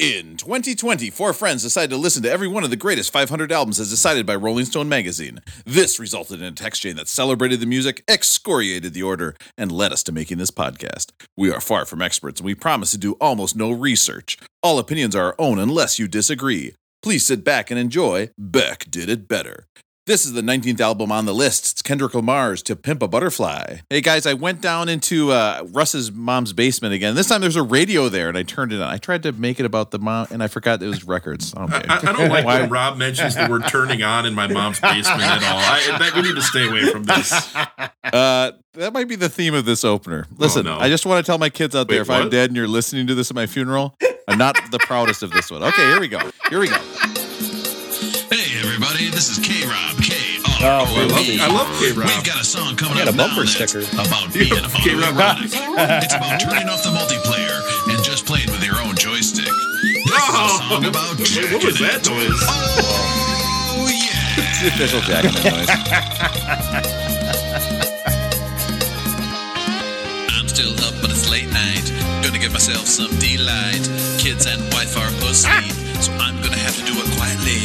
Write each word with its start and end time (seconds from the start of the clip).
In 0.00 0.38
2020, 0.38 1.10
four 1.10 1.34
friends 1.34 1.62
decided 1.62 1.90
to 1.90 1.98
listen 1.98 2.22
to 2.22 2.30
every 2.30 2.48
one 2.48 2.64
of 2.64 2.70
the 2.70 2.76
greatest 2.76 3.12
500 3.12 3.52
albums 3.52 3.78
as 3.78 3.90
decided 3.90 4.24
by 4.24 4.34
Rolling 4.34 4.64
Stone 4.64 4.88
magazine. 4.88 5.40
This 5.66 6.00
resulted 6.00 6.40
in 6.40 6.46
a 6.46 6.52
text 6.52 6.80
chain 6.80 6.96
that 6.96 7.06
celebrated 7.06 7.60
the 7.60 7.66
music, 7.66 8.02
excoriated 8.08 8.94
the 8.94 9.02
order, 9.02 9.36
and 9.58 9.70
led 9.70 9.92
us 9.92 10.02
to 10.04 10.12
making 10.12 10.38
this 10.38 10.50
podcast. 10.50 11.10
We 11.36 11.52
are 11.52 11.60
far 11.60 11.84
from 11.84 12.00
experts 12.00 12.40
and 12.40 12.46
we 12.46 12.54
promise 12.54 12.92
to 12.92 12.96
do 12.96 13.12
almost 13.20 13.56
no 13.56 13.70
research. 13.70 14.38
All 14.62 14.78
opinions 14.78 15.14
are 15.14 15.26
our 15.26 15.36
own 15.38 15.58
unless 15.58 15.98
you 15.98 16.08
disagree. 16.08 16.72
Please 17.02 17.26
sit 17.26 17.44
back 17.44 17.70
and 17.70 17.78
enjoy 17.78 18.30
Beck 18.38 18.90
Did 18.90 19.10
It 19.10 19.28
Better. 19.28 19.66
This 20.10 20.26
is 20.26 20.32
the 20.32 20.42
19th 20.42 20.80
album 20.80 21.12
on 21.12 21.24
the 21.24 21.32
list. 21.32 21.70
It's 21.70 21.82
Kendrick 21.82 22.14
Lamar's 22.14 22.64
To 22.64 22.74
Pimp 22.74 23.00
a 23.00 23.06
Butterfly. 23.06 23.76
Hey 23.88 24.00
guys, 24.00 24.26
I 24.26 24.34
went 24.34 24.60
down 24.60 24.88
into 24.88 25.30
uh, 25.30 25.64
Russ's 25.70 26.10
mom's 26.10 26.52
basement 26.52 26.94
again. 26.94 27.14
This 27.14 27.28
time 27.28 27.40
there's 27.40 27.54
a 27.54 27.62
radio 27.62 28.08
there 28.08 28.28
and 28.28 28.36
I 28.36 28.42
turned 28.42 28.72
it 28.72 28.82
on. 28.82 28.88
I 28.88 28.96
tried 28.96 29.22
to 29.22 29.30
make 29.30 29.60
it 29.60 29.66
about 29.66 29.92
the 29.92 30.00
mom 30.00 30.26
and 30.32 30.42
I 30.42 30.48
forgot 30.48 30.82
it 30.82 30.88
was 30.88 31.04
records. 31.04 31.54
Okay. 31.54 31.82
I, 31.88 31.98
I 31.98 32.12
don't 32.12 32.28
like 32.28 32.44
when 32.44 32.68
Rob 32.68 32.98
mentions 32.98 33.36
the 33.36 33.46
word 33.48 33.68
turning 33.68 34.02
on 34.02 34.26
in 34.26 34.34
my 34.34 34.48
mom's 34.48 34.80
basement 34.80 35.22
at 35.22 35.44
all. 35.44 35.58
I, 35.58 35.98
that, 36.00 36.16
we 36.16 36.22
need 36.22 36.34
to 36.34 36.42
stay 36.42 36.66
away 36.66 36.90
from 36.90 37.04
this. 37.04 37.56
Uh, 38.02 38.50
that 38.72 38.92
might 38.92 39.06
be 39.06 39.14
the 39.14 39.28
theme 39.28 39.54
of 39.54 39.64
this 39.66 39.84
opener. 39.84 40.26
Listen, 40.36 40.64
no. 40.64 40.78
I 40.78 40.88
just 40.88 41.06
want 41.06 41.24
to 41.24 41.30
tell 41.30 41.38
my 41.38 41.50
kids 41.50 41.76
out 41.76 41.86
there 41.86 41.98
Wait, 41.98 42.02
if 42.02 42.10
I'm 42.10 42.28
dead 42.28 42.50
and 42.50 42.56
you're 42.56 42.66
listening 42.66 43.06
to 43.06 43.14
this 43.14 43.30
at 43.30 43.36
my 43.36 43.46
funeral, 43.46 43.94
I'm 44.26 44.38
not 44.38 44.56
the 44.72 44.80
proudest 44.80 45.22
of 45.22 45.30
this 45.30 45.48
one. 45.48 45.62
Okay, 45.62 45.82
here 45.82 46.00
we 46.00 46.08
go. 46.08 46.18
Here 46.48 46.58
we 46.58 46.68
go. 46.68 46.78
Hey 48.32 48.58
everybody, 48.58 49.10
this 49.10 49.28
is 49.28 49.44
K 49.44 49.66
Rob. 49.68 49.89
K 50.60 50.66
Oh, 50.66 50.68
R 50.68 50.80
O 50.80 50.84
I 50.84 51.06
love, 51.08 51.24
B. 51.24 51.40
I 51.40 51.46
love 51.48 51.68
K 51.80 51.92
Rob. 51.92 52.06
We've 52.08 52.24
got 52.24 52.40
a 52.40 52.44
song 52.44 52.76
coming 52.76 52.98
I 53.00 53.04
got 53.04 53.08
up 53.08 53.14
a 53.14 53.16
bumper 53.18 53.46
sticker. 53.46 53.80
about 53.96 54.28
being 54.34 54.52
Yeah, 54.52 54.68
K-Rob. 54.84 55.38
it's 55.40 56.14
about 56.14 56.40
turning 56.40 56.68
off 56.68 56.82
the 56.84 56.90
multiplayer 56.92 57.56
and 57.88 58.04
just 58.04 58.26
playing 58.26 58.50
with 58.52 58.62
your 58.64 58.76
own 58.84 58.94
joystick. 58.96 59.48
This 59.48 60.12
is 60.12 60.12
a 60.12 60.36
oh. 60.36 60.68
song 60.68 60.84
about 60.84 61.16
Wait, 61.16 61.48
what 61.52 61.64
was 61.64 61.78
that 61.80 62.04
it. 62.04 62.10
noise? 62.12 62.40
Oh 62.44 63.88
yeah! 63.88 64.44
It's 64.44 64.60
the 64.60 64.68
official 64.68 65.00
jacking 65.00 65.32
noise. 65.40 65.68
I'm 70.36 70.48
still 70.48 70.72
up, 70.84 70.94
but 71.00 71.10
it's 71.10 71.28
late 71.30 71.48
night. 71.50 71.88
Gonna 72.22 72.38
give 72.38 72.52
myself 72.52 72.84
some 72.86 73.10
delight. 73.18 73.84
Kids 74.20 74.44
and 74.46 74.60
wife 74.74 74.92
are 74.96 75.08
asleep, 75.30 75.72
so 76.04 76.12
I'm 76.20 76.36
gonna 76.42 76.58
have 76.60 76.76
to 76.76 76.84
do 76.84 76.92
it 77.00 77.08
quietly. 77.16 77.64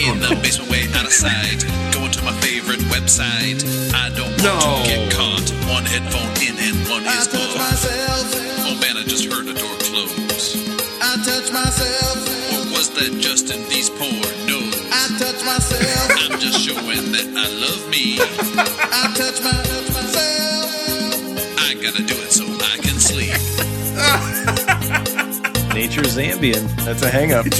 In 0.00 0.18
the 0.18 0.34
basement, 0.42 0.70
way 0.70 0.88
out 0.96 1.04
of 1.04 1.12
sight. 1.12 1.64
Going 1.92 2.10
to 2.12 2.22
my 2.24 2.32
favorite 2.40 2.80
website. 2.88 3.60
I 3.94 4.08
don't 4.16 4.30
want 4.30 4.42
No. 4.42 4.82
to 4.82 4.88
get 4.88 5.12
caught. 5.12 5.46
One 5.68 5.84
headphone 5.84 6.32
in 6.40 6.56
and 6.58 6.88
one 6.88 7.04
I 7.06 7.18
is 7.20 7.26
touch 7.28 7.40
off. 7.40 7.56
myself, 7.58 8.34
Oh 8.66 8.74
man, 8.80 8.96
I 8.96 9.04
just 9.04 9.24
heard 9.30 9.46
a 9.46 9.54
door 9.54 9.76
close. 9.78 10.56
I 11.02 11.16
touch 11.24 11.52
myself, 11.52 12.16
Or 12.56 12.64
was 12.72 12.88
that 12.96 13.12
just 13.20 13.50
in 13.50 13.68
these 13.68 13.90
poor 13.90 14.20
nose? 14.48 14.74
I 14.90 15.04
touch 15.20 15.44
myself, 15.44 16.32
I'm 16.32 16.38
just 16.40 16.60
showing 16.64 17.12
that 17.12 17.28
I 17.36 17.48
love 17.60 17.88
me. 17.90 18.18
I 18.20 19.12
touch 19.14 19.38
my, 19.44 19.52
myself. 19.92 20.70
I 21.60 21.74
gotta 21.74 22.02
do 22.02 22.14
it 22.24 22.32
so 22.32 22.44
I 22.46 22.76
can 22.80 22.98
sleep. 22.98 23.36
Nature's 25.80 26.12
Zambian. 26.14 26.60
That's 26.84 27.00
a 27.02 27.08
hang 27.08 27.32
up. 27.32 27.46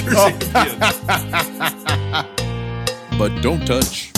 But 3.19 3.33
don't 3.43 3.67
touch. 3.67 4.13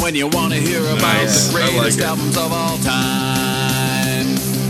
When 0.00 0.14
you 0.14 0.28
want 0.28 0.52
to 0.52 0.58
hear 0.60 0.80
about 0.80 1.00
Nice. 1.00 1.48
the 1.52 1.58
I 1.58 1.62
like 1.64 1.72
greatest 1.96 2.00
albums 2.00 2.36
of 2.36 2.52
all 2.52 2.76
time, 2.84 4.26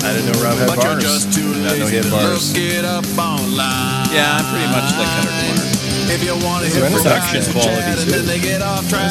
I 0.07 0.13
didn't 0.15 0.31
know 0.35 0.39
Rob 0.43 0.57
had 0.59 0.67
but 0.71 0.77
bars. 0.79 0.87
you're 0.87 1.01
just 1.03 1.33
too 1.35 1.43
not 1.47 1.59
know 1.63 1.75
he 1.75 1.81
lazy 1.83 1.97
had 1.99 2.11
bars. 2.11 2.53
look 2.55 2.63
it 2.63 2.85
up 2.85 3.05
online. 3.19 4.07
Yeah, 4.15 4.39
I'm 4.39 4.47
pretty 4.51 4.69
much 4.71 4.95
like 4.99 5.11
Kendrick 5.15 5.39
Lamar. 5.51 5.67
If 6.15 6.21
you 6.23 6.35
want 6.47 6.63
to 6.63 6.69
hear 6.71 6.87
production 6.91 7.43
quality, 7.55 8.05
too. 8.05 8.11
then 8.11 8.25
they 8.27 8.39
get 8.39 8.63
off 8.63 8.87
track, 8.89 9.11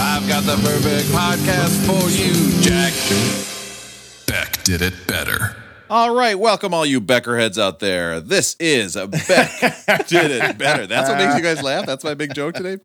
I've 0.00 0.24
got 0.28 0.44
the 0.44 0.56
perfect 0.64 1.08
podcast 1.12 1.76
for 1.84 2.08
you, 2.12 2.32
Jack. 2.64 2.92
Beck 4.26 4.62
did 4.64 4.80
it 4.80 4.94
better. 5.06 5.54
All 5.90 6.14
right, 6.14 6.38
welcome 6.38 6.72
all 6.72 6.86
you 6.86 6.98
Beckerheads 6.98 7.58
out 7.60 7.78
there. 7.78 8.18
This 8.18 8.56
is 8.58 8.96
a 8.96 9.06
Beck 9.06 9.50
did 10.08 10.30
it 10.30 10.56
better. 10.56 10.86
That's 10.86 11.10
what 11.10 11.18
makes 11.18 11.36
you 11.36 11.42
guys 11.42 11.62
laugh. 11.62 11.84
That's 11.84 12.02
my 12.02 12.14
big 12.14 12.34
joke 12.34 12.54
today. 12.54 12.78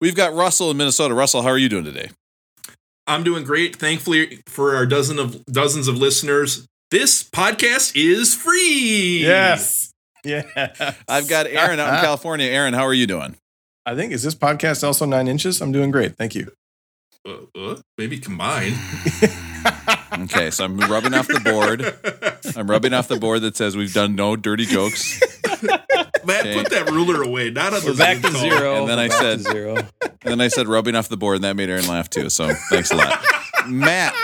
We've 0.00 0.14
got 0.14 0.32
Russell 0.32 0.70
in 0.70 0.76
Minnesota. 0.76 1.14
Russell, 1.14 1.42
how 1.42 1.48
are 1.48 1.58
you 1.58 1.68
doing 1.68 1.84
today? 1.84 2.10
I'm 3.08 3.24
doing 3.24 3.42
great. 3.42 3.74
Thankfully 3.76 4.40
for 4.46 4.76
our 4.76 4.86
dozen 4.86 5.18
of 5.18 5.44
dozens 5.46 5.88
of 5.88 5.96
listeners, 5.96 6.66
this 6.92 7.24
podcast 7.24 7.92
is 7.96 8.34
free. 8.36 9.22
Yes. 9.22 9.90
Yeah. 10.24 10.42
I've 11.08 11.28
got 11.28 11.46
Aaron 11.48 11.80
out 11.80 11.94
in 11.94 12.00
California. 12.00 12.46
Aaron, 12.46 12.74
how 12.74 12.84
are 12.84 12.94
you 12.94 13.08
doing? 13.08 13.36
I 13.84 13.96
think 13.96 14.12
is 14.12 14.22
this 14.22 14.34
podcast 14.34 14.84
also 14.84 15.06
nine 15.06 15.26
inches? 15.26 15.60
I'm 15.60 15.72
doing 15.72 15.90
great. 15.90 16.16
Thank 16.16 16.36
you. 16.36 16.52
Uh, 17.28 17.38
uh, 17.56 17.76
maybe 17.98 18.18
combined. 18.18 18.76
Okay, 20.24 20.50
so 20.50 20.64
I'm 20.64 20.78
rubbing 20.78 21.14
off 21.14 21.28
the 21.28 21.40
board. 21.40 22.56
I'm 22.56 22.70
rubbing 22.70 22.92
off 22.94 23.08
the 23.08 23.18
board 23.18 23.42
that 23.42 23.56
says 23.56 23.76
we've 23.76 23.92
done 23.94 24.14
no 24.14 24.36
dirty 24.36 24.64
jokes. 24.66 25.20
Matt, 26.24 26.40
Okay. 26.40 26.54
put 26.54 26.70
that 26.70 26.90
ruler 26.90 27.22
away. 27.22 27.50
Not 27.50 27.72
on 27.72 27.80
the 27.80 27.90
We're 27.92 27.96
back 27.96 28.16
to 28.22 28.30
call. 28.30 28.40
zero. 28.40 28.80
And 28.80 28.88
then 28.88 28.98
I 28.98 29.04
We're 29.04 29.08
back 29.10 29.20
said- 29.20 29.38
to 29.38 29.42
zero. 29.44 29.76
And 30.02 30.32
then 30.32 30.40
I 30.40 30.48
said 30.48 30.66
rubbing 30.68 30.96
off 30.96 31.08
the 31.08 31.16
board, 31.16 31.36
and 31.36 31.44
that 31.44 31.54
made 31.56 31.68
Aaron 31.70 31.86
laugh 31.86 32.10
too. 32.10 32.30
So 32.30 32.52
thanks 32.70 32.90
a 32.90 32.96
lot. 32.96 33.24
Matt 33.68 34.14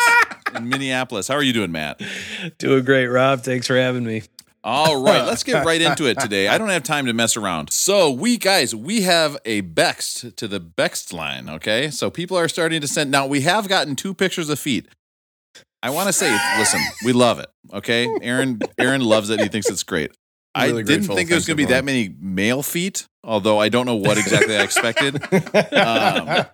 in 0.57 0.69
Minneapolis. 0.69 1.29
How 1.29 1.35
are 1.35 1.43
you 1.43 1.53
doing, 1.53 1.71
Matt? 1.73 2.01
Doing 2.59 2.85
great, 2.85 3.07
Rob. 3.07 3.43
Thanks 3.43 3.67
for 3.67 3.77
having 3.77 4.05
me. 4.05 4.23
All 4.65 5.03
right, 5.03 5.25
let's 5.27 5.43
get 5.43 5.65
right 5.65 5.81
into 5.81 6.07
it 6.07 6.19
today. 6.21 6.47
I 6.47 6.57
don't 6.57 6.69
have 6.69 6.85
time 6.85 7.07
to 7.07 7.13
mess 7.13 7.37
around. 7.37 7.73
So, 7.73 8.11
we 8.13 8.37
guys, 8.37 8.75
we 8.77 9.03
have 9.03 9.37
a 9.45 9.61
Bext 9.63 10.37
to 10.37 10.47
the 10.47 10.61
Bext 10.61 11.13
line, 11.13 11.49
okay? 11.49 11.91
So, 11.91 12.11
people 12.11 12.37
are 12.39 12.47
starting 12.49 12.81
to 12.81 12.87
send. 12.87 13.11
Now, 13.11 13.27
we 13.27 13.41
have 13.41 13.67
gotten 13.69 13.97
two 13.97 14.15
pictures 14.15 14.49
of 14.49 14.61
feet. 14.61 14.87
I 15.83 15.91
want 15.91 16.07
to 16.07 16.13
say, 16.13 16.31
listen, 16.59 16.81
we 17.05 17.13
love 17.13 17.41
it, 17.41 17.51
okay? 17.73 18.09
Aaron 18.23 18.61
Aaron 18.79 19.01
loves 19.01 19.31
it. 19.31 19.41
He 19.41 19.49
thinks 19.49 19.69
it's 19.69 19.83
great. 19.83 20.13
I 20.55 20.69
didn't 20.71 21.05
think 21.05 21.29
there 21.29 21.37
was 21.37 21.47
going 21.47 21.57
to 21.57 21.67
be 21.67 21.73
that 21.73 21.85
many 21.85 22.15
male 22.21 22.63
feet, 22.63 23.07
although 23.25 23.59
I 23.59 23.69
don't 23.69 23.87
know 23.87 23.97
what 23.97 24.19
exactly 24.19 24.57
I 24.57 24.63
expected. 24.63 25.17
Um, 25.73 26.47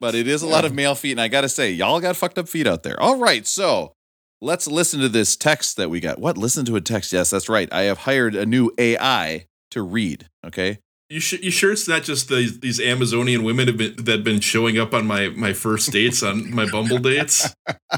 but 0.00 0.14
it 0.14 0.26
is 0.26 0.42
a 0.42 0.46
lot 0.46 0.64
of 0.64 0.72
male 0.72 0.94
feet, 0.94 1.12
and 1.12 1.20
I 1.20 1.28
got 1.28 1.42
to 1.42 1.48
say, 1.48 1.72
y'all 1.72 2.00
got 2.00 2.16
fucked 2.16 2.38
up 2.38 2.48
feet 2.48 2.66
out 2.66 2.82
there. 2.84 2.98
All 3.00 3.18
right, 3.18 3.46
so 3.46 3.92
let's 4.40 4.66
listen 4.66 5.00
to 5.00 5.08
this 5.08 5.36
text 5.36 5.76
that 5.76 5.90
we 5.90 6.00
got. 6.00 6.18
What? 6.18 6.38
Listen 6.38 6.64
to 6.66 6.76
a 6.76 6.80
text? 6.80 7.12
Yes, 7.12 7.30
that's 7.30 7.48
right. 7.48 7.70
I 7.72 7.82
have 7.82 7.98
hired 7.98 8.34
a 8.34 8.46
new 8.46 8.70
AI 8.78 9.46
to 9.72 9.82
read. 9.82 10.28
Okay, 10.46 10.78
You, 11.10 11.18
sh- 11.18 11.40
you 11.42 11.50
sure 11.50 11.72
it's 11.72 11.88
not 11.88 12.04
just 12.04 12.28
the, 12.28 12.56
these 12.62 12.80
Amazonian 12.80 13.42
women 13.42 13.66
have 13.66 13.76
been, 13.76 13.96
that 13.96 14.08
have 14.08 14.24
been 14.24 14.38
showing 14.40 14.78
up 14.78 14.94
on 14.94 15.06
my, 15.08 15.28
my 15.30 15.52
first 15.52 15.90
dates, 15.90 16.22
on 16.22 16.54
my 16.54 16.70
Bumble 16.70 16.98
dates? 16.98 17.52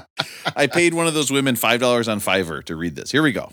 I 0.56 0.66
paid 0.66 0.94
one 0.94 1.06
of 1.06 1.12
those 1.12 1.30
women 1.30 1.54
five 1.56 1.78
dollars 1.78 2.08
on 2.08 2.20
Fiverr 2.20 2.64
to 2.64 2.74
read 2.74 2.96
this. 2.96 3.10
Here 3.12 3.22
we 3.22 3.32
go. 3.32 3.52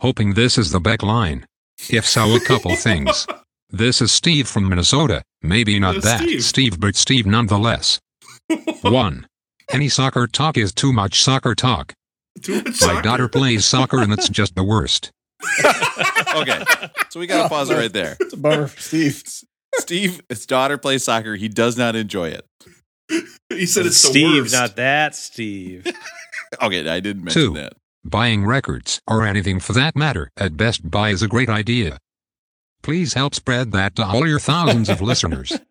Hoping 0.00 0.34
this 0.34 0.56
is 0.56 0.70
the 0.70 0.78
back 0.80 1.02
line. 1.02 1.44
If 1.90 2.06
so, 2.06 2.34
a 2.36 2.40
couple 2.40 2.74
things. 2.76 3.26
This 3.68 4.00
is 4.00 4.12
Steve 4.12 4.46
from 4.48 4.68
Minnesota. 4.68 5.22
Maybe 5.42 5.78
not 5.80 5.96
Uh, 5.96 6.00
that 6.00 6.20
Steve. 6.20 6.44
Steve. 6.44 6.80
but 6.80 6.94
Steve 6.94 7.26
nonetheless. 7.26 7.98
1. 8.82 9.26
Any 9.72 9.88
soccer 9.88 10.26
talk 10.28 10.56
is 10.56 10.72
too 10.72 10.92
much 10.92 11.20
soccer 11.22 11.54
talk. 11.56 11.92
Too 12.42 12.56
much 12.56 12.66
My 12.66 12.72
soccer. 12.72 13.02
daughter 13.02 13.28
plays 13.28 13.64
soccer 13.64 14.00
and 14.00 14.12
it's 14.12 14.28
just 14.28 14.54
the 14.54 14.64
worst. 14.64 15.10
Okay, 16.36 16.62
so 17.10 17.18
we 17.20 17.26
got 17.26 17.42
to 17.44 17.48
pause 17.48 17.70
it 17.70 17.74
right 17.76 17.92
there. 17.92 18.16
It's 18.20 18.32
a 18.32 18.36
bummer 18.36 18.66
for 18.68 18.80
Steve. 18.80 19.22
Steve, 19.74 20.20
his 20.28 20.46
daughter 20.46 20.78
plays 20.78 21.04
soccer. 21.04 21.34
He 21.34 21.48
does 21.48 21.76
not 21.76 21.96
enjoy 21.96 22.28
it. 22.28 22.46
He 23.48 23.66
said 23.66 23.86
it's 23.86 24.00
the 24.02 24.08
Steve, 24.08 24.42
worst. 24.44 24.52
not 24.54 24.76
that 24.76 25.14
Steve. 25.14 25.86
Okay, 26.60 26.88
I 26.88 26.98
didn't 26.98 27.22
mention 27.22 27.42
Two. 27.42 27.54
that. 27.54 27.74
Buying 28.04 28.44
records, 28.44 29.00
or 29.06 29.24
anything 29.24 29.60
for 29.60 29.72
that 29.74 29.94
matter, 29.94 30.30
at 30.36 30.56
Best 30.56 30.90
Buy 30.90 31.10
is 31.10 31.22
a 31.22 31.28
great 31.28 31.48
idea. 31.48 31.98
Please 32.82 33.14
help 33.14 33.34
spread 33.34 33.72
that 33.72 33.94
to 33.96 34.04
all 34.04 34.26
your 34.26 34.38
thousands 34.38 34.88
of 34.88 35.00
listeners. 35.00 35.52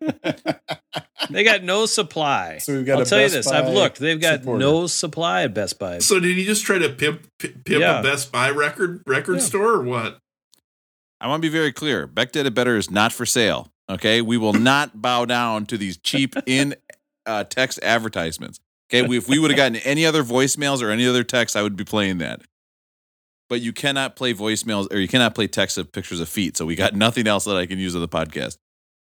They 1.28 1.44
got 1.44 1.62
no 1.62 1.86
supply. 1.86 2.58
So 2.58 2.72
we've 2.74 2.86
got 2.86 2.96
I'll 2.96 3.02
a 3.02 3.04
tell 3.06 3.20
you 3.20 3.28
this. 3.28 3.48
Buy 3.48 3.58
I've 3.60 3.72
looked. 3.72 3.98
They've 4.00 4.20
got 4.20 4.40
supporter. 4.40 4.58
no 4.58 4.86
supply 4.86 5.42
at 5.42 5.54
Best 5.54 5.78
Buy. 5.78 5.98
So 5.98 6.18
did 6.18 6.36
he 6.36 6.44
just 6.44 6.64
try 6.64 6.78
to 6.78 6.88
pimp 6.88 7.26
pimp 7.38 7.62
Yeah. 7.68 8.00
a 8.00 8.02
Best 8.02 8.32
Buy 8.32 8.50
record 8.50 9.02
record 9.06 9.34
Yeah. 9.36 9.40
store 9.42 9.72
or 9.74 9.82
what? 9.82 10.18
I 11.20 11.28
want 11.28 11.42
to 11.42 11.48
be 11.48 11.52
very 11.52 11.72
clear. 11.72 12.06
Beck 12.06 12.32
Did 12.32 12.46
It 12.46 12.54
Better 12.54 12.76
is 12.76 12.90
not 12.90 13.12
for 13.12 13.26
sale. 13.26 13.70
Okay, 13.88 14.22
we 14.22 14.38
will 14.38 14.54
not 14.54 15.00
bow 15.02 15.24
down 15.26 15.66
to 15.66 15.76
these 15.78 15.98
cheap 15.98 16.34
in 16.46 16.74
uh, 17.26 17.44
text 17.44 17.78
advertisements. 17.82 18.58
Okay, 18.90 19.06
we, 19.06 19.18
if 19.18 19.28
we 19.28 19.38
would 19.38 19.50
have 19.50 19.58
gotten 19.58 19.76
any 19.76 20.04
other 20.06 20.24
voicemails 20.24 20.82
or 20.82 20.90
any 20.90 21.06
other 21.06 21.22
text, 21.22 21.54
I 21.54 21.62
would 21.62 21.76
be 21.76 21.84
playing 21.84 22.18
that. 22.18 22.40
But 23.50 23.60
you 23.60 23.74
cannot 23.74 24.16
play 24.16 24.32
voicemails 24.32 24.90
or 24.90 24.98
you 24.98 25.08
cannot 25.08 25.34
play 25.34 25.46
text 25.46 25.76
of 25.76 25.92
pictures 25.92 26.20
of 26.20 26.28
feet. 26.30 26.56
So 26.56 26.64
we 26.64 26.74
got 26.74 26.94
nothing 27.06 27.26
else 27.26 27.44
that 27.44 27.56
I 27.56 27.66
can 27.66 27.78
use 27.78 27.94
on 27.94 28.00
the 28.00 28.08
podcast. 28.08 28.56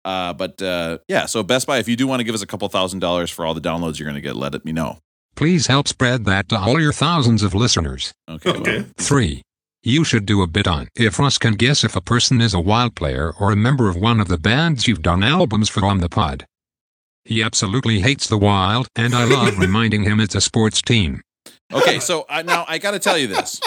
Uh, 0.05 0.35
but 0.35 0.61
uh, 0.61 0.99
yeah, 1.09 1.25
so 1.25 1.43
Best 1.43 1.67
Buy, 1.67 1.79
if 1.79 1.89
you 1.89 1.97
do 1.97 2.07
want 2.07 2.21
to 2.21 2.25
give 2.25 2.35
us 2.35 2.43
a 2.43 2.47
couple 2.47 2.69
thousand 2.69 2.99
dollars 2.99 3.31
for 3.31 3.47
all 3.47 3.55
the 3.55 3.61
downloads 3.61 3.99
you're 3.99 4.05
going 4.05 4.17
to 4.17 4.21
get, 4.21 4.37
let 4.37 4.55
it 4.55 4.65
me 4.67 4.73
know. 4.73 4.99
Please 5.37 5.69
help 5.69 5.89
spread 5.89 6.27
that 6.27 6.51
to 6.51 6.59
all 6.59 6.79
your 6.79 6.93
thousands 6.93 7.43
of 7.43 7.55
listeners. 7.55 8.13
Okay. 8.29 8.61
well, 8.61 8.85
3. 8.99 9.43
You 9.83 10.05
should 10.05 10.27
do 10.27 10.43
a 10.43 10.47
bit 10.47 10.67
on 10.67 10.89
if 10.95 11.19
Russ 11.19 11.39
can 11.39 11.55
guess 11.55 11.85
if 11.85 11.97
a 11.97 12.01
person 12.01 12.41
is 12.41 12.55
a 12.55 12.61
wild 12.61 12.95
player 12.95 13.33
or 13.41 13.51
a 13.51 13.57
member 13.57 13.89
of 13.89 13.97
one 13.97 14.21
of 14.21 14.29
the 14.29 14.39
bands 14.39 14.87
you've 14.87 15.03
done 15.03 15.23
albums 15.23 15.69
for 15.69 15.85
on 15.85 15.99
the 15.99 16.09
pod. 16.09 16.45
He 17.25 17.43
absolutely 17.43 18.01
hates 18.01 18.27
the 18.29 18.37
Wild, 18.37 18.87
and 18.97 19.15
I 19.15 19.25
love 19.25 19.59
reminding 19.59 20.05
him 20.05 20.21
it's 20.21 20.35
a 20.35 20.43
sports 20.43 20.83
team. 20.83 21.23
Okay, 21.73 21.99
so 21.99 22.27
I, 22.29 22.43
now 22.43 22.67
I 22.69 22.77
got 22.79 22.91
to 22.91 22.99
tell 22.99 23.17
you 23.17 23.27
this. 23.27 23.61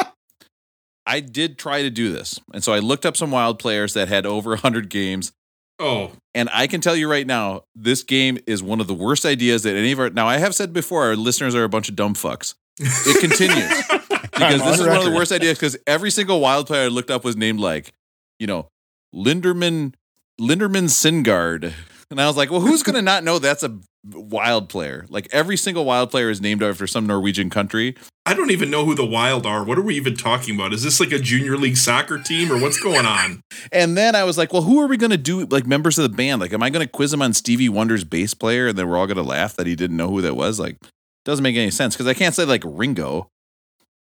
I 1.07 1.21
did 1.21 1.57
try 1.57 1.81
to 1.81 1.89
do 1.89 2.11
this, 2.11 2.39
and 2.53 2.63
so 2.63 2.73
I 2.73 2.79
looked 2.79 3.05
up 3.05 3.17
some 3.17 3.31
wild 3.31 3.57
players 3.57 3.93
that 3.93 4.07
had 4.09 4.25
over 4.25 4.51
100 4.51 4.89
games, 4.89 5.31
Oh, 5.79 6.11
and 6.33 6.49
I 6.53 6.65
can 6.67 6.81
tell 6.81 6.95
you 6.95 7.09
right 7.09 7.27
now, 7.27 7.63
this 7.75 8.01
game 8.01 8.39
is 8.47 8.63
one 8.63 8.81
of 8.81 8.87
the 8.87 8.95
worst 8.95 9.25
ideas 9.25 9.61
that 9.63 9.75
any 9.75 9.91
of 9.91 9.99
our. 9.99 10.09
Now 10.09 10.27
I 10.27 10.37
have 10.37 10.55
said 10.55 10.73
before, 10.73 11.05
our 11.05 11.15
listeners 11.15 11.53
are 11.53 11.63
a 11.63 11.69
bunch 11.69 11.87
of 11.87 11.95
dumb 11.95 12.15
fucks. 12.15 12.55
It 12.79 13.21
continues 13.21 13.83
because 14.31 14.61
this 14.63 14.79
is 14.79 14.87
one 14.87 14.97
of 14.97 15.03
the 15.03 15.11
worst 15.11 15.31
ideas. 15.31 15.57
Because 15.57 15.77
every 15.85 16.09
single 16.09 16.39
wild 16.39 16.65
player 16.65 16.85
I 16.85 16.87
looked 16.87 17.11
up 17.11 17.23
was 17.23 17.35
named 17.35 17.59
like, 17.59 17.93
you 18.39 18.47
know, 18.47 18.69
Linderman 19.13 19.93
Linderman 20.41 20.89
Singard, 20.89 21.73
and 22.09 22.19
I 22.19 22.25
was 22.25 22.37
like, 22.37 22.49
well, 22.49 22.61
who's 22.61 22.81
gonna 22.81 23.03
not 23.03 23.23
know 23.23 23.37
that's 23.37 23.63
a 23.63 23.77
wild 24.11 24.69
player? 24.69 25.05
Like 25.09 25.27
every 25.31 25.57
single 25.57 25.85
wild 25.85 26.11
player 26.11 26.29
is 26.29 26.41
named 26.41 26.63
after 26.63 26.87
some 26.87 27.05
Norwegian 27.05 27.49
country. 27.49 27.95
I 28.25 28.33
don't 28.33 28.51
even 28.51 28.69
know 28.69 28.83
who 28.83 28.93
the 28.93 29.05
Wild 29.05 29.45
are. 29.45 29.63
What 29.63 29.77
are 29.77 29.81
we 29.81 29.95
even 29.95 30.17
talking 30.17 30.55
about? 30.55 30.73
Is 30.73 30.83
this 30.83 30.99
like 30.99 31.13
a 31.13 31.19
junior 31.19 31.55
league 31.55 31.77
soccer 31.77 32.17
team 32.17 32.51
or 32.51 32.59
what's 32.59 32.77
going 32.77 33.05
on? 33.05 33.41
And 33.71 33.97
then 33.97 34.15
I 34.15 34.23
was 34.23 34.37
like, 34.37 34.53
well, 34.53 34.61
who 34.61 34.79
are 34.79 34.87
we 34.87 34.97
going 34.97 35.11
to 35.11 35.17
do 35.17 35.45
like 35.45 35.65
members 35.65 35.97
of 35.97 36.03
the 36.03 36.15
band? 36.15 36.39
Like, 36.39 36.53
am 36.53 36.63
I 36.63 36.69
going 36.69 36.85
to 36.85 36.91
quiz 36.91 37.13
him 37.13 37.21
on 37.21 37.33
Stevie 37.33 37.69
Wonder's 37.69 38.03
bass 38.03 38.33
player? 38.33 38.67
And 38.67 38.77
then 38.77 38.87
we're 38.87 38.97
all 38.97 39.07
going 39.07 39.17
to 39.17 39.23
laugh 39.23 39.55
that 39.55 39.67
he 39.67 39.75
didn't 39.75 39.97
know 39.97 40.09
who 40.09 40.21
that 40.21 40.35
was? 40.35 40.59
Like, 40.59 40.77
doesn't 41.25 41.43
make 41.43 41.55
any 41.55 41.71
sense 41.71 41.95
because 41.95 42.07
I 42.07 42.13
can't 42.13 42.33
say 42.33 42.45
like 42.45 42.63
Ringo, 42.65 43.29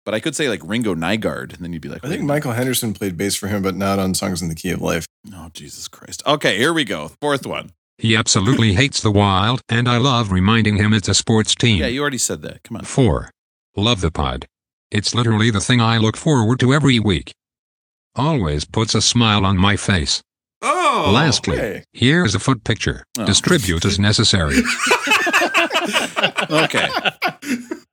but 0.05 0.15
I 0.15 0.21
could 0.21 0.37
say 0.37 0.49
like 0.49 0.61
Ringo 0.65 0.95
Nygaard. 0.95 1.55
And 1.55 1.65
then 1.65 1.73
you'd 1.73 1.83
be 1.83 1.89
like, 1.89 2.05
I 2.05 2.09
think 2.09 2.23
Michael 2.23 2.53
Henderson 2.53 2.95
played 2.95 3.17
bass 3.17 3.35
for 3.35 3.49
him, 3.49 3.63
but 3.63 3.75
not 3.75 3.99
on 3.99 4.15
Songs 4.15 4.43
in 4.43 4.49
the 4.49 4.55
Key 4.55 4.71
of 4.71 4.81
Life. 4.81 5.07
Oh, 5.33 5.51
Jesus 5.53 5.89
Christ. 5.89 6.23
Okay, 6.27 6.57
here 6.59 6.73
we 6.73 6.85
go. 6.85 7.11
Fourth 7.21 7.47
one. 7.47 7.73
He 7.99 8.15
absolutely 8.17 8.75
hates 8.75 9.01
the 9.01 9.11
Wild, 9.11 9.61
and 9.69 9.89
I 9.89 9.97
love 9.99 10.31
reminding 10.31 10.77
him 10.77 10.95
it's 10.95 11.09
a 11.09 11.15
sports 11.15 11.55
team. 11.57 11.81
Yeah, 11.81 11.89
you 11.89 12.01
already 12.01 12.19
said 12.19 12.43
that. 12.43 12.63
Come 12.63 12.77
on. 12.77 12.85
4. 12.85 13.31
Love 13.77 14.01
the 14.01 14.13
pod. 14.13 14.47
It's 14.93 15.17
literally 15.17 15.51
the 15.51 15.61
thing 15.61 15.81
I 15.81 15.99
look 15.99 16.17
forward 16.17 16.61
to 16.61 16.73
every 16.73 17.01
week. 17.01 17.35
Always 18.15 18.65
puts 18.65 18.95
a 18.95 19.03
smile 19.03 19.45
on 19.45 19.57
my 19.57 19.77
face. 19.77 20.23
Oh, 20.63 21.11
Lastly, 21.15 21.57
okay. 21.57 21.85
here's 21.93 22.35
a 22.35 22.39
foot 22.41 22.65
picture. 22.65 23.05
Oh. 23.19 23.27
Distribute 23.27 23.85
as 23.85 23.99
necessary. 23.99 24.57
Okay. 26.51 26.89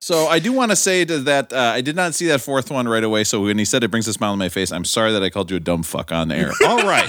So 0.02 0.28
I 0.28 0.38
do 0.38 0.54
want 0.54 0.70
to 0.72 0.76
say 0.76 1.04
to 1.04 1.18
that 1.22 1.52
uh, 1.52 1.58
I 1.74 1.82
did 1.82 1.96
not 1.96 2.14
see 2.14 2.28
that 2.28 2.40
fourth 2.42 2.70
one 2.70 2.88
right 2.88 3.04
away. 3.04 3.24
So 3.24 3.42
when 3.44 3.58
he 3.58 3.66
said 3.66 3.84
it 3.84 3.90
brings 3.90 4.08
a 4.08 4.14
smile 4.14 4.34
on 4.34 4.38
my 4.38 4.50
face, 4.50 4.72
I'm 4.72 4.86
sorry 4.86 5.12
that 5.14 5.24
I 5.24 5.30
called 5.32 5.50
you 5.50 5.58
a 5.58 5.60
dumb 5.60 5.82
fuck 5.82 6.12
on 6.12 6.28
the 6.28 6.36
air. 6.36 6.52
All 6.66 6.86
right, 6.86 7.08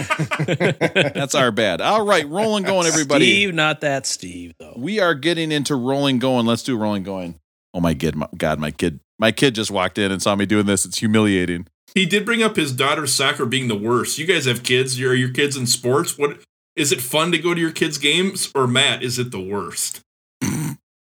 that's 1.15 1.35
our 1.35 1.51
bad. 1.51 1.81
All 1.83 2.07
right, 2.07 2.27
rolling 2.27 2.65
going, 2.65 2.87
everybody. 2.87 3.27
Steve, 3.27 3.55
not 3.55 3.83
that 3.83 4.07
Steve 4.07 4.55
though. 4.59 4.75
We 4.77 4.99
are 5.01 5.15
getting 5.15 5.53
into 5.53 5.75
rolling 5.77 6.19
going. 6.19 6.47
Let's 6.47 6.63
do 6.63 6.77
rolling 6.77 7.03
going. 7.03 7.39
Oh 7.75 7.81
my 7.81 7.93
kid, 7.93 8.17
my, 8.17 8.29
God, 8.37 8.59
my 8.59 8.71
kid, 8.71 9.01
my 9.19 9.31
kid 9.31 9.55
just 9.55 9.71
walked 9.71 9.99
in 9.99 10.11
and 10.11 10.23
saw 10.23 10.35
me 10.35 10.47
doing 10.47 10.65
this. 10.65 10.87
It's 10.87 10.99
humiliating. 10.99 11.67
he 11.95 12.07
did 12.07 12.25
bring 12.25 12.43
up 12.43 12.57
his 12.57 12.73
daughter's 12.73 13.13
soccer 13.15 13.45
being 13.45 13.69
the 13.69 13.77
worst. 13.77 14.19
You 14.19 14.27
guys 14.27 14.47
have 14.47 14.63
kids. 14.63 14.99
Are 15.01 15.15
your 15.15 15.31
kids 15.31 15.57
in 15.57 15.67
sports? 15.67 16.17
What 16.17 16.39
is 16.75 16.93
it 16.93 17.03
fun 17.03 17.31
to 17.33 17.39
go 17.39 17.53
to 17.53 17.61
your 17.61 17.73
kids' 17.73 17.99
games? 17.99 18.51
Or 18.55 18.67
Matt, 18.67 19.03
is 19.03 19.19
it 19.19 19.31
the 19.33 19.41
worst? 19.41 20.01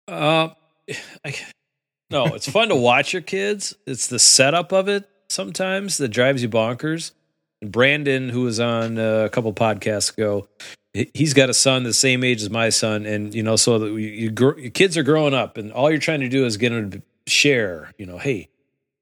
Uh, 0.06 0.48
I, 1.24 1.34
no, 2.10 2.26
it's 2.34 2.48
fun 2.50 2.68
to 2.70 2.76
watch 2.76 3.12
your 3.12 3.22
kids. 3.22 3.74
It's 3.86 4.06
the 4.06 4.18
setup 4.18 4.72
of 4.72 4.88
it 4.88 5.08
sometimes 5.28 5.98
that 5.98 6.08
drives 6.08 6.42
you 6.42 6.48
bonkers. 6.48 7.12
And 7.60 7.70
Brandon, 7.70 8.30
who 8.30 8.42
was 8.42 8.58
on 8.60 8.98
uh, 8.98 9.24
a 9.24 9.28
couple 9.28 9.52
podcasts 9.52 10.12
ago, 10.16 10.48
he- 10.94 11.10
he's 11.12 11.34
got 11.34 11.50
a 11.50 11.54
son 11.54 11.82
the 11.82 11.92
same 11.92 12.24
age 12.24 12.40
as 12.42 12.48
my 12.50 12.70
son, 12.70 13.04
and 13.04 13.34
you 13.34 13.42
know, 13.42 13.56
so 13.56 13.78
that 13.80 13.88
you, 13.92 14.32
your 14.38 14.54
kids 14.70 14.96
are 14.96 15.02
growing 15.02 15.34
up, 15.34 15.58
and 15.58 15.72
all 15.72 15.90
you're 15.90 16.00
trying 16.00 16.20
to 16.20 16.28
do 16.28 16.46
is 16.46 16.56
get 16.56 16.70
them 16.70 16.90
to 16.92 17.02
share. 17.26 17.92
You 17.98 18.06
know, 18.06 18.16
hey, 18.16 18.48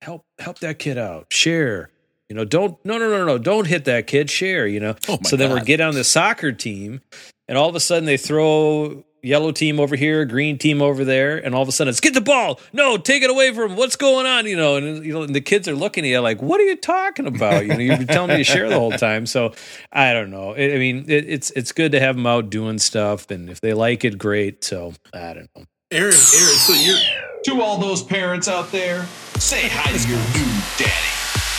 help 0.02 0.24
help 0.40 0.58
that 0.60 0.78
kid 0.80 0.98
out, 0.98 1.26
share. 1.32 1.90
You 2.28 2.34
know, 2.34 2.44
don't 2.44 2.84
no 2.84 2.98
no 2.98 3.08
no 3.08 3.24
no, 3.24 3.38
don't 3.38 3.66
hit 3.68 3.84
that 3.84 4.08
kid, 4.08 4.28
share. 4.30 4.66
You 4.66 4.80
know, 4.80 4.96
Oh 5.08 5.18
my 5.22 5.28
so 5.30 5.36
then 5.36 5.50
we 5.52 5.58
God. 5.60 5.66
get 5.66 5.80
on 5.80 5.94
the 5.94 6.02
soccer 6.02 6.50
team, 6.50 7.00
and 7.46 7.56
all 7.56 7.68
of 7.68 7.76
a 7.76 7.80
sudden 7.80 8.06
they 8.06 8.16
throw 8.16 9.04
yellow 9.26 9.52
team 9.52 9.80
over 9.80 9.96
here, 9.96 10.24
green 10.24 10.58
team 10.58 10.80
over 10.80 11.04
there, 11.04 11.36
and 11.36 11.54
all 11.54 11.62
of 11.62 11.68
a 11.68 11.72
sudden 11.72 11.90
it's 11.90 12.00
get 12.00 12.14
the 12.14 12.20
ball. 12.20 12.60
No, 12.72 12.96
take 12.96 13.22
it 13.22 13.30
away 13.30 13.52
from 13.52 13.72
him. 13.72 13.76
What's 13.76 13.96
going 13.96 14.26
on? 14.26 14.46
You 14.46 14.56
know, 14.56 14.76
and 14.76 15.04
you 15.04 15.12
know, 15.12 15.22
and 15.22 15.34
the 15.34 15.40
kids 15.40 15.68
are 15.68 15.74
looking 15.74 16.04
at 16.04 16.08
you 16.08 16.20
like, 16.20 16.40
"What 16.40 16.60
are 16.60 16.64
you 16.64 16.76
talking 16.76 17.26
about?" 17.26 17.66
You 17.66 17.74
know, 17.74 17.80
you've 17.80 17.98
been 17.98 18.06
telling 18.06 18.30
me 18.30 18.38
to 18.38 18.44
share 18.44 18.68
the 18.68 18.78
whole 18.78 18.92
time. 19.08 19.26
So 19.26 19.52
I 19.92 20.12
don't 20.12 20.30
know. 20.30 20.54
I 20.54 20.74
I 20.74 20.78
mean, 20.78 21.04
it, 21.08 21.28
it's 21.28 21.50
it's 21.50 21.72
good 21.72 21.92
to 21.92 22.00
have 22.00 22.16
them 22.16 22.26
out 22.26 22.50
doing 22.50 22.78
stuff, 22.78 23.30
and 23.30 23.50
if 23.50 23.60
they 23.60 23.74
like 23.74 24.04
it, 24.04 24.18
great. 24.18 24.64
So 24.64 24.94
I 25.12 25.34
don't 25.34 25.50
know. 25.56 25.64
Aaron, 25.92 26.12
Aaron, 26.12 26.14
so 26.14 26.72
you're 26.72 26.98
To 27.44 27.62
all 27.62 27.78
those 27.78 28.02
parents 28.02 28.48
out 28.48 28.72
there, 28.72 29.06
say 29.38 29.68
hi 29.68 29.92
to 29.92 30.08
your 30.08 30.18
new 30.18 30.52
daddy. 30.76 31.12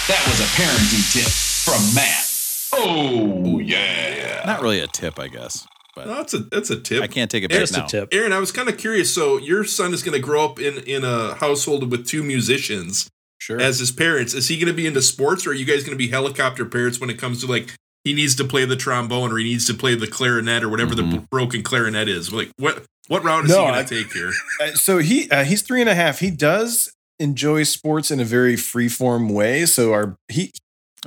That 0.08 0.24
was 0.28 0.40
a 0.40 0.50
parenting 0.56 1.14
tip 1.14 1.32
from 1.32 1.96
Matt. 1.96 2.26
Oh, 2.74 3.60
yeah. 3.60 4.44
Not 4.46 4.62
really 4.62 4.82
a 4.82 4.88
tip, 4.88 5.18
I 5.20 5.30
guess, 5.30 5.66
but 6.06 6.08
that's 6.08 6.34
a 6.34 6.40
that's 6.40 6.70
a 6.70 6.80
tip. 6.80 7.02
I 7.04 7.08
can't 7.08 7.30
take 7.32 7.44
it 7.44 7.50
back 7.50 7.60
Just 7.60 7.74
now. 7.78 7.86
a 7.86 7.88
tip. 7.90 8.10
Aaron, 8.14 8.34
I 8.34 8.40
was 8.40 8.52
kind 8.52 8.70
of 8.70 8.78
curious. 8.78 9.14
So 9.14 9.38
your 9.38 9.64
son 9.64 9.94
is 9.94 10.04
going 10.04 10.14
to 10.14 10.20
grow 10.26 10.46
up 10.46 10.60
in 10.60 10.78
in 10.80 11.04
a 11.04 11.36
household 11.36 11.90
with 11.92 12.08
two 12.08 12.24
musicians 12.24 13.10
Sure. 13.40 13.60
as 13.62 13.80
his 13.80 13.92
parents. 13.92 14.34
Is 14.34 14.48
he 14.48 14.58
going 14.58 14.68
to 14.68 14.74
be 14.74 14.88
into 14.88 15.02
sports, 15.02 15.46
or 15.46 15.52
are 15.52 15.54
you 15.54 15.66
guys 15.66 15.84
going 15.84 15.92
to 15.92 15.98
be 15.98 16.08
helicopter 16.10 16.66
parents 16.66 17.00
when 17.00 17.10
it 17.10 17.18
comes 17.20 17.42
to 17.42 17.48
like 17.48 17.74
he 18.04 18.14
needs 18.14 18.36
to 18.36 18.44
play 18.46 18.66
the 18.66 18.76
trombone 18.76 19.32
or 19.32 19.38
he 19.38 19.44
needs 19.44 19.66
to 19.68 19.74
play 19.74 19.94
the 19.96 20.08
clarinet 20.08 20.64
or 20.64 20.70
whatever 20.70 20.96
the 20.96 21.04
Mhm. 21.04 21.30
broken 21.30 21.62
clarinet 21.64 22.08
is? 22.10 22.32
Like 22.32 22.52
what 22.58 22.84
what 23.08 23.24
route 23.24 23.46
is 23.46 23.52
No, 23.52 23.66
he 23.66 23.72
going 23.72 23.86
to 23.86 23.96
take 24.04 24.14
here? 24.14 24.32
So 24.76 24.98
he 25.00 25.30
uh, 25.30 25.44
he's 25.44 25.62
three 25.62 25.82
and 25.82 25.90
a 25.90 25.96
half. 25.96 26.20
He 26.20 26.32
does 26.32 26.92
enjoy 27.20 27.64
sports 27.64 28.12
in 28.12 28.20
a 28.20 28.26
very 28.26 28.56
free 28.56 28.88
form 28.90 29.30
way. 29.30 29.66
So 29.66 29.94
our 29.94 30.18
he 30.30 30.52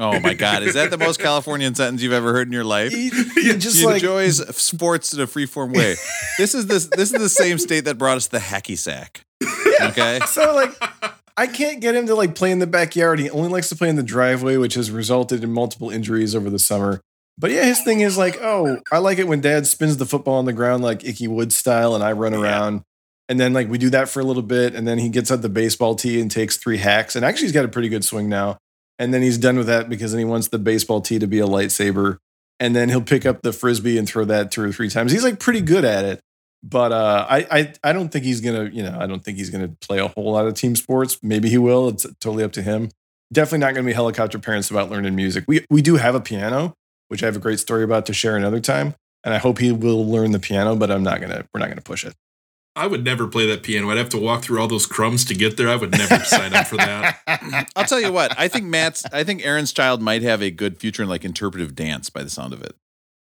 Oh 0.00 0.18
my 0.18 0.32
God, 0.32 0.62
is 0.62 0.74
that 0.74 0.90
the 0.90 0.96
most 0.96 1.20
Californian 1.20 1.74
sentence 1.74 2.02
you've 2.02 2.14
ever 2.14 2.32
heard 2.32 2.48
in 2.48 2.54
your 2.54 2.64
life? 2.64 2.90
he, 2.90 3.10
he 3.34 3.52
just 3.58 3.78
he 3.78 3.84
like 3.84 3.96
enjoys 3.96 4.38
sports 4.56 5.12
in 5.12 5.20
a 5.20 5.26
freeform 5.26 5.76
way. 5.76 5.94
This 6.38 6.54
is 6.54 6.66
this 6.66 6.86
this 6.86 7.12
is 7.12 7.20
the 7.20 7.28
same 7.28 7.58
state 7.58 7.84
that 7.84 7.98
brought 7.98 8.16
us 8.16 8.28
the 8.28 8.38
hacky 8.38 8.78
sack. 8.78 9.26
Okay. 9.78 10.20
so 10.26 10.54
like 10.54 10.74
I 11.36 11.46
can't 11.46 11.82
get 11.82 11.94
him 11.94 12.06
to 12.06 12.14
like 12.14 12.34
play 12.34 12.50
in 12.50 12.60
the 12.60 12.66
backyard. 12.66 13.18
He 13.18 13.28
only 13.28 13.50
likes 13.50 13.68
to 13.68 13.76
play 13.76 13.90
in 13.90 13.96
the 13.96 14.02
driveway, 14.02 14.56
which 14.56 14.72
has 14.74 14.90
resulted 14.90 15.44
in 15.44 15.52
multiple 15.52 15.90
injuries 15.90 16.34
over 16.34 16.48
the 16.48 16.58
summer. 16.58 17.02
But 17.36 17.50
yeah, 17.50 17.64
his 17.64 17.82
thing 17.82 18.00
is 18.00 18.16
like, 18.16 18.38
oh, 18.40 18.78
I 18.90 18.98
like 18.98 19.18
it 19.18 19.28
when 19.28 19.42
dad 19.42 19.66
spins 19.66 19.98
the 19.98 20.06
football 20.06 20.34
on 20.34 20.46
the 20.46 20.52
ground 20.54 20.82
like 20.82 21.04
Ickey 21.04 21.28
Wood 21.28 21.52
style 21.52 21.94
and 21.94 22.02
I 22.02 22.12
run 22.12 22.32
around. 22.32 22.82
And 23.28 23.38
then 23.38 23.52
like 23.52 23.68
we 23.68 23.76
do 23.76 23.90
that 23.90 24.08
for 24.08 24.20
a 24.20 24.24
little 24.24 24.42
bit, 24.42 24.74
and 24.74 24.88
then 24.88 24.98
he 24.98 25.10
gets 25.10 25.30
out 25.30 25.42
the 25.42 25.50
baseball 25.50 25.94
tee 25.94 26.20
and 26.20 26.30
takes 26.30 26.56
three 26.56 26.78
hacks. 26.78 27.14
And 27.16 27.24
actually 27.24 27.44
he's 27.44 27.52
got 27.52 27.66
a 27.66 27.68
pretty 27.68 27.90
good 27.90 28.04
swing 28.04 28.30
now. 28.30 28.56
And 29.00 29.12
then 29.12 29.22
he's 29.22 29.38
done 29.38 29.56
with 29.56 29.66
that 29.66 29.88
because 29.88 30.12
then 30.12 30.20
he 30.20 30.24
wants 30.24 30.48
the 30.48 30.58
baseball 30.58 31.00
tee 31.00 31.18
to 31.18 31.26
be 31.26 31.40
a 31.40 31.46
lightsaber. 31.46 32.18
And 32.60 32.76
then 32.76 32.90
he'll 32.90 33.02
pick 33.02 33.26
up 33.26 33.42
the 33.42 33.52
frisbee 33.52 33.98
and 33.98 34.06
throw 34.08 34.24
that 34.26 34.52
two 34.52 34.62
or 34.62 34.70
three 34.70 34.90
times. 34.90 35.10
He's 35.10 35.24
like 35.24 35.40
pretty 35.40 35.62
good 35.62 35.84
at 35.84 36.04
it 36.04 36.20
but 36.62 36.92
uh, 36.92 37.26
I, 37.28 37.46
I 37.50 37.72
I 37.82 37.92
don't 37.92 38.10
think 38.10 38.24
he's 38.24 38.40
gonna 38.40 38.64
you 38.64 38.82
know 38.82 38.96
I 38.98 39.06
don't 39.06 39.24
think 39.24 39.38
he's 39.38 39.50
gonna 39.50 39.68
play 39.80 39.98
a 39.98 40.08
whole 40.08 40.32
lot 40.32 40.46
of 40.46 40.54
team 40.54 40.76
sports. 40.76 41.18
Maybe 41.22 41.48
he 41.48 41.58
will. 41.58 41.88
It's 41.88 42.06
totally 42.20 42.44
up 42.44 42.52
to 42.52 42.62
him. 42.62 42.90
Definitely 43.32 43.58
not 43.58 43.74
gonna 43.74 43.86
be 43.86 43.92
helicopter 43.92 44.38
parents 44.38 44.70
about 44.70 44.90
learning 44.90 45.14
music. 45.14 45.44
We 45.48 45.64
we 45.70 45.82
do 45.82 45.96
have 45.96 46.14
a 46.14 46.20
piano, 46.20 46.74
which 47.08 47.22
I 47.22 47.26
have 47.26 47.36
a 47.36 47.40
great 47.40 47.60
story 47.60 47.84
about 47.84 48.06
to 48.06 48.12
share 48.12 48.36
another 48.36 48.60
time, 48.60 48.94
and 49.24 49.32
I 49.32 49.38
hope 49.38 49.58
he 49.58 49.72
will 49.72 50.06
learn 50.06 50.32
the 50.32 50.38
piano. 50.38 50.76
But 50.76 50.90
I'm 50.90 51.02
not 51.02 51.20
gonna 51.20 51.46
we're 51.54 51.60
not 51.60 51.68
gonna 51.68 51.80
push 51.80 52.04
it. 52.04 52.14
I 52.76 52.86
would 52.86 53.04
never 53.04 53.26
play 53.26 53.46
that 53.46 53.62
piano. 53.62 53.90
I'd 53.90 53.98
have 53.98 54.08
to 54.10 54.18
walk 54.18 54.42
through 54.42 54.60
all 54.60 54.68
those 54.68 54.86
crumbs 54.86 55.24
to 55.26 55.34
get 55.34 55.56
there. 55.56 55.68
I 55.68 55.76
would 55.76 55.90
never 55.90 56.18
sign 56.24 56.54
up 56.54 56.66
for 56.68 56.76
that. 56.76 57.18
I'll 57.76 57.84
tell 57.84 58.00
you 58.00 58.12
what. 58.12 58.32
I 58.38 58.48
think 58.48 58.64
Matt's. 58.66 59.04
I 59.12 59.24
think 59.24 59.44
Aaron's 59.44 59.72
child 59.72 60.00
might 60.00 60.22
have 60.22 60.40
a 60.42 60.50
good 60.50 60.78
future 60.78 61.02
in 61.02 61.08
like 61.08 61.24
interpretive 61.24 61.74
dance 61.74 62.10
by 62.10 62.22
the 62.22 62.30
sound 62.30 62.52
of 62.52 62.62
it. 62.62 62.76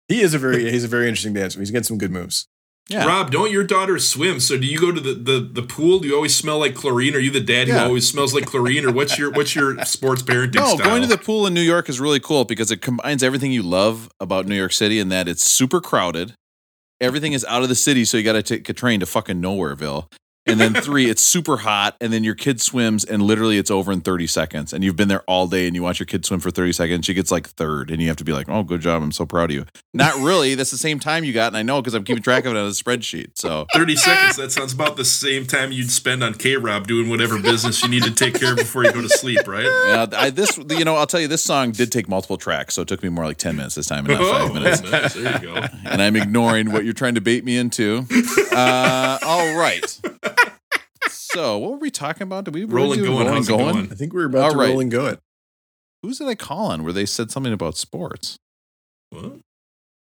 He 0.09 0.21
is 0.23 0.35
a 0.35 0.39
very 0.39 0.71
he's 0.71 0.85
a 0.85 0.89
very 0.89 1.09
interesting 1.09 1.35
dancer. 1.35 1.59
He's 1.61 1.71
got 1.71 1.85
some 1.85 1.99
good 1.99 2.11
moves. 2.11 2.49
Yeah. 2.91 3.07
Rob, 3.07 3.31
don't 3.31 3.51
your 3.51 3.65
daughters 3.65 4.07
swim? 4.07 4.41
So 4.41 4.59
do 4.59 4.67
you 4.67 4.79
go 4.79 4.93
to 4.93 5.01
the, 5.01 5.15
the, 5.15 5.41
the 5.41 5.63
pool? 5.63 6.01
Do 6.01 6.07
you 6.09 6.15
always 6.15 6.37
smell 6.37 6.59
like 6.59 6.75
chlorine? 6.75 7.15
Are 7.15 7.19
you 7.19 7.31
the 7.31 7.41
dad 7.41 7.67
Yeah. 7.67 7.79
who 7.81 7.85
always 7.87 8.07
smells 8.07 8.35
like 8.35 8.45
chlorine? 8.45 8.85
Or 8.85 8.93
what's 8.93 9.19
your 9.19 9.31
what's 9.31 9.55
your 9.55 9.83
sports 9.87 10.21
parenting 10.23 10.57
No, 10.57 10.75
style? 10.75 10.85
going 10.87 11.01
to 11.03 11.09
the 11.09 11.17
pool 11.17 11.47
in 11.47 11.55
New 11.55 11.63
York 11.63 11.89
is 11.89 11.99
really 11.99 12.21
cool 12.21 12.45
because 12.45 12.71
it 12.71 12.83
combines 12.83 13.23
everything 13.23 13.53
you 13.53 13.63
love 13.63 14.11
about 14.21 14.47
New 14.47 14.55
York 14.57 14.73
City 14.73 15.01
and 15.01 15.11
that 15.11 15.29
it's 15.29 15.43
super 15.45 15.81
crowded. 15.81 16.35
Everything 17.01 17.33
is 17.33 17.45
out 17.47 17.63
of 17.63 17.69
the 17.69 17.75
city, 17.75 18.05
so 18.05 18.17
you 18.17 18.23
got 18.23 18.35
to 18.35 18.43
take 18.43 18.69
a 18.69 18.73
train 18.73 19.01
to 19.01 19.07
fucking 19.07 19.41
Nowhereville. 19.43 20.11
And 20.47 20.61
then 20.61 20.75
three, 20.75 21.09
it's 21.11 21.23
super 21.23 21.59
hot, 21.59 21.97
and 22.01 22.13
then 22.13 22.23
your 22.25 22.35
kid 22.35 22.61
swims, 22.61 23.05
and 23.05 23.23
literally 23.23 23.59
it's 23.59 23.71
over 23.71 23.91
in 23.93 24.01
30 24.01 24.27
seconds. 24.27 24.73
And 24.73 24.85
you've 24.85 24.97
been 24.97 25.09
there 25.09 25.23
all 25.23 25.47
day, 25.47 25.67
and 25.67 25.75
you 25.75 25.83
watch 25.83 25.99
your 25.99 26.07
kid 26.07 26.25
swim 26.27 26.41
for 26.41 26.51
30 26.51 26.73
seconds. 26.73 27.07
She 27.07 27.15
gets 27.15 27.31
like 27.31 27.47
third, 27.49 27.91
and 27.91 28.01
you 28.03 28.09
have 28.09 28.17
to 28.19 28.25
be 28.25 28.33
like, 28.33 28.49
"Oh, 28.49 28.63
good 28.63 28.81
job! 28.81 29.03
I'm 29.03 29.13
so 29.13 29.25
proud 29.27 29.51
of 29.51 29.57
you." 29.57 29.65
Not 29.93 30.15
really. 30.17 30.55
That's 30.55 30.71
the 30.71 30.77
same 30.79 30.99
time 31.01 31.25
you 31.25 31.33
got, 31.33 31.49
and 31.49 31.57
I 31.57 31.63
know 31.63 31.81
because 31.81 31.95
I'm 31.95 32.05
keeping 32.05 32.23
track 32.23 32.45
of 32.45 32.55
it 32.55 32.59
on 32.59 32.67
a 32.67 32.71
spreadsheet. 32.71 33.33
So 33.37 33.67
30 33.75 33.97
seconds. 33.97 34.37
That 34.37 34.53
sounds 34.53 34.73
about 34.73 34.97
the 34.97 35.05
same 35.05 35.47
time 35.47 35.73
you'd 35.73 35.91
spend 35.91 36.23
on 36.25 36.35
K 36.35 36.57
Rob 36.57 36.87
doing 36.87 37.09
whatever 37.09 37.41
business 37.41 37.83
you 37.83 37.89
need 37.89 38.03
to 38.05 38.11
take 38.11 38.35
care 38.35 38.53
of 38.53 38.59
before 38.59 38.85
you 38.85 38.93
go 38.93 39.01
to 39.03 39.09
sleep, 39.09 39.47
right? 39.47 39.65
yeah, 39.87 40.07
I, 40.17 40.31
this 40.31 40.59
you 40.59 40.85
know 40.85 40.97
I'll 40.97 41.07
tell 41.07 41.21
you 41.21 41.29
this 41.29 41.43
song 41.45 41.73
did 41.73 41.91
take 41.93 42.09
multiple 42.09 42.37
tracks, 42.37 42.75
so 42.75 42.83
it 42.83 42.89
took 42.89 43.03
me 43.03 43.09
more 43.09 43.25
like 43.25 43.39
10 43.39 43.57
minutes 43.57 43.75
this 43.77 43.87
time, 43.87 44.05
and 44.07 44.19
not 44.19 44.23
Oh, 44.23 44.47
five 44.49 44.55
minutes. 44.55 44.83
nice. 44.83 45.15
There 45.15 45.33
you 45.33 45.39
go. 45.55 45.55
and 45.85 46.03
I'm 46.03 46.17
ignoring 46.17 46.73
what 46.73 46.85
you're 46.85 46.93
trying 46.95 47.15
to 47.15 47.21
bait 47.21 47.45
me 47.45 47.57
into. 47.57 48.07
Uh, 48.53 49.19
all 49.23 49.57
right. 49.57 50.01
So, 51.11 51.59
what 51.59 51.73
were 51.73 51.79
we 51.79 51.91
talking 51.91 52.23
about? 52.23 52.45
Did 52.45 52.55
we 52.55 52.65
Roll 52.65 52.93
and 52.93 53.03
do 53.03 53.09
going, 53.09 53.27
Roll 53.27 53.35
how's 53.37 53.49
going? 53.49 53.91
I 53.91 53.95
think 53.95 54.13
we 54.13 54.21
were 54.21 54.27
about 54.27 54.43
All 54.45 54.53
to 54.53 54.57
right. 54.59 54.69
roll 54.71 54.81
and 54.81 54.91
go. 54.91 55.17
Who's 56.03 56.19
did 56.19 56.29
I 56.29 56.35
call 56.35 56.67
on 56.67 56.85
where 56.85 56.93
they 56.93 57.07
said 57.07 57.31
something 57.31 57.53
about 57.53 57.77
sports? 57.77 58.39
What? 59.11 59.41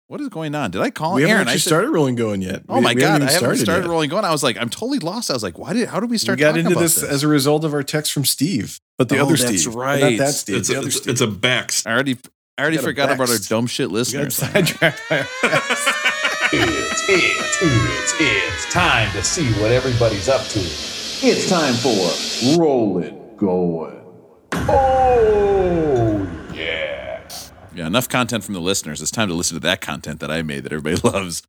What 0.08 0.22
is 0.22 0.30
going 0.30 0.54
on? 0.54 0.70
Did 0.70 0.82
I 0.82 0.92
call 0.92 1.16
we 1.16 1.22
haven't 1.24 1.36
Aaron? 1.36 1.48
I 1.48 1.52
actually 1.54 1.62
said, 1.62 1.70
started 1.70 1.90
rolling 1.90 2.14
going 2.16 2.42
yet. 2.44 2.62
oh 2.70 2.76
We- 2.76 2.82
my 2.82 2.94
we 2.94 3.02
god, 3.02 3.16
even 3.24 3.28
I 3.28 3.32
haven't 3.32 3.58
started 3.58 3.84
yet. 3.86 3.90
rolling 3.90 4.10
going. 4.12 4.24
I 4.24 4.30
was 4.32 4.44
like, 4.44 4.56
I'm 4.58 4.70
totally 4.70 5.00
lost. 5.00 5.32
I 5.32 5.34
was 5.34 5.42
like, 5.42 5.58
why 5.58 5.74
did? 5.74 5.88
How 5.90 6.00
did 6.00 6.10
we 6.12 6.16
We 6.16 6.18
start? 6.20 6.38
got 6.38 6.50
talking 6.50 6.66
into 6.66 6.74
about 6.74 6.82
this, 6.82 7.02
as 7.02 7.24
a 7.24 7.28
result 7.28 7.64
of 7.64 7.74
our 7.74 7.82
text 7.82 8.12
from 8.14 8.24
Steve, 8.24 8.80
but 9.00 9.10
the 9.10 9.18
Oh, 9.18 9.24
other 9.26 9.36
that's 9.36 9.62
Steve, 9.64 9.74
right. 9.74 10.00
not 10.20 10.26
that 10.26 10.34
Steve, 10.34 10.58
It's 10.58 10.68
the 10.68 10.76
a, 10.76 10.78
other 10.78 10.88
it's, 10.90 10.98
Steve. 10.98 11.12
it's 11.12 11.22
a 11.22 11.28
back. 11.28 11.72
I 11.88 11.92
already, 11.92 12.18
I 12.58 12.62
already 12.62 12.78
forgot 12.78 13.12
about 13.12 13.30
our 13.32 13.38
dumb 13.40 13.66
shit 13.66 13.90
We 13.90 13.96
listeners. 13.96 14.36
sidetracked 14.36 15.02
by 15.10 15.20
our 15.22 15.28
text. 15.42 15.88
It's, 16.58 17.10
it's, 17.10 17.62
it's, 17.62 18.14
it's 18.20 18.74
time 18.74 19.12
to 19.12 19.24
see 19.24 19.52
what 19.62 19.72
everybody's 19.72 20.30
up 20.30 20.46
to. 20.48 20.60
It's 20.60 21.50
time 21.50 21.74
for 21.74 22.58
Roll 22.62 23.00
It 23.00 23.36
Going. 23.38 24.02
Oh, 24.54 26.28
yeah. 26.54 27.22
Yeah, 27.74 27.88
enough 27.88 28.08
content 28.08 28.44
from 28.46 28.54
the 28.54 28.62
listeners. 28.62 29.02
It's 29.02 29.12
time 29.12 29.28
to 29.28 29.34
listen 29.34 29.56
to 29.56 29.60
that 29.62 29.82
content 29.82 30.22
that 30.22 30.32
I 30.32 30.42
made 30.44 30.64
that 30.64 30.72
everybody 30.72 30.96
loves. 31.10 31.44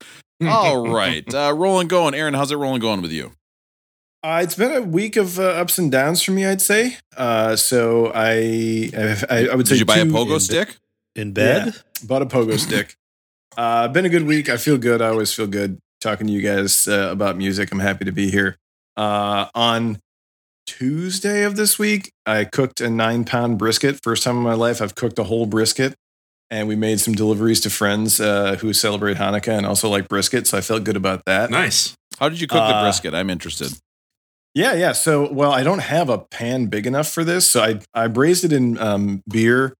All 0.44 0.88
right, 0.92 1.32
uh, 1.32 1.52
rolling 1.56 1.86
going. 1.88 2.14
Aaron, 2.14 2.34
how's 2.34 2.50
it 2.50 2.56
rolling 2.56 2.80
going 2.80 3.00
with 3.00 3.12
you? 3.12 3.32
Uh, 4.24 4.40
it's 4.42 4.56
been 4.56 4.72
a 4.72 4.82
week 4.82 5.16
of 5.16 5.38
uh, 5.38 5.42
ups 5.44 5.78
and 5.78 5.92
downs 5.92 6.20
for 6.22 6.32
me, 6.32 6.44
I'd 6.44 6.60
say. 6.60 6.96
Uh, 7.16 7.54
so 7.54 8.10
I, 8.12 8.90
I, 9.30 9.48
I 9.52 9.54
would 9.54 9.68
say, 9.68 9.74
Did 9.74 9.80
you 9.80 9.86
buy 9.86 9.98
a 9.98 10.04
pogo 10.04 10.34
in- 10.34 10.40
stick? 10.40 10.76
In 11.14 11.32
bed? 11.32 11.66
Yeah, 11.66 11.72
bought 12.06 12.22
a 12.22 12.26
pogo 12.26 12.58
stick. 12.58 12.96
Uh, 13.56 13.88
been 13.88 14.04
a 14.04 14.08
good 14.08 14.26
week. 14.26 14.48
I 14.48 14.56
feel 14.56 14.78
good. 14.78 15.02
I 15.02 15.08
always 15.08 15.32
feel 15.32 15.46
good 15.46 15.78
talking 16.00 16.26
to 16.26 16.32
you 16.32 16.42
guys 16.42 16.86
uh, 16.88 17.08
about 17.10 17.36
music. 17.36 17.72
I'm 17.72 17.80
happy 17.80 18.04
to 18.04 18.12
be 18.12 18.30
here. 18.30 18.56
Uh, 18.96 19.46
on 19.54 19.98
Tuesday 20.66 21.42
of 21.42 21.56
this 21.56 21.78
week, 21.78 22.12
I 22.26 22.44
cooked 22.44 22.80
a 22.80 22.90
nine 22.90 23.24
pound 23.24 23.58
brisket. 23.58 24.00
First 24.02 24.22
time 24.22 24.36
in 24.36 24.42
my 24.42 24.54
life 24.54 24.82
I've 24.82 24.94
cooked 24.94 25.18
a 25.18 25.24
whole 25.24 25.46
brisket. 25.46 25.94
And 26.48 26.68
we 26.68 26.76
made 26.76 27.00
some 27.00 27.14
deliveries 27.14 27.60
to 27.62 27.70
friends 27.70 28.20
uh, 28.20 28.54
who 28.56 28.72
celebrate 28.72 29.16
Hanukkah 29.16 29.56
and 29.56 29.66
also 29.66 29.88
like 29.88 30.06
brisket. 30.08 30.46
So 30.46 30.56
I 30.56 30.60
felt 30.60 30.84
good 30.84 30.96
about 30.96 31.24
that. 31.26 31.50
Nice. 31.50 31.94
How 32.20 32.28
did 32.28 32.40
you 32.40 32.46
cook 32.46 32.58
the 32.58 32.74
Uh, 32.76 32.82
brisket? 32.84 33.14
I'm 33.14 33.30
interested. 33.30 33.72
Yeah, 34.54 34.72
yeah. 34.74 34.92
So, 34.92 35.30
well, 35.30 35.50
I 35.52 35.64
don't 35.64 35.80
have 35.80 36.08
a 36.08 36.18
pan 36.18 36.66
big 36.66 36.86
enough 36.86 37.08
for 37.08 37.24
this, 37.24 37.50
so 37.50 37.62
I 37.62 37.80
I 37.92 38.06
braised 38.06 38.44
it 38.44 38.52
in 38.52 38.78
um, 38.78 39.22
beer 39.28 39.74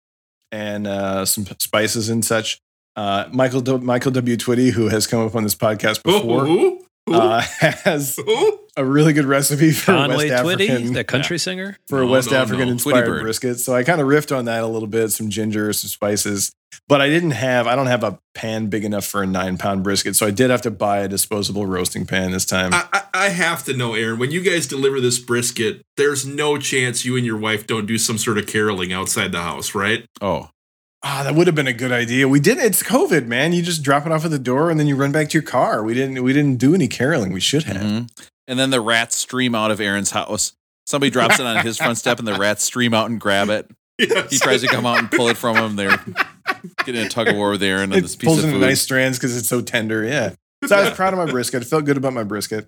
and 0.53 0.87
uh, 0.87 1.25
some 1.25 1.47
spices 1.61 2.09
and 2.11 2.23
such. 2.25 2.59
Uh, 2.97 3.29
Michael 3.33 3.61
D- 3.61 3.76
Michael 3.79 4.11
W. 4.12 4.37
Twitty, 4.37 4.71
who 4.71 4.88
has 4.88 5.07
come 5.07 5.25
up 5.26 5.35
on 5.35 5.43
this 5.43 5.55
podcast 5.55 6.00
Who? 6.05 6.12
before, 6.19 6.47
Who? 6.47 6.83
Who? 7.07 7.15
uh, 7.15 7.41
has 7.61 8.17
Who? 8.17 8.59
a 8.76 8.85
really 8.85 9.12
good 9.12 9.26
recipe 9.26 9.71
for 9.71 9.93
Conway 9.93 10.29
West 10.31 10.45
Twitty, 10.45 10.69
African 10.71 10.93
that 10.95 11.07
country 11.07 11.38
singer? 11.38 11.76
for 11.88 12.03
a 12.03 12.05
No, 12.07 12.11
West 12.12 12.31
no, 12.31 12.38
African 12.38 12.67
no. 12.67 12.73
inspired 12.73 13.07
bird. 13.07 13.23
brisket. 13.23 13.61
So 13.61 13.75
I 13.75 13.85
kind 13.85 14.00
of 14.00 14.07
riffed 14.09 14.37
on 14.37 14.47
that 14.47 14.62
a 14.62 14.67
little 14.67 14.88
bit, 14.88 15.11
some 15.12 15.29
ginger, 15.31 15.73
some 15.73 15.88
spices. 15.88 16.53
But 16.88 17.00
I 17.00 17.09
didn't 17.09 17.31
have 17.33 17.67
I 17.67 17.76
don't 17.76 17.87
have 17.87 18.03
a 18.03 18.19
pan 18.35 18.67
big 18.69 18.85
enough 18.85 19.05
for 19.05 19.23
a 19.23 19.26
nine 19.26 19.57
pound 19.57 19.83
brisket, 19.85 20.17
so 20.17 20.26
I 20.26 20.31
did 20.31 20.50
have 20.50 20.62
to 20.62 20.71
buy 20.71 20.99
a 20.99 21.09
disposable 21.09 21.65
roasting 21.67 22.07
pan 22.07 22.33
this 22.33 22.45
time. 22.45 22.73
I, 22.75 22.85
I, 22.93 23.03
I 23.15 23.29
have 23.29 23.65
to 23.65 23.76
know, 23.76 23.95
Aaron, 23.95 24.19
when 24.19 24.31
you 24.31 24.41
guys 24.43 24.67
deliver 24.67 25.00
this 25.00 25.19
brisket, 25.19 25.83
there's 25.97 26.26
no 26.26 26.59
chance 26.59 27.05
you 27.05 27.17
and 27.17 27.25
your 27.25 27.38
wife 27.38 27.67
don't 27.67 27.87
do 27.87 27.99
some 27.99 28.19
sort 28.19 28.37
of 28.38 28.47
caroling 28.47 28.93
outside 28.93 29.33
the 29.33 29.41
house, 29.43 29.75
right? 29.75 30.05
Oh, 30.21 30.50
Ah, 31.03 31.23
that 31.23 31.35
would 31.35 31.47
have 31.47 31.55
been 31.55 31.67
a 31.69 31.73
good 31.73 31.93
idea. 31.93 32.26
We 32.29 32.41
did. 32.41 32.59
It's 32.59 32.83
COVID, 32.83 33.26
man. 33.26 33.53
You 33.53 33.62
just 33.62 33.83
drop 33.83 34.07
it 34.07 34.12
off 34.12 34.25
at 34.25 34.31
the 34.31 34.38
door 34.38 34.71
and 34.71 34.81
then 34.81 34.87
you 34.87 34.97
run 34.97 35.12
back 35.12 35.29
to 35.29 35.35
your 35.35 35.43
car. 35.43 35.83
We 35.85 35.95
didn't. 35.95 36.23
We 36.23 36.33
didn't 36.33 36.57
do 36.57 36.75
any 36.75 36.88
caroling. 36.88 37.33
We 37.33 37.41
should 37.41 37.65
have. 37.65 37.76
mhm. 37.83 38.09
and 38.49 38.59
then 38.59 38.71
the 38.71 38.81
rats 38.81 39.17
stream 39.17 39.55
out 39.55 39.71
of 39.71 39.81
Aaron's 39.81 40.11
house. 40.11 40.53
Somebody 40.87 41.11
drops 41.11 41.38
it 41.41 41.47
on 41.47 41.65
his 41.65 41.76
front 41.79 41.99
step, 41.99 42.19
and 42.19 42.26
the 42.29 42.35
rats 42.38 42.62
stream 42.65 42.95
out 42.95 43.11
and 43.11 43.21
grab 43.21 43.49
it. 43.50 43.69
Yes. 43.99 44.31
He 44.31 44.38
tries 44.38 44.61
to 44.62 44.69
come 44.69 44.85
out 44.87 44.99
and 44.99 45.11
pull 45.11 45.29
it 45.29 45.37
from 45.37 45.57
him. 45.57 45.75
They're 45.76 45.99
getting 46.85 47.05
a 47.05 47.09
tug 47.09 47.29
of 47.29 47.37
war 47.37 47.50
with 47.53 47.62
Aaron 47.62 47.93
on 47.93 47.99
It 47.99 48.03
this 48.03 48.15
piece 48.15 48.29
pulls 48.29 48.45
of 48.45 48.50
food. 48.50 48.61
nice 48.61 48.83
strands 48.83 49.19
because 49.19 49.37
it's 49.37 49.49
so 49.49 49.61
tender. 49.62 50.05
Yeah. 50.05 50.35
So 50.67 50.76
I 50.76 50.83
was 50.83 50.91
proud 50.93 51.12
of 51.12 51.19
my 51.19 51.26
brisket. 51.31 51.62
I 51.62 51.65
felt 51.65 51.85
good 51.87 51.97
about 51.97 52.12
my 52.12 52.23
brisket. 52.25 52.67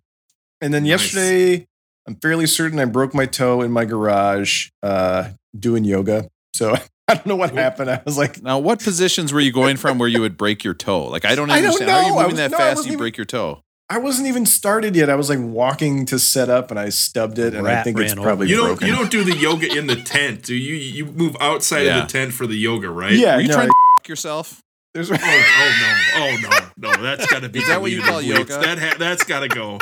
And 0.60 0.72
then 0.74 0.82
Nice. 0.84 1.14
yesterday, 1.14 1.66
I'm 2.06 2.16
fairly 2.16 2.46
certain 2.46 2.78
I 2.80 2.86
broke 2.86 3.14
my 3.14 3.26
toe 3.26 3.60
in 3.62 3.70
my 3.70 3.84
garage 3.84 4.70
uh, 4.82 5.30
doing 5.58 5.84
yoga. 5.84 6.28
So 6.54 6.74
I 7.10 7.14
don't 7.14 7.26
know 7.26 7.36
what 7.36 7.50
happened. 7.52 7.90
I 7.90 8.02
was 8.04 8.18
like, 8.18 8.42
Now, 8.42 8.58
what 8.58 8.82
positions 8.82 9.32
were 9.32 9.40
you 9.40 9.52
going 9.52 9.76
from 9.76 9.98
where 9.98 10.08
you 10.08 10.20
would 10.20 10.36
break 10.36 10.62
your 10.64 10.74
toe? 10.74 11.06
Like, 11.06 11.24
I 11.24 11.34
don't 11.34 11.50
I 11.50 11.56
don't 11.60 11.66
understand. 11.66 11.90
How 11.90 11.96
are 11.98 12.02
you 12.04 12.12
moving 12.14 12.26
was- 12.28 12.36
that 12.36 12.50
no, 12.50 12.58
fast? 12.58 12.80
You 12.84 12.88
even- 12.88 12.98
break 12.98 13.16
your 13.16 13.24
toe. 13.26 13.62
I 13.90 13.96
wasn't 13.96 14.28
even 14.28 14.44
started 14.44 14.94
yet. 14.94 15.08
I 15.08 15.14
was 15.14 15.30
like 15.30 15.38
walking 15.40 16.04
to 16.06 16.18
set 16.18 16.50
up 16.50 16.70
and 16.70 16.78
I 16.78 16.90
stubbed 16.90 17.38
it. 17.38 17.54
And 17.54 17.66
I 17.66 17.82
think 17.82 17.98
it's 17.98 18.14
ran 18.14 18.22
probably 18.22 18.50
You 18.50 18.56
don't 18.56 18.66
broken. 18.66 18.86
you 18.86 18.94
don't 18.94 19.10
do 19.10 19.24
the 19.24 19.34
yoga 19.34 19.74
in 19.74 19.86
the 19.86 19.96
tent, 19.96 20.42
do 20.42 20.54
you? 20.54 20.74
You 20.74 21.06
move 21.06 21.34
outside 21.40 21.86
Yeah. 21.86 22.02
of 22.02 22.06
the 22.06 22.12
tent 22.12 22.34
for 22.34 22.46
the 22.46 22.54
yoga, 22.54 22.90
right? 22.90 23.14
yeah. 23.14 23.36
Were 23.36 23.40
you 23.40 23.48
no, 23.48 23.54
trying 23.54 23.68
to 23.68 23.74
f- 24.02 24.08
yourself? 24.10 24.62
there's 24.92 25.10
Oh, 25.10 25.16
oh 25.18 25.78
no! 25.80 25.96
Oh 26.16 26.36
no! 26.76 26.90
No, 26.92 27.02
that's 27.02 27.24
got 27.32 27.40
to 27.40 27.48
be. 27.48 27.60
Is 27.60 27.68
that 27.68 27.80
what 27.80 27.90
you 27.90 28.02
call 28.02 28.20
yoga? 28.20 28.58
That 28.58 28.78
ha- 28.78 28.96
that's 28.98 29.24
got 29.24 29.40
to 29.40 29.48
go. 29.48 29.78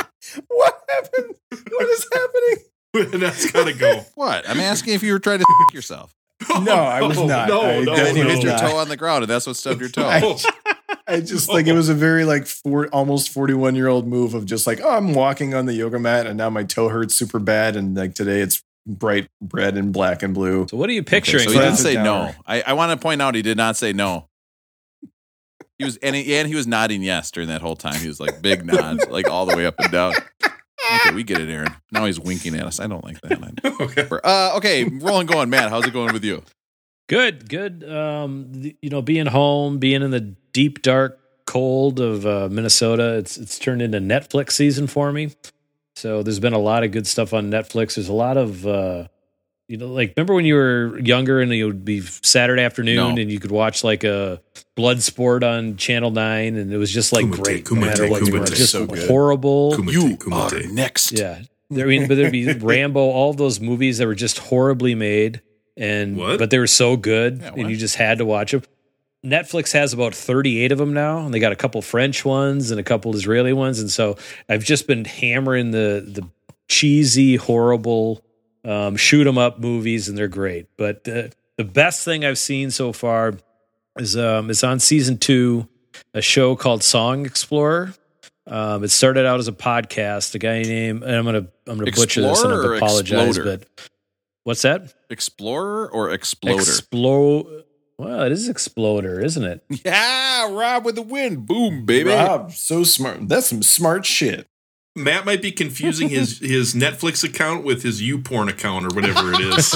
what 0.47 0.81
happened? 0.89 1.35
What 1.69 1.85
is 1.89 2.07
happening? 2.13 3.19
that's 3.19 3.51
got 3.51 3.67
to 3.67 3.73
go. 3.73 4.05
What? 4.15 4.47
I'm 4.49 4.59
asking 4.61 4.93
if 4.93 5.03
you 5.03 5.11
were 5.11 5.19
trying 5.19 5.39
to 5.39 5.45
f- 5.67 5.73
yourself. 5.75 6.13
No, 6.61 6.73
I 6.75 7.01
was 7.01 7.17
not. 7.17 7.47
No, 7.49 7.61
I 7.61 7.83
no, 7.83 7.93
And 7.93 8.17
you 8.17 8.23
hit 8.23 8.35
no. 8.37 8.41
your 8.41 8.51
not. 8.53 8.59
toe 8.61 8.77
on 8.77 8.89
the 8.89 8.97
ground, 8.97 9.23
and 9.23 9.29
that's 9.29 9.47
what 9.47 9.55
stubbed 9.55 9.79
your 9.81 9.89
toe. 9.89 10.05
I- 10.07 10.35
I 11.09 11.21
just 11.21 11.47
like 11.47 11.67
it 11.67 11.73
was 11.73 11.87
a 11.87 11.93
very 11.93 12.25
like 12.25 12.47
four, 12.47 12.87
almost 12.87 13.29
41 13.29 13.75
year 13.75 13.87
old 13.87 14.05
move 14.07 14.33
of 14.33 14.45
just 14.45 14.67
like, 14.67 14.81
oh, 14.83 14.89
I'm 14.89 15.13
walking 15.13 15.53
on 15.53 15.65
the 15.65 15.73
yoga 15.73 15.99
mat 15.99 16.27
and 16.27 16.37
now 16.37 16.49
my 16.49 16.63
toe 16.63 16.89
hurts 16.89 17.15
super 17.15 17.39
bad. 17.39 17.77
And 17.77 17.95
like 17.95 18.13
today 18.13 18.41
it's 18.41 18.61
bright 18.85 19.29
red 19.53 19.77
and 19.77 19.93
black 19.93 20.21
and 20.21 20.33
blue. 20.33 20.67
So 20.69 20.75
what 20.75 20.89
are 20.89 20.93
you 20.93 20.99
Okay, 21.01 21.17
picturing? 21.21 21.43
so 21.45 21.51
he 21.51 21.57
didn't 21.59 21.77
say 21.77 21.93
no. 21.93 22.33
I, 22.45 22.61
I 22.61 22.73
want 22.73 22.91
to 22.91 23.01
point 23.01 23.21
out 23.21 23.35
he 23.35 23.41
did 23.41 23.55
not 23.55 23.77
say 23.77 23.93
no. 23.93 24.27
He 25.79 25.85
was 25.85 25.95
and 25.97 26.13
he, 26.13 26.35
and 26.35 26.45
he 26.47 26.55
was 26.55 26.67
nodding 26.67 27.01
yes 27.03 27.31
during 27.31 27.47
that 27.49 27.61
whole 27.61 27.77
time. 27.77 27.95
He 28.01 28.07
was 28.09 28.19
like 28.19 28.41
big 28.41 28.65
nods, 28.65 29.07
like 29.07 29.29
all 29.29 29.45
the 29.45 29.55
way 29.55 29.65
up 29.65 29.79
and 29.79 29.89
down. 29.91 30.13
Okay, 30.95 31.13
we 31.13 31.23
get 31.23 31.39
it, 31.39 31.49
Aaron. 31.49 31.73
Now 31.91 32.05
he's 32.05 32.19
winking 32.19 32.55
at 32.55 32.65
us. 32.65 32.79
I 32.79 32.87
don't 32.87 33.03
like 33.03 33.19
that. 33.21 33.41
okay. 33.81 34.07
Uh, 34.23 34.53
okay, 34.57 34.85
rolling 34.85 35.27
going, 35.27 35.49
Matt. 35.49 35.69
How's 35.69 35.85
it 35.85 35.93
going 35.93 36.13
with 36.13 36.23
you? 36.23 36.43
Good, 37.07 37.49
good. 37.49 37.89
Um, 37.89 38.51
th- 38.53 38.75
you 38.81 38.89
know, 38.89 39.01
being 39.01 39.27
home, 39.27 39.77
being 39.79 40.01
in 40.01 40.11
the 40.11 40.21
deep 40.53 40.81
dark 40.81 41.19
cold 41.45 41.99
of 41.99 42.25
uh, 42.25 42.49
Minnesota, 42.51 43.17
it's 43.17 43.37
it's 43.37 43.57
turned 43.59 43.81
into 43.81 43.99
Netflix 43.99 44.51
season 44.51 44.87
for 44.87 45.11
me. 45.11 45.31
So 45.95 46.21
there's 46.21 46.39
been 46.39 46.53
a 46.53 46.59
lot 46.59 46.83
of 46.83 46.91
good 46.91 47.07
stuff 47.07 47.33
on 47.33 47.49
Netflix. 47.49 47.95
There's 47.95 48.09
a 48.09 48.13
lot 48.13 48.37
of 48.37 48.67
uh, 48.67 49.07
you 49.67 49.77
know, 49.77 49.87
like 49.87 50.13
remember 50.15 50.33
when 50.33 50.45
you 50.45 50.55
were 50.55 50.97
younger 50.99 51.41
and 51.41 51.51
it 51.51 51.63
would 51.65 51.83
be 51.83 52.01
Saturday 52.01 52.61
afternoon 52.63 52.95
No. 52.95 53.09
and 53.21 53.31
you 53.31 53.39
could 53.39 53.51
watch 53.51 53.83
like 53.83 54.03
a 54.03 54.41
blood 54.75 55.01
sport 55.01 55.43
on 55.43 55.75
Channel 55.77 56.11
Nine 56.11 56.55
and 56.55 56.71
it 56.71 56.77
was 56.77 56.91
just 56.91 57.11
like 57.11 57.25
Kumite, 57.25 57.43
great, 57.43 57.71
no 57.71 57.77
Kumite, 57.77 57.81
matter 57.85 58.07
what, 58.09 58.23
Kumite. 58.23 58.55
just 58.55 58.71
So 58.71 58.85
good. 58.85 59.07
horrible. 59.07 59.73
Kumite, 59.73 59.91
You 59.91 60.17
Kumite. 60.17 60.65
are 60.69 60.73
next. 60.73 61.11
Yeah. 61.11 61.39
I 61.71 61.83
mean, 61.83 62.07
but 62.07 62.15
there'd 62.15 62.31
be 62.31 62.53
Rambo, 62.53 62.99
all 63.01 63.33
those 63.33 63.59
movies 63.59 63.97
that 63.97 64.07
were 64.07 64.15
just 64.15 64.37
horribly 64.39 64.95
made, 64.95 65.41
and 65.75 66.15
What? 66.15 66.39
but 66.39 66.49
they 66.49 66.59
were 66.59 66.67
so 66.67 66.95
good, 66.95 67.39
Yeah, 67.41 67.51
and 67.57 67.69
you 67.69 67.75
just 67.75 67.95
had 67.95 68.19
to 68.19 68.25
watch 68.25 68.51
them. 68.51 68.63
Netflix 69.25 69.73
has 69.73 69.91
about 69.91 70.15
38 70.15 70.71
of 70.71 70.77
them 70.77 70.93
now, 70.93 71.25
and 71.25 71.33
they 71.33 71.39
got 71.39 71.51
a 71.51 71.57
couple 71.57 71.81
French 71.81 72.23
ones 72.23 72.71
and 72.71 72.79
a 72.79 72.83
couple 72.83 73.13
Israeli 73.15 73.51
ones, 73.51 73.79
and 73.81 73.91
so 73.91 74.15
I've 74.47 74.63
just 74.63 74.87
been 74.87 75.03
hammering 75.03 75.71
the 75.71 76.05
the 76.07 76.25
cheesy, 76.69 77.35
horrible 77.35 78.23
um, 78.67 78.95
shoot 78.97 79.25
'em 79.25 79.37
up 79.39 79.59
movies, 79.59 80.09
and 80.09 80.17
they're 80.17 80.27
great. 80.27 80.67
But 80.77 81.07
uh, 81.07 81.29
the 81.57 81.63
best 81.63 82.03
thing 82.05 82.23
I've 82.25 82.37
seen 82.37 82.69
so 82.69 82.91
far 82.93 83.33
is 83.97 84.15
um, 84.15 84.49
it's 84.51 84.63
on 84.63 84.79
season 84.79 85.17
two, 85.17 85.67
a 86.13 86.21
show 86.21 86.55
called 86.55 86.83
Song 86.83 87.25
Explorer. 87.25 87.93
Um, 88.45 88.83
it 88.83 88.89
started 88.89 89.25
out 89.25 89.39
as 89.39 89.47
a 89.47 89.51
podcast. 89.53 90.35
A 90.35 90.39
guy 90.39 90.61
named 90.61 91.03
and 91.03 91.15
I'm 91.15 91.25
gonna 91.25 91.47
I'm 91.67 91.77
gonna 91.79 91.91
butcher 91.91 92.21
this 92.21 92.41
and 92.43 92.53
I 92.53 92.77
apologize, 92.77 93.37
Exploder? 93.37 93.57
but 93.57 93.89
what's 94.43 94.61
that? 94.61 94.93
Explorer 95.09 95.89
or 95.91 96.11
exploder? 96.11 96.59
Explode. 96.61 97.63
Well, 97.97 98.21
it 98.23 98.31
is 98.31 98.47
Exploder, 98.47 99.19
isn't 99.19 99.43
it? 99.43 99.63
yeah, 99.83 100.49
Rob 100.53 100.85
with 100.85 100.95
the 100.95 101.01
wind, 101.01 101.47
Boom, 101.47 101.83
baby. 101.85 102.11
Rob, 102.11 102.51
so 102.51 102.83
smart. 102.83 103.27
That's 103.27 103.47
some 103.47 103.63
smart 103.63 104.05
shit. 104.05 104.47
Matt 104.97 105.25
might 105.25 105.41
be 105.41 105.51
confusing 105.51 106.09
his 106.09 106.39
his 106.41 106.73
Netflix 106.73 107.23
account 107.23 107.63
with 107.63 107.83
his 107.83 108.01
YouPorn 108.01 108.49
account 108.49 108.85
or 108.85 108.95
whatever 108.95 109.31
it 109.33 109.41
is. 109.41 109.73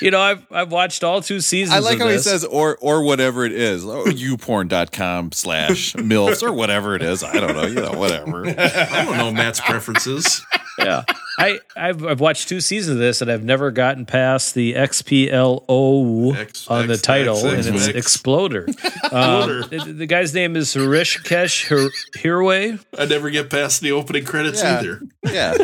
you 0.02 0.10
know, 0.10 0.20
I've 0.20 0.44
I've 0.50 0.72
watched 0.72 1.04
all 1.04 1.20
two 1.20 1.40
seasons. 1.40 1.76
I 1.76 1.80
like 1.80 1.96
of 1.96 2.00
how 2.00 2.08
he 2.08 2.18
says 2.18 2.44
or 2.44 2.78
or 2.80 3.02
whatever 3.02 3.44
it 3.44 3.52
is. 3.52 3.84
Oh, 3.84 4.04
youporn.com 4.06 5.32
slash 5.32 5.92
MILFs 5.94 6.42
or 6.42 6.52
whatever 6.52 6.94
it 6.96 7.02
is. 7.02 7.22
I 7.22 7.34
don't 7.34 7.54
know. 7.54 7.66
You 7.66 7.82
know, 7.82 7.92
whatever. 7.92 8.46
I 8.48 9.04
don't 9.04 9.18
know 9.18 9.30
Matt's 9.30 9.60
preferences. 9.60 10.44
yeah. 10.78 11.04
I, 11.38 11.60
I've, 11.76 12.04
I've 12.04 12.20
watched 12.20 12.48
two 12.48 12.60
seasons 12.60 12.94
of 12.96 12.98
this 12.98 13.22
and 13.22 13.30
I've 13.30 13.44
never 13.44 13.70
gotten 13.70 14.04
past 14.06 14.54
the 14.54 14.74
XPLO 14.74 16.36
X- 16.36 16.66
on 16.68 16.86
the 16.88 16.96
title, 16.96 17.36
X- 17.46 17.66
and 17.66 17.76
it's 17.76 17.86
Exploder. 17.88 18.66
Um, 19.10 19.62
the, 19.70 19.94
the 19.96 20.06
guy's 20.06 20.34
name 20.34 20.54
is 20.54 20.74
Rishikesh 20.74 21.68
Hir- 21.68 21.88
Hirway. 22.18 22.78
I 22.98 23.06
never 23.06 23.30
get 23.30 23.48
past 23.48 23.80
the 23.80 23.92
opening 23.92 24.24
credits 24.26 24.62
Yeah. 24.62 24.78
either. 24.78 25.00
Yeah. 25.24 25.56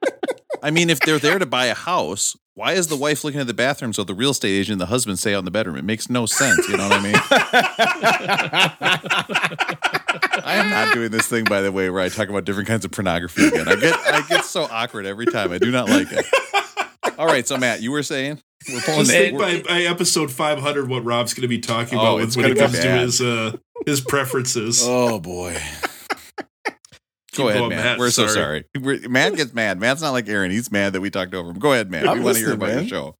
I 0.62 0.70
mean, 0.72 0.90
if 0.90 0.98
they're 1.00 1.20
there 1.20 1.38
to 1.38 1.46
buy 1.46 1.66
a 1.66 1.74
house, 1.74 2.36
why 2.60 2.72
is 2.74 2.88
the 2.88 2.96
wife 2.96 3.24
looking 3.24 3.40
at 3.40 3.46
the 3.46 3.54
bathroom 3.54 3.94
so 3.94 4.04
the 4.04 4.12
real 4.12 4.32
estate 4.32 4.50
agent 4.50 4.74
and 4.74 4.80
the 4.82 4.86
husband 4.86 5.18
stay 5.18 5.34
out 5.34 5.38
in 5.38 5.46
the 5.46 5.50
bedroom? 5.50 5.76
It 5.76 5.84
makes 5.84 6.10
no 6.10 6.26
sense. 6.26 6.68
You 6.68 6.76
know 6.76 6.90
what 6.90 7.00
I 7.00 7.02
mean? 7.02 7.14
I 10.44 10.56
am 10.56 10.68
not 10.68 10.92
doing 10.92 11.10
this 11.10 11.26
thing, 11.26 11.44
by 11.44 11.62
the 11.62 11.72
way, 11.72 11.88
where 11.88 12.02
I 12.02 12.10
talk 12.10 12.28
about 12.28 12.44
different 12.44 12.68
kinds 12.68 12.84
of 12.84 12.90
pornography 12.90 13.48
again. 13.48 13.66
I 13.66 13.76
get 13.76 13.94
I 13.98 14.20
get 14.28 14.44
so 14.44 14.64
awkward 14.70 15.06
every 15.06 15.24
time. 15.24 15.52
I 15.52 15.58
do 15.58 15.70
not 15.70 15.88
like 15.88 16.08
it. 16.10 16.26
All 17.18 17.26
right, 17.26 17.48
so 17.48 17.56
Matt, 17.56 17.80
you 17.80 17.92
were 17.92 18.02
saying 18.02 18.42
we're 18.70 18.80
pulling 18.82 19.00
Just 19.06 19.10
think 19.10 19.38
by, 19.38 19.62
by 19.62 19.80
episode 19.84 20.30
500 20.30 20.86
what 20.86 21.02
Rob's 21.02 21.32
going 21.32 21.42
to 21.42 21.48
be 21.48 21.60
talking 21.60 21.98
Oh, 21.98 22.16
about 22.16 22.20
it's 22.24 22.36
when 22.36 22.44
it 22.44 22.58
comes 22.58 22.78
to 22.78 22.90
his 22.90 23.22
uh, 23.22 23.56
his 23.86 24.02
preferences. 24.02 24.82
Oh 24.84 25.18
boy. 25.18 25.56
Go 27.36 27.48
ahead, 27.48 27.60
going, 27.60 27.70
Matt. 27.70 27.84
Matt. 27.84 27.98
We're 27.98 28.10
so 28.10 28.26
Sorry. 28.26 28.64
sorry. 28.74 28.82
We're, 28.82 29.08
Matt 29.08 29.36
gets 29.36 29.54
mad. 29.54 29.78
Matt's 29.78 30.02
not 30.02 30.10
like 30.10 30.28
Aaron. 30.28 30.50
He's 30.50 30.70
mad 30.72 30.92
that 30.94 31.00
we 31.00 31.10
talked 31.10 31.32
over 31.34 31.50
him. 31.50 31.58
Go 31.58 31.72
ahead, 31.72 31.90
Matt. 31.90 32.08
I'm 32.08 32.18
we 32.18 32.24
want 32.24 32.36
to 32.36 32.42
hear 32.44 32.52
about 32.54 32.68
man. 32.70 32.78
your 32.80 32.88
show. 32.88 33.16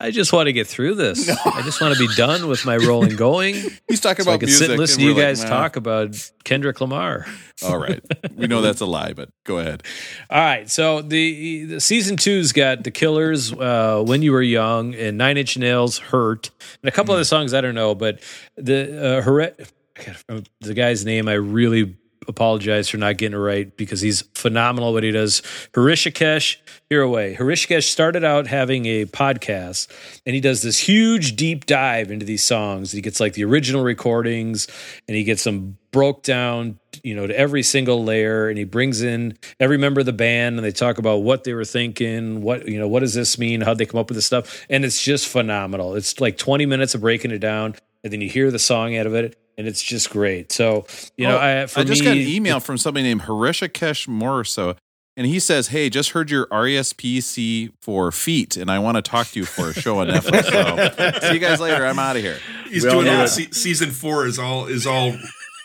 I 0.00 0.10
just 0.10 0.32
want 0.32 0.46
to 0.46 0.52
get 0.54 0.66
through 0.66 0.94
this. 0.94 1.28
I 1.46 1.60
just 1.62 1.80
want 1.80 1.94
to 1.96 2.00
be 2.08 2.12
done 2.14 2.48
with 2.48 2.64
my 2.64 2.76
rolling 2.76 3.16
going. 3.16 3.54
He's 3.88 4.00
talking 4.00 4.24
So 4.24 4.30
I 4.30 4.34
about 4.34 4.40
can 4.40 4.46
music. 4.46 4.64
sit 4.66 4.70
and 4.70 4.78
listen 4.80 4.94
and 4.94 5.00
to 5.00 5.08
you 5.10 5.14
we're 5.14 5.20
like, 5.22 5.28
guys 5.36 5.42
"Nah." 5.44 5.50
talk 5.50 5.76
about 5.76 6.30
Kendrick 6.44 6.80
Lamar. 6.80 7.26
All 7.62 7.76
right. 7.78 8.02
We 8.34 8.46
know 8.46 8.62
that's 8.62 8.80
a 8.80 8.86
lie, 8.86 9.12
but 9.12 9.28
go 9.44 9.58
ahead. 9.58 9.82
All 10.30 10.38
right, 10.40 10.70
so 10.70 11.02
the, 11.02 11.64
the 11.66 11.80
season 11.80 12.16
two's 12.16 12.52
got 12.52 12.84
the 12.84 12.90
Killers, 12.90 13.52
uh, 13.52 14.02
"When 14.06 14.22
You 14.22 14.32
Were 14.32 14.40
Young," 14.40 14.94
and 14.94 15.18
Nine 15.18 15.36
Inch 15.36 15.58
Nails, 15.58 15.98
"Hurt," 15.98 16.48
and 16.82 16.88
a 16.88 16.92
couple 16.92 17.12
other 17.12 17.24
songs 17.24 17.52
I 17.52 17.60
don't 17.60 17.74
know, 17.74 17.94
but 17.94 18.20
the 18.56 19.18
uh, 19.18 19.22
Hore- 19.22 19.42
I 19.42 19.50
gotta 19.96 20.16
remember 20.28 20.48
the 20.62 20.72
guy's 20.72 21.04
name 21.04 21.28
I 21.28 21.34
really 21.34 21.96
apologize 22.28 22.88
for 22.88 22.96
not 22.98 23.16
getting 23.16 23.36
it 23.36 23.40
right 23.40 23.76
because 23.76 24.00
he's 24.00 24.22
phenomenal 24.34 24.92
what 24.92 25.02
he 25.02 25.10
does. 25.10 25.42
Harishikesh 25.72 26.56
Hiraway. 26.90 27.36
Harishikesh 27.36 27.84
started 27.84 28.24
out 28.24 28.46
having 28.46 28.86
a 28.86 29.06
podcast 29.06 29.88
and 30.26 30.34
he 30.34 30.40
does 30.40 30.62
this 30.62 30.78
huge 30.78 31.36
deep 31.36 31.66
dive 31.66 32.10
into 32.10 32.26
these 32.26 32.44
songs. 32.44 32.92
He 32.92 33.00
gets 33.00 33.20
like 33.20 33.34
the 33.34 33.44
original 33.44 33.82
recordings 33.82 34.68
and 35.08 35.16
he 35.16 35.24
gets 35.24 35.44
them 35.44 35.78
broke 35.92 36.22
down, 36.22 36.78
you 37.02 37.14
know, 37.16 37.26
to 37.26 37.36
every 37.36 37.62
single 37.62 38.04
layer 38.04 38.48
and 38.48 38.56
he 38.58 38.64
brings 38.64 39.02
in 39.02 39.36
every 39.58 39.76
member 39.76 40.00
of 40.00 40.06
the 40.06 40.12
band 40.12 40.56
and 40.56 40.64
they 40.64 40.70
talk 40.70 40.98
about 40.98 41.18
what 41.18 41.44
they 41.44 41.54
were 41.54 41.64
thinking, 41.64 42.42
what, 42.42 42.68
you 42.68 42.78
know, 42.78 42.86
what 42.86 43.00
does 43.00 43.14
this 43.14 43.38
mean? 43.38 43.60
How'd 43.60 43.78
they 43.78 43.86
come 43.86 43.98
up 43.98 44.08
with 44.08 44.16
this 44.16 44.26
stuff? 44.26 44.64
And 44.68 44.84
it's 44.84 45.02
just 45.02 45.26
phenomenal. 45.26 45.94
It's 45.96 46.20
like 46.20 46.36
20 46.36 46.66
minutes 46.66 46.94
of 46.94 47.00
breaking 47.00 47.32
it 47.32 47.38
down 47.38 47.74
and 48.04 48.12
then 48.12 48.20
you 48.20 48.28
hear 48.28 48.50
the 48.50 48.58
song 48.58 48.96
out 48.96 49.06
of 49.06 49.14
it 49.14 49.36
and 49.58 49.66
it's 49.68 49.82
just 49.82 50.10
great. 50.10 50.52
So, 50.52 50.86
you 51.16 51.26
know, 51.28 51.36
Oh, 51.36 51.62
I, 51.62 51.66
for 51.66 51.80
I 51.80 51.84
just 51.84 52.00
me, 52.00 52.06
got 52.06 52.16
an 52.16 52.22
email 52.26 52.60
from 52.60 52.78
somebody 52.78 53.02
named 53.04 53.22
Harishikesh 53.22 54.08
Morso, 54.08 54.74
and 55.16 55.26
he 55.26 55.38
says, 55.38 55.68
"Hey, 55.68 55.90
just 55.90 56.10
heard 56.10 56.30
your 56.30 56.46
RSPC 56.46 57.72
for 57.80 58.10
feet, 58.10 58.56
and 58.56 58.70
I 58.70 58.78
want 58.78 58.96
to 58.96 59.02
talk 59.02 59.26
to 59.28 59.38
you 59.40 59.44
for 59.44 59.68
a 59.70 59.74
show 59.74 59.98
on 59.98 60.06
Netflix. 60.08 60.44
So, 60.44 61.20
see 61.28 61.34
you 61.34 61.40
guys 61.40 61.60
later. 61.60 61.84
I'm 61.84 61.98
out 61.98 62.16
of 62.16 62.22
here." 62.22 62.38
He's 62.68 62.84
We 62.84 62.88
all 62.90 62.94
doing 63.02 63.06
know 63.06 63.22
it. 63.22 63.24
it. 63.24 63.28
Se- 63.28 63.48
season 63.52 63.90
four 63.90 64.24
is 64.26 64.38
all 64.38 64.66
is 64.66 64.86
all 64.86 65.14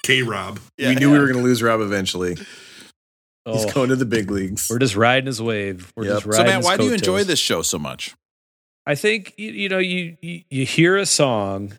K 0.04 0.24
Rob. 0.24 0.60
we 0.78 0.96
knew 0.96 1.12
we 1.12 1.18
were 1.20 1.26
going 1.28 1.38
to 1.38 1.44
lose 1.44 1.64
Rob 1.64 1.80
eventually. 1.80 2.36
He's 2.36 3.64
oh, 3.66 3.72
going 3.72 3.90
to 3.90 3.96
the 3.96 4.06
big 4.06 4.32
leagues. 4.32 4.68
we're 4.70 4.80
just 4.80 4.96
riding 4.96 5.28
his 5.28 5.40
wave. 5.42 5.94
We're 5.96 6.06
Yep. 6.06 6.14
just 6.14 6.24
So, 6.26 6.32
So, 6.32 6.38
riding 6.40 6.46
Matt, 6.48 6.56
his 6.58 6.66
why 6.66 6.78
do 6.78 6.84
you 6.86 6.94
enjoy 6.94 7.24
this 7.24 7.40
show 7.40 7.62
so 7.62 7.78
much? 7.78 8.16
I 8.88 8.96
think 8.96 9.34
you, 9.38 9.52
you 9.52 9.70
know 9.70 9.78
you, 9.78 10.18
you 10.22 10.42
you 10.50 10.66
hear 10.66 10.98
a 10.98 11.06
song 11.06 11.74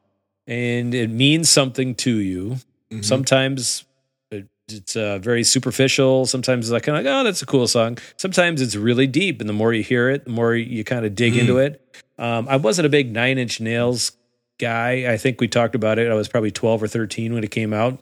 and 0.46 0.94
it 0.94 1.10
means 1.10 1.48
something 1.50 1.94
to 1.96 2.16
you. 2.16 2.56
Mhm. 2.92 3.04
Sometimes 3.04 3.84
it, 4.30 4.46
it's 4.68 4.96
uh, 4.96 5.18
very 5.18 5.42
superficial. 5.44 6.26
Sometimes 6.26 6.66
it's 6.66 6.72
like 6.72 6.82
kind 6.84 6.98
of 6.98 7.04
like 7.04 7.12
oh 7.12 7.24
that's 7.24 7.42
a 7.42 7.46
cool 7.46 7.66
song. 7.68 7.98
Sometimes 8.16 8.60
it's 8.62 8.76
really 8.76 9.06
deep, 9.06 9.40
and 9.40 9.48
the 9.48 9.52
more 9.54 9.72
you 9.72 9.82
hear 9.82 10.08
it, 10.10 10.24
the 10.24 10.30
more 10.30 10.54
you 10.54 10.84
kind 10.84 11.04
of 11.04 11.14
dig 11.14 11.34
Mm. 11.34 11.38
into 11.40 11.58
it. 11.58 11.80
Um, 12.18 12.48
I 12.48 12.56
wasn't 12.56 12.86
a 12.86 12.88
big 12.88 13.12
Nine 13.12 13.38
Inch 13.38 13.60
Nails 13.60 14.12
guy. 14.58 15.12
I 15.12 15.16
think 15.18 15.40
we 15.40 15.48
talked 15.48 15.74
about 15.74 15.98
it. 15.98 16.10
I 16.10 16.14
was 16.14 16.28
probably 16.28 16.50
twelve 16.50 16.82
or 16.82 16.88
thirteen 16.88 17.34
when 17.34 17.44
it 17.44 17.50
came 17.50 17.72
out, 17.74 18.00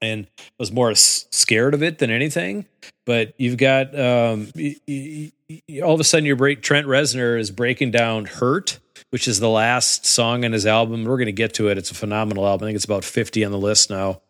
and 0.00 0.26
was 0.58 0.72
more 0.72 0.94
scared 0.94 1.74
of 1.74 1.82
it 1.82 1.98
than 1.98 2.10
anything. 2.10 2.66
But 3.06 3.34
you've 3.38 3.56
got 3.58 3.98
um, 3.98 4.48
y- 4.54 4.76
y- 4.86 5.32
y- 5.68 5.80
all 5.80 5.94
of 5.94 6.00
a 6.00 6.04
sudden 6.04 6.24
your 6.24 6.36
break. 6.36 6.62
Trent 6.62 6.86
Reznor 6.86 7.38
is 7.38 7.50
breaking 7.50 7.90
down 7.90 8.24
"Hurt," 8.26 8.78
which 9.10 9.26
is 9.26 9.40
the 9.40 9.48
last 9.48 10.04
song 10.04 10.44
on 10.44 10.52
his 10.52 10.66
album. 10.66 11.04
We're 11.04 11.16
going 11.16 11.26
to 11.26 11.32
get 11.32 11.54
to 11.54 11.68
it. 11.68 11.78
It's 11.78 11.90
a 11.90 11.94
phenomenal 11.94 12.46
album. 12.46 12.66
I 12.66 12.68
think 12.68 12.76
it's 12.76 12.84
about 12.84 13.04
fifty 13.04 13.44
on 13.44 13.52
the 13.52 13.58
list 13.58 13.90
now, 13.90 14.20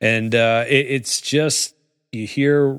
and 0.00 0.34
uh, 0.34 0.64
it, 0.68 0.86
it's 0.88 1.20
just 1.20 1.74
you 2.12 2.26
hear 2.26 2.78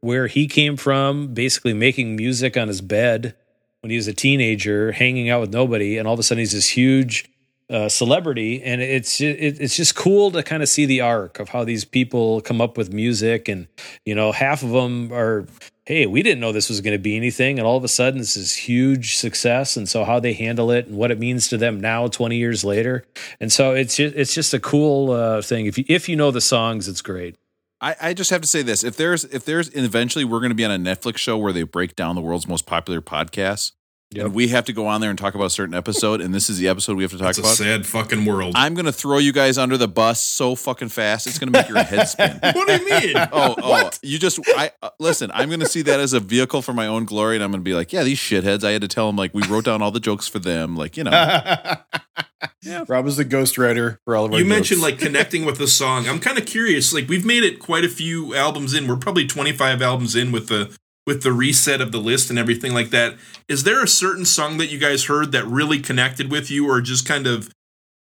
where 0.00 0.26
he 0.26 0.46
came 0.46 0.76
from, 0.76 1.34
basically 1.34 1.74
making 1.74 2.16
music 2.16 2.56
on 2.56 2.68
his 2.68 2.80
bed 2.80 3.34
when 3.80 3.90
he 3.90 3.96
was 3.96 4.06
a 4.06 4.14
teenager, 4.14 4.92
hanging 4.92 5.30
out 5.30 5.40
with 5.40 5.52
nobody, 5.52 5.98
and 5.98 6.06
all 6.06 6.14
of 6.14 6.20
a 6.20 6.22
sudden 6.22 6.40
he's 6.40 6.52
this 6.52 6.68
huge 6.68 7.30
uh, 7.70 7.88
celebrity, 7.88 8.62
and 8.62 8.82
it's 8.82 9.20
it, 9.20 9.60
it's 9.60 9.76
just 9.76 9.94
cool 9.94 10.30
to 10.32 10.42
kind 10.42 10.62
of 10.62 10.68
see 10.68 10.86
the 10.86 11.00
arc 11.00 11.38
of 11.38 11.48
how 11.50 11.64
these 11.64 11.84
people 11.84 12.40
come 12.40 12.60
up 12.60 12.76
with 12.76 12.92
music, 12.92 13.48
and 13.48 13.68
you 14.04 14.14
know, 14.14 14.32
half 14.32 14.62
of 14.62 14.70
them 14.70 15.12
are, 15.12 15.46
hey, 15.90 16.06
we 16.06 16.22
didn't 16.22 16.38
know 16.38 16.52
this 16.52 16.68
was 16.68 16.80
going 16.80 16.96
to 16.96 17.02
be 17.02 17.16
anything, 17.16 17.58
and 17.58 17.66
all 17.66 17.76
of 17.76 17.82
a 17.82 17.88
sudden 17.88 18.20
this 18.20 18.36
is 18.36 18.54
huge 18.54 19.16
success, 19.16 19.76
and 19.76 19.88
so 19.88 20.04
how 20.04 20.20
they 20.20 20.32
handle 20.32 20.70
it 20.70 20.86
and 20.86 20.96
what 20.96 21.10
it 21.10 21.18
means 21.18 21.48
to 21.48 21.58
them 21.58 21.80
now, 21.80 22.06
twenty 22.06 22.36
years 22.36 22.62
later, 22.62 23.04
and 23.40 23.50
so 23.50 23.74
it's 23.74 23.96
just, 23.96 24.14
it's 24.14 24.32
just 24.32 24.54
a 24.54 24.60
cool 24.60 25.10
uh, 25.10 25.42
thing. 25.42 25.66
If 25.66 25.78
you 25.78 25.84
if 25.88 26.08
you 26.08 26.14
know 26.14 26.30
the 26.30 26.40
songs, 26.40 26.86
it's 26.86 27.02
great. 27.02 27.34
I, 27.80 27.96
I 28.00 28.14
just 28.14 28.30
have 28.30 28.40
to 28.40 28.46
say 28.46 28.62
this: 28.62 28.84
if 28.84 28.96
there's 28.96 29.24
if 29.24 29.44
there's 29.44 29.68
eventually 29.74 30.24
we're 30.24 30.38
going 30.38 30.50
to 30.50 30.54
be 30.54 30.64
on 30.64 30.70
a 30.70 30.78
Netflix 30.78 31.16
show 31.18 31.36
where 31.36 31.52
they 31.52 31.64
break 31.64 31.96
down 31.96 32.14
the 32.14 32.22
world's 32.22 32.46
most 32.46 32.66
popular 32.66 33.00
podcasts, 33.00 33.72
Yep. 34.12 34.24
and 34.26 34.34
we 34.34 34.48
have 34.48 34.64
to 34.64 34.72
go 34.72 34.88
on 34.88 35.00
there 35.00 35.08
and 35.10 35.16
talk 35.16 35.36
about 35.36 35.44
a 35.44 35.50
certain 35.50 35.72
episode, 35.72 36.20
and 36.20 36.34
this 36.34 36.50
is 36.50 36.58
the 36.58 36.66
episode 36.66 36.96
we 36.96 37.04
have 37.04 37.12
to 37.12 37.18
talk 37.18 37.28
It's 37.30 37.38
a 37.38 37.42
about. 37.42 37.54
sad 37.54 37.86
fucking 37.86 38.24
world. 38.24 38.54
I'm 38.56 38.74
going 38.74 38.86
to 38.86 38.92
throw 38.92 39.18
you 39.18 39.32
guys 39.32 39.56
under 39.56 39.76
the 39.76 39.86
bus 39.86 40.20
so 40.20 40.56
fucking 40.56 40.88
fast 40.88 41.28
it's 41.28 41.38
going 41.38 41.52
to 41.52 41.56
make 41.56 41.68
your 41.68 41.80
head 41.80 42.08
spin. 42.08 42.38
what 42.42 42.66
do 42.66 42.72
you 42.74 42.88
mean? 42.90 43.16
Oh, 43.32 43.54
oh, 43.58 43.90
you 44.02 44.18
just 44.18 44.40
I 44.56 44.72
uh, 44.82 44.90
listen. 44.98 45.30
I'm 45.32 45.48
going 45.48 45.60
to 45.60 45.66
see 45.66 45.82
that 45.82 46.00
as 46.00 46.12
a 46.12 46.18
vehicle 46.18 46.60
for 46.62 46.72
my 46.72 46.88
own 46.88 47.04
glory, 47.04 47.36
and 47.36 47.44
I'm 47.44 47.52
going 47.52 47.60
to 47.60 47.64
be 47.64 47.74
like, 47.74 47.92
yeah, 47.92 48.02
these 48.02 48.18
shitheads. 48.18 48.64
I 48.64 48.72
had 48.72 48.82
to 48.82 48.88
tell 48.88 49.06
them 49.06 49.14
like 49.14 49.32
we 49.32 49.46
wrote 49.46 49.64
down 49.66 49.80
all 49.80 49.92
the 49.92 50.00
jokes 50.00 50.26
for 50.26 50.40
them, 50.40 50.76
like 50.76 50.96
you 50.96 51.04
know. 51.04 51.12
yeah, 52.62 52.84
Rob 52.88 53.06
is 53.06 53.16
the 53.16 53.24
ghostwriter 53.24 53.98
for 54.04 54.16
all 54.16 54.24
of 54.24 54.32
our 54.32 54.38
you 54.38 54.44
mentioned 54.44 54.80
like 54.80 54.98
connecting 54.98 55.44
with 55.44 55.58
the 55.58 55.68
song. 55.68 56.08
I'm 56.08 56.18
kind 56.18 56.36
of 56.38 56.46
curious. 56.46 56.92
Like 56.92 57.08
we've 57.08 57.24
made 57.24 57.44
it 57.44 57.60
quite 57.60 57.84
a 57.84 57.88
few 57.88 58.34
albums 58.34 58.74
in. 58.74 58.88
We're 58.88 58.96
probably 58.96 59.26
25 59.26 59.80
albums 59.82 60.16
in 60.16 60.32
with 60.32 60.48
the 60.48 60.76
with 61.06 61.22
the 61.22 61.32
reset 61.32 61.80
of 61.80 61.92
the 61.92 61.98
list 61.98 62.30
and 62.30 62.38
everything 62.38 62.72
like 62.74 62.90
that. 62.90 63.14
Is 63.48 63.64
there 63.64 63.82
a 63.82 63.88
certain 63.88 64.24
song 64.24 64.58
that 64.58 64.66
you 64.66 64.78
guys 64.78 65.04
heard 65.06 65.32
that 65.32 65.46
really 65.46 65.80
connected 65.80 66.30
with 66.30 66.50
you, 66.50 66.68
or 66.68 66.80
just 66.80 67.06
kind 67.06 67.26
of 67.26 67.50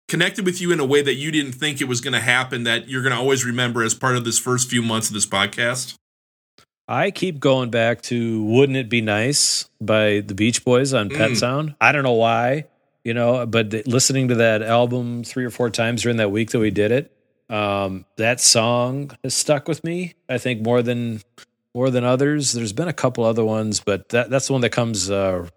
connected 0.07 0.45
with 0.45 0.61
you 0.61 0.71
in 0.71 0.79
a 0.79 0.85
way 0.85 1.01
that 1.01 1.15
you 1.15 1.31
didn't 1.31 1.53
think 1.53 1.81
it 1.81 1.87
was 1.87 2.01
going 2.01 2.13
to 2.13 2.19
happen? 2.19 2.63
That 2.63 2.87
you're 2.89 3.01
going 3.03 3.13
to 3.13 3.19
always 3.19 3.45
remember 3.45 3.83
as 3.83 3.93
part 3.93 4.15
of 4.15 4.23
this 4.23 4.39
first 4.39 4.69
few 4.69 4.81
months 4.81 5.07
of 5.09 5.13
this 5.13 5.25
podcast. 5.25 5.95
I 6.87 7.09
keep 7.11 7.39
going 7.39 7.69
back 7.71 8.01
to 8.03 8.43
"Wouldn't 8.43 8.77
It 8.77 8.89
Be 8.89 9.01
Nice" 9.01 9.69
by 9.81 10.21
the 10.21 10.35
Beach 10.35 10.63
Boys 10.63 10.93
on 10.93 11.09
Pet 11.09 11.31
Mm. 11.31 11.37
Sound. 11.37 11.75
I 11.81 11.91
don't 11.91 12.03
know 12.03 12.13
why, 12.13 12.65
you 13.03 13.13
know, 13.13 13.45
but 13.45 13.71
th- 13.71 13.87
listening 13.87 14.27
to 14.27 14.35
that 14.35 14.61
album 14.61 15.23
three 15.23 15.45
or 15.45 15.49
four 15.49 15.69
times 15.71 16.03
during 16.03 16.17
that 16.17 16.29
week 16.31 16.51
that 16.51 16.59
we 16.59 16.69
did 16.69 16.91
it, 16.91 17.11
um, 17.49 18.05
that 18.17 18.39
song 18.39 19.11
has 19.23 19.33
stuck 19.33 19.67
with 19.67 19.83
me. 19.83 20.13
I 20.29 20.37
think 20.37 20.61
more 20.61 20.83
than 20.83 21.21
more 21.75 21.91
than 21.91 22.03
others. 22.03 22.53
There's 22.53 22.73
been 22.73 22.87
a 22.87 22.93
couple 22.93 23.23
other 23.25 23.45
ones, 23.45 23.79
but 23.81 24.09
that 24.09 24.31
that's 24.31 24.47
the 24.47 24.53
one 24.53 24.61
that 24.63 24.71
comes 24.71 25.11
uh, 25.11 25.47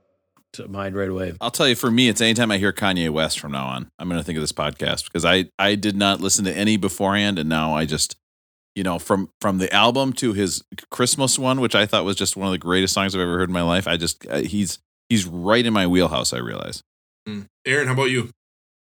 to 0.55 0.69
mind 0.69 0.97
right 0.97 1.09
away. 1.09 1.33
I'll 1.41 1.51
tell 1.51 1.69
you, 1.69 1.75
for 1.77 1.91
me, 1.91 2.09
it's 2.09 2.21
anytime 2.21 2.51
I 2.51 2.59
hear 2.59 2.73
Kanye 2.73 3.09
West 3.11 3.39
from 3.41 3.53
now 3.53 3.67
on, 3.67 3.89
I'm 3.99 4.09
going 4.09 4.21
to 4.21 4.25
think 4.25 4.37
of 4.37 4.43
this 4.43 4.53
podcast 4.53 5.05
because 5.05 5.25
I 5.25 5.47
I 5.59 5.75
did 5.77 5.97
not 5.97 6.21
listen 6.21 6.45
to 6.47 6.55
any 6.55 6.77
beforehand, 6.77 7.39
and 7.39 7.49
now 7.49 7.75
I 7.75 7.85
just, 7.87 8.17
you 8.75 8.83
know, 8.83 8.99
from 8.99 9.31
from 9.41 9.59
the 9.59 9.73
album 9.73 10.13
to 10.15 10.33
his 10.33 10.65
Christmas 10.91 11.39
one, 11.39 11.61
which 11.61 11.75
I 11.75 11.87
thought 11.87 12.05
was 12.05 12.17
just 12.17 12.37
one 12.37 12.49
of 12.49 12.53
the 12.53 12.59
greatest 12.59 12.93
songs 12.95 13.15
I've 13.15 13.21
ever 13.21 13.39
heard 13.39 13.49
in 13.49 13.55
my 13.55 13.63
life. 13.63 13.87
I 13.87 13.97
just 13.97 14.27
uh, 14.29 14.39
he's 14.39 14.81
he's 15.09 15.25
right 15.25 15.65
in 15.65 15.73
my 15.73 15.87
wheelhouse. 15.87 16.33
I 16.33 16.39
realize. 16.39 16.83
Aaron, 17.67 17.87
how 17.87 17.93
about 17.93 18.11
you? 18.11 18.31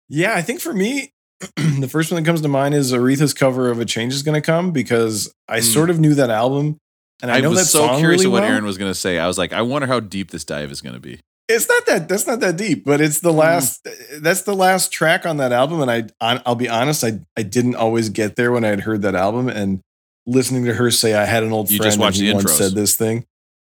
Yeah, 0.09 0.35
I 0.35 0.43
think 0.43 0.61
for 0.61 0.73
me, 0.73 1.13
the 1.57 1.89
first 1.91 2.11
one 2.13 2.23
that 2.23 2.27
comes 2.27 2.41
to 2.43 2.49
mind 2.49 2.75
is 2.75 2.93
Aretha's 2.93 3.35
cover 3.35 3.71
of 3.71 3.81
"A 3.81 3.85
Change 3.85 4.15
Is 4.15 4.23
Gonna 4.23 4.41
Come" 4.41 4.71
because 4.71 5.31
I 5.49 5.59
Mm. 5.59 5.63
sort 5.75 5.91
of 5.91 5.99
knew 5.99 6.15
that 6.15 6.31
album, 6.31 6.79
and 7.23 7.31
I, 7.31 7.39
I, 7.39 7.41
know 7.41 7.51
was 7.51 7.71
so 7.71 7.99
curious 7.99 8.21
really 8.21 8.27
what 8.27 8.43
well. 8.43 8.53
Aaron 8.53 8.65
was 8.65 8.79
going 8.79 8.91
to 8.91 8.99
say. 8.99 9.19
I 9.19 9.27
was 9.27 9.39
like, 9.39 9.53
I 9.53 9.63
wonder 9.63 9.87
how 9.87 10.01
deep 10.01 10.31
this 10.31 10.45
dive 10.45 10.71
is 10.71 10.81
going 10.81 10.95
to 10.95 11.01
be. 11.01 11.21
It's 11.49 11.69
not 11.69 11.87
that 11.87 12.09
that's 12.09 12.27
not 12.27 12.41
that 12.41 12.57
deep, 12.57 12.85
but 12.85 13.01
it's 13.01 13.21
the 13.21 13.33
last 13.33 13.89
that's 14.21 14.43
the 14.43 14.55
last 14.55 14.93
track 14.93 15.25
on 15.25 15.39
that 15.39 15.51
album 15.51 15.81
and 15.81 15.91
I 16.21 16.41
I'll 16.45 16.55
be 16.55 16.69
honest, 16.69 17.03
I 17.03 17.21
I 17.37 17.43
didn't 17.43 17.75
always 17.75 18.11
get 18.11 18.37
there 18.37 18.53
when 18.53 18.65
I 18.65 18.69
had 18.69 18.81
heard 18.81 19.01
that 19.03 19.15
album 19.15 19.49
and 19.49 19.81
listening 20.27 20.67
to 20.67 20.75
her 20.75 20.91
say 20.91 21.15
I 21.15 21.25
had 21.25 21.43
an 21.43 21.53
old 21.53 21.71
You 21.71 21.79
friend 21.79 21.89
just 21.89 22.19
the 22.19 22.33
once 22.35 22.53
said 22.53 22.73
this 22.73 22.97
thing. 22.97 23.25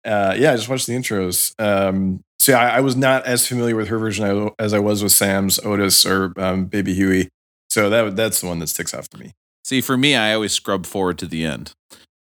Uh, 0.05 0.35
yeah, 0.39 0.53
I 0.53 0.57
just 0.57 0.69
watched 0.69 0.87
the 0.87 0.95
intros. 0.95 1.55
Um, 1.59 2.23
so 2.39 2.53
yeah, 2.53 2.61
I, 2.61 2.77
I 2.77 2.81
was 2.81 2.95
not 2.95 3.27
as 3.27 3.47
familiar 3.47 3.75
with 3.75 3.89
her 3.89 3.99
version 3.99 4.51
as 4.59 4.75
I 4.75 4.79
was 4.79 5.03
with 5.03 5.13
Sam's, 5.13 5.59
Otis, 5.61 6.05
or 6.05 6.33
um, 6.39 6.67
Baby 6.67 6.95
Huey. 6.95 7.29
So 7.71 7.91
that 7.91 8.15
that's 8.15 8.41
the 8.41 8.47
one 8.47 8.61
that 8.61 8.69
sticks 8.69 8.95
out 8.95 9.09
for 9.11 9.19
me. 9.19 9.33
See, 9.65 9.81
for 9.81 9.97
me, 9.97 10.15
I 10.15 10.35
always 10.35 10.53
scrub 10.53 10.87
forward 10.87 11.19
to 11.19 11.27
the 11.27 11.45
end. 11.45 11.73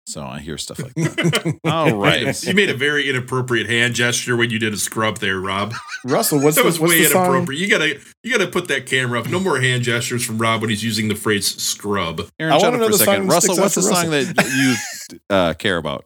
So 0.06 0.22
I 0.22 0.38
hear 0.38 0.56
stuff 0.56 0.78
like 0.80 0.94
that. 0.94 1.58
All 1.64 1.94
right. 1.96 2.26
You 2.46 2.54
made 2.54 2.70
a 2.70 2.74
very 2.74 3.08
inappropriate 3.10 3.68
hand 3.68 3.94
gesture 3.94 4.36
when 4.36 4.50
you 4.50 4.58
did 4.60 4.72
a 4.72 4.76
scrub 4.76 5.18
there, 5.18 5.40
Rob. 5.40 5.74
Russell, 6.04 6.40
what's 6.40 6.56
that 6.56 6.62
the, 6.62 6.62
song? 6.62 6.62
That 6.62 6.64
was 6.64 6.80
what's 6.80 6.92
way 6.92 7.02
the 7.02 7.08
song? 7.08 7.24
inappropriate. 7.26 7.60
You 7.60 7.68
gotta 7.68 8.00
you 8.22 8.30
gotta 8.38 8.46
put 8.50 8.68
that 8.68 8.86
camera 8.86 9.18
up. 9.20 9.28
No 9.28 9.40
more 9.40 9.60
hand 9.60 9.82
gestures 9.82 10.24
from 10.24 10.38
Rob 10.38 10.60
when 10.60 10.70
he's 10.70 10.84
using 10.84 11.08
the 11.08 11.16
phrase 11.16 11.46
scrub. 11.60 12.20
Aaron, 12.38 12.52
I 12.52 12.58
shut 12.58 12.72
wanna 12.72 12.76
up 12.76 12.78
for 12.78 12.78
know 12.78 12.86
a 12.86 12.90
the 12.90 12.98
second. 12.98 13.22
song 13.22 13.28
Russell, 13.28 13.56
what's 13.56 13.74
the 13.74 13.82
for 13.82 13.94
song 13.94 14.10
that 14.10 15.06
you 15.10 15.16
uh, 15.28 15.54
care 15.54 15.76
about? 15.76 16.04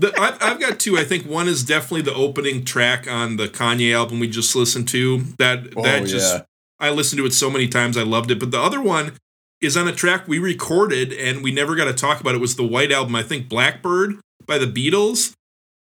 The, 0.00 0.12
I've, 0.18 0.42
I've 0.42 0.60
got 0.60 0.78
two. 0.80 0.96
I 0.98 1.04
think 1.04 1.26
one 1.26 1.46
is 1.48 1.64
definitely 1.64 2.02
the 2.02 2.14
opening 2.14 2.64
track 2.64 3.08
on 3.10 3.36
the 3.36 3.46
Kanye 3.48 3.94
album 3.94 4.18
we 4.20 4.28
just 4.28 4.54
listened 4.56 4.88
to. 4.88 5.20
That 5.38 5.72
Oh, 5.76 5.82
that 5.82 6.06
just 6.06 6.34
yeah. 6.34 6.42
I 6.80 6.90
listened 6.90 7.18
to 7.18 7.26
it 7.26 7.32
so 7.32 7.50
many 7.50 7.68
times. 7.68 7.96
I 7.96 8.02
loved 8.02 8.30
it. 8.30 8.38
But 8.40 8.50
the 8.50 8.60
other 8.60 8.80
one 8.80 9.12
is 9.60 9.76
on 9.76 9.88
a 9.88 9.92
track 9.92 10.28
we 10.28 10.38
recorded 10.38 11.12
and 11.12 11.42
we 11.42 11.50
never 11.50 11.74
got 11.74 11.84
to 11.86 11.92
talk 11.92 12.20
about. 12.20 12.34
It 12.34 12.40
was 12.40 12.56
the 12.56 12.64
White 12.66 12.92
album. 12.92 13.14
I 13.16 13.22
think 13.22 13.48
Blackbird 13.48 14.18
by 14.46 14.58
the 14.58 14.66
Beatles. 14.66 15.34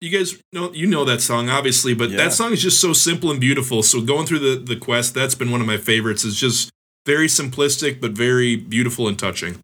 You 0.00 0.10
guys 0.16 0.40
know 0.52 0.72
you 0.72 0.86
know 0.86 1.04
that 1.04 1.20
song 1.20 1.48
obviously, 1.48 1.92
but 1.94 2.10
Yeah. 2.10 2.18
that 2.18 2.32
song 2.32 2.52
is 2.52 2.62
just 2.62 2.80
so 2.80 2.92
simple 2.92 3.30
and 3.32 3.40
beautiful. 3.40 3.82
So 3.82 4.00
going 4.00 4.26
through 4.26 4.38
the 4.40 4.56
the 4.74 4.76
quest, 4.76 5.12
that's 5.14 5.34
been 5.34 5.50
one 5.50 5.60
of 5.60 5.66
my 5.66 5.76
favorites. 5.76 6.24
It's 6.24 6.36
just 6.38 6.70
very 7.04 7.26
simplistic 7.26 8.00
but 8.00 8.12
very 8.12 8.54
beautiful 8.54 9.08
and 9.08 9.18
touching. 9.18 9.58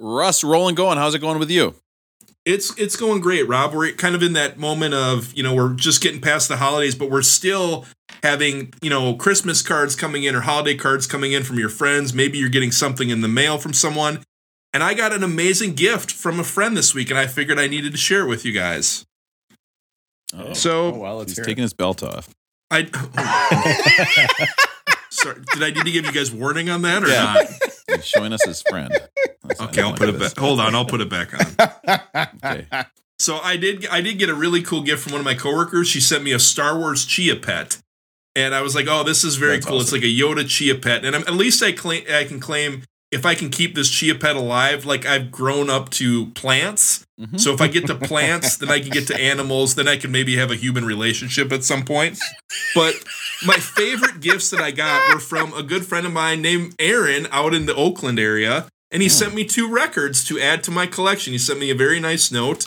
Russ, 0.00 0.42
rolling 0.42 0.74
going. 0.74 0.98
How's 0.98 1.14
it 1.14 1.20
going 1.20 1.38
with 1.38 1.50
you? 1.50 1.74
It's 2.46 2.76
it's 2.78 2.96
going 2.96 3.20
great, 3.20 3.46
Rob. 3.48 3.74
We're 3.74 3.92
kind 3.92 4.14
of 4.14 4.22
in 4.22 4.32
that 4.32 4.58
moment 4.58 4.94
of 4.94 5.32
you 5.34 5.42
know 5.42 5.54
we're 5.54 5.74
just 5.74 6.00
getting 6.02 6.20
past 6.20 6.48
the 6.48 6.56
holidays, 6.56 6.94
but 6.94 7.10
we're 7.10 7.20
still 7.22 7.84
having 8.22 8.72
you 8.80 8.88
know 8.90 9.14
Christmas 9.14 9.60
cards 9.62 9.94
coming 9.94 10.24
in 10.24 10.34
or 10.34 10.40
holiday 10.40 10.74
cards 10.74 11.06
coming 11.06 11.32
in 11.32 11.42
from 11.42 11.58
your 11.58 11.68
friends. 11.68 12.14
Maybe 12.14 12.38
you're 12.38 12.48
getting 12.48 12.72
something 12.72 13.10
in 13.10 13.20
the 13.20 13.28
mail 13.28 13.58
from 13.58 13.72
someone. 13.74 14.22
And 14.72 14.82
I 14.84 14.94
got 14.94 15.12
an 15.12 15.22
amazing 15.24 15.74
gift 15.74 16.12
from 16.12 16.38
a 16.40 16.44
friend 16.44 16.76
this 16.76 16.94
week, 16.94 17.10
and 17.10 17.18
I 17.18 17.26
figured 17.26 17.58
I 17.58 17.66
needed 17.66 17.92
to 17.92 17.98
share 17.98 18.22
it 18.22 18.28
with 18.28 18.44
you 18.44 18.52
guys. 18.52 19.04
Oh, 20.32 20.52
So 20.52 20.94
Oh, 20.94 20.98
wow, 20.98 21.14
let's 21.16 21.32
he's 21.32 21.38
hear 21.38 21.44
taking 21.44 21.62
his 21.62 21.74
belt 21.74 22.02
off. 22.02 22.28
I. 22.70 22.88
Oh. 24.42 24.46
Sorry, 25.12 25.40
did 25.52 25.62
I 25.62 25.70
need 25.70 25.84
to 25.84 25.90
give 25.90 26.06
you 26.06 26.12
guys 26.12 26.30
warning 26.30 26.70
on 26.70 26.82
that 26.82 27.02
or 27.02 27.08
Yeah. 27.08 27.34
not? 27.34 27.46
He's 27.96 28.06
showing 28.06 28.32
us 28.32 28.44
his 28.44 28.62
friend. 28.62 28.92
That's- 29.58 29.68
Okay, 29.68 29.82
I'll 29.82 29.94
put 29.94 30.08
it 30.08 30.18
back. 30.18 30.36
Hold 30.38 30.60
on, 30.60 30.74
I'll 30.74 30.84
put 30.84 31.00
it 31.00 31.08
back 31.08 31.32
on. 31.34 32.28
Okay. 32.44 32.66
So 33.18 33.38
I 33.38 33.56
did 33.56 33.86
I 33.88 34.00
did 34.00 34.18
get 34.18 34.28
a 34.30 34.34
really 34.34 34.62
cool 34.62 34.82
gift 34.82 35.02
from 35.02 35.12
one 35.12 35.20
of 35.20 35.24
my 35.26 35.34
coworkers. 35.34 35.88
She 35.88 36.00
sent 36.00 36.24
me 36.24 36.32
a 36.32 36.38
Star 36.38 36.78
Wars 36.78 37.04
Chia 37.04 37.36
pet. 37.36 37.78
And 38.36 38.54
I 38.54 38.62
was 38.62 38.74
like, 38.74 38.86
"Oh, 38.88 39.02
this 39.02 39.24
is 39.24 39.36
very 39.36 39.56
That's 39.56 39.66
cool. 39.66 39.80
It's 39.80 39.92
like 39.92 40.02
a 40.02 40.06
Yoda 40.06 40.48
Chia 40.48 40.76
pet." 40.76 41.04
And 41.04 41.14
I'm, 41.16 41.22
at 41.22 41.34
least 41.34 41.62
I 41.62 41.72
claim 41.72 42.04
I 42.10 42.24
can 42.24 42.38
claim 42.40 42.84
if 43.10 43.26
I 43.26 43.34
can 43.34 43.50
keep 43.50 43.74
this 43.74 43.90
Chia 43.90 44.14
pet 44.14 44.36
alive, 44.36 44.86
like 44.86 45.04
I've 45.04 45.30
grown 45.32 45.68
up 45.68 45.90
to 45.90 46.26
plants. 46.26 47.04
Mhm. 47.20 47.40
So 47.40 47.52
if 47.52 47.60
I 47.60 47.66
get 47.66 47.88
to 47.88 47.96
plants, 47.96 48.56
then 48.56 48.70
I 48.70 48.78
can 48.78 48.90
get 48.90 49.08
to 49.08 49.20
animals, 49.20 49.74
then 49.74 49.88
I 49.88 49.96
can 49.96 50.12
maybe 50.12 50.36
have 50.36 50.50
a 50.52 50.56
human 50.56 50.84
relationship 50.84 51.52
at 51.52 51.64
some 51.64 51.84
point. 51.84 52.18
But 52.74 52.94
my 53.44 53.56
favorite 53.56 54.20
gifts 54.20 54.48
that 54.50 54.60
I 54.60 54.70
got 54.70 55.12
were 55.12 55.20
from 55.20 55.52
a 55.52 55.64
good 55.64 55.84
friend 55.84 56.06
of 56.06 56.12
mine 56.12 56.40
named 56.40 56.76
Aaron 56.78 57.26
out 57.32 57.52
in 57.52 57.66
the 57.66 57.74
Oakland 57.74 58.18
area. 58.20 58.68
And 58.90 59.02
he 59.02 59.08
hmm. 59.08 59.12
sent 59.12 59.34
me 59.34 59.44
two 59.44 59.70
records 59.70 60.24
to 60.24 60.40
add 60.40 60.62
to 60.64 60.70
my 60.70 60.86
collection. 60.86 61.32
He 61.32 61.38
sent 61.38 61.58
me 61.58 61.70
a 61.70 61.74
very 61.74 62.00
nice 62.00 62.30
note. 62.30 62.66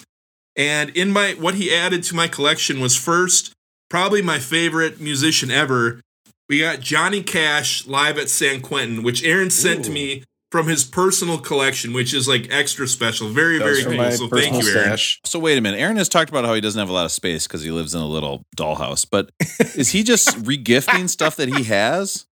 And 0.56 0.90
in 0.92 1.12
my 1.12 1.32
what 1.34 1.56
he 1.56 1.74
added 1.74 2.04
to 2.04 2.16
my 2.16 2.28
collection 2.28 2.80
was 2.80 2.96
first, 2.96 3.54
probably 3.90 4.22
my 4.22 4.40
favorite 4.40 5.00
musician 5.00 5.52
ever. 5.52 6.02
We 6.50 6.60
got 6.60 6.82
Johnny 6.82 7.24
Cash 7.24 7.88
live 7.88 8.18
at 8.18 8.30
San 8.30 8.62
Quentin, 8.62 9.02
which 9.02 9.24
Aaron 9.24 9.50
sent 9.50 9.86
to 9.86 9.92
me 9.92 10.24
from 10.54 10.68
his 10.68 10.84
personal 10.84 11.40
collection, 11.40 11.94
which 11.94 12.14
is 12.14 12.28
like 12.28 12.48
extra 12.52 12.88
special. 12.88 13.30
Very, 13.30 13.58
That 13.58 13.64
very 13.64 13.82
from 13.82 13.96
cool. 13.96 14.12
So 14.12 14.28
thank 14.28 14.54
you, 14.54 14.70
Aaron. 14.70 14.84
stash. 14.84 15.20
So 15.26 15.40
wait 15.40 15.58
a 15.58 15.62
minute. 15.62 15.80
Aaron 15.80 15.98
has 15.98 16.08
talked 16.08 16.30
about 16.30 16.46
how 16.46 16.54
he 16.54 16.62
doesn't 16.62 16.78
have 16.78 16.90
a 16.90 16.94
lot 16.94 17.06
of 17.06 17.12
space 17.12 17.48
because 17.48 17.64
he 17.64 17.72
lives 17.72 17.96
in 17.96 18.02
a 18.02 18.08
little 18.08 18.44
dollhouse. 18.56 19.04
But 19.10 19.32
is 19.76 19.90
he 19.90 20.04
just 20.04 20.28
regifting 20.44 21.10
stuff 21.10 21.38
that 21.38 21.50
he 21.50 21.64
has? 21.64 22.28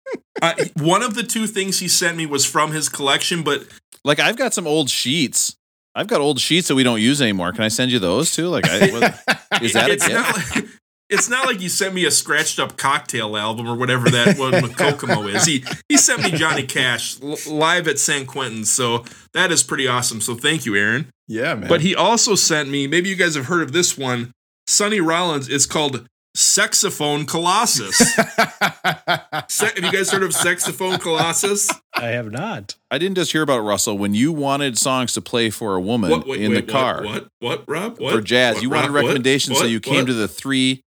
Uh, 0.41 0.53
one 0.77 1.01
of 1.03 1.15
the 1.15 1.23
two 1.23 1.47
things 1.47 1.79
he 1.79 1.87
sent 1.87 2.17
me 2.17 2.25
was 2.25 2.45
from 2.45 2.71
his 2.71 2.89
collection, 2.89 3.43
but 3.43 3.65
Like 4.03 4.19
I've 4.19 4.37
got 4.37 4.53
some 4.53 4.67
old 4.67 4.89
sheets. 4.89 5.55
I've 5.95 6.07
got 6.07 6.21
old 6.21 6.39
sheets 6.39 6.67
that 6.67 6.75
we 6.75 6.83
don't 6.83 7.01
use 7.01 7.21
anymore. 7.21 7.51
Can 7.53 7.63
I 7.63 7.69
send 7.69 7.91
you 7.91 7.97
those 7.99 8.31
too? 8.31 8.49
Like, 8.49 8.67
I, 8.69 8.87
what, 8.91 9.61
is 9.63 9.73
that 9.73 9.89
a 9.89 9.93
it's 9.93 10.07
gift? 10.07 10.19
not 10.19 10.55
like 10.55 10.65
it's 11.09 11.29
not 11.29 11.45
like 11.47 11.61
you 11.61 11.69
sent 11.69 11.93
me 11.95 12.05
a 12.05 12.11
scratched 12.11 12.59
up 12.59 12.77
cocktail 12.77 13.37
album 13.37 13.67
or 13.67 13.75
whatever 13.77 14.09
that 14.09 14.37
one 14.37 14.61
with 14.61 14.75
Kokomo 14.77 15.21
is. 15.27 15.45
He 15.45 15.63
he 15.89 15.97
sent 15.97 16.21
me 16.21 16.31
Johnny 16.31 16.63
Cash 16.63 17.19
l- 17.23 17.37
live 17.47 17.87
at 17.87 17.97
San 17.97 18.25
Quentin, 18.25 18.65
so 18.65 19.05
that 19.33 19.51
is 19.51 19.63
pretty 19.63 19.87
awesome. 19.87 20.21
So 20.21 20.35
thank 20.35 20.65
you, 20.65 20.75
Aaron. 20.75 21.09
Yeah, 21.27 21.55
man. 21.55 21.67
But 21.69 21.81
he 21.81 21.95
also 21.95 22.35
sent 22.35 22.69
me. 22.69 22.85
Maybe 22.87 23.09
you 23.09 23.15
guys 23.15 23.35
have 23.35 23.45
heard 23.45 23.63
of 23.63 23.71
this 23.71 23.97
one. 23.97 24.33
Sonny 24.67 24.99
Rollins. 24.99 25.47
It's 25.49 25.65
called 25.65 26.05
Sexophone 26.37 27.27
Colossus. 27.27 27.97
Se- 29.49 29.71
have 29.75 29.83
you 29.83 29.91
guys 29.91 30.11
heard 30.11 30.21
of 30.21 30.29
Sexophone 30.29 31.01
Colossus? 31.01 31.67
I 31.95 32.09
have 32.09 32.31
not. 32.31 32.75
I 32.91 32.99
didn't 32.99 33.15
just 33.15 33.31
hear 33.31 33.41
about 33.41 33.61
Russell 33.61 33.97
when 33.97 34.13
you 34.13 34.31
wanted 34.31 34.77
songs 34.77 35.13
to 35.13 35.21
play 35.21 35.49
for 35.49 35.73
a 35.73 35.81
woman 35.81 36.11
What, 36.11 36.27
wait, 36.27 36.41
in 36.41 36.51
wait, 36.51 36.67
the 36.67 36.71
car 36.71 37.03
What? 37.03 37.13
What, 37.13 37.29
what 37.39 37.63
Rob? 37.67 37.99
What? 37.99 38.13
for 38.13 38.21
jazz. 38.21 38.55
What, 38.55 38.63
you 38.63 38.69
wanted 38.69 38.87
Rob? 38.89 38.93
What? 38.93 38.99
recommendations, 39.05 39.57
so 39.57 39.65
you 39.65 39.79
came 39.79 39.95
What? 40.01 40.07
to 40.07 40.13
the 40.13 40.27
three 40.27 40.83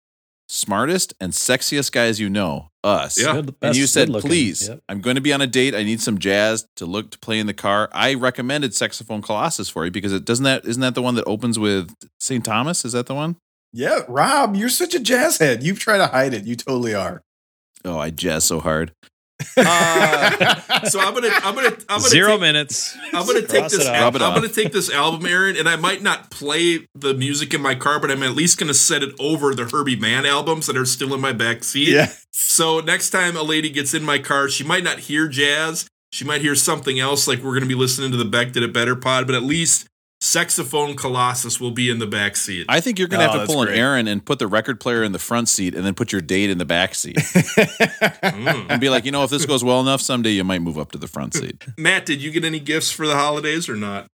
smartest 0.48 1.12
and 1.20 1.34
sexiest 1.34 1.92
guys 1.92 2.18
you 2.18 2.30
know, 2.30 2.70
us. 2.82 3.20
Yeah. 3.20 3.34
Good- 3.34 3.54
And 3.60 3.76
you 3.76 3.86
said, 3.86 4.08
please, 4.12 4.68
Yep. 4.68 4.80
I'm 4.88 5.02
going 5.02 5.16
to 5.16 5.22
be 5.22 5.34
on 5.34 5.42
a 5.42 5.46
date. 5.46 5.74
I 5.74 5.82
need 5.82 6.00
some 6.00 6.16
jazz 6.18 6.66
to 6.76 6.86
look 6.86 7.10
to 7.10 7.18
play 7.18 7.38
in 7.38 7.46
the 7.46 7.52
car. 7.54 7.90
I 7.92 8.14
recommended 8.14 8.74
Saxophone 8.74 9.20
Colossus 9.20 9.68
for 9.68 9.84
you 9.84 9.90
because 9.90 10.14
it 10.14 10.24
doesn't 10.24 10.44
that 10.44 10.64
isn't 10.64 10.80
that 10.80 10.94
the 10.94 11.02
one 11.02 11.16
that 11.16 11.24
opens 11.26 11.58
with 11.58 11.94
St. 12.18 12.42
Thomas? 12.42 12.86
Is 12.86 12.92
that 12.92 13.04
the 13.06 13.14
one? 13.14 13.36
Yeah, 13.74 14.00
Rob, 14.08 14.56
you're 14.56 14.68
such 14.70 14.94
a 14.94 15.00
jazz 15.00 15.36
head. 15.38 15.62
You 15.62 15.74
try 15.74 15.98
to 15.98 16.06
hide 16.06 16.32
it. 16.32 16.44
You 16.44 16.56
totally 16.56 16.94
are. 16.94 17.20
Oh, 17.84 17.98
I 17.98 18.08
jazz 18.10 18.44
so 18.44 18.60
hard. 18.60 18.92
Uh, 19.56 20.80
so 20.84 21.00
I'm 21.00 21.12
gonna, 21.12 21.28
I'm 21.42 21.54
gonna, 21.54 21.68
I'm 21.88 21.98
gonna 21.98 22.00
Zero 22.02 22.30
take, 22.32 22.40
minutes. 22.40 22.96
I'm 23.12 23.26
gonna 23.26 23.40
take 23.42 23.60
Cross 23.60 23.72
this. 23.72 23.80
it 23.86 23.88
Al- 23.88 23.94
out. 23.94 24.02
Rub 24.04 24.16
it 24.16 24.22
I'm 24.22 24.30
off. 24.30 24.36
gonna 24.36 24.48
take 24.48 24.72
this 24.72 24.90
album, 24.90 25.26
Aaron, 25.26 25.56
and 25.56 25.68
I 25.68 25.76
might 25.76 26.02
not 26.02 26.30
play 26.30 26.86
the 26.94 27.14
music 27.14 27.52
in 27.52 27.60
my 27.60 27.74
car, 27.74 28.00
but 28.00 28.10
I'm 28.10 28.22
at 28.22 28.30
least 28.32 28.58
gonna 28.58 28.74
set 28.74 29.02
it 29.02 29.14
over 29.18 29.54
the 29.54 29.64
Herbie 29.64 29.96
Mann 29.96 30.24
albums 30.26 30.66
that 30.66 30.76
are 30.76 30.84
still 30.86 31.12
in 31.14 31.20
my 31.20 31.32
back 31.32 31.64
seat. 31.64 31.88
yeah. 31.88 32.12
So 32.32 32.80
next 32.80 33.10
time 33.10 33.36
a 33.36 33.42
lady 33.42 33.70
gets 33.70 33.92
in 33.94 34.02
my 34.04 34.18
car, 34.18 34.48
she 34.48 34.64
might 34.64 34.84
not 34.84 35.00
hear 35.00 35.28
jazz. 35.28 35.86
She 36.12 36.24
might 36.24 36.40
hear 36.42 36.54
something 36.54 36.98
else, 37.00 37.26
like 37.26 37.42
we're 37.42 37.54
gonna 37.54 37.66
be 37.66 37.74
listening 37.74 38.10
to 38.12 38.16
the 38.16 38.24
Beck 38.24 38.52
Did 38.52 38.62
It 38.62 38.72
Better 38.72 38.96
pod, 38.96 39.26
but 39.26 39.34
at 39.34 39.42
least 39.42 39.86
Saxophone 40.24 40.96
Colossus 40.96 41.60
will 41.60 41.70
be 41.70 41.90
in 41.90 41.98
the 41.98 42.06
back 42.06 42.34
seat. 42.36 42.64
I 42.68 42.80
think 42.80 42.98
you're 42.98 43.08
going 43.08 43.20
to 43.20 43.26
Oh, 43.26 43.30
have 43.32 43.40
to 43.42 43.46
that's 43.46 43.52
pull 43.52 43.62
an. 43.64 43.74
Aaron 43.74 44.08
and 44.08 44.24
put 44.24 44.38
the 44.38 44.46
record 44.46 44.80
player 44.80 45.04
in 45.04 45.12
the 45.12 45.18
front 45.18 45.50
seat 45.50 45.74
and 45.74 45.84
then 45.84 45.92
put 45.94 46.12
your 46.12 46.22
date 46.22 46.48
in 46.48 46.56
the 46.58 46.64
back 46.64 46.94
seat 46.94 47.16
Mm. 48.24 48.66
and 48.70 48.80
be 48.80 48.88
like, 48.88 49.04
you 49.04 49.12
know, 49.12 49.22
if 49.24 49.30
this 49.30 49.44
goes 49.46 49.62
well 49.62 49.80
enough, 49.80 50.00
someday 50.00 50.30
you 50.30 50.44
might 50.44 50.62
move 50.62 50.78
up 50.78 50.92
to 50.92 50.98
the 50.98 51.06
front 51.06 51.34
seat. 51.34 51.64
Matt, 51.78 52.06
did 52.06 52.22
you 52.22 52.30
get 52.30 52.44
any 52.44 52.58
gifts 52.58 52.90
for 52.90 53.06
the 53.06 53.14
holidays 53.14 53.68
or 53.68 53.76
not? 53.76 54.06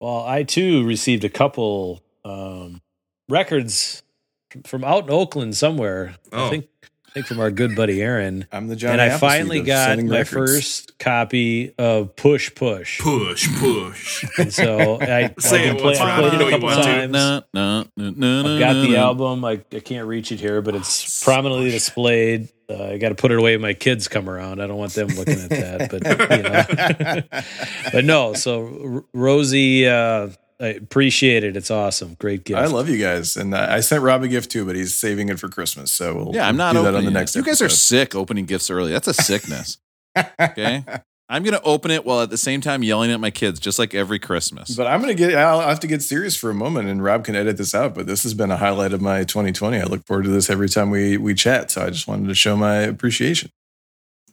Well, 0.00 0.22
I 0.24 0.42
too 0.42 0.84
received 0.84 1.24
a 1.24 1.28
couple 1.30 2.02
um, 2.24 2.80
records 3.28 4.02
from- 4.50 4.62
from 4.64 4.84
out 4.84 5.04
in 5.04 5.10
Oakland 5.10 5.56
somewhere. 5.56 6.16
Oh. 6.32 6.46
I 6.46 6.50
think 6.50 6.66
I 7.08 7.10
think 7.12 7.26
from 7.26 7.40
our 7.40 7.50
good 7.50 7.74
buddy 7.74 8.02
Aaron. 8.02 8.46
I'm 8.52 8.68
the 8.68 8.76
John. 8.76 8.92
and 8.92 9.00
I 9.00 9.16
finally 9.16 9.62
got 9.62 9.98
my 9.98 10.18
records. 10.18 10.28
first 10.30 10.98
copy 10.98 11.72
of 11.78 12.14
Push 12.16 12.54
Push. 12.54 13.00
Push, 13.00 13.48
push. 13.58 14.24
And 14.38 14.52
so 14.52 15.00
I, 15.00 15.34
Say 15.38 15.66
been 15.68 15.76
it 15.76 15.80
play, 15.80 15.96
I 15.96 16.06
Rob. 16.20 16.20
played 16.30 16.40
it 16.40 16.46
a 16.46 16.50
couple 16.50 16.68
times. 16.68 17.10
No, 17.12 17.42
no, 17.54 17.86
no, 17.96 18.10
no, 18.10 18.54
I've 18.54 18.60
got 18.60 18.72
no, 18.74 18.82
the 18.82 18.88
no. 18.90 18.96
album. 18.98 19.44
I, 19.44 19.60
I 19.72 19.80
can't 19.80 20.06
reach 20.06 20.30
it 20.32 20.38
here, 20.38 20.60
but 20.60 20.74
it's 20.74 21.24
prominently 21.24 21.70
displayed. 21.70 22.50
Uh, 22.70 22.84
I 22.84 22.98
got 22.98 23.08
to 23.08 23.14
put 23.14 23.32
it 23.32 23.38
away 23.38 23.54
when 23.56 23.62
my 23.62 23.72
kids 23.72 24.08
come 24.08 24.28
around. 24.28 24.60
I 24.60 24.66
don't 24.66 24.76
want 24.76 24.92
them 24.92 25.08
looking 25.08 25.40
at 25.40 25.48
that. 25.48 25.90
But 25.90 26.04
you 26.36 27.32
know, 27.32 27.40
but 27.92 28.04
no. 28.04 28.34
So 28.34 28.66
R- 28.96 29.04
Rosie, 29.14 29.88
uh, 29.88 30.28
I 30.60 30.68
appreciate 30.68 31.44
it. 31.44 31.56
It's 31.56 31.70
awesome. 31.70 32.14
Great 32.18 32.44
gift. 32.44 32.58
I 32.58 32.66
love 32.66 32.88
you 32.88 32.98
guys, 32.98 33.36
and 33.36 33.54
uh, 33.54 33.66
I 33.70 33.80
sent 33.80 34.02
Rob 34.02 34.22
a 34.24 34.28
gift 34.28 34.50
too, 34.50 34.64
but 34.66 34.74
he's 34.74 34.98
saving 34.98 35.28
it 35.28 35.38
for 35.38 35.48
Christmas. 35.48 35.92
So 35.92 36.14
we'll 36.16 36.34
Yeah, 36.34 36.48
I'm 36.48 36.56
not 36.56 36.72
do 36.74 36.82
that 36.82 36.94
on 36.96 37.04
the 37.04 37.10
it. 37.10 37.14
next. 37.14 37.36
You 37.36 37.42
guys 37.44 37.62
are 37.62 37.68
sick 37.68 38.14
opening 38.16 38.44
gifts 38.44 38.68
early. 38.70 38.90
That's 38.92 39.08
a 39.08 39.14
sickness. 39.14 39.78
Okay. 40.40 40.84
I'm 41.30 41.42
gonna 41.44 41.60
open 41.62 41.90
it 41.92 42.04
while 42.06 42.22
at 42.22 42.30
the 42.30 42.38
same 42.38 42.60
time 42.62 42.82
yelling 42.82 43.10
at 43.12 43.20
my 43.20 43.30
kids, 43.30 43.60
just 43.60 43.78
like 43.78 43.94
every 43.94 44.18
Christmas. 44.18 44.74
But 44.74 44.86
I'm 44.88 45.00
gonna 45.02 45.12
get. 45.14 45.34
I'll 45.36 45.60
have 45.60 45.78
to 45.80 45.86
get 45.86 46.02
serious 46.02 46.34
for 46.34 46.48
a 46.50 46.54
moment, 46.54 46.88
and 46.88 47.04
Rob 47.04 47.22
can 47.24 47.36
edit 47.36 47.56
this 47.58 47.74
out. 47.74 47.94
But 47.94 48.06
this 48.06 48.22
has 48.24 48.32
been 48.34 48.50
a 48.50 48.56
highlight 48.56 48.92
of 48.94 49.00
my 49.02 49.22
2020. 49.24 49.78
I 49.78 49.84
look 49.84 50.06
forward 50.06 50.22
to 50.24 50.30
this 50.30 50.48
every 50.50 50.68
time 50.70 50.88
we 50.90 51.18
we 51.18 51.34
chat. 51.34 51.70
So 51.70 51.82
I 51.82 51.90
just 51.90 52.08
wanted 52.08 52.28
to 52.28 52.34
show 52.34 52.56
my 52.56 52.76
appreciation. 52.78 53.50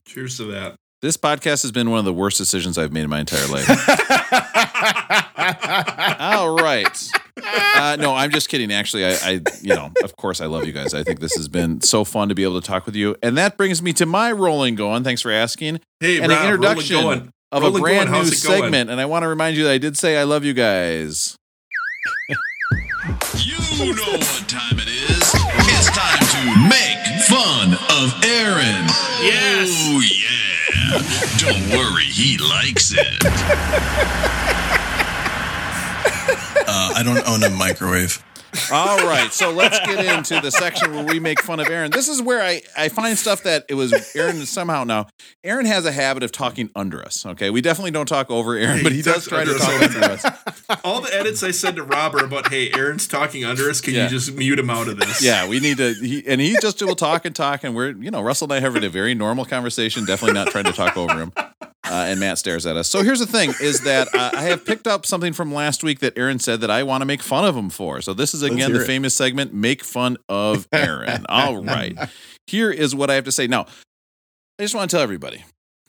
Cheers 0.08 0.38
to 0.38 0.46
that. 0.46 0.76
this 1.02 1.18
podcast 1.18 1.62
has 1.64 1.72
been 1.74 1.90
one 1.92 2.00
of 2.00 2.06
the 2.06 2.14
worst 2.14 2.38
decisions 2.38 2.78
I've 2.78 2.94
made 2.94 3.04
in 3.04 3.10
my 3.10 3.20
entire 3.20 3.46
life. 3.48 3.68
All 6.46 6.56
right. 6.56 7.10
Uh, 7.78 7.98
no, 8.00 8.16
I'm 8.16 8.32
just 8.32 8.48
kidding. 8.48 8.72
Actually, 8.72 9.06
I, 9.06 9.12
I, 9.22 9.42
you 9.62 9.76
know, 9.76 9.92
of 10.04 10.16
course, 10.16 10.40
I 10.40 10.46
love 10.46 10.66
you 10.66 10.72
guys. 10.72 10.94
I 10.94 11.04
think 11.04 11.20
this 11.20 11.36
has 11.36 11.50
been 11.50 11.82
so 11.82 12.06
fun 12.06 12.30
to 12.30 12.36
be 12.36 12.44
able 12.44 12.60
to 12.62 12.66
talk 12.66 12.86
with 12.86 12.96
you, 12.96 13.18
and 13.22 13.38
that 13.38 13.58
brings 13.58 13.82
me 13.82 13.92
to 13.94 14.06
my 14.06 14.32
rolling 14.32 14.76
going. 14.76 15.04
Thanks 15.04 15.22
for 15.22 15.32
asking. 15.32 15.82
Hey, 16.00 16.22
and 16.22 16.30
Rob, 16.32 16.40
an 16.40 16.46
introduction 16.46 17.02
going. 17.02 17.34
of 17.52 17.62
Rolling 17.62 17.78
a 17.78 17.82
brand 17.82 17.98
going. 18.10 18.22
new 18.24 18.30
How's 18.30 18.44
going? 18.44 18.62
segment, 18.64 18.90
and 18.90 19.02
I 19.02 19.06
want 19.06 19.24
to 19.24 19.28
remind 19.28 19.58
you 19.58 19.66
that 19.66 19.72
I 19.74 19.78
did 19.78 19.98
say 19.98 20.18
I 20.18 20.24
love 20.24 20.46
you 20.46 20.54
guys. 20.54 21.36
You 23.38 23.94
know 23.94 24.14
what 24.14 24.48
time 24.48 24.80
it 24.80 24.88
is. 24.88 25.34
It's 25.68 25.90
time 25.92 26.24
to 26.24 26.70
make 26.70 27.04
fun 27.28 27.74
of 28.00 28.24
Aaron. 28.24 28.88
Yes. 29.22 29.70
Oh, 29.92 30.02
yeah. 30.02 31.02
Don't 31.38 31.70
worry, 31.78 32.06
he 32.06 32.38
likes 32.38 32.94
it. 32.96 33.22
Uh, 36.78 36.94
I 36.96 37.04
don't 37.04 37.26
own 37.28 37.42
a 37.44 37.50
microwave. 37.50 38.22
All 38.72 38.98
right, 39.00 39.34
so 39.34 39.52
let's 39.52 39.78
get 39.86 40.06
into 40.18 40.40
the 40.40 40.50
section 40.50 40.94
where 40.94 41.04
we 41.04 41.20
make 41.20 41.42
fun 41.42 41.60
of 41.60 41.68
Aaron. 41.70 41.92
This 41.92 42.08
is 42.08 42.22
where 42.22 42.42
I, 42.42 42.62
I 42.78 42.88
find 42.88 43.18
stuff 43.18 43.44
that 43.44 43.66
it 43.68 43.74
was 43.74 43.94
Aaron 44.16 44.46
somehow 44.46 44.86
now. 44.86 45.08
Aaron 45.44 45.66
has 45.66 45.86
a 45.86 45.92
habit 45.92 46.24
of 46.24 46.32
talking 46.32 46.70
under 46.74 47.02
us. 47.04 47.26
Okay, 47.26 47.50
we 47.50 47.60
definitely 47.60 47.92
don't 47.92 48.06
talk 48.08 48.32
over 48.32 48.56
Aaron, 48.56 48.82
but 48.82 48.94
he 48.94 49.00
he 49.00 49.02
does 49.04 49.28
try 49.28 49.44
to 49.44 49.52
us 49.52 49.60
talk 49.60 49.72
all 49.74 49.80
the 49.80 49.86
under 49.86 50.04
us. 50.06 50.80
All 50.86 51.02
the 51.02 51.14
edits 51.14 51.44
I 51.44 51.52
said 51.52 51.76
to 51.76 51.84
Rob 51.84 52.16
are 52.16 52.24
about, 52.24 52.48
hey, 52.50 52.72
Aaron's 52.74 53.08
talking 53.08 53.44
under 53.44 53.70
us. 53.70 53.82
Can 53.82 53.94
Yeah. 53.94 54.04
you 54.04 54.10
just 54.10 54.34
mute 54.34 54.58
him 54.60 54.70
out 54.70 54.88
of 54.88 55.00
this? 55.00 55.22
Yeah, 55.22 55.48
we 55.50 55.60
need 55.60 55.78
to. 55.78 55.94
He, 55.94 56.24
and 56.26 56.40
he 56.40 56.56
just 56.62 56.82
will 56.82 56.96
talk 56.96 57.26
and 57.26 57.36
talk, 57.36 57.64
and 57.66 57.76
we're 57.76 57.90
you 57.92 58.10
know 58.10 58.22
Russell 58.22 58.46
and 58.46 58.54
I 58.54 58.60
having 58.62 58.84
a 58.86 58.90
very 58.90 59.16
normal 59.16 59.44
conversation. 59.46 60.06
Definitely 60.06 60.36
not 60.36 60.48
trying 60.48 60.66
to 60.66 60.74
talk 60.74 60.96
over 60.96 61.14
him. 61.18 61.34
Uh, 61.90 62.06
and 62.08 62.20
Matt 62.20 62.38
stares 62.38 62.66
at 62.66 62.78
us. 62.78 62.90
So 62.90 63.04
here's 63.04 63.20
the 63.20 63.28
thing: 63.28 63.54
is 63.62 63.82
that 63.82 64.14
uh, 64.14 64.32
I 64.34 64.44
have 64.44 64.66
picked 64.66 64.88
up 64.88 65.06
something 65.06 65.34
from 65.34 65.54
last 65.54 65.84
week 65.84 66.00
that 66.00 66.18
Aaron 66.18 66.40
said 66.40 66.62
that 66.62 66.72
I 66.72 66.84
want 66.84 67.02
to 67.02 67.06
make 67.06 67.22
fun 67.22 67.46
of 67.46 67.56
him 67.56 67.70
for. 67.70 68.02
So 68.02 68.14
this 68.14 68.34
is 68.34 68.42
again 68.42 68.74
the 68.74 68.82
it. 68.82 68.88
famous 68.88 69.16
segment: 69.16 69.54
make 69.54 69.84
fun 69.84 70.18
of 70.28 70.68
Aaron. 70.74 71.26
All 71.30 71.64
right, 71.64 71.98
here 72.48 72.72
is 72.72 72.96
what 72.96 73.10
I 73.10 73.16
have 73.16 73.26
to 73.26 73.32
say. 73.32 73.48
Now, 73.48 73.66
I 74.60 74.64
just 74.64 74.76
want 74.76 74.90
to 74.90 74.96
tell 74.96 75.04
everybody. 75.04 75.44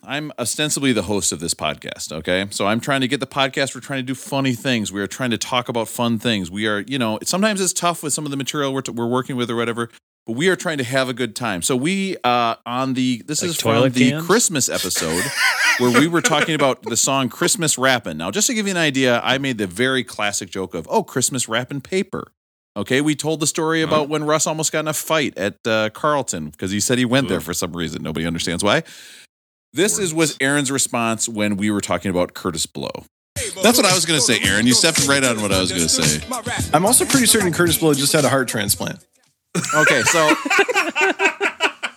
I'm 0.08 0.30
ostensibly 0.38 0.92
the 0.92 1.02
host 1.02 1.32
of 1.32 1.40
this 1.40 1.52
podcast, 1.52 2.12
okay? 2.12 2.46
So 2.50 2.66
I'm 2.66 2.78
trying 2.78 3.00
to 3.00 3.08
get 3.08 3.18
the 3.18 3.26
podcast. 3.26 3.74
We're 3.74 3.80
trying 3.80 3.98
to 4.00 4.06
do 4.06 4.14
funny 4.14 4.54
things. 4.54 4.92
We 4.92 5.00
are 5.00 5.08
trying 5.08 5.30
to 5.30 5.38
talk 5.38 5.68
about 5.68 5.88
fun 5.88 6.20
things. 6.20 6.48
We 6.48 6.68
are, 6.68 6.80
you 6.80 6.96
know, 6.96 7.18
sometimes 7.24 7.60
it's 7.60 7.72
tough 7.72 8.04
with 8.04 8.12
some 8.12 8.24
of 8.24 8.30
the 8.30 8.36
material 8.36 8.72
we're, 8.72 8.82
we're 8.94 9.08
working 9.08 9.34
with 9.34 9.50
or 9.50 9.56
whatever, 9.56 9.90
but 10.26 10.32
we 10.32 10.48
are 10.48 10.56
trying 10.56 10.78
to 10.78 10.84
have 10.84 11.08
a 11.08 11.14
good 11.14 11.36
time. 11.36 11.62
So 11.62 11.76
we, 11.76 12.16
uh, 12.24 12.56
on 12.66 12.94
the, 12.94 13.22
this 13.26 13.42
Like 13.42 13.50
is 13.50 13.60
from 13.60 13.72
toilet 13.74 13.94
the 13.94 14.10
cans? 14.10 14.26
Christmas 14.26 14.68
episode 14.68 15.22
where 15.78 15.98
we 15.98 16.08
were 16.08 16.20
talking 16.20 16.54
about 16.54 16.82
the 16.82 16.96
song 16.96 17.28
Christmas 17.28 17.78
Rappin'. 17.78 18.16
Now, 18.16 18.30
just 18.30 18.48
to 18.48 18.54
give 18.54 18.66
you 18.66 18.72
an 18.72 18.76
idea, 18.76 19.20
I 19.22 19.38
made 19.38 19.58
the 19.58 19.66
very 19.66 20.02
classic 20.02 20.50
joke 20.50 20.74
of, 20.74 20.86
oh, 20.90 21.04
Christmas 21.04 21.48
Rappin' 21.48 21.80
paper. 21.80 22.32
Okay, 22.76 23.00
we 23.00 23.14
told 23.14 23.40
the 23.40 23.46
story 23.46 23.80
about 23.80 24.10
when 24.10 24.24
Russ 24.24 24.46
almost 24.46 24.70
got 24.70 24.80
in 24.80 24.88
a 24.88 24.92
fight 24.92 25.38
at 25.38 25.56
uh, 25.66 25.88
Carlton 25.90 26.50
because 26.50 26.70
he 26.70 26.80
said 26.80 26.98
he 26.98 27.06
went 27.06 27.28
there 27.28 27.40
for 27.40 27.54
some 27.54 27.74
reason. 27.74 28.02
Nobody 28.02 28.26
understands 28.26 28.62
why. 28.62 28.82
This 29.72 29.98
is 29.98 30.12
was 30.12 30.36
Aaron's 30.40 30.70
response 30.70 31.26
when 31.26 31.56
we 31.56 31.70
were 31.70 31.80
talking 31.80 32.10
about 32.10 32.34
Kurtis 32.34 32.70
Blow. 32.70 32.90
That's 33.62 33.78
what 33.78 33.86
I 33.86 33.94
was 33.94 34.04
going 34.04 34.18
to 34.18 34.24
say, 34.24 34.40
Aaron. 34.42 34.66
You 34.66 34.74
stepped 34.74 35.06
right 35.06 35.24
on 35.24 35.40
what 35.40 35.52
I 35.52 35.60
was 35.60 35.70
going 35.70 35.84
to 35.84 35.88
say. 35.88 36.26
I'm 36.74 36.84
also 36.84 37.06
pretty 37.06 37.26
certain 37.26 37.52
Kurtis 37.52 37.80
Blow 37.80 37.94
just 37.94 38.12
had 38.12 38.24
a 38.26 38.28
heart 38.28 38.48
transplant. 38.48 39.04
Okay, 39.74 40.02
so 40.02 40.20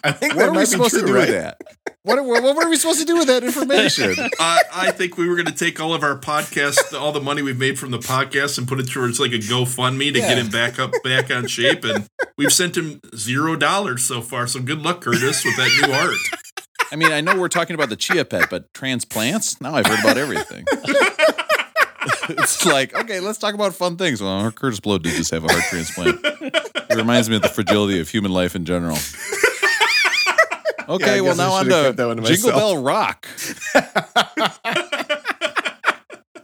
I 0.04 0.12
think 0.12 0.36
what 0.36 0.50
are 0.50 0.52
we 0.52 0.60
be 0.60 0.66
supposed 0.66 0.96
to 0.96 1.06
do 1.06 1.14
right? 1.14 1.28
with 1.28 1.30
that? 1.30 1.58
What, 2.04 2.24
what, 2.26 2.42
what 2.42 2.66
are 2.66 2.70
we 2.70 2.78
supposed 2.78 3.00
to 3.00 3.06
do 3.06 3.18
with 3.18 3.28
that 3.28 3.44
information? 3.44 4.16
I, 4.40 4.62
I 4.74 4.92
think 4.92 5.18
we 5.18 5.28
were 5.28 5.36
going 5.36 5.48
to 5.48 5.54
take 5.54 5.80
all 5.80 5.94
of 5.94 6.02
our 6.02 6.18
podcast, 6.18 6.98
all 7.00 7.12
the 7.12 7.20
money 7.20 7.42
we've 7.42 7.60
made 7.60 7.78
from 7.78 7.92
the 7.92 8.00
podcast, 8.00 8.58
and 8.58 8.68
put 8.68 8.80
it 8.80 8.90
towards 8.90 9.20
like 9.20 9.32
a 9.32 9.38
GoFundMe 9.38 10.14
to 10.14 10.20
get 10.20 10.38
him 10.38 10.50
back 10.50 10.80
up, 10.80 10.92
back 11.04 11.30
on 11.30 11.48
shape. 11.48 11.84
And 11.84 12.08
we've 12.38 12.54
sent 12.54 12.78
him 12.78 13.02
zero 13.16 13.56
dollars 13.58 14.04
so 14.04 14.22
far. 14.22 14.48
So 14.48 14.62
good 14.62 14.82
luck, 14.82 15.02
Curtis, 15.02 15.44
with 15.44 15.58
that 15.58 15.88
new 15.88 15.94
art. 15.94 16.18
I 16.92 16.96
mean, 16.96 17.12
I 17.12 17.22
know 17.22 17.38
we're 17.38 17.50
talking 17.50 17.76
about 17.76 17.90
the 17.90 17.98
chia 17.98 18.26
pet, 18.26 18.50
but 18.50 18.74
transplants? 18.74 19.60
Now 19.62 19.76
I've 19.76 19.86
heard 19.86 20.00
about 20.00 20.18
everything. 20.18 20.66
it's 22.30 22.66
like, 22.66 22.94
okay, 22.96 23.20
let's 23.20 23.38
talk 23.38 23.54
about 23.54 23.74
fun 23.76 23.98
things. 23.98 24.22
Well, 24.22 24.52
Kurtis 24.52 24.82
Blow 24.82 24.98
did 24.98 25.14
just 25.16 25.32
have 25.32 25.44
a 25.44 25.48
heart 25.52 25.64
transplant. 25.70 26.20
It 26.24 26.96
reminds 26.96 27.30
me 27.30 27.36
of 27.36 27.42
the 27.42 27.50
fragility 27.50 28.00
of 28.00 28.10
human 28.10 28.32
life 28.32 28.56
in 28.56 28.66
general. 28.66 28.98
Okay, 30.90 31.18
Yeah, 31.18 31.22
well, 31.22 31.36
now 31.36 31.52
on 31.52 31.66
should've 31.66 31.86
kept 31.86 31.98
that 31.98 32.08
one 32.08 32.18
to 32.18 32.24
Jingle. 32.24 32.50
Bell 32.50 32.78
Rock. 32.82 33.28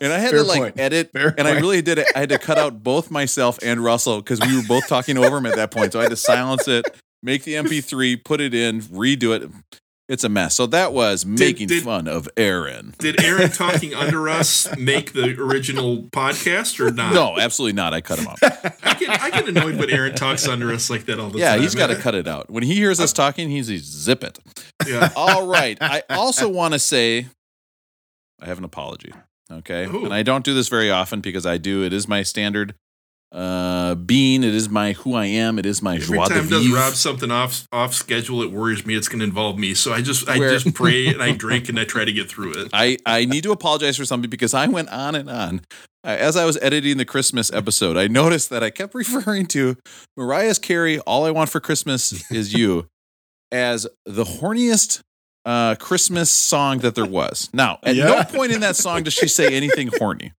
And 0.01 0.11
I 0.13 0.19
had 0.19 0.29
Fair 0.31 0.39
to 0.39 0.43
like 0.43 0.59
point. 0.61 0.79
edit, 0.79 1.09
Fair 1.13 1.33
and 1.37 1.47
I 1.47 1.53
really 1.53 1.81
did 1.81 1.97
it. 1.97 2.05
I 2.15 2.19
had 2.19 2.29
to 2.29 2.37
cut 2.37 2.57
out 2.59 2.83
both 2.83 3.09
myself 3.09 3.57
and 3.63 3.83
Russell 3.83 4.17
because 4.21 4.39
we 4.41 4.55
were 4.55 4.61
both 4.67 4.87
talking 4.87 5.17
over 5.17 5.37
him 5.37 5.45
at 5.47 5.55
that 5.55 5.71
point. 5.71 5.93
So 5.93 5.99
I 5.99 6.03
had 6.03 6.09
to 6.11 6.15
silence 6.17 6.67
it, 6.67 6.85
make 7.23 7.43
the 7.43 7.53
MP3, 7.53 8.23
put 8.23 8.39
it 8.41 8.53
in, 8.53 8.81
redo 8.81 9.33
it. 9.35 9.49
It's 10.07 10.23
a 10.23 10.29
mess. 10.29 10.53
So 10.55 10.67
that 10.67 10.93
was 10.93 11.25
making 11.25 11.67
did- 11.67 11.81
fun 11.83 12.07
of 12.07 12.29
Aaron. 12.37 12.93
Did 12.99 13.19
Aaron 13.23 13.49
talking 13.51 13.95
under 13.95 14.29
us 14.29 14.67
make 14.77 15.13
the 15.13 15.35
original 15.41 16.03
podcast 16.03 16.79
or 16.79 16.91
not? 16.91 17.13
No, 17.13 17.39
absolutely 17.39 17.73
not. 17.73 17.93
I 17.93 18.01
cut 18.01 18.19
him 18.19 18.27
off. 18.27 18.37
I 18.43 18.93
get, 18.99 19.09
I 19.21 19.29
get 19.31 19.47
annoyed 19.47 19.77
when 19.77 19.89
Aaron 19.89 20.13
talks 20.13 20.47
under 20.47 20.71
us 20.71 20.91
like 20.91 21.05
that 21.05 21.19
all 21.19 21.29
the 21.31 21.39
Yeah, 21.39 21.53
time. 21.53 21.61
he's 21.61 21.73
got 21.73 21.87
to 21.87 21.95
cut 21.95 22.13
it 22.13 22.27
out. 22.27 22.51
When 22.51 22.61
he 22.61 22.75
hears 22.75 22.99
us 22.99 23.13
talking, 23.13 23.49
he's, 23.49 23.65
he's 23.67 23.83
zip 23.83 24.23
it. 24.23 24.37
Yeah. 24.87 25.09
All 25.15 25.47
right. 25.47 25.75
I 25.81 26.03
also 26.11 26.47
want 26.49 26.73
to 26.73 26.79
say 26.79 27.25
I 28.39 28.45
have 28.45 28.59
an 28.59 28.63
apology. 28.63 29.11
Okay. 29.51 29.85
Ooh. 29.87 30.05
And 30.05 30.13
I 30.13 30.21
don't 30.21 30.45
do 30.45 30.53
this 30.53 30.67
very 30.69 30.91
often 30.91 31.19
because 31.21 31.47
I 31.47 31.57
do. 31.57 31.83
It 31.83 31.93
is 31.93 32.07
my 32.07 32.21
standard 32.21 32.75
uh 33.35 33.95
being. 33.95 34.43
It 34.43 34.55
is 34.55 34.69
my 34.69 34.93
who 34.93 35.13
I 35.13 35.25
am. 35.25 35.59
It 35.59 35.65
is 35.65 35.81
my 35.81 35.95
Every 35.95 36.17
joie 36.17 36.27
de 36.27 36.33
time 36.35 36.47
does. 36.49 36.69
Rob 36.71 36.93
something 36.93 37.31
off 37.31 37.67
off 37.71 37.93
schedule, 37.93 38.41
it 38.41 38.51
worries 38.51 38.85
me. 38.85 38.95
It's 38.95 39.09
going 39.09 39.19
to 39.19 39.25
involve 39.25 39.59
me, 39.59 39.73
so 39.73 39.91
I 39.91 40.01
just 40.01 40.29
I 40.29 40.39
Where- 40.39 40.57
just 40.57 40.73
pray 40.73 41.07
and 41.07 41.21
I 41.21 41.33
drink 41.33 41.67
and 41.67 41.77
I 41.79 41.83
try 41.83 42.05
to 42.05 42.13
get 42.13 42.29
through 42.29 42.53
it. 42.53 42.69
I, 42.71 42.97
I 43.05 43.25
need 43.25 43.43
to 43.43 43.51
apologize 43.51 43.97
for 43.97 44.05
something 44.05 44.29
because 44.29 44.53
I 44.53 44.67
went 44.67 44.89
on 44.89 45.15
and 45.15 45.29
on. 45.29 45.61
As 46.05 46.37
I 46.37 46.45
was 46.45 46.57
editing 46.61 46.97
the 46.97 47.03
Christmas 47.05 47.51
episode, 47.51 47.97
I 47.97 48.07
noticed 48.07 48.49
that 48.51 48.63
I 48.63 48.69
kept 48.69 48.93
referring 48.95 49.47
to 49.47 49.75
Mariah's 50.15 50.59
Carey, 50.59 50.99
All 50.99 51.25
I 51.25 51.31
Want 51.31 51.49
for 51.49 51.59
Christmas 51.59 52.29
Is 52.31 52.53
You, 52.53 52.87
as 53.51 53.87
the 54.05 54.23
horniest 54.23 55.01
uh, 55.45 55.75
Christmas 55.75 56.31
song 56.31 56.77
that 56.79 56.95
there 56.95 57.05
was. 57.05 57.49
Now, 57.53 57.79
at 57.83 57.95
no 57.97 58.23
point 58.23 58.51
in 58.51 58.61
that 58.61 58.75
song 58.75 59.03
does 59.03 59.13
she 59.13 59.27
say 59.27 59.53
anything 59.55 59.89
horny. 59.97 60.31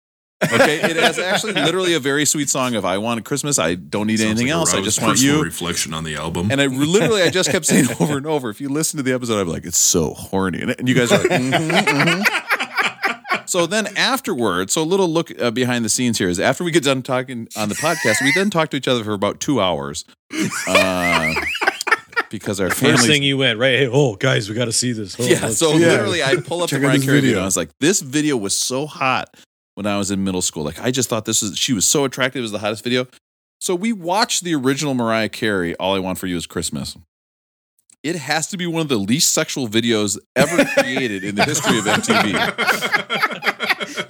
Okay, 0.44 0.80
it 0.82 0.96
has 0.96 1.18
actually 1.18 1.54
literally 1.54 1.94
a 1.94 1.98
very 2.00 2.26
sweet 2.26 2.50
song 2.50 2.74
of 2.74 2.84
"I 2.84 2.98
want 2.98 3.24
Christmas." 3.24 3.58
I 3.58 3.74
don't 3.74 4.06
need 4.06 4.18
Sounds 4.18 4.32
anything 4.32 4.48
like 4.48 4.52
else. 4.54 4.74
I 4.74 4.82
just 4.82 5.00
want 5.00 5.20
you. 5.22 5.42
Reflection 5.42 5.94
on 5.94 6.04
the 6.04 6.16
album. 6.16 6.50
And 6.50 6.60
I 6.60 6.66
literally, 6.66 7.22
I 7.22 7.30
just 7.30 7.50
kept 7.50 7.64
saying 7.64 7.86
over 8.00 8.18
and 8.18 8.26
over. 8.26 8.50
If 8.50 8.60
you 8.60 8.68
listen 8.68 8.98
to 8.98 9.02
the 9.02 9.12
episode, 9.14 9.40
I'm 9.40 9.48
like, 9.48 9.64
it's 9.64 9.78
so 9.78 10.12
horny, 10.12 10.60
and, 10.60 10.74
and 10.78 10.88
you 10.88 10.94
guys 10.94 11.10
are 11.10 11.18
like, 11.20 11.30
mhm, 11.30 11.70
mhm. 11.70 13.48
So 13.48 13.64
then 13.66 13.86
afterwards, 13.96 14.72
so 14.74 14.82
a 14.82 14.84
little 14.84 15.08
look 15.08 15.30
uh, 15.40 15.50
behind 15.52 15.84
the 15.84 15.88
scenes 15.88 16.18
here 16.18 16.28
is 16.28 16.38
after 16.40 16.64
we 16.64 16.70
get 16.72 16.82
done 16.84 17.00
talking 17.02 17.48
on 17.56 17.68
the 17.70 17.74
podcast, 17.76 18.20
we 18.22 18.32
then 18.34 18.50
talk 18.50 18.68
to 18.70 18.76
each 18.76 18.88
other 18.88 19.04
for 19.04 19.12
about 19.14 19.40
two 19.40 19.60
hours, 19.60 20.04
uh, 20.68 21.32
because 22.28 22.60
our 22.60 22.70
First 22.70 23.06
thing 23.06 23.22
you 23.22 23.38
went, 23.38 23.58
right? 23.58 23.78
Hey, 23.78 23.88
oh, 23.90 24.16
guys, 24.16 24.48
we 24.48 24.54
got 24.56 24.64
to 24.66 24.72
see 24.72 24.92
this. 24.92 25.18
Oh, 25.18 25.24
yeah, 25.24 25.48
so 25.50 25.72
Yeah. 25.76 25.86
literally, 25.92 26.22
I 26.24 26.36
pull 26.36 26.62
up 26.62 26.68
the 26.68 26.76
Check 26.76 26.78
out 26.78 26.82
Mariah 26.88 26.96
this 26.98 27.06
Carey 27.06 27.16
video. 27.20 27.28
video. 27.28 27.36
and 27.38 27.42
I 27.42 27.46
was 27.46 27.56
like, 27.56 27.70
this 27.78 28.00
video 28.00 28.36
was 28.36 28.54
so 28.54 28.86
hot 28.86 29.34
when 29.76 29.86
I 29.86 29.96
was 29.98 30.10
in 30.10 30.24
middle 30.24 30.42
school. 30.42 30.64
Like, 30.64 30.80
I 30.80 30.90
just 30.90 31.08
thought 31.08 31.24
this 31.26 31.40
was 31.42 31.56
she 31.56 31.72
was 31.72 31.86
so 31.86 32.04
attractive. 32.04 32.40
It 32.40 32.42
was 32.42 32.50
the 32.50 32.58
hottest 32.58 32.82
video. 32.82 33.06
So 33.60 33.74
we 33.74 33.92
watched 33.92 34.42
the 34.42 34.54
original 34.54 34.94
Mariah 34.94 35.28
Carey. 35.28 35.76
All 35.76 35.94
I 35.94 35.98
want 36.00 36.18
for 36.18 36.26
you 36.26 36.36
is 36.36 36.46
Christmas. 36.46 36.96
It 38.02 38.16
has 38.16 38.46
to 38.48 38.56
be 38.56 38.66
one 38.66 38.82
of 38.82 38.88
the 38.88 38.98
least 38.98 39.32
sexual 39.32 39.68
videos 39.68 40.18
ever 40.34 40.64
created 40.78 41.24
in 41.24 41.34
the 41.36 41.44
history 41.44 41.78
of 41.78 41.84
MTV. 41.84 42.34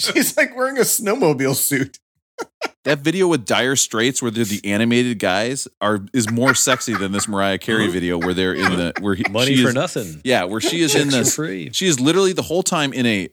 She's 0.15 0.37
like 0.37 0.57
wearing 0.57 0.79
a 0.79 0.83
snowmobile 0.83 1.55
suit. 1.55 1.99
That 2.85 3.01
video 3.01 3.27
with 3.27 3.45
Dire 3.45 3.75
Straits, 3.75 4.23
where 4.23 4.31
they're 4.31 4.45
the 4.45 4.61
animated 4.65 5.19
guys, 5.19 5.67
are 5.81 6.07
is 6.15 6.31
more 6.31 6.55
sexy 6.55 6.95
than 6.95 7.11
this 7.11 7.27
Mariah 7.27 7.59
Carey 7.59 7.89
video, 7.89 8.17
where 8.17 8.33
they're 8.33 8.55
in 8.55 8.77
the 8.77 8.93
where 9.01 9.17
he, 9.17 9.25
Money 9.29 9.57
she 9.57 9.63
for 9.65 9.71
is- 9.71 9.75
nothing. 9.75 10.21
Yeah, 10.23 10.45
where 10.45 10.61
she 10.61 10.83
is 10.83 10.95
in 10.95 11.11
Chicks 11.11 11.15
for 11.15 11.19
this 11.25 11.35
free. 11.35 11.71
She 11.73 11.89
is 11.89 11.99
literally 11.99 12.33
the 12.33 12.43
whole 12.43 12.63
time 12.63 12.93
in 12.93 13.05
a 13.05 13.29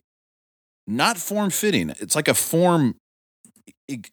not 0.87 1.17
form 1.17 1.49
fitting. 1.49 1.89
It's 1.99 2.15
like 2.15 2.27
a 2.27 2.33
form 2.33 2.95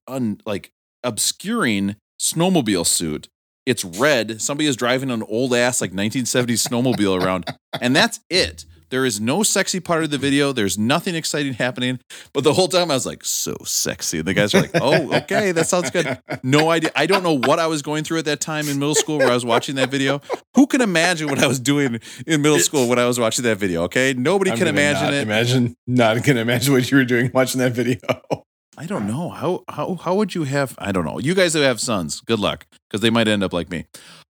un, 0.06 0.40
like 0.46 0.70
obscuring 1.02 1.96
snowmobile 2.20 2.87
suit. 2.87 3.28
It's 3.66 3.85
red. 3.85 4.40
Somebody 4.40 4.68
is 4.68 4.76
driving 4.76 5.11
an 5.11 5.22
old 5.22 5.54
ass 5.54 5.80
like 5.80 5.92
1970s 5.92 6.66
snowmobile 6.66 7.22
around, 7.22 7.46
and 7.80 7.94
that's 7.94 8.20
it. 8.30 8.64
There 8.90 9.05
is 9.05 9.20
no 9.20 9.42
sexy 9.42 9.79
part 9.81 10.03
of 10.03 10.11
the 10.11 10.18
video. 10.18 10.53
There's 10.53 10.76
nothing 10.76 11.14
exciting 11.14 11.55
happening. 11.55 12.00
But 12.33 12.44
the 12.44 12.53
whole 12.53 12.68
time 12.68 12.90
I 12.90 12.94
was 12.94 13.07
like, 13.07 13.24
so 13.24 13.57
sexy. 13.64 14.18
And 14.18 14.26
the 14.26 14.35
guys 14.35 14.55
are 14.55 14.62
like, 14.62 14.72
oh, 14.74 15.16
okay, 15.18 15.53
that 15.53 15.68
sounds 15.68 15.90
good. 15.90 16.18
No 16.42 16.70
idea. 16.70 16.90
I 16.96 17.07
don't 17.07 17.22
know 17.22 17.38
what 17.38 17.59
I 17.59 17.68
was 17.68 17.83
going 17.83 18.05
through 18.05 18.18
at 18.18 18.24
that 18.24 18.40
time 18.40 18.68
in 18.68 18.79
middle 18.79 18.96
school 18.96 19.18
where 19.18 19.31
I 19.31 19.35
was 19.35 19.44
watching 19.44 19.76
that 19.76 19.90
video. 19.90 20.20
Who 20.57 20.66
can 20.66 20.81
imagine 20.81 21.29
what 21.29 21.38
I 21.38 21.46
was 21.46 21.61
doing 21.61 22.00
in 22.26 22.42
middle 22.42 22.59
school 22.59 22.88
when 22.88 22.98
I 22.98 23.07
was 23.07 23.18
watching 23.20 23.44
that 23.44 23.59
video? 23.59 23.85
Okay. 23.85 24.12
Nobody 24.14 24.50
I'm 24.50 24.59
can 24.59 24.66
imagine 24.66 25.05
not 25.05 25.14
it. 25.14 25.22
Imagine 25.22 25.76
not 25.87 26.22
gonna 26.24 26.40
imagine 26.40 26.72
what 26.72 26.90
you 26.90 26.96
were 26.96 27.05
doing 27.05 27.31
watching 27.33 27.61
that 27.61 27.72
video. 27.72 27.98
I 28.76 28.87
don't 28.87 29.07
know. 29.07 29.29
How 29.29 29.64
how 29.68 29.94
how 29.94 30.14
would 30.14 30.35
you 30.35 30.44
have 30.44 30.74
I 30.79 30.90
don't 30.90 31.05
know. 31.05 31.18
You 31.18 31.35
guys 31.35 31.55
who 31.55 31.61
have 31.61 31.81
sons, 31.81 32.20
good 32.20 32.38
luck 32.38 32.66
because 32.88 33.03
they 33.03 33.11
might 33.11 33.29
end 33.29 33.44
up 33.44 33.53
like 33.53 33.70
me. 33.70 33.85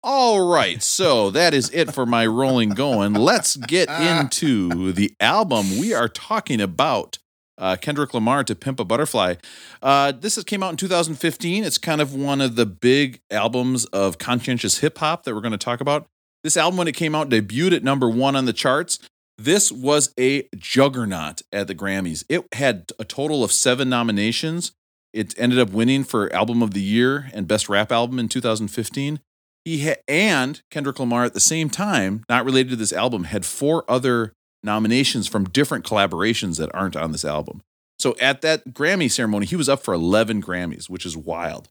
All 0.03 0.49
right. 0.49 0.83
So 0.83 1.31
that 1.31 1.55
is 1.55 1.71
it 1.71 1.93
for 1.93 2.07
my 2.07 2.27
rolling 2.27 2.71
going. 2.71 3.15
Let's 3.15 3.57
get 3.57 3.89
into 4.01 4.93
the 4.93 5.13
album. 5.21 5.79
We 5.79 5.93
are 5.93 6.09
talking 6.09 6.61
about 6.61 7.19
uh, 7.59 7.77
Kendrick 7.77 8.15
Lamar 8.15 8.45
to 8.45 8.55
Pimp 8.55 8.79
a 8.79 8.85
Butterfly. 8.85 9.35
Uh, 9.83 10.13
this 10.13 10.37
has 10.37 10.45
came 10.45 10.63
out 10.63 10.71
in 10.71 10.77
2015. 10.77 11.65
It's 11.65 11.79
kind 11.79 12.01
of 12.01 12.15
one 12.15 12.41
of 12.41 12.55
the 12.55 12.67
big 12.67 13.21
albums 13.31 13.85
of 13.87 14.19
conscientious 14.19 14.79
hip 14.79 14.99
hop 14.99 15.25
that 15.25 15.35
we're 15.35 15.41
going 15.41 15.53
to 15.53 15.59
talk 15.59 15.81
about. 15.81 16.07
This 16.45 16.57
album, 16.57 16.79
when 16.79 16.89
it 16.89 16.95
came 16.95 17.17
out, 17.17 17.29
debuted 17.29 17.73
at 17.75 17.83
number 17.83 18.09
one 18.09 18.37
on 18.37 18.45
the 18.45 18.53
charts. 18.53 19.01
This 19.37 19.71
was 19.73 20.13
a 20.19 20.49
juggernaut 20.57 21.43
at 21.53 21.67
the 21.67 21.75
Grammys. 21.75 22.25
It 22.29 22.47
had 22.55 22.93
a 22.99 23.05
total 23.05 23.43
of 23.43 23.53
seven 23.53 23.89
nominations. 23.89 24.73
It 25.13 25.35
ended 25.39 25.59
up 25.59 25.71
winning 25.71 26.05
for 26.05 26.33
Album 26.33 26.63
of 26.63 26.75
the 26.75 26.81
Year 26.81 27.31
and 27.33 27.49
Best 27.49 27.69
Rap 27.69 27.91
Album 27.91 28.19
in 28.19 28.29
2015. 28.29 29.21
He 29.69 29.87
ha- 29.87 30.01
and 30.09 30.63
Kendrick 30.71 30.99
Lamar 30.99 31.25
at 31.25 31.35
the 31.35 31.41
same 31.41 31.69
time, 31.69 32.25
not 32.27 32.47
related 32.47 32.71
to 32.71 32.77
this 32.77 32.91
album, 32.91 33.25
had 33.25 33.45
four 33.45 33.85
other 33.87 34.33
nominations 34.63 35.29
from 35.29 35.45
different 35.45 35.85
collaborations 35.85 36.57
that 36.57 36.75
aren't 36.75 36.97
on 36.97 37.13
this 37.13 37.23
album. 37.23 37.61
So 37.99 38.17
at 38.19 38.41
that 38.41 38.73
Grammy 38.73 39.11
ceremony, 39.11 39.45
he 39.45 39.57
was 39.57 39.69
up 39.69 39.85
for 39.85 39.93
11 39.93 40.43
Grammys, 40.43 40.89
which 40.89 41.05
is 41.05 41.19
wild. 41.19 41.69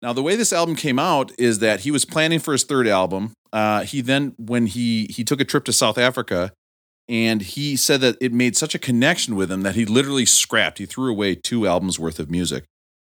Now, 0.00 0.14
the 0.14 0.22
way 0.22 0.36
this 0.36 0.54
album 0.54 0.74
came 0.74 0.98
out 0.98 1.32
is 1.38 1.58
that 1.58 1.80
he 1.80 1.90
was 1.90 2.06
planning 2.06 2.38
for 2.38 2.52
his 2.52 2.64
third 2.64 2.88
album. 2.88 3.32
Uh, 3.52 3.82
he 3.82 4.00
then, 4.00 4.34
when 4.38 4.64
he 4.64 5.04
he 5.10 5.22
took 5.22 5.38
a 5.38 5.44
trip 5.44 5.66
to 5.66 5.72
South 5.74 5.98
Africa, 5.98 6.50
and 7.10 7.42
he 7.42 7.76
said 7.76 8.00
that 8.00 8.16
it 8.22 8.32
made 8.32 8.56
such 8.56 8.74
a 8.74 8.78
connection 8.78 9.36
with 9.36 9.52
him 9.52 9.60
that 9.64 9.74
he 9.74 9.84
literally 9.84 10.24
scrapped. 10.24 10.78
He 10.78 10.86
threw 10.86 11.10
away 11.10 11.34
two 11.34 11.66
albums 11.66 11.98
worth 11.98 12.18
of 12.18 12.30
music. 12.30 12.64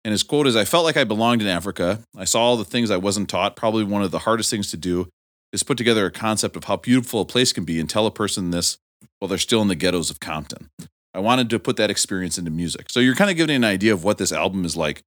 And 0.03 0.11
his 0.11 0.23
quote 0.23 0.47
is 0.47 0.55
I 0.55 0.65
felt 0.65 0.85
like 0.85 0.97
I 0.97 1.03
belonged 1.03 1.41
in 1.41 1.47
Africa. 1.47 1.99
I 2.15 2.25
saw 2.25 2.41
all 2.41 2.57
the 2.57 2.65
things 2.65 2.89
I 2.89 2.97
wasn't 2.97 3.29
taught. 3.29 3.55
Probably 3.55 3.83
one 3.83 4.03
of 4.03 4.11
the 4.11 4.19
hardest 4.19 4.49
things 4.49 4.71
to 4.71 4.77
do 4.77 5.09
is 5.51 5.63
put 5.63 5.77
together 5.77 6.05
a 6.05 6.11
concept 6.11 6.55
of 6.55 6.65
how 6.65 6.77
beautiful 6.77 7.21
a 7.21 7.25
place 7.25 7.51
can 7.51 7.65
be 7.65 7.79
and 7.79 7.89
tell 7.89 8.05
a 8.05 8.11
person 8.11 8.51
this 8.51 8.77
while 9.19 9.27
they're 9.29 9.37
still 9.37 9.61
in 9.61 9.67
the 9.67 9.75
ghettos 9.75 10.09
of 10.09 10.19
Compton. 10.19 10.69
I 11.13 11.19
wanted 11.19 11.49
to 11.49 11.59
put 11.59 11.77
that 11.77 11.89
experience 11.89 12.37
into 12.37 12.51
music. 12.51 12.89
So 12.89 12.99
you're 12.99 13.15
kind 13.15 13.31
of 13.31 13.37
giving 13.37 13.55
an 13.55 13.63
idea 13.63 13.93
of 13.93 14.03
what 14.03 14.17
this 14.17 14.31
album 14.31 14.65
is 14.65 14.77
like 14.77 15.01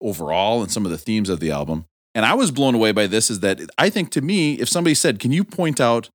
overall 0.00 0.62
and 0.62 0.70
some 0.70 0.84
of 0.84 0.90
the 0.90 0.98
themes 0.98 1.28
of 1.28 1.40
the 1.40 1.50
album. 1.50 1.86
And 2.14 2.24
I 2.24 2.34
was 2.34 2.50
blown 2.50 2.74
away 2.74 2.92
by 2.92 3.06
this 3.06 3.30
is 3.30 3.40
that 3.40 3.60
I 3.78 3.90
think 3.90 4.10
to 4.10 4.20
me, 4.20 4.54
if 4.54 4.68
somebody 4.68 4.94
said, 4.94 5.18
Can 5.18 5.32
you 5.32 5.42
point 5.42 5.80
out 5.80 6.10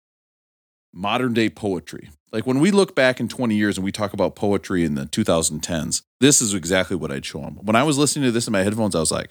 modern 0.93 1.33
day 1.33 1.49
poetry? 1.49 2.09
Like 2.31 2.45
when 2.45 2.59
we 2.59 2.71
look 2.71 2.95
back 2.95 3.19
in 3.19 3.27
20 3.27 3.55
years 3.55 3.77
and 3.77 3.83
we 3.83 3.91
talk 3.91 4.13
about 4.13 4.35
poetry 4.35 4.83
in 4.85 4.95
the 4.95 5.05
2010s, 5.05 6.03
this 6.19 6.41
is 6.41 6.53
exactly 6.53 6.95
what 6.95 7.11
I'd 7.11 7.25
show 7.25 7.39
them. 7.41 7.55
When 7.61 7.75
I 7.75 7.83
was 7.83 7.97
listening 7.97 8.25
to 8.25 8.31
this 8.31 8.47
in 8.47 8.51
my 8.53 8.61
headphones, 8.63 8.95
I 8.95 8.99
was 8.99 9.11
like, 9.11 9.29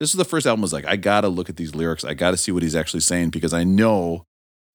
this 0.00 0.10
is 0.10 0.16
the 0.16 0.24
first 0.24 0.46
album 0.46 0.62
I 0.62 0.64
was 0.64 0.72
like, 0.72 0.86
I 0.86 0.96
gotta 0.96 1.28
look 1.28 1.48
at 1.48 1.56
these 1.56 1.74
lyrics. 1.74 2.04
I 2.04 2.14
gotta 2.14 2.36
see 2.36 2.50
what 2.50 2.62
he's 2.64 2.74
actually 2.74 3.00
saying 3.00 3.30
because 3.30 3.54
I 3.54 3.62
know 3.62 4.24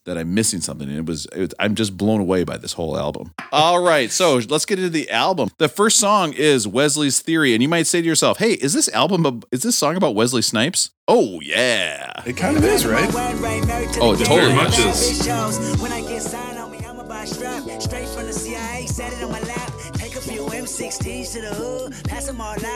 that 0.06 0.18
I'm 0.18 0.34
missing 0.34 0.62
something. 0.62 0.88
And 0.88 0.98
it 0.98 1.06
was, 1.06 1.28
it, 1.36 1.54
I'm 1.60 1.76
just 1.76 1.98
blown 1.98 2.22
away 2.22 2.46
by 2.46 2.56
this 2.56 2.72
whole 2.72 2.98
album. 2.98 3.34
All 3.52 3.84
right, 3.84 4.10
so 4.10 4.40
let's 4.48 4.66
get 4.66 4.80
into 4.80 4.90
the 4.90 5.10
album. 5.10 5.50
The 5.58 5.68
first 5.68 6.00
song 6.00 6.32
is 6.32 6.66
Wesley's 6.66 7.20
Theory, 7.20 7.54
and 7.54 7.62
you 7.62 7.68
might 7.68 7.88
say 7.88 8.02
to 8.02 8.08
yourself, 8.08 8.38
"Hey, 8.38 8.54
is 8.54 8.72
this 8.74 8.88
album? 8.90 9.26
ab- 9.26 9.46
Is 9.52 9.64
this 9.64 9.76
song 9.78 9.98
about 9.98 10.16
Wesley 10.16 10.42
Snipes?" 10.42 10.92
Oh 11.10 11.42
yeah, 11.42 12.24
It 12.26 12.38
kind 12.38 12.56
of 12.56 12.64
is, 12.64 12.86
right? 12.86 13.10
Oh, 13.14 14.14
it 14.14 14.20
totally 14.26 14.40
Very 14.40 14.54
much 14.54 14.80
is. 14.80 15.28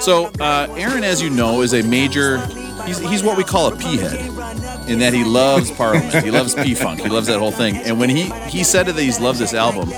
So, 0.01 0.31
uh, 0.39 0.67
Aaron, 0.77 1.03
as 1.03 1.21
you 1.21 1.29
know, 1.31 1.61
is 1.61 1.73
a 1.73 1.81
major. 1.81 2.37
He's, 2.85 2.99
he's 2.99 3.23
what 3.23 3.37
we 3.37 3.43
call 3.43 3.73
a 3.73 3.75
P 3.75 3.97
head, 3.97 4.19
in 4.87 4.99
that 4.99 5.13
he 5.13 5.23
loves 5.23 5.71
Parliament. 5.71 6.23
He 6.23 6.29
loves 6.29 6.53
P 6.53 6.75
Funk. 6.75 7.01
He 7.01 7.09
loves 7.09 7.27
that 7.27 7.39
whole 7.39 7.51
thing. 7.51 7.75
And 7.77 7.99
when 7.99 8.09
he 8.09 8.29
he 8.49 8.63
said 8.63 8.85
that 8.85 8.97
he 8.97 9.11
loves 9.19 9.39
this 9.39 9.53
album, 9.53 9.91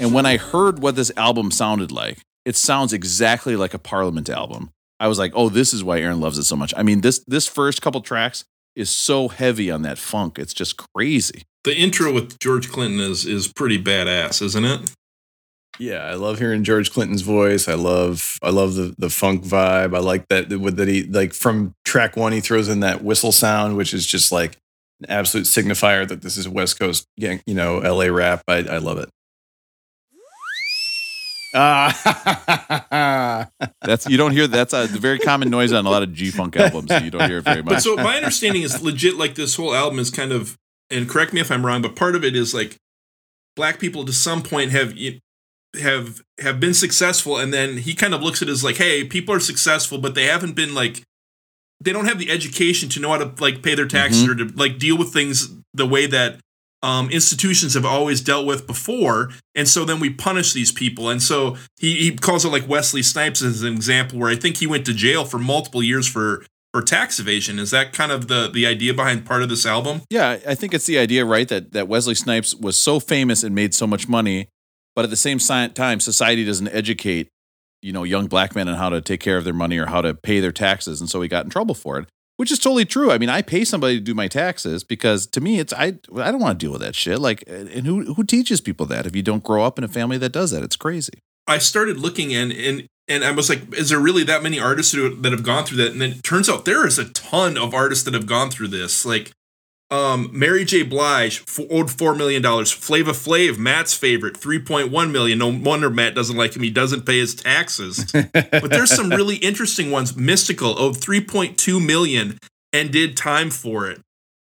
and 0.00 0.12
when 0.12 0.26
I 0.26 0.36
heard 0.36 0.80
what 0.80 0.96
this 0.96 1.10
album 1.16 1.50
sounded 1.50 1.90
like, 1.90 2.18
it 2.44 2.56
sounds 2.56 2.92
exactly 2.92 3.56
like 3.56 3.72
a 3.72 3.78
Parliament 3.78 4.28
album. 4.28 4.70
I 5.00 5.08
was 5.08 5.18
like, 5.18 5.32
oh, 5.34 5.48
this 5.48 5.72
is 5.72 5.82
why 5.82 6.00
Aaron 6.00 6.20
loves 6.20 6.38
it 6.38 6.44
so 6.44 6.56
much. 6.56 6.74
I 6.76 6.82
mean, 6.82 7.00
this 7.00 7.24
this 7.26 7.48
first 7.48 7.80
couple 7.80 8.02
tracks 8.02 8.44
is 8.76 8.90
so 8.90 9.28
heavy 9.28 9.70
on 9.70 9.82
that 9.82 9.96
funk. 9.96 10.38
It's 10.38 10.54
just 10.54 10.76
crazy. 10.76 11.44
The 11.64 11.74
intro 11.74 12.12
with 12.12 12.38
George 12.38 12.70
Clinton 12.70 13.00
is 13.00 13.24
is 13.24 13.48
pretty 13.50 13.82
badass, 13.82 14.42
isn't 14.42 14.64
it? 14.64 14.90
Yeah, 15.78 16.04
I 16.04 16.14
love 16.14 16.38
hearing 16.38 16.62
George 16.62 16.92
Clinton's 16.92 17.22
voice. 17.22 17.68
I 17.68 17.74
love 17.74 18.38
I 18.42 18.50
love 18.50 18.74
the 18.74 18.94
the 18.96 19.10
funk 19.10 19.42
vibe. 19.44 19.94
I 19.96 20.00
like 20.00 20.28
that 20.28 20.48
with 20.48 20.76
that 20.76 20.86
he 20.88 21.02
like 21.04 21.32
from 21.34 21.74
track 21.84 22.16
one 22.16 22.32
he 22.32 22.40
throws 22.40 22.68
in 22.68 22.80
that 22.80 23.02
whistle 23.02 23.32
sound, 23.32 23.76
which 23.76 23.92
is 23.92 24.06
just 24.06 24.30
like 24.30 24.56
an 25.00 25.06
absolute 25.10 25.46
signifier 25.46 26.06
that 26.06 26.22
this 26.22 26.36
is 26.36 26.48
West 26.48 26.78
Coast 26.78 27.06
gang, 27.18 27.42
you 27.46 27.54
know, 27.54 27.78
LA 27.78 28.06
rap. 28.06 28.42
I, 28.46 28.58
I 28.58 28.78
love 28.78 28.98
it. 28.98 29.08
Ah, 31.56 33.48
That's 33.82 34.06
you 34.08 34.16
don't 34.16 34.32
hear 34.32 34.46
that's 34.48 34.72
a 34.72 34.86
very 34.88 35.18
common 35.20 35.50
noise 35.50 35.72
on 35.72 35.86
a 35.86 35.90
lot 35.90 36.02
of 36.02 36.12
G 36.12 36.30
Funk 36.30 36.56
albums. 36.56 36.90
You 37.02 37.10
don't 37.10 37.28
hear 37.28 37.38
it 37.38 37.44
very 37.44 37.62
But 37.62 37.74
much. 37.74 37.82
so 37.84 37.94
my 37.96 38.16
understanding 38.16 38.62
is 38.62 38.82
legit. 38.82 39.16
Like 39.16 39.36
this 39.36 39.54
whole 39.54 39.72
album 39.74 39.98
is 40.00 40.10
kind 40.10 40.32
of, 40.32 40.56
and 40.90 41.08
correct 41.08 41.32
me 41.32 41.40
if 41.40 41.52
I'm 41.52 41.64
wrong, 41.64 41.80
but 41.82 41.94
part 41.94 42.16
of 42.16 42.24
it 42.24 42.34
is 42.34 42.54
like 42.54 42.76
black 43.54 43.78
people 43.78 44.04
to 44.04 44.12
some 44.12 44.42
point 44.42 44.72
have 44.72 44.94
have 45.80 46.20
have 46.38 46.60
been 46.60 46.74
successful, 46.74 47.36
and 47.36 47.52
then 47.52 47.78
he 47.78 47.94
kind 47.94 48.14
of 48.14 48.22
looks 48.22 48.42
at 48.42 48.48
it 48.48 48.52
as 48.52 48.64
like, 48.64 48.76
hey, 48.76 49.04
people 49.04 49.34
are 49.34 49.40
successful, 49.40 49.98
but 49.98 50.14
they 50.14 50.24
haven't 50.26 50.54
been 50.54 50.74
like 50.74 51.02
they 51.80 51.92
don't 51.92 52.06
have 52.06 52.18
the 52.18 52.30
education 52.30 52.88
to 52.90 53.00
know 53.00 53.10
how 53.10 53.18
to 53.18 53.42
like 53.42 53.62
pay 53.62 53.74
their 53.74 53.86
taxes 53.86 54.26
or 54.28 54.34
to 54.34 54.46
like 54.56 54.78
deal 54.78 54.96
with 54.96 55.12
things 55.12 55.48
the 55.74 55.86
way 55.86 56.06
that 56.06 56.40
um, 56.82 57.08
institutions 57.10 57.74
have 57.74 57.86
always 57.86 58.20
dealt 58.20 58.46
with 58.46 58.66
before, 58.66 59.30
and 59.54 59.66
so 59.66 59.84
then 59.84 60.00
we 60.00 60.10
punish 60.10 60.52
these 60.52 60.70
people. 60.70 61.08
And 61.08 61.22
so 61.22 61.56
he, 61.78 61.96
he 61.96 62.16
calls 62.16 62.44
it 62.44 62.50
like 62.50 62.68
Wesley 62.68 63.02
Snipes 63.02 63.42
as 63.42 63.62
an 63.62 63.72
example, 63.72 64.18
where 64.18 64.30
I 64.30 64.36
think 64.36 64.58
he 64.58 64.66
went 64.66 64.84
to 64.86 64.94
jail 64.94 65.24
for 65.24 65.38
multiple 65.38 65.82
years 65.82 66.06
for 66.06 66.44
for 66.74 66.82
tax 66.82 67.20
evasion. 67.20 67.58
Is 67.58 67.70
that 67.70 67.92
kind 67.92 68.12
of 68.12 68.28
the 68.28 68.50
the 68.52 68.66
idea 68.66 68.92
behind 68.92 69.24
part 69.24 69.42
of 69.42 69.48
this 69.48 69.64
album? 69.64 70.02
Yeah, 70.10 70.38
I 70.46 70.54
think 70.54 70.74
it's 70.74 70.86
the 70.86 70.98
idea, 70.98 71.24
right? 71.24 71.48
That 71.48 71.72
that 71.72 71.88
Wesley 71.88 72.14
Snipes 72.14 72.54
was 72.54 72.78
so 72.78 73.00
famous 73.00 73.42
and 73.42 73.54
made 73.54 73.72
so 73.74 73.86
much 73.86 74.06
money, 74.06 74.48
but 74.94 75.04
at 75.04 75.10
the 75.10 75.16
same 75.16 75.38
time, 75.38 76.00
society 76.00 76.44
doesn't 76.44 76.68
educate, 76.68 77.28
you 77.82 77.92
know, 77.92 78.04
young 78.04 78.26
black 78.26 78.54
men 78.54 78.68
on 78.68 78.76
how 78.76 78.88
to 78.88 79.00
take 79.00 79.20
care 79.20 79.36
of 79.36 79.44
their 79.44 79.54
money 79.54 79.78
or 79.78 79.86
how 79.86 80.00
to 80.00 80.14
pay 80.14 80.40
their 80.40 80.52
taxes, 80.52 81.00
and 81.00 81.10
so 81.10 81.20
he 81.20 81.28
got 81.28 81.44
in 81.44 81.50
trouble 81.50 81.74
for 81.74 81.98
it. 81.98 82.06
Which 82.36 82.50
is 82.50 82.58
totally 82.58 82.84
true. 82.84 83.12
I 83.12 83.18
mean, 83.18 83.28
I 83.28 83.42
pay 83.42 83.64
somebody 83.64 83.94
to 83.94 84.00
do 84.00 84.12
my 84.12 84.26
taxes 84.26 84.82
because 84.82 85.24
to 85.28 85.40
me, 85.40 85.60
it's 85.60 85.72
I 85.72 85.98
I 86.16 86.32
don't 86.32 86.40
want 86.40 86.58
to 86.58 86.64
deal 86.64 86.72
with 86.72 86.80
that 86.80 86.96
shit. 86.96 87.20
Like, 87.20 87.44
and 87.46 87.86
who 87.86 88.14
who 88.14 88.24
teaches 88.24 88.60
people 88.60 88.86
that 88.86 89.06
if 89.06 89.14
you 89.14 89.22
don't 89.22 89.44
grow 89.44 89.62
up 89.62 89.78
in 89.78 89.84
a 89.84 89.88
family 89.88 90.18
that 90.18 90.32
does 90.32 90.50
that? 90.50 90.64
It's 90.64 90.74
crazy. 90.74 91.12
I 91.46 91.58
started 91.58 91.98
looking 91.98 92.34
and 92.34 92.50
and 92.50 92.88
and 93.06 93.22
I 93.22 93.30
was 93.30 93.48
like, 93.48 93.72
is 93.74 93.90
there 93.90 94.00
really 94.00 94.24
that 94.24 94.42
many 94.42 94.58
artists 94.58 94.92
that 94.92 95.30
have 95.30 95.44
gone 95.44 95.64
through 95.64 95.76
that? 95.78 95.92
And 95.92 96.00
then 96.00 96.10
it 96.12 96.24
turns 96.24 96.48
out 96.48 96.64
there 96.64 96.86
is 96.86 96.98
a 96.98 97.08
ton 97.10 97.56
of 97.56 97.72
artists 97.72 98.04
that 98.04 98.14
have 98.14 98.26
gone 98.26 98.50
through 98.50 98.68
this. 98.68 99.06
Like 99.06 99.30
um, 99.94 100.28
Mary 100.32 100.64
J. 100.64 100.82
Blige 100.82 101.44
owed 101.70 101.88
four 101.88 102.16
million 102.16 102.42
dollars. 102.42 102.72
Flavor 102.72 103.12
Flav, 103.12 103.58
Matt's 103.58 103.94
favorite, 103.94 104.36
three 104.36 104.58
point 104.58 104.90
one 104.90 105.12
million. 105.12 105.38
No 105.38 105.48
wonder 105.48 105.88
Matt 105.88 106.16
doesn't 106.16 106.36
like 106.36 106.56
him. 106.56 106.64
He 106.64 106.70
doesn't 106.70 107.06
pay 107.06 107.18
his 107.18 107.34
taxes. 107.34 108.10
but 108.12 108.70
there's 108.70 108.90
some 108.90 109.10
really 109.10 109.36
interesting 109.36 109.92
ones. 109.92 110.14
Mystikal 110.14 110.74
owed 110.76 111.00
three 111.00 111.20
point 111.20 111.56
two 111.56 111.78
million 111.78 112.38
and 112.72 112.90
did 112.90 113.16
time 113.16 113.50
for 113.50 113.88
it. 113.88 114.00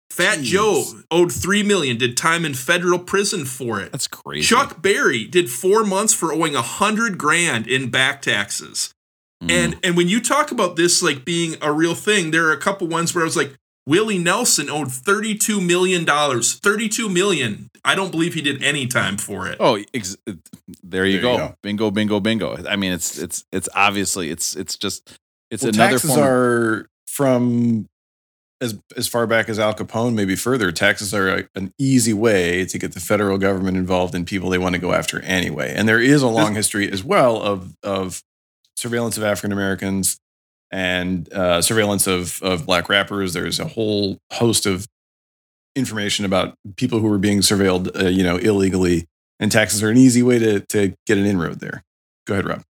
Fat 0.09 0.39
Joe 0.39 0.85
owed 1.09 1.33
three 1.33 1.63
million, 1.63 1.97
did 1.97 2.15
time 2.15 2.45
in 2.45 2.53
federal 2.53 2.99
prison 2.99 3.43
for 3.43 3.81
it. 3.81 3.91
That's 3.91 4.07
crazy. 4.07 4.47
Chuck 4.47 4.81
Berry 4.81 5.25
did 5.25 5.49
four 5.49 5.83
months 5.83 6.13
for 6.13 6.31
owing 6.31 6.55
a 6.55 6.61
hundred 6.61 7.17
grand 7.17 7.67
in 7.67 7.89
back 7.89 8.21
taxes. 8.21 8.93
Mm. 9.43 9.51
And 9.51 9.79
and 9.83 9.97
when 9.97 10.07
you 10.07 10.21
talk 10.21 10.51
about 10.51 10.77
this 10.77 11.01
like 11.01 11.25
being 11.25 11.55
a 11.61 11.73
real 11.73 11.95
thing, 11.95 12.31
there 12.31 12.45
are 12.45 12.53
a 12.53 12.59
couple 12.59 12.87
ones 12.87 13.13
where 13.13 13.23
I 13.23 13.25
was 13.25 13.35
like, 13.35 13.53
Willie 13.87 14.19
Nelson 14.19 14.69
owed 14.69 14.87
$32 14.89 15.65
million. 15.65 16.05
32 16.05 17.09
million. 17.09 17.69
I 17.83 17.95
don't 17.95 18.11
believe 18.11 18.35
he 18.35 18.41
did 18.41 18.61
any 18.63 18.85
time 18.87 19.17
for 19.17 19.47
it. 19.47 19.57
Oh, 19.59 19.83
ex- 19.93 20.17
there 20.83 21.05
you 21.05 21.13
There 21.13 21.21
go. 21.21 21.31
you 21.31 21.37
go. 21.37 21.55
Bingo, 21.63 21.91
bingo, 21.91 22.19
bingo. 22.19 22.57
I 22.69 22.75
mean, 22.75 22.93
it's 22.93 23.17
it's 23.17 23.43
it's 23.51 23.67
obviously 23.73 24.29
it's 24.29 24.55
it's 24.55 24.77
just 24.77 25.17
it's 25.49 25.63
well, 25.63 25.73
another 25.73 25.91
taxes 25.93 26.13
form. 26.13 26.27
are 26.27 26.89
from 27.07 27.87
as 28.61 28.79
as 28.95 29.07
far 29.07 29.25
back 29.25 29.49
as 29.49 29.57
Al 29.57 29.73
Capone, 29.73 30.13
maybe 30.13 30.35
further, 30.35 30.71
taxes 30.71 31.11
are 31.11 31.27
a, 31.39 31.43
an 31.55 31.73
easy 31.79 32.13
way 32.13 32.65
to 32.65 32.77
get 32.77 32.93
the 32.93 32.99
federal 32.99 33.39
government 33.39 33.77
involved 33.77 34.13
in 34.13 34.25
people 34.25 34.51
they 34.51 34.59
want 34.59 34.75
to 34.75 34.79
go 34.81 34.93
after 34.93 35.19
anyway. 35.23 35.73
And 35.75 35.89
there 35.89 35.99
is 35.99 36.21
a 36.21 36.27
long 36.27 36.53
history 36.53 36.89
as 36.91 37.03
well 37.03 37.41
of 37.41 37.75
of 37.81 38.21
surveillance 38.75 39.17
of 39.17 39.23
African 39.23 39.51
Americans 39.51 40.19
and 40.71 41.31
uh, 41.33 41.61
surveillance 41.61 42.07
of 42.07 42.41
of 42.41 42.65
black 42.65 42.89
rappers. 42.89 43.33
There's 43.33 43.59
a 43.59 43.67
whole 43.67 44.17
host 44.33 44.65
of 44.65 44.87
information 45.75 46.25
about 46.25 46.55
people 46.75 46.99
who 46.99 47.09
were 47.09 47.17
being 47.17 47.39
surveilled, 47.39 48.01
uh, 48.01 48.07
you 48.07 48.23
know, 48.23 48.37
illegally. 48.37 49.07
And 49.39 49.51
taxes 49.51 49.81
are 49.81 49.89
an 49.89 49.97
easy 49.97 50.21
way 50.23 50.39
to 50.39 50.59
to 50.69 50.93
get 51.07 51.17
an 51.17 51.25
inroad 51.25 51.59
there. 51.59 51.83
Go 52.27 52.35
ahead, 52.35 52.45
Rob. 52.45 52.61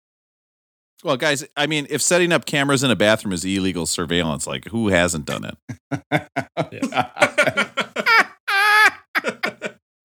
Well, 1.04 1.18
guys, 1.18 1.44
I 1.58 1.66
mean, 1.66 1.88
if 1.90 2.00
setting 2.02 2.32
up 2.32 2.46
cameras 2.46 2.84
in 2.84 2.92
a 2.92 2.96
bathroom 2.96 3.34
is 3.34 3.44
illegal 3.44 3.88
surveillance, 3.88 4.46
like 4.46 4.66
who 4.66 4.90
hasn't 4.90 5.26
done 5.26 5.46
it? 5.46 5.58
Uh, 6.12 6.20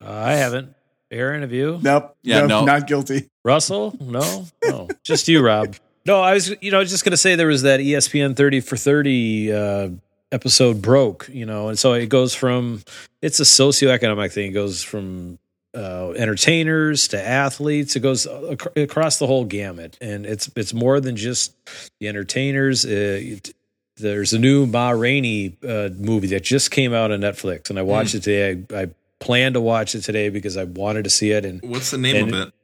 I 0.00 0.32
haven't. 0.32 0.74
Aaron, 1.10 1.42
have 1.42 1.52
you? 1.52 1.78
Nope. 1.82 2.16
Yeah, 2.22 2.40
nope, 2.40 2.48
no. 2.48 2.64
not 2.64 2.86
guilty. 2.86 3.28
Russell? 3.44 3.94
No, 4.00 4.46
no, 4.64 4.88
just 5.04 5.28
you, 5.28 5.44
Rob. 5.44 5.76
No, 6.06 6.20
I 6.20 6.34
was, 6.34 6.54
you 6.60 6.70
know, 6.70 6.84
just 6.84 7.04
gonna 7.04 7.16
say 7.16 7.34
there 7.34 7.46
was 7.48 7.62
that 7.62 7.80
ESPN 7.80 8.36
thirty 8.36 8.60
for 8.60 8.76
thirty 8.76 9.52
uh, 9.52 9.88
episode 10.32 10.80
broke, 10.80 11.28
you 11.32 11.44
know, 11.46 11.68
and 11.68 11.78
so 11.78 11.92
it 11.94 12.06
goes 12.08 12.34
from 12.34 12.82
it's 13.22 13.40
a 13.40 13.44
socioeconomic 13.44 14.32
thing. 14.32 14.50
It 14.50 14.54
goes 14.54 14.82
from 14.82 15.38
uh, 15.74 16.10
entertainers 16.12 17.08
to 17.08 17.20
athletes. 17.22 17.96
It 17.96 18.00
goes 18.00 18.26
ac- 18.26 18.70
across 18.82 19.18
the 19.18 19.26
whole 19.26 19.44
gamut, 19.44 19.98
and 20.00 20.24
it's 20.26 20.48
it's 20.56 20.72
more 20.72 21.00
than 21.00 21.16
just 21.16 21.54
the 22.00 22.08
entertainers. 22.08 22.84
Uh, 22.84 22.88
it- 22.90 23.52
there's 23.98 24.34
a 24.34 24.38
new 24.38 24.66
Ma 24.66 24.90
Rainey 24.90 25.56
uh, 25.66 25.88
movie 25.96 26.26
that 26.28 26.44
just 26.44 26.70
came 26.70 26.92
out 26.92 27.10
on 27.10 27.20
Netflix, 27.20 27.70
and 27.70 27.78
I 27.78 27.82
watched 27.82 28.14
it 28.14 28.20
today. 28.22 28.62
I, 28.70 28.82
I 28.82 28.86
planned 29.20 29.54
to 29.54 29.60
watch 29.62 29.94
it 29.94 30.02
today 30.02 30.28
because 30.28 30.58
I 30.58 30.64
wanted 30.64 31.04
to 31.04 31.10
see 31.10 31.30
it, 31.30 31.46
and 31.46 31.62
What's 31.62 31.92
the 31.92 31.96
name 31.98 32.16
And- 32.26 32.34
of 32.34 32.48
it? 32.48 32.54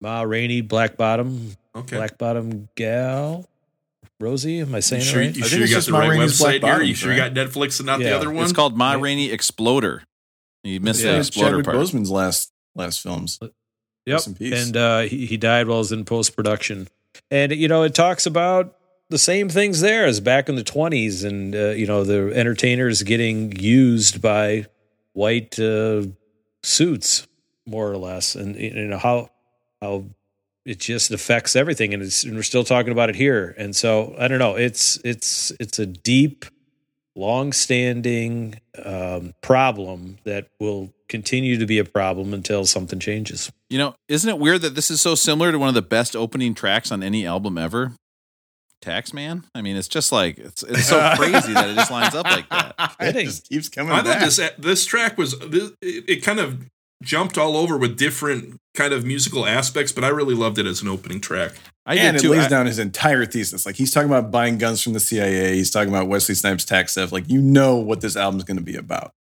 Ma 0.00 0.22
Rainey, 0.22 0.62
Black 0.62 0.96
Bottom, 0.96 1.54
Okay. 1.78 1.96
Black 1.96 2.18
Bottom 2.18 2.68
Gal, 2.74 3.48
Rosie. 4.20 4.60
Am 4.60 4.74
I 4.74 4.78
You 4.78 4.82
saying 4.82 5.02
sure, 5.02 5.22
it 5.22 5.36
you 5.36 5.42
right? 5.42 5.46
I 5.46 5.48
think 5.48 5.50
sure 5.50 5.58
you 5.58 5.64
it's 5.64 5.72
got 5.72 5.76
just 5.78 5.86
the 5.88 5.92
right 5.94 6.08
Rainey's 6.10 6.38
Black 6.38 6.54
website 6.56 6.64
here? 6.64 6.72
You 6.72 6.78
Bottoms, 6.78 6.98
sure 6.98 7.12
you 7.12 7.16
got? 7.18 7.32
Netflix 7.34 7.78
and 7.80 7.86
not 7.86 7.98
the 8.00 8.14
other 8.16 8.30
one? 8.30 8.44
It's 8.44 8.52
called 8.52 8.76
My 8.76 8.94
Yeah. 8.94 9.00
Rainey 9.02 9.30
Exploder. 9.30 10.02
You 10.64 10.80
missed 10.80 11.02
Yeah. 11.04 11.12
the 11.12 11.18
It's 11.18 11.28
exploder 11.28 11.50
Chadwick 11.62 11.64
part. 11.66 11.76
Boseman's 11.76 12.10
last 12.10 12.52
last 12.74 13.00
films. 13.00 13.38
Yep. 13.40 13.52
Rest 14.14 14.26
in 14.28 14.34
peace. 14.34 14.66
And 14.66 14.76
uh, 14.76 15.00
he, 15.00 15.26
he 15.26 15.36
died 15.36 15.66
while 15.68 15.78
he 15.78 15.80
was 15.80 15.92
in 15.92 16.04
post 16.04 16.34
production. 16.34 16.88
And, 17.30 17.52
you 17.52 17.68
know, 17.68 17.82
it 17.82 17.94
talks 17.94 18.24
about 18.26 18.74
the 19.10 19.18
same 19.18 19.48
things 19.48 19.80
there 19.80 20.06
as 20.06 20.20
back 20.20 20.48
in 20.48 20.54
the 20.56 20.64
20s 20.64 21.24
and, 21.24 21.54
uh, 21.54 21.68
you 21.70 21.86
know, 21.86 22.04
the 22.04 22.32
entertainers 22.34 23.02
getting 23.02 23.52
used 23.58 24.20
by 24.22 24.66
white 25.12 25.58
uh, 25.58 26.04
suits, 26.62 27.26
more 27.66 27.90
or 27.90 27.96
less. 27.96 28.34
And, 28.34 28.56
you 28.56 28.72
know, 28.86 28.98
how, 28.98 29.30
how 29.82 30.04
it 30.68 30.78
just 30.78 31.10
affects 31.10 31.56
everything. 31.56 31.94
And, 31.94 32.02
it's, 32.02 32.24
and 32.24 32.36
we're 32.36 32.42
still 32.42 32.64
talking 32.64 32.92
about 32.92 33.08
it 33.08 33.16
here. 33.16 33.54
And 33.56 33.74
so, 33.74 34.14
I 34.18 34.28
don't 34.28 34.38
know. 34.38 34.54
It's, 34.54 35.00
it's, 35.02 35.50
it's 35.58 35.78
a 35.78 35.86
deep, 35.86 36.44
long-standing 37.16 38.60
um, 38.84 39.32
problem 39.40 40.18
that 40.24 40.48
will 40.60 40.92
continue 41.08 41.58
to 41.58 41.64
be 41.64 41.78
a 41.78 41.84
problem 41.84 42.34
until 42.34 42.66
something 42.66 42.98
changes. 42.98 43.50
You 43.70 43.78
know, 43.78 43.94
isn't 44.08 44.28
it 44.28 44.38
weird 44.38 44.60
that 44.60 44.74
this 44.74 44.90
is 44.90 45.00
so 45.00 45.14
similar 45.14 45.50
to 45.52 45.58
one 45.58 45.68
of 45.70 45.74
the 45.74 45.82
best 45.82 46.14
opening 46.14 46.52
tracks 46.54 46.92
on 46.92 47.02
any 47.02 47.26
album 47.26 47.56
ever? 47.56 47.92
Taxman? 48.82 49.44
I 49.54 49.62
mean, 49.62 49.74
it's 49.76 49.88
just 49.88 50.12
like 50.12 50.38
it's 50.38 50.62
it's 50.62 50.86
so 50.86 51.12
crazy 51.16 51.52
that 51.52 51.68
it 51.68 51.74
just 51.74 51.90
lines 51.90 52.14
up 52.14 52.26
like 52.26 52.48
that. 52.50 52.74
it 52.78 52.90
Fitting. 53.06 53.26
just 53.26 53.48
keeps 53.48 53.68
coming 53.68 53.92
I 53.92 54.02
thought 54.02 54.20
this 54.20 54.40
this 54.56 54.86
track 54.86 55.18
was 55.18 55.36
this, 55.38 55.72
it, 55.82 56.04
it 56.08 56.16
kind 56.22 56.38
of 56.38 56.64
jumped 57.02 57.38
all 57.38 57.56
over 57.56 57.76
with 57.76 57.96
different 57.96 58.56
kind 58.74 58.92
of 58.92 59.04
musical 59.04 59.46
aspects, 59.46 59.92
but 59.92 60.04
I 60.04 60.08
really 60.08 60.34
loved 60.34 60.58
it 60.58 60.66
as 60.66 60.82
an 60.82 60.88
opening 60.88 61.20
track. 61.20 61.52
I 61.86 61.94
and 61.96 62.16
did 62.16 62.26
it 62.26 62.28
lays 62.30 62.44
I- 62.46 62.48
down 62.48 62.66
his 62.66 62.78
entire 62.78 63.24
thesis. 63.24 63.64
Like 63.64 63.76
he's 63.76 63.92
talking 63.92 64.10
about 64.10 64.30
buying 64.30 64.58
guns 64.58 64.82
from 64.82 64.92
the 64.92 65.00
CIA. 65.00 65.54
He's 65.54 65.70
talking 65.70 65.88
about 65.88 66.08
Wesley 66.08 66.34
Snipes 66.34 66.64
tax 66.64 66.92
stuff. 66.92 67.12
Like 67.12 67.28
you 67.30 67.40
know 67.40 67.76
what 67.76 68.00
this 68.00 68.16
album's 68.16 68.44
going 68.44 68.58
to 68.58 68.62
be 68.62 68.76
about. 68.76 69.12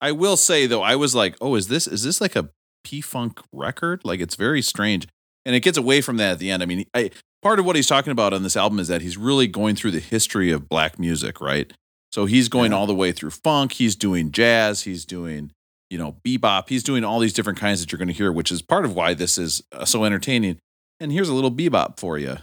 I 0.00 0.12
will 0.12 0.36
say 0.36 0.66
though, 0.66 0.82
I 0.82 0.94
was 0.96 1.14
like, 1.14 1.36
oh, 1.40 1.54
is 1.54 1.68
this 1.68 1.86
is 1.86 2.02
this 2.04 2.20
like 2.20 2.36
a 2.36 2.50
P 2.84 3.00
Funk 3.00 3.40
record? 3.52 4.02
Like 4.04 4.20
it's 4.20 4.36
very 4.36 4.62
strange, 4.62 5.08
and 5.44 5.54
it 5.56 5.60
gets 5.60 5.78
away 5.78 6.00
from 6.00 6.16
that 6.18 6.32
at 6.32 6.38
the 6.38 6.50
end. 6.50 6.62
I 6.62 6.66
mean, 6.66 6.84
I 6.94 7.10
part 7.42 7.58
of 7.58 7.64
what 7.66 7.76
he's 7.76 7.86
talking 7.88 8.10
about 8.12 8.32
on 8.32 8.42
this 8.42 8.56
album 8.56 8.78
is 8.78 8.88
that 8.88 9.02
he's 9.02 9.16
really 9.16 9.46
going 9.48 9.74
through 9.74 9.92
the 9.92 10.00
history 10.00 10.50
of 10.52 10.68
black 10.68 10.98
music, 10.98 11.40
right? 11.40 11.72
So 12.12 12.26
he's 12.26 12.48
going 12.48 12.70
Yeah. 12.72 12.78
all 12.78 12.86
the 12.86 12.94
way 12.94 13.10
through 13.12 13.30
funk. 13.30 13.72
He's 13.72 13.96
doing 13.96 14.30
jazz. 14.32 14.82
He's 14.82 15.04
doing 15.04 15.50
you 15.90 15.98
know 15.98 16.16
bebop. 16.24 16.68
He's 16.68 16.82
doing 16.82 17.04
all 17.04 17.18
these 17.20 17.32
different 17.32 17.58
kinds 17.58 17.80
that 17.80 17.92
you're 17.92 17.98
going 17.98 18.08
to 18.08 18.14
hear, 18.14 18.32
which 18.32 18.50
is 18.52 18.62
part 18.62 18.84
of 18.84 18.94
why 18.94 19.14
this 19.14 19.38
is 19.38 19.62
uh, 19.72 19.84
so 19.84 20.04
entertaining. 20.04 20.58
And 21.00 21.12
here's 21.12 21.28
a 21.28 21.34
little 21.34 21.50
bebop 21.52 21.98
for 22.00 22.18
you. 22.18 22.36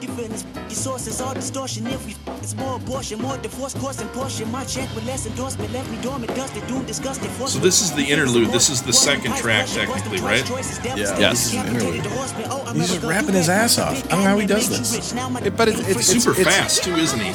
You 0.00 0.08
feel 0.08 0.28
this? 0.28 0.44
Your 0.54 0.70
sources 0.70 1.20
all 1.20 1.34
distortion. 1.34 1.86
If 1.86 2.04
we 2.06 2.14
it's 2.40 2.54
more 2.54 2.76
abortion, 2.76 3.20
more 3.20 3.36
divorce, 3.38 3.74
course 3.74 4.00
and 4.00 4.10
portion. 4.12 4.50
My 4.52 4.64
check 4.64 4.92
with 4.94 5.04
less 5.06 5.26
endorsement 5.26 5.72
left 5.72 5.90
me 5.90 6.00
dormant, 6.02 6.34
dusted, 6.34 6.66
doomed, 6.66 6.86
disgusted. 6.86 7.30
So 7.48 7.58
this 7.58 7.80
is 7.80 7.92
the 7.92 8.02
interlude. 8.04 8.48
This 8.48 8.70
is 8.70 8.82
the 8.82 8.92
second 8.92 9.34
track, 9.36 9.66
technically, 9.66 10.20
right? 10.20 10.48
Yeah, 10.84 10.96
Yes. 11.18 11.30
this 11.30 11.46
is 11.46 11.54
an 11.54 11.66
interlude. 11.68 12.76
He's 12.76 12.88
just 12.90 13.02
rapping 13.02 13.34
his 13.34 13.48
ass 13.48 13.78
off. 13.78 13.96
I 14.06 14.08
don't 14.10 14.24
know 14.24 14.30
how 14.30 14.38
he 14.38 14.46
does 14.46 14.68
this. 14.68 15.12
It- 15.12 15.56
but 15.56 15.68
it's- 15.68 15.88
it's- 15.88 16.06
Super 16.06 16.38
it's- 16.38 16.56
fast 16.56 16.84
too, 16.84 16.94
isn't 16.94 17.20
he? 17.20 17.30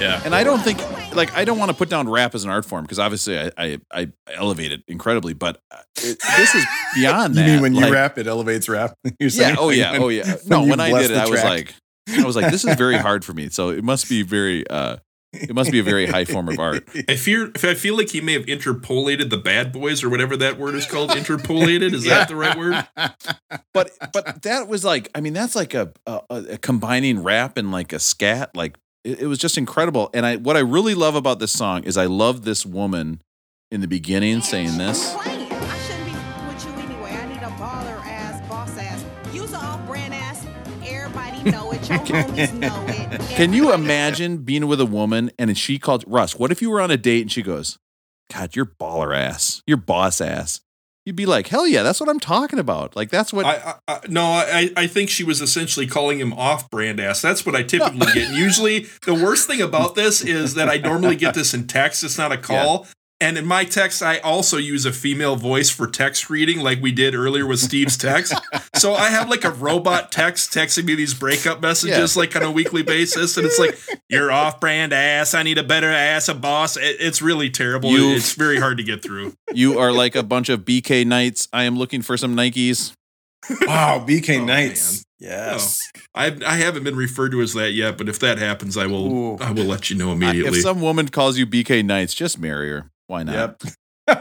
Yeah. 0.00 0.22
And 0.24 0.34
I 0.34 0.44
don't 0.44 0.60
think 0.62 0.78
like 1.14 1.32
I 1.34 1.44
don't 1.44 1.58
want 1.58 1.70
to 1.70 1.76
put 1.76 1.88
down 1.88 2.08
rap 2.08 2.34
as 2.34 2.44
an 2.44 2.50
art 2.50 2.64
form 2.64 2.82
because 2.84 2.98
obviously 2.98 3.38
I, 3.38 3.50
I 3.56 3.80
I 3.92 4.12
elevate 4.32 4.72
it 4.72 4.82
incredibly, 4.88 5.34
but 5.34 5.60
uh, 5.70 5.78
it, 5.98 6.18
this 6.36 6.54
is 6.54 6.64
beyond 6.94 7.34
You 7.36 7.44
mean 7.44 7.60
when 7.62 7.74
you 7.74 7.92
rap, 7.92 8.18
it 8.18 8.26
elevates 8.26 8.68
rap? 8.68 8.94
You're 9.20 9.30
Yeah. 9.30 9.56
Oh 9.58 9.66
like, 9.66 9.76
yeah. 9.76 9.92
when- 9.92 10.02
Oh 10.02 10.08
yeah. 10.08 10.36
No, 10.46 10.64
you 10.64 10.70
when 10.70 10.80
I 10.80 10.90
did 10.90 11.10
it, 11.10 11.14
the 11.14 11.20
I 11.22 11.28
was 11.28 11.42
like, 11.44 11.74
I 12.10 12.24
was 12.24 12.36
like, 12.36 12.50
this 12.50 12.64
is 12.64 12.74
very 12.76 12.96
hard 12.96 13.24
for 13.24 13.32
me. 13.32 13.48
So 13.48 13.70
it 13.70 13.84
must 13.84 14.08
be 14.08 14.22
very. 14.22 14.66
uh 14.68 14.96
It 15.34 15.54
must 15.54 15.70
be 15.72 15.78
a 15.78 15.82
very 15.82 16.04
high 16.06 16.26
form 16.26 16.48
of 16.50 16.58
art. 16.58 16.86
I 17.08 17.16
fear 17.16 17.50
if 17.54 17.64
I 17.64 17.72
feel 17.72 17.96
like 17.96 18.10
he 18.10 18.20
may 18.20 18.34
have 18.34 18.46
interpolated 18.46 19.30
the 19.30 19.38
bad 19.38 19.72
boys 19.72 20.04
or 20.04 20.10
whatever 20.10 20.36
that 20.36 20.58
word 20.58 20.74
is 20.74 20.84
called. 20.84 21.16
Interpolated 21.16 21.94
is 21.94 22.04
that 22.04 22.28
the 22.28 22.36
right 22.36 22.54
word? 22.56 22.86
But 23.72 23.90
but 24.12 24.42
that 24.42 24.68
was 24.68 24.84
like 24.84 25.08
I 25.14 25.20
mean 25.22 25.32
that's 25.32 25.56
like 25.56 25.72
a, 25.72 25.90
a, 26.06 26.20
a 26.28 26.58
combining 26.58 27.22
rap 27.22 27.56
and 27.56 27.72
like 27.72 27.94
a 27.94 27.98
scat 27.98 28.50
like 28.54 28.76
it, 29.04 29.20
it 29.20 29.26
was 29.26 29.38
just 29.38 29.58
incredible. 29.58 30.10
And 30.14 30.24
I 30.24 30.36
what 30.36 30.56
I 30.56 30.60
really 30.60 30.94
love 30.94 31.14
about 31.14 31.38
this 31.38 31.52
song 31.52 31.84
is 31.84 31.96
I 31.96 32.06
love 32.06 32.44
this 32.44 32.64
woman 32.64 33.22
in 33.70 33.80
the 33.80 33.88
beginning 33.88 34.40
saying 34.40 34.78
this. 34.78 35.14
I 35.14 35.24
shouldn't 35.78 36.06
be 36.06 36.12
with 36.46 36.64
you 36.64 36.72
anyway. 36.82 37.10
I 37.10 37.26
need 37.26 37.38
a 37.38 37.50
baller 37.58 38.04
ass, 38.04 38.48
boss 38.48 38.76
ass. 38.78 39.04
Use 39.32 39.52
an 39.52 39.86
brand 39.86 40.14
ass. 40.14 40.46
Everybody 40.84 41.50
know 41.50 41.72
it. 41.72 41.88
Your 41.88 41.98
homies 42.00 42.52
know 42.54 42.84
it. 42.88 43.20
Can 43.30 43.52
you 43.52 43.72
imagine 43.72 44.38
being 44.38 44.66
with 44.66 44.80
a 44.80 44.86
woman 44.86 45.30
and 45.38 45.56
she 45.56 45.78
called 45.78 46.04
Russ? 46.06 46.38
What 46.38 46.52
if 46.52 46.62
you 46.62 46.70
were 46.70 46.80
on 46.80 46.90
a 46.90 46.96
date 46.96 47.22
and 47.22 47.32
she 47.32 47.42
goes, 47.42 47.78
"God, 48.32 48.54
you're 48.54 48.66
baller 48.66 49.16
ass, 49.16 49.62
you're 49.66 49.76
boss 49.76 50.20
ass." 50.20 50.60
You'd 51.04 51.16
be 51.16 51.26
like, 51.26 51.48
"Hell 51.48 51.66
yeah, 51.66 51.82
that's 51.82 51.98
what 51.98 52.08
I'm 52.08 52.20
talking 52.20 52.58
about." 52.58 52.94
Like 52.94 53.10
that's 53.10 53.32
what. 53.32 53.44
I, 53.44 53.74
I, 53.88 53.94
I 53.94 54.00
no, 54.08 54.22
I, 54.22 54.70
I 54.76 54.86
think 54.86 55.10
she 55.10 55.24
was 55.24 55.40
essentially 55.40 55.86
calling 55.86 56.20
him 56.20 56.32
off-brand 56.32 57.00
ass. 57.00 57.20
That's 57.20 57.44
what 57.44 57.56
I 57.56 57.64
typically 57.64 58.06
get. 58.14 58.28
And 58.28 58.36
usually, 58.36 58.86
the 59.04 59.14
worst 59.14 59.48
thing 59.48 59.60
about 59.60 59.96
this 59.96 60.22
is 60.22 60.54
that 60.54 60.68
I 60.68 60.76
normally 60.76 61.16
get 61.16 61.34
this 61.34 61.54
in 61.54 61.66
text. 61.66 62.04
It's 62.04 62.18
not 62.18 62.30
a 62.30 62.36
call. 62.38 62.86
And 63.22 63.38
in 63.38 63.46
my 63.46 63.64
text, 63.64 64.02
I 64.02 64.18
also 64.18 64.56
use 64.56 64.84
a 64.84 64.92
female 64.92 65.36
voice 65.36 65.70
for 65.70 65.86
text 65.86 66.28
reading, 66.28 66.58
like 66.58 66.82
we 66.82 66.90
did 66.90 67.14
earlier 67.14 67.46
with 67.46 67.60
Steve's 67.60 67.96
text. 67.96 68.34
so 68.74 68.94
I 68.94 69.10
have 69.10 69.28
like 69.28 69.44
a 69.44 69.50
robot 69.50 70.10
text 70.10 70.52
texting 70.52 70.86
me 70.86 70.96
these 70.96 71.14
breakup 71.14 71.60
messages, 71.62 72.16
like 72.16 72.34
on 72.34 72.42
a 72.42 72.50
weekly 72.50 72.82
basis, 72.82 73.36
and 73.36 73.46
it's 73.46 73.60
like, 73.60 73.78
"You're 74.10 74.32
off-brand 74.32 74.92
ass. 74.92 75.34
I 75.34 75.44
need 75.44 75.58
a 75.58 75.62
better 75.62 75.88
ass, 75.88 76.28
a 76.28 76.34
boss." 76.34 76.76
It, 76.76 76.96
it's 76.98 77.22
really 77.22 77.48
terrible. 77.48 77.90
You- 77.90 78.16
it's 78.16 78.34
very 78.34 78.58
hard 78.58 78.78
to 78.78 78.82
get 78.82 79.02
through. 79.04 79.34
you 79.54 79.78
are 79.78 79.92
like 79.92 80.16
a 80.16 80.24
bunch 80.24 80.48
of 80.48 80.62
BK 80.64 81.06
Knights. 81.06 81.46
I 81.52 81.62
am 81.62 81.78
looking 81.78 82.02
for 82.02 82.16
some 82.16 82.34
Nikes. 82.34 82.92
wow, 83.62 84.04
BK 84.04 84.40
Oh, 84.40 84.44
Knights. 84.44 85.04
Yes. 85.20 85.78
Oh. 85.96 86.00
I 86.16 86.36
I 86.44 86.56
haven't 86.56 86.82
been 86.82 86.96
referred 86.96 87.30
to 87.30 87.40
as 87.40 87.52
that 87.54 87.70
yet, 87.70 87.96
but 87.98 88.08
if 88.08 88.18
that 88.18 88.38
happens, 88.38 88.76
I 88.76 88.86
will 88.86 89.12
Ooh. 89.12 89.36
I 89.38 89.52
will 89.52 89.64
let 89.66 89.90
you 89.90 89.96
know 89.96 90.10
I- 90.10 90.14
immediately. 90.14 90.58
If 90.58 90.62
some 90.64 90.80
woman 90.80 91.06
calls 91.08 91.38
you 91.38 91.46
BK 91.46 91.84
Knights, 91.84 92.14
just 92.14 92.40
marry 92.40 92.68
her. 92.70 92.90
Why 93.12 93.24
not? 93.24 93.62
Yep. 94.08 94.16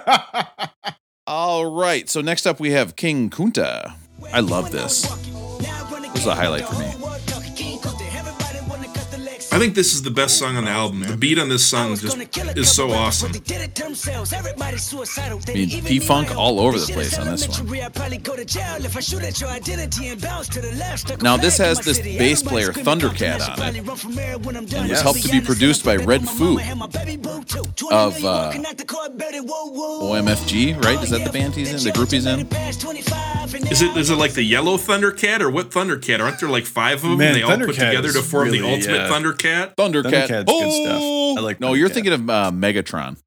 All 1.25 1.65
right. 1.65 2.09
So 2.09 2.19
next 2.19 2.45
up 2.45 2.59
we 2.59 2.71
have 2.71 2.97
King 2.97 3.29
Kunta. 3.29 3.93
I 4.33 4.41
love 4.41 4.71
this. 4.71 5.03
This 6.11 6.23
is 6.23 6.27
a 6.27 6.35
highlight 6.35 6.65
for 6.65 6.77
me. 6.77 7.10
I 9.53 9.59
think 9.59 9.75
this 9.75 9.93
is 9.93 10.01
the 10.01 10.11
best 10.11 10.39
song 10.39 10.55
on 10.55 10.63
the 10.63 10.71
album. 10.71 11.01
The 11.01 11.17
beat 11.17 11.37
on 11.37 11.49
this 11.49 11.65
song 11.65 11.95
just 11.97 12.17
is 12.57 12.71
so 12.73 12.91
awesome. 12.91 13.31
I 13.31 13.33
mean, 15.53 15.83
P 15.83 15.99
Funk 15.99 16.33
all 16.37 16.59
over 16.61 16.79
the 16.79 16.91
place 16.93 17.17
on 17.17 17.27
this 17.27 17.47
one. 17.49 17.67
Now, 21.21 21.35
this 21.37 21.57
has 21.57 21.79
this 21.79 21.99
bass 21.99 22.41
player, 22.41 22.71
Thundercat, 22.71 23.59
on 23.59 23.75
it, 23.75 24.73
and 24.73 24.89
was 24.89 25.01
helped 25.01 25.21
to 25.23 25.29
be 25.29 25.41
produced 25.41 25.83
by 25.83 25.97
Red 25.97 26.27
Foo 26.29 26.57
of 26.57 28.23
uh, 28.23 28.51
OMFG, 30.01 30.81
right? 30.83 31.01
Is 31.03 31.09
that 31.09 31.25
the 31.25 31.31
band 31.31 31.55
he's 31.55 31.73
in, 31.73 31.83
the 31.83 31.91
group 31.91 32.11
he's 32.11 32.25
in? 32.25 32.47
Is 33.69 33.81
it 33.81 33.97
is 33.97 34.09
it 34.09 34.15
like 34.15 34.33
the 34.33 34.43
yellow 34.43 34.77
Thundercat 34.77 35.41
or 35.41 35.49
what 35.49 35.71
Thundercat? 35.71 36.19
Aren't 36.21 36.39
there 36.39 36.47
like 36.49 36.65
five 36.65 37.03
of 37.03 37.09
them? 37.09 37.17
Man, 37.17 37.27
and 37.29 37.35
they 37.37 37.41
all 37.41 37.57
put 37.57 37.75
together 37.75 38.11
to 38.13 38.19
is 38.19 38.31
form 38.31 38.49
the 38.49 38.61
really, 38.61 38.75
ultimate 38.75 39.01
uh, 39.01 39.09
Thundercat? 39.11 39.40
Thundercat. 39.41 39.75
Thundercat's 39.75 40.45
oh! 40.47 40.61
good 40.61 40.71
stuff. 40.71 41.39
I 41.39 41.45
like 41.45 41.59
No, 41.59 41.73
you're 41.73 41.89
thinking 41.89 42.13
of 42.13 42.29
uh, 42.29 42.51
Megatron. 42.51 43.17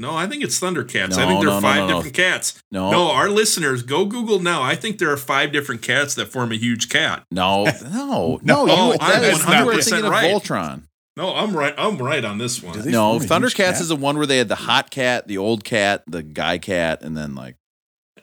No, 0.00 0.16
I 0.16 0.26
think 0.26 0.42
it's 0.42 0.58
Thundercats. 0.58 1.10
No, 1.10 1.22
I 1.22 1.26
think 1.26 1.40
there 1.40 1.50
no, 1.50 1.56
are 1.56 1.60
five 1.60 1.76
no, 1.76 1.86
no. 1.86 1.96
different 1.96 2.16
cats. 2.16 2.62
No. 2.72 2.90
No, 2.90 3.10
our 3.12 3.28
listeners, 3.28 3.84
go 3.84 4.04
Google 4.06 4.40
now. 4.40 4.60
I 4.60 4.74
think 4.74 4.98
there 4.98 5.10
are 5.10 5.16
five 5.16 5.52
different 5.52 5.82
cats 5.82 6.16
that 6.16 6.26
form 6.26 6.50
a 6.50 6.56
huge 6.56 6.88
cat. 6.88 7.24
No, 7.30 7.64
no, 7.92 8.40
no. 8.42 8.64
No, 8.64 8.92
you, 8.92 8.98
I'm 9.00 9.20
that 9.20 9.22
is- 9.22 9.38
you 9.38 9.64
were 9.64 9.72
100% 9.74 9.84
thinking 9.84 10.04
of 10.04 10.10
right. 10.10 10.34
Voltron. 10.34 10.82
No, 11.16 11.32
I'm 11.32 11.56
right. 11.56 11.74
I'm 11.78 11.96
right 11.98 12.24
on 12.24 12.38
this 12.38 12.60
one. 12.60 12.76
No, 12.90 13.20
form 13.20 13.22
a 13.22 13.26
Thundercats 13.26 13.80
is 13.80 13.86
the 13.86 13.94
one 13.94 14.16
where 14.16 14.26
they 14.26 14.38
had 14.38 14.48
the 14.48 14.56
hot 14.56 14.90
cat, 14.90 15.28
the 15.28 15.38
old 15.38 15.62
cat, 15.62 16.02
the 16.08 16.24
guy 16.24 16.58
cat, 16.58 17.02
and 17.02 17.16
then 17.16 17.36
like. 17.36 17.56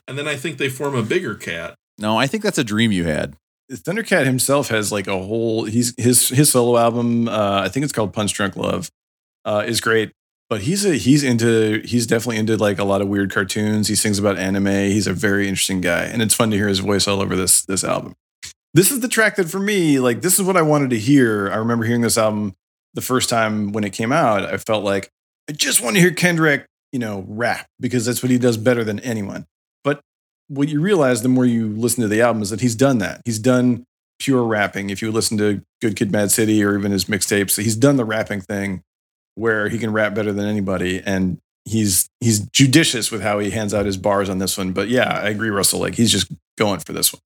And 0.09 0.17
then 0.17 0.27
I 0.27 0.35
think 0.35 0.57
they 0.57 0.67
form 0.67 0.93
a 0.93 1.01
bigger 1.03 1.35
cat. 1.35 1.75
No, 1.97 2.17
I 2.17 2.27
think 2.27 2.43
that's 2.43 2.57
a 2.57 2.65
dream 2.65 2.91
you 2.91 3.05
had. 3.05 3.37
Thundercat 3.71 4.25
himself 4.25 4.69
has 4.69 4.91
like 4.91 5.07
a 5.07 5.17
whole 5.17 5.65
he's 5.65 5.93
his 5.97 6.29
his 6.29 6.51
solo 6.51 6.77
album, 6.77 7.27
uh, 7.27 7.61
I 7.63 7.69
think 7.69 7.83
it's 7.83 7.93
called 7.93 8.13
Punch 8.13 8.33
Drunk 8.33 8.55
Love, 8.55 8.89
uh, 9.45 9.63
is 9.65 9.81
great. 9.81 10.11
But 10.49 10.61
he's 10.61 10.85
a 10.85 10.95
he's 10.95 11.23
into 11.23 11.81
he's 11.85 12.05
definitely 12.05 12.37
into 12.37 12.57
like 12.57 12.77
a 12.77 12.83
lot 12.83 13.01
of 13.01 13.07
weird 13.07 13.31
cartoons. 13.31 13.87
He 13.87 13.95
sings 13.95 14.19
about 14.19 14.37
anime. 14.37 14.65
He's 14.65 15.07
a 15.07 15.13
very 15.13 15.47
interesting 15.47 15.79
guy, 15.79 16.03
and 16.03 16.21
it's 16.21 16.35
fun 16.35 16.51
to 16.51 16.57
hear 16.57 16.67
his 16.67 16.79
voice 16.79 17.07
all 17.07 17.21
over 17.21 17.37
this 17.37 17.63
this 17.63 17.85
album. 17.85 18.15
This 18.73 18.91
is 18.91 18.99
the 18.99 19.07
track 19.07 19.37
that 19.37 19.49
for 19.49 19.59
me, 19.59 19.99
like 19.99 20.21
this 20.21 20.39
is 20.39 20.45
what 20.45 20.57
I 20.57 20.61
wanted 20.61 20.89
to 20.89 20.99
hear. 20.99 21.49
I 21.49 21.55
remember 21.55 21.85
hearing 21.85 22.01
this 22.01 22.17
album 22.17 22.53
the 22.93 23.01
first 23.01 23.29
time 23.29 23.71
when 23.71 23.85
it 23.85 23.93
came 23.93 24.11
out. 24.11 24.43
I 24.43 24.57
felt 24.57 24.83
like 24.83 25.09
I 25.49 25.53
just 25.53 25.81
want 25.81 25.95
to 25.95 26.01
hear 26.01 26.11
Kendrick, 26.11 26.65
you 26.91 26.99
know, 26.99 27.23
rap 27.27 27.67
because 27.79 28.05
that's 28.05 28.21
what 28.21 28.29
he 28.29 28.37
does 28.37 28.57
better 28.57 28.83
than 28.83 28.99
anyone. 28.99 29.45
What 30.51 30.67
you 30.67 30.81
realize 30.81 31.21
the 31.21 31.29
more 31.29 31.45
you 31.45 31.69
listen 31.69 32.01
to 32.01 32.09
the 32.09 32.21
album 32.21 32.41
is 32.41 32.49
that 32.49 32.59
he's 32.59 32.75
done 32.75 32.97
that. 32.97 33.21
He's 33.23 33.39
done 33.39 33.85
pure 34.19 34.43
rapping. 34.43 34.89
If 34.89 35.01
you 35.01 35.09
listen 35.09 35.37
to 35.37 35.61
Good 35.81 35.95
Kid, 35.95 36.11
Mad 36.11 36.29
City, 36.29 36.61
or 36.61 36.77
even 36.77 36.91
his 36.91 37.05
mixtapes, 37.05 37.61
he's 37.61 37.77
done 37.77 37.95
the 37.95 38.03
rapping 38.03 38.41
thing 38.41 38.83
where 39.35 39.69
he 39.69 39.79
can 39.79 39.93
rap 39.93 40.13
better 40.13 40.33
than 40.33 40.45
anybody, 40.45 41.01
and 41.05 41.37
he's 41.63 42.09
he's 42.19 42.41
judicious 42.47 43.11
with 43.11 43.21
how 43.21 43.39
he 43.39 43.51
hands 43.51 43.73
out 43.73 43.85
his 43.85 43.95
bars 43.95 44.29
on 44.29 44.39
this 44.39 44.57
one. 44.57 44.73
But 44.73 44.89
yeah, 44.89 45.21
I 45.23 45.29
agree, 45.29 45.49
Russell. 45.49 45.79
Like 45.79 45.95
he's 45.95 46.11
just 46.11 46.31
going 46.57 46.81
for 46.81 46.91
this 46.91 47.13
one. 47.13 47.21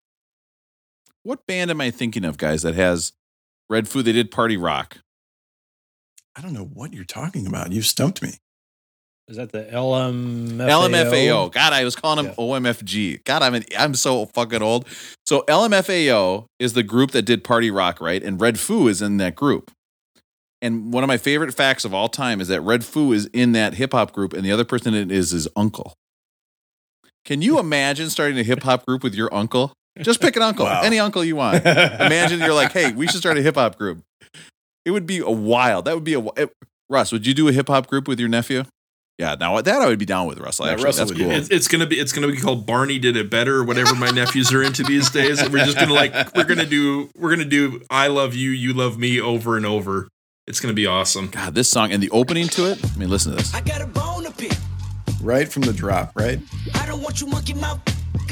What 1.23 1.47
band 1.47 1.71
am 1.71 1.81
I 1.81 1.89
thinking 1.89 2.23
of, 2.25 2.37
guys, 2.37 2.61
that 2.61 2.75
has 2.75 3.11
Red 3.71 3.87
Foo? 3.87 4.03
They 4.03 4.11
did 4.11 4.29
Party 4.29 4.55
Rock. 4.55 4.99
I 6.35 6.41
don't 6.41 6.53
know 6.53 6.65
what 6.65 6.93
you're 6.93 7.05
talking 7.05 7.47
about. 7.47 7.71
You've 7.71 7.87
stumped 7.87 8.21
me. 8.21 8.37
Is 9.27 9.37
that 9.37 9.51
the 9.51 9.63
LMFAO? 9.63 10.57
LMFAO. 10.91 11.51
God, 11.51 11.73
I 11.73 11.83
was 11.83 11.95
calling 11.95 12.23
them 12.25 12.35
Yeah. 12.37 12.43
OMFG. 12.43 13.23
God, 13.23 13.41
I'm 13.41 13.55
an, 13.55 13.63
I'm 13.77 13.95
so 13.95 14.27
fucking 14.27 14.61
old. 14.61 14.87
So 15.25 15.43
LMFAO 15.47 16.45
is 16.59 16.73
the 16.73 16.83
group 16.83 17.11
that 17.11 17.23
did 17.23 17.43
Party 17.43 17.71
Rock, 17.71 17.99
right? 17.99 18.21
And 18.21 18.39
Red 18.39 18.59
Foo 18.59 18.87
is 18.87 19.01
in 19.01 19.17
that 19.17 19.35
group. 19.35 19.71
And 20.61 20.93
one 20.93 21.03
of 21.03 21.07
my 21.07 21.17
favorite 21.17 21.53
facts 21.55 21.85
of 21.85 21.93
all 21.93 22.07
time 22.07 22.39
is 22.39 22.47
that 22.49 22.61
Red 22.61 22.85
Foo 22.85 23.13
is 23.13 23.25
in 23.33 23.51
that 23.53 23.75
hip 23.75 23.93
hop 23.93 24.13
group, 24.13 24.31
and 24.33 24.43
the 24.45 24.51
other 24.51 24.63
person 24.63 24.93
in 24.93 25.09
it 25.11 25.15
is 25.15 25.31
his 25.31 25.47
uncle. 25.55 25.93
Can 27.23 27.41
you 27.41 27.59
imagine 27.59 28.09
starting 28.11 28.37
a 28.37 28.43
hip 28.43 28.61
hop 28.63 28.85
group 28.85 29.03
with 29.03 29.15
your 29.15 29.33
uncle? 29.33 29.73
Just 30.01 30.21
pick 30.21 30.35
an 30.35 30.41
uncle, 30.43 30.65
Wow. 30.65 30.81
any 30.83 30.99
uncle 30.99 31.23
you 31.23 31.35
want. 31.35 31.65
Imagine 31.65 32.39
you're 32.41 32.53
like, 32.53 32.71
hey, 32.73 32.91
we 32.93 33.07
should 33.07 33.19
start 33.21 33.37
a 33.37 33.41
hip 33.41 33.55
hop 33.55 33.77
group. 33.77 34.01
It 34.85 34.91
would 34.91 35.07
be 35.07 35.17
a 35.19 35.29
wild. 35.31 35.85
That 35.85 35.95
would 35.95 36.03
be 36.03 36.13
a 36.13 36.21
wi- 36.21 36.49
Russ. 36.89 37.11
Would 37.11 37.25
you 37.25 37.33
do 37.33 37.47
a 37.47 37.51
hip 37.51 37.67
hop 37.67 37.87
group 37.87 38.07
with 38.07 38.19
your 38.19 38.29
nephew? 38.29 38.63
Yeah, 39.17 39.35
now 39.39 39.61
that 39.61 39.81
I 39.81 39.85
would 39.85 39.99
be 39.99 40.05
down 40.05 40.27
with 40.27 40.39
Russell. 40.39 40.65
Yeah, 40.65 40.73
Actually, 40.73 40.85
Russell 40.85 41.05
that's 41.05 41.19
cool. 41.19 41.31
It's, 41.31 41.49
it's 41.49 41.67
gonna 41.69 41.85
be 41.85 41.99
it's 41.99 42.11
gonna 42.11 42.27
be 42.27 42.35
called 42.37 42.65
Barney 42.65 42.99
did 42.99 43.15
it 43.15 43.29
better 43.29 43.57
or 43.57 43.63
whatever 43.63 43.95
my 43.95 44.09
nephews 44.09 44.53
are 44.53 44.61
into 44.61 44.83
these 44.83 45.09
days. 45.09 45.41
We're 45.49 45.63
just 45.63 45.77
gonna 45.77 45.93
like 45.93 46.35
we're 46.35 46.43
gonna 46.43 46.65
do 46.65 47.09
we're 47.15 47.29
gonna 47.29 47.45
do 47.45 47.81
I 47.89 48.07
love 48.07 48.35
you, 48.35 48.49
you 48.49 48.73
love 48.73 48.97
me 48.97 49.21
over 49.21 49.55
and 49.55 49.65
over. 49.65 50.09
It's 50.47 50.59
gonna 50.59 50.73
be 50.73 50.85
awesome. 50.85 51.29
God, 51.29 51.55
this 51.55 51.69
song 51.69 51.93
and 51.93 52.03
the 52.03 52.09
opening 52.09 52.49
to 52.49 52.69
it. 52.71 52.83
I 52.83 52.97
mean, 52.97 53.09
listen 53.09 53.31
to 53.31 53.37
this. 53.37 53.53
I 53.53 53.61
got 53.61 53.81
a 53.81 53.87
bone 53.87 54.25
to 54.25 54.31
pick. 54.31 54.57
Right 55.21 55.47
from 55.47 55.61
the 55.63 55.73
drop, 55.73 56.11
right? 56.15 56.39
I 56.73 56.85
don't 56.85 57.01
want 57.01 57.21
you 57.21 57.27
monkey 57.27 57.53
mouth 57.53 57.79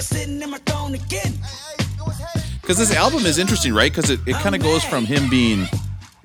sitting 0.01 0.41
in 0.41 0.49
my 0.49 0.57
throne 0.59 0.95
again. 0.95 1.33
Because 2.61 2.77
this 2.77 2.93
album 2.93 3.25
is 3.25 3.37
interesting, 3.37 3.73
right? 3.73 3.91
Because 3.91 4.09
it, 4.09 4.19
it 4.27 4.35
kind 4.35 4.53
of 4.53 4.61
goes 4.61 4.83
from 4.83 5.05
him 5.05 5.29
being 5.29 5.65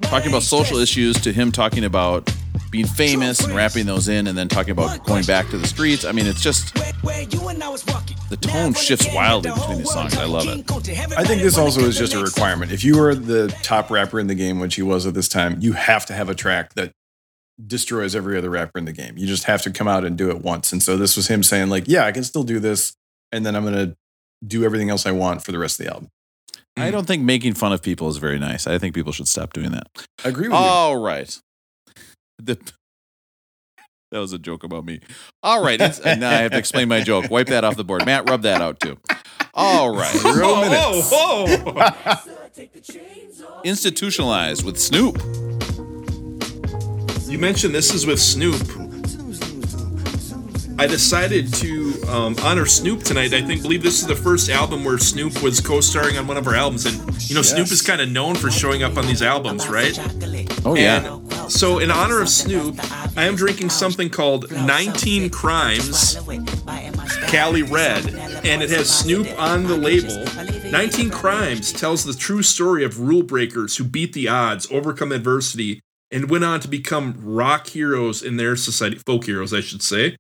talking 0.03 0.29
about 0.29 0.43
social 0.43 0.79
issues 0.79 1.21
to 1.21 1.33
him 1.33 1.53
talking 1.53 1.85
about 1.85 2.33
being 2.71 2.87
famous 2.87 3.41
and 3.41 3.55
wrapping 3.55 3.87
those 3.87 4.09
in, 4.09 4.27
and 4.27 4.37
then 4.37 4.49
talking 4.49 4.73
about 4.73 5.05
going 5.05 5.25
back 5.25 5.49
to 5.51 5.59
the 5.59 5.67
streets. 5.67 6.05
I 6.05 6.13
mean, 6.13 6.27
it's 6.27 6.41
just 6.43 6.77
Where, 6.79 6.93
where 7.03 7.23
you 7.23 7.49
and 7.49 7.63
I 7.63 7.69
was 7.69 7.85
walking. 7.87 8.17
the 8.29 8.37
tone 8.37 8.75
shifts 8.75 9.07
wildly 9.15 9.51
between 9.51 9.79
these 9.79 9.91
songs. 9.91 10.17
I 10.17 10.25
love 10.25 10.47
it. 10.47 10.71
I 11.17 11.25
think 11.25 11.43
this 11.43 11.57
also 11.57 11.81
is 11.83 11.97
just 11.99 12.15
a 12.15 12.23
requirement. 12.23 12.73
If 12.73 12.85
you 12.85 13.01
are 13.03 13.15
the 13.15 13.49
top 13.63 13.91
rapper 13.91 14.21
in 14.21 14.27
the 14.27 14.35
game, 14.35 14.61
which 14.61 14.75
he 14.75 14.83
was 14.83 15.07
at 15.07 15.15
this 15.15 15.29
time, 15.29 15.57
you 15.61 15.73
have 15.73 16.05
to 16.07 16.13
have 16.13 16.29
a 16.29 16.35
track 16.35 16.75
that 16.75 16.93
destroys 17.67 18.15
every 18.15 18.37
other 18.39 18.51
rapper 18.51 18.79
in 18.79 18.85
the 18.85 18.93
game. 18.93 19.17
You 19.19 19.27
just 19.27 19.45
have 19.45 19.63
to 19.63 19.71
come 19.71 19.89
out 19.89 20.05
and 20.05 20.17
do 20.17 20.31
it 20.31 20.43
once. 20.43 20.73
And 20.73 20.83
so 20.83 20.97
this 20.97 21.17
was 21.17 21.29
him 21.29 21.43
saying, 21.43 21.69
like, 21.71 21.85
yeah, 21.87 22.05
I 22.05 22.13
can 22.13 22.23
still 22.23 22.45
do 22.45 22.61
this, 22.61 22.93
and 23.33 23.45
then 23.45 23.57
I'm 23.57 23.65
gonna 23.65 23.97
do 24.47 24.65
everything 24.65 24.91
else 24.91 25.07
I 25.07 25.11
want 25.11 25.43
for 25.43 25.51
the 25.53 25.59
rest 25.59 25.81
of 25.81 25.87
the 25.87 25.93
album. 25.93 26.11
I 26.77 26.93
don't 26.93 27.07
think 27.09 27.25
making 27.25 27.55
fun 27.55 27.73
of 27.73 27.83
people 27.83 28.09
is 28.09 28.19
very 28.19 28.39
nice. 28.39 28.69
I 28.69 28.79
think 28.79 28.95
people 28.95 29.11
should 29.13 29.27
stop 29.27 29.53
doing 29.53 29.73
that. 29.73 29.89
I 30.25 30.29
agree 30.29 30.47
with 30.47 30.57
All 30.57 30.97
right. 30.97 31.37
The, 32.39 32.55
that 34.11 34.19
was 34.19 34.33
a 34.33 34.39
joke 34.39 34.65
about 34.65 34.85
me. 34.85 35.01
All 35.43 35.63
right. 35.63 35.81
It's, 35.81 36.01
and 36.01 36.21
now 36.21 36.31
I 36.31 36.43
have 36.43 36.53
to 36.53 36.59
explain 36.59 36.89
my 36.89 37.01
joke. 37.01 37.31
Wipe 37.31 37.49
that 37.49 37.65
off 37.65 37.77
the 37.77 37.85
board. 37.85 38.07
Matt, 38.07 38.29
rub 38.29 38.43
that 38.43 38.61
out 38.61 38.81
too. 38.81 38.99
All 39.55 39.95
right. 39.95 40.15
Zero 40.17 40.61
minutes. 40.61 41.11
whoa. 41.13 41.93
Institutionalized 43.65 44.65
with 44.65 44.79
Snoop. 44.79 45.19
You 47.29 47.39
mentioned 47.39 47.75
this 47.75 47.93
is 47.93 48.07
with 48.07 48.21
Snoop. 48.21 48.63
I 50.81 50.87
decided 50.87 51.53
to 51.55 52.03
um, 52.05 52.37
honor 52.43 52.65
Snoop 52.65 53.03
tonight. 53.03 53.35
I 53.35 53.43
think 53.43 53.63
believe 53.63 53.83
this 53.83 54.01
is 54.01 54.07
the 54.07 54.15
first 54.15 54.49
album 54.49 54.85
where 54.85 54.97
Snoop 54.97 55.43
was 55.43 55.61
co-starring 55.61 56.17
on 56.17 56.29
one 56.29 56.37
of 56.37 56.47
our 56.47 56.55
albums, 56.55 56.87
and 56.87 56.95
you 57.29 57.35
know 57.35 57.43
Snoop 57.43 57.71
is 57.73 57.83
kind 57.83 58.01
of 58.01 58.09
known 58.09 58.37
for 58.37 58.49
showing 58.49 58.85
up 58.85 58.97
on 58.97 59.05
these 59.07 59.21
albums, 59.21 59.69
right? 59.69 59.99
Oh, 60.65 60.77
yeah. 60.77 61.05
And 61.05 61.28
so, 61.49 61.79
in 61.79 61.91
honor 61.91 62.21
of 62.21 62.29
Snoop, 62.29 62.79
I 63.17 63.25
am 63.25 63.37
drinking 63.37 63.71
something 63.71 64.11
called 64.11 64.51
19 64.51 65.31
Crimes 65.31 66.19
Cali 67.27 67.63
Red, 67.63 68.07
and 68.45 68.63
it 68.63 68.71
has 68.71 68.91
Snoop 68.91 69.27
on 69.39 69.65
the 69.65 69.77
label. 69.77 70.25
19 70.71 71.11
Crimes 71.11 71.73
tells 71.73 72.05
the 72.05 72.13
true 72.13 72.43
story 72.43 72.85
of 72.85 73.01
rule 73.01 73.23
breakers 73.23 73.77
who 73.77 73.85
beat 73.85 74.13
the 74.13 74.29
odds, 74.29 74.71
overcome 74.71 75.13
adversity, 75.13 75.81
and 76.11 76.31
went 76.31 76.45
on 76.45 76.61
to 76.61 76.69
become 76.69 77.15
rock 77.23 77.69
heroes 77.69 78.23
in 78.23 78.37
their 78.37 78.57
society, 78.57 78.99
folk 79.07 79.25
heroes, 79.25 79.55
I 79.55 79.61
should 79.61 79.83
say. 79.83 80.17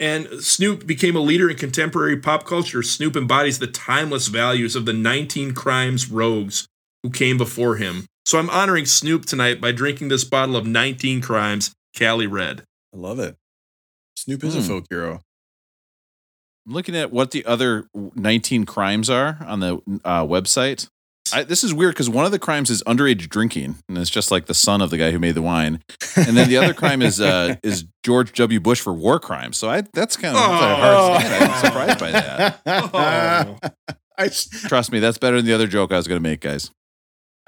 And 0.00 0.28
Snoop 0.42 0.86
became 0.86 1.16
a 1.16 1.20
leader 1.20 1.50
in 1.50 1.56
contemporary 1.56 2.16
pop 2.16 2.44
culture. 2.44 2.82
Snoop 2.82 3.16
embodies 3.16 3.58
the 3.58 3.66
timeless 3.66 4.28
values 4.28 4.76
of 4.76 4.84
the 4.84 4.92
19 4.92 5.54
Crimes 5.54 6.10
rogues 6.10 6.66
who 7.02 7.10
came 7.10 7.36
before 7.36 7.76
him. 7.76 8.06
So 8.28 8.38
I'm 8.38 8.50
honoring 8.50 8.84
Snoop 8.84 9.24
tonight 9.24 9.58
by 9.58 9.72
drinking 9.72 10.08
this 10.08 10.22
bottle 10.22 10.54
of 10.54 10.66
19 10.66 11.22
Crimes 11.22 11.72
Cali 11.96 12.26
Red. 12.26 12.62
I 12.94 12.98
love 12.98 13.18
it. 13.18 13.36
Snoop 14.18 14.44
is 14.44 14.54
a 14.54 14.60
Hmm. 14.60 14.66
folk 14.68 14.84
hero. 14.90 15.22
I'm 16.66 16.74
looking 16.74 16.94
at 16.94 17.10
what 17.10 17.30
the 17.30 17.46
other 17.46 17.86
19 17.94 18.66
crimes 18.66 19.08
are 19.08 19.38
on 19.40 19.60
the 19.60 19.76
uh, 20.04 20.26
website. 20.26 20.88
I, 21.32 21.44
this 21.44 21.64
is 21.64 21.72
weird 21.72 21.94
because 21.94 22.10
one 22.10 22.26
of 22.26 22.30
the 22.30 22.38
crimes 22.38 22.68
is 22.68 22.82
underage 22.82 23.30
drinking, 23.30 23.76
and 23.88 23.96
it's 23.96 24.10
just 24.10 24.30
like 24.30 24.44
the 24.44 24.52
son 24.52 24.82
of 24.82 24.90
the 24.90 24.98
guy 24.98 25.10
who 25.10 25.18
made 25.18 25.34
the 25.34 25.40
wine. 25.40 25.80
And 26.14 26.36
then 26.36 26.50
the 26.50 26.58
other 26.58 26.74
crime 26.74 27.00
is 27.00 27.22
uh, 27.22 27.56
is 27.62 27.86
George 28.04 28.32
W. 28.34 28.60
Bush 28.60 28.82
for 28.82 28.92
war 28.92 29.18
crimes. 29.18 29.56
So 29.56 29.70
I, 29.70 29.84
that's 29.94 30.18
kind 30.18 30.36
of 30.36 30.42
that's 30.42 30.62
a 30.62 30.76
hard 30.76 31.22
stand. 31.22 31.44
I'm 31.50 31.64
surprised 31.64 31.98
by 31.98 32.10
that. 32.10 32.60
Oh. 32.66 33.58
I, 34.18 34.24
s- 34.26 34.48
Trust 34.66 34.92
me, 34.92 34.98
that's 34.98 35.16
better 35.16 35.36
than 35.36 35.46
the 35.46 35.54
other 35.54 35.66
joke 35.68 35.92
I 35.92 35.96
was 35.96 36.06
going 36.08 36.20
to 36.22 36.28
make, 36.28 36.40
guys. 36.40 36.70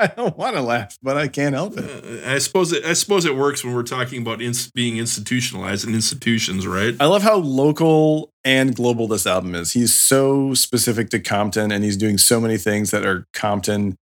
I 0.02 0.06
don't 0.06 0.36
want 0.36 0.56
to 0.56 0.62
laugh, 0.62 0.96
but 1.02 1.18
I 1.18 1.28
can't 1.28 1.54
help 1.54 1.76
it. 1.76 2.24
Uh, 2.24 2.32
I 2.32 2.38
suppose 2.38 2.72
it, 2.72 2.84
I 2.84 2.94
suppose 2.94 3.26
it 3.26 3.36
works 3.36 3.62
when 3.62 3.74
we're 3.74 3.82
talking 3.82 4.22
about 4.22 4.40
ins- 4.40 4.70
being 4.70 4.96
institutionalized 4.96 5.86
in 5.86 5.94
institutions, 5.94 6.66
right? 6.66 6.94
I 6.98 7.04
love 7.04 7.22
how 7.22 7.36
local 7.36 8.32
and 8.42 8.74
global 8.74 9.06
this 9.06 9.26
album 9.26 9.54
is. 9.54 9.72
He's 9.72 9.94
so 9.94 10.54
specific 10.54 11.10
to 11.10 11.20
Compton 11.20 11.70
and 11.70 11.84
he's 11.84 11.98
doing 11.98 12.16
so 12.16 12.40
many 12.40 12.56
things 12.56 12.90
that 12.92 13.04
are 13.04 13.26
Compton 13.34 13.96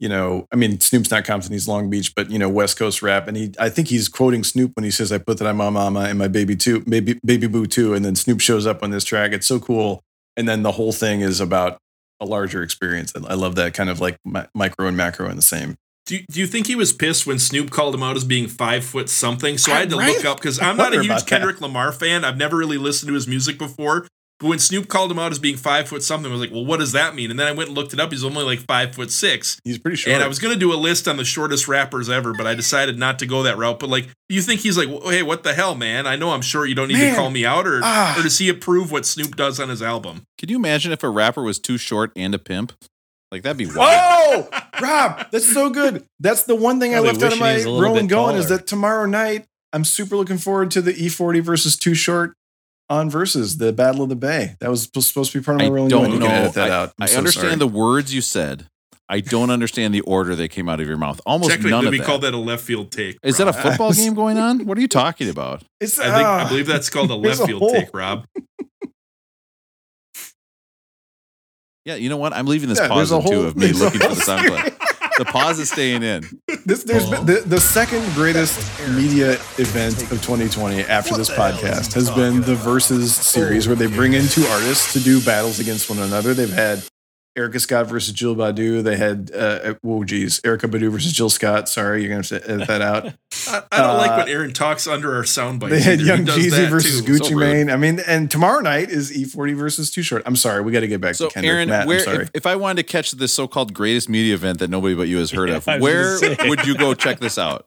you 0.00 0.08
know, 0.08 0.46
I 0.52 0.56
mean, 0.56 0.80
Snoop's 0.80 1.10
not 1.10 1.24
Compton, 1.24 1.52
he's 1.52 1.68
Long 1.68 1.88
Beach, 1.88 2.14
but 2.14 2.28
you 2.28 2.38
know, 2.38 2.48
West 2.48 2.76
Coast 2.76 3.00
rap. 3.00 3.28
And 3.28 3.36
he, 3.36 3.54
I 3.58 3.68
think 3.68 3.88
he's 3.88 4.08
quoting 4.08 4.42
Snoop 4.42 4.72
when 4.74 4.84
he 4.84 4.90
says, 4.90 5.12
"I 5.12 5.18
put 5.18 5.38
that 5.38 5.46
on 5.46 5.56
my 5.56 5.70
mama 5.70 6.00
and 6.00 6.18
my 6.18 6.28
baby 6.28 6.56
too, 6.56 6.80
baby 6.80 7.18
baby 7.24 7.46
boo 7.46 7.66
too." 7.66 7.94
And 7.94 8.04
then 8.04 8.16
Snoop 8.16 8.40
shows 8.40 8.66
up 8.66 8.82
on 8.82 8.90
this 8.90 9.04
track. 9.04 9.32
It's 9.32 9.46
so 9.46 9.60
cool. 9.60 10.02
And 10.36 10.48
then 10.48 10.62
the 10.62 10.72
whole 10.72 10.92
thing 10.92 11.20
is 11.20 11.40
about 11.40 11.78
a 12.20 12.24
larger 12.24 12.62
experience. 12.62 13.12
I 13.16 13.32
I 13.32 13.34
love 13.34 13.54
that 13.56 13.74
kind 13.74 13.90
of 13.90 14.00
like 14.00 14.16
mi- 14.24 14.44
micro 14.54 14.86
and 14.86 14.96
macro 14.96 15.28
in 15.30 15.36
the 15.36 15.42
same. 15.42 15.76
Do 16.06 16.16
you, 16.16 16.24
do 16.30 16.38
you 16.40 16.46
think 16.46 16.66
he 16.66 16.74
was 16.76 16.92
pissed 16.92 17.26
when 17.26 17.38
Snoop 17.38 17.70
called 17.70 17.94
him 17.94 18.02
out 18.02 18.14
as 18.14 18.24
being 18.24 18.46
five 18.46 18.84
foot 18.84 19.08
something? 19.08 19.56
So 19.56 19.72
I 19.72 19.78
had 19.80 19.88
to 19.90 19.96
Right? 19.96 20.14
look 20.14 20.24
up 20.26 20.36
because 20.36 20.58
I 20.60 20.68
I'm 20.68 20.76
not 20.76 20.92
a 20.92 20.96
huge 20.96 21.06
about 21.06 21.20
that. 21.20 21.26
Kendrick 21.28 21.60
Lamar 21.62 21.92
fan. 21.92 22.24
I've 22.26 22.36
never 22.36 22.56
really 22.58 22.76
listened 22.76 23.08
to 23.08 23.14
his 23.14 23.26
music 23.26 23.56
before. 23.58 24.06
But 24.44 24.50
when 24.50 24.58
Snoop 24.58 24.88
called 24.88 25.10
him 25.10 25.18
out 25.18 25.32
as 25.32 25.38
being 25.38 25.56
five 25.56 25.88
foot 25.88 26.02
something, 26.02 26.30
I 26.30 26.34
was 26.34 26.40
like, 26.42 26.50
well, 26.52 26.66
what 26.66 26.78
does 26.78 26.92
that 26.92 27.14
mean? 27.14 27.30
And 27.30 27.40
then 27.40 27.46
I 27.46 27.52
went 27.52 27.70
and 27.70 27.78
looked 27.78 27.94
it 27.94 27.98
up. 27.98 28.12
He's 28.12 28.24
only 28.24 28.44
like 28.44 28.58
five 28.58 28.94
foot 28.94 29.10
six. 29.10 29.58
He's 29.64 29.78
pretty 29.78 29.96
short. 29.96 30.12
And 30.12 30.22
I 30.22 30.28
was 30.28 30.38
going 30.38 30.52
to 30.52 30.60
do 30.60 30.70
a 30.70 30.76
list 30.76 31.08
on 31.08 31.16
the 31.16 31.24
shortest 31.24 31.66
rappers 31.66 32.10
ever, 32.10 32.34
but 32.34 32.46
I 32.46 32.54
decided 32.54 32.98
not 32.98 33.18
to 33.20 33.26
go 33.26 33.42
that 33.44 33.56
route. 33.56 33.78
But 33.80 33.88
like, 33.88 34.04
do 34.28 34.34
you 34.34 34.42
think 34.42 34.60
he's 34.60 34.76
like, 34.76 34.88
well, 34.90 35.08
hey, 35.08 35.22
what 35.22 35.44
the 35.44 35.54
hell, 35.54 35.74
man? 35.74 36.06
I 36.06 36.16
know 36.16 36.32
I'm 36.32 36.42
short. 36.42 36.68
You 36.68 36.74
don't 36.74 36.88
need 36.88 36.98
Man. 36.98 37.14
to 37.14 37.16
call 37.18 37.30
me 37.30 37.46
out. 37.46 37.66
Or, 37.66 37.80
Ah. 37.82 38.18
or 38.18 38.22
does 38.22 38.36
he 38.38 38.50
approve 38.50 38.92
what 38.92 39.06
Snoop 39.06 39.34
does 39.34 39.58
on 39.58 39.70
his 39.70 39.80
album? 39.80 40.24
Can 40.36 40.50
you 40.50 40.56
imagine 40.56 40.92
if 40.92 41.02
a 41.02 41.08
rapper 41.08 41.42
was 41.42 41.58
too 41.58 41.78
short 41.78 42.12
and 42.14 42.34
a 42.34 42.38
pimp? 42.38 42.74
Like 43.32 43.44
that'd 43.44 43.56
be 43.56 43.64
wild. 43.64 44.46
Oh, 44.52 44.60
Rob, 44.82 45.26
that's 45.32 45.50
so 45.50 45.70
good. 45.70 46.04
That's 46.20 46.42
the 46.42 46.54
one 46.54 46.80
thing 46.80 46.92
I 46.94 46.98
Probably 47.00 47.12
left 47.12 47.22
out 47.24 47.32
of 47.32 47.38
my 47.40 47.54
was 47.54 47.64
a 47.64 47.70
rolling 47.70 48.08
bit 48.08 48.14
going 48.14 48.36
is 48.36 48.50
that 48.50 48.66
tomorrow 48.66 49.06
night 49.06 49.46
I'm 49.72 49.84
super 49.84 50.16
looking 50.16 50.36
forward 50.38 50.70
to 50.72 50.82
the 50.82 50.92
E40 50.92 51.40
versus 51.42 51.76
Too 51.78 51.94
Short 51.94 52.34
on 52.90 53.08
versus 53.10 53.58
the 53.58 53.72
Battle 53.72 54.02
of 54.02 54.08
the 54.08 54.16
Bay. 54.16 54.56
That 54.60 54.70
was 54.70 54.82
supposed 54.84 55.32
to 55.32 55.40
be 55.40 55.44
part 55.44 55.56
of 55.60 55.62
I 55.62 55.68
my 55.68 55.74
rolling 55.74 55.90
don't 55.90 56.12
You 56.12 56.18
know. 56.18 56.26
edit 56.26 56.54
that 56.54 56.70
I, 56.70 56.74
out. 56.74 56.88
I'm 56.98 57.04
I 57.04 57.06
so 57.06 57.18
understand 57.18 57.46
sorry. 57.46 57.56
the 57.56 57.66
words 57.68 58.14
you 58.14 58.20
said. 58.20 58.68
I 59.08 59.20
don't 59.20 59.50
understand 59.50 59.92
the 59.94 60.00
order 60.02 60.34
they 60.34 60.48
came 60.48 60.66
out 60.68 60.80
of 60.80 60.86
your 60.86 60.96
mouth. 60.96 61.20
Almost 61.26 61.50
Technically, 61.50 61.70
none 61.72 61.86
of 61.86 61.90
we 61.90 61.98
that. 61.98 62.06
call 62.06 62.18
that 62.20 62.32
a 62.32 62.38
left 62.38 62.62
field 62.64 62.90
take. 62.90 63.18
Is 63.22 63.36
that 63.36 63.46
a 63.48 63.52
Rob. 63.52 63.62
football 63.62 63.92
game 63.94 64.14
going 64.14 64.38
on? 64.38 64.64
What 64.66 64.78
are 64.78 64.80
you 64.80 64.88
talking 64.88 65.28
about? 65.28 65.62
It's, 65.80 65.98
I 65.98 66.04
think 66.04 66.14
I 66.16 66.42
ah, 66.44 66.48
believe 66.48 66.66
that's 66.66 66.88
called 66.88 67.10
a 67.10 67.14
left 67.16 67.40
a 67.40 67.46
field 67.46 67.60
hole. 67.60 67.70
take, 67.72 67.94
Rob. 67.94 68.26
Yeah, 71.84 71.96
you 71.96 72.08
know 72.08 72.16
what? 72.16 72.32
I'm 72.32 72.46
leaving 72.46 72.70
this 72.70 72.78
Yeah, 72.78 72.88
pause 72.88 73.10
there's 73.10 73.22
a 73.24 73.28
too 73.28 73.34
whole- 73.36 73.44
of 73.46 73.56
me 73.58 73.72
looking 73.72 74.00
for 74.00 74.08
the 74.08 74.14
sound 74.16 74.46
clip. 74.48 74.80
The 75.18 75.24
pause 75.24 75.58
is 75.58 75.70
staying 75.70 76.02
in. 76.02 76.24
This, 76.66 76.82
there's 76.84 77.08
been, 77.08 77.26
the, 77.26 77.42
the 77.46 77.60
second 77.60 78.02
greatest 78.14 78.58
media 78.90 79.32
event 79.58 80.02
of 80.10 80.22
2020 80.22 80.82
after 80.82 81.16
this 81.16 81.30
podcast 81.30 81.92
has 81.94 82.10
been 82.10 82.40
the 82.40 82.54
Versus 82.54 83.14
series, 83.14 83.66
where 83.66 83.76
they 83.76 83.86
bring 83.86 84.14
in 84.14 84.26
two 84.26 84.44
artists 84.44 84.92
to 84.94 85.00
do 85.00 85.20
battles 85.22 85.60
against 85.60 85.88
one 85.88 85.98
another. 85.98 86.34
They've 86.34 86.50
had 86.50 86.82
Erykah 87.36 87.60
Scott 87.60 87.88
versus 87.88 88.12
Jill 88.14 88.36
Badu. 88.36 88.82
They 88.82 88.96
had, 88.96 89.30
uh, 89.34 89.74
whoa, 89.82 90.04
geez, 90.04 90.40
Erykah 90.42 90.70
Badu 90.70 90.90
versus 90.90 91.12
Jill 91.12 91.28
Scott. 91.30 91.68
Sorry, 91.68 92.00
you're 92.02 92.10
going 92.10 92.22
to 92.22 92.34
have 92.34 92.44
to 92.44 92.50
edit 92.52 92.68
that 92.68 92.80
out. 92.80 93.06
I, 93.48 93.62
I 93.72 93.78
don't 93.82 93.96
like 93.98 94.10
Uh, 94.12 94.16
when 94.18 94.28
Aaron 94.28 94.52
talks 94.52 94.86
under 94.86 95.14
our 95.16 95.24
soundbite. 95.24 95.70
They 95.70 95.80
had 95.82 96.00
either. 96.00 96.04
Young 96.16 96.26
Jeezy 96.26 96.68
versus 96.70 97.02
too. 97.02 97.12
Gucci 97.12 97.30
So. 97.30 97.36
Mane. 97.36 97.70
I 97.70 97.76
mean, 97.76 98.00
and 98.06 98.30
tomorrow 98.30 98.60
night 98.60 98.88
is 98.90 99.10
E40 99.10 99.56
versus 99.56 99.90
Too 99.90 100.02
Short. 100.02 100.22
I'm 100.26 100.36
sorry, 100.36 100.62
we 100.62 100.70
got 100.70 100.80
to 100.80 100.86
get 100.88 101.00
back 101.00 101.16
So, 101.16 101.26
to 101.28 101.34
Kendrick. 101.34 101.52
Aaron, 101.52 101.68
Matt, 101.68 101.86
where 101.88 101.98
I'm 101.98 102.04
sorry. 102.04 102.22
if, 102.24 102.30
if 102.34 102.46
I 102.46 102.54
wanted 102.56 102.86
to 102.86 102.92
catch 102.92 103.10
this 103.12 103.34
so-called 103.34 103.74
greatest 103.74 104.08
media 104.08 104.34
event 104.34 104.60
that 104.60 104.70
nobody 104.70 104.94
but 104.94 105.08
you 105.08 105.18
has 105.18 105.32
heard 105.32 105.48
Yeah, 105.48 105.56
of, 105.56 105.66
where 105.80 106.18
would 106.48 106.64
you 106.66 106.76
go 106.76 106.94
check 106.94 107.18
this 107.18 107.36
out? 107.38 107.66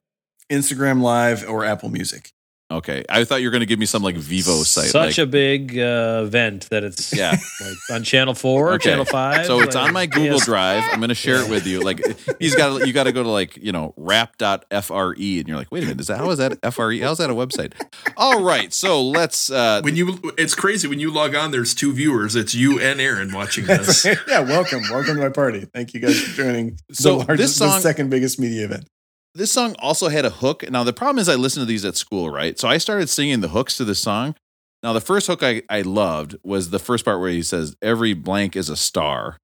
Instagram 0.49 1.01
Live 1.01 1.47
or 1.47 1.65
Apple 1.65 1.89
Music. 1.89 2.31
Okay, 2.69 3.01
I 3.07 3.23
thought 3.23 3.39
you 3.39 3.47
were 3.47 3.51
going 3.51 3.61
to 3.61 3.65
give 3.65 3.79
me 3.79 3.85
some 3.85 4.03
like 4.03 4.17
Vivo 4.17 4.61
site. 4.63 4.89
Such 4.89 5.17
like, 5.17 5.25
a 5.25 5.25
big 5.25 5.79
uh, 5.79 6.23
event 6.25 6.67
that 6.69 6.83
it's 6.83 7.13
Yeah. 7.15 7.31
like 7.61 7.77
on 7.89 8.03
channel 8.03 8.33
four, 8.33 8.73
Okay. 8.73 8.89
channel 8.89 9.05
five. 9.05 9.45
So 9.45 9.61
it's 9.61 9.75
on 9.77 9.93
my 9.93 10.05
Google 10.05 10.33
yes. 10.35 10.45
Drive. 10.45 10.83
I'm 10.91 10.99
going 10.99 11.07
to 11.07 11.15
share 11.15 11.37
it 11.41 11.49
with 11.49 11.65
you. 11.65 11.79
Like 11.79 12.01
he's 12.39 12.55
got 12.55 12.85
you 12.85 12.91
got 12.91 13.05
to 13.05 13.13
go 13.13 13.23
to 13.23 13.29
like, 13.29 13.55
you 13.55 13.71
know, 13.71 13.93
rap.fre 13.95 15.13
and 15.13 15.47
you're 15.47 15.55
like, 15.55 15.71
"Wait 15.71 15.83
a 15.83 15.85
minute, 15.85 16.01
is 16.01 16.07
that 16.07 16.17
how 16.17 16.29
is 16.29 16.39
that 16.39 16.59
FRE? 16.73 16.99
How's 16.99 17.19
that 17.19 17.29
a 17.29 17.33
website?" 17.33 17.71
All 18.17 18.43
right. 18.43 18.73
So 18.73 19.01
let's 19.01 19.49
uh 19.49 19.79
When 19.81 19.95
you, 19.95 20.19
it's 20.37 20.53
crazy 20.53 20.89
when 20.89 20.99
you 20.99 21.09
log 21.09 21.35
on. 21.35 21.51
There's 21.51 21.73
two 21.73 21.93
viewers. 21.93 22.35
It's 22.35 22.53
you 22.53 22.81
and 22.81 22.99
Aaron 22.99 23.31
watching 23.31 23.65
this. 23.67 24.03
yeah, 24.03 24.41
welcome. 24.41 24.81
Welcome 24.91 25.15
to 25.15 25.21
my 25.21 25.29
party. 25.29 25.61
Thank 25.73 25.93
you 25.93 26.01
guys 26.01 26.19
for 26.21 26.35
joining 26.43 26.79
So 26.91 27.11
the 27.11 27.15
largest, 27.19 27.37
this 27.37 27.55
song- 27.55 27.69
the 27.75 27.79
second 27.79 28.09
biggest 28.09 28.39
media 28.41 28.65
event. 28.65 28.89
This 29.37 29.51
song 29.51 29.75
also 29.79 30.09
had 30.09 30.25
a 30.25 30.29
hook. 30.31 30.69
Now 30.69 30.83
the 30.83 30.93
problem 30.93 31.19
is 31.19 31.29
I 31.29 31.35
listened 31.35 31.61
to 31.61 31.67
these 31.67 31.85
at 31.85 31.95
school, 31.95 32.29
right? 32.29 32.57
So 32.59 32.67
I 32.67 32.77
started 32.79 33.07
singing 33.07 33.41
the 33.41 33.49
hooks 33.49 33.77
to 33.77 33.85
this 33.85 33.99
song. 33.99 34.35
Now 34.83 34.93
the 34.93 35.01
first 35.01 35.27
hook 35.27 35.43
I, 35.43 35.61
I 35.69 35.81
loved 35.81 36.35
was 36.43 36.71
the 36.71 36.79
first 36.79 37.05
part 37.05 37.19
where 37.19 37.29
he 37.29 37.43
says 37.43 37.75
every 37.81 38.13
blank 38.13 38.55
is 38.55 38.69
a 38.69 38.75
star. 38.75 39.37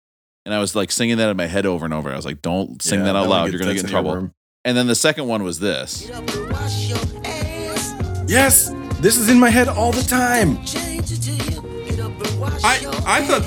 And 0.45 0.53
I 0.53 0.59
was 0.59 0.75
like 0.75 0.91
singing 0.91 1.17
that 1.17 1.29
in 1.29 1.37
my 1.37 1.45
head 1.45 1.65
over 1.65 1.85
and 1.85 1.93
over. 1.93 2.11
I 2.11 2.15
was 2.15 2.25
like, 2.25 2.41
don't 2.41 2.81
sing 2.81 2.99
Yeah, 2.99 3.05
that 3.05 3.15
out 3.15 3.29
loud. 3.29 3.51
You're 3.51 3.59
gonna 3.59 3.73
get 3.75 3.83
in 3.83 3.89
trouble. 3.89 4.15
room. 4.15 4.33
And 4.65 4.75
then 4.75 4.87
the 4.87 4.95
second 4.95 5.27
one 5.27 5.43
was 5.43 5.59
this. 5.59 6.09
Yes, 8.27 8.69
this 8.99 9.17
is 9.17 9.29
in 9.29 9.39
my 9.39 9.49
head 9.49 9.67
all 9.67 9.91
the 9.91 10.01
time. 10.03 10.57
I 12.65 12.79
I 13.05 13.25
thought 13.25 13.43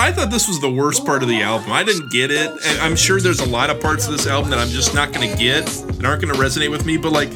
I 0.00 0.10
thought 0.12 0.30
this 0.30 0.48
was 0.48 0.58
the 0.60 0.70
worst 0.70 1.04
part 1.04 1.22
of 1.22 1.28
the 1.28 1.42
album. 1.42 1.70
I 1.72 1.84
didn't 1.84 2.10
get 2.10 2.30
it, 2.30 2.50
and 2.50 2.80
I'm 2.80 2.96
sure 2.96 3.20
there's 3.20 3.40
a 3.40 3.46
lot 3.46 3.68
of 3.68 3.82
parts 3.82 4.06
of 4.06 4.12
this 4.12 4.26
album 4.26 4.48
that 4.48 4.58
I'm 4.58 4.70
just 4.70 4.94
not 4.94 5.12
going 5.12 5.30
to 5.30 5.36
get 5.36 5.68
and 5.82 6.06
aren't 6.06 6.22
going 6.22 6.34
to 6.34 6.40
resonate 6.40 6.70
with 6.70 6.86
me. 6.86 6.96
But 6.96 7.12
like, 7.12 7.28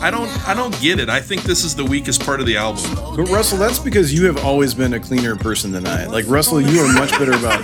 I 0.00 0.12
don't 0.12 0.28
I 0.46 0.54
don't 0.54 0.80
get 0.80 1.00
it. 1.00 1.08
I 1.08 1.20
think 1.20 1.42
this 1.42 1.64
is 1.64 1.74
the 1.74 1.84
weakest 1.84 2.24
part 2.24 2.38
of 2.38 2.46
the 2.46 2.56
album. 2.58 2.94
But 2.94 3.28
Russell, 3.28 3.58
that's 3.58 3.80
because 3.80 4.14
you 4.14 4.24
have 4.26 4.44
always 4.44 4.72
been 4.72 4.94
a 4.94 5.00
cleaner 5.00 5.34
person 5.34 5.72
than 5.72 5.84
I. 5.84 6.06
Like 6.06 6.26
Russell, 6.28 6.60
you 6.60 6.80
are 6.80 6.92
much 6.92 7.10
better 7.10 7.32
about 7.32 7.60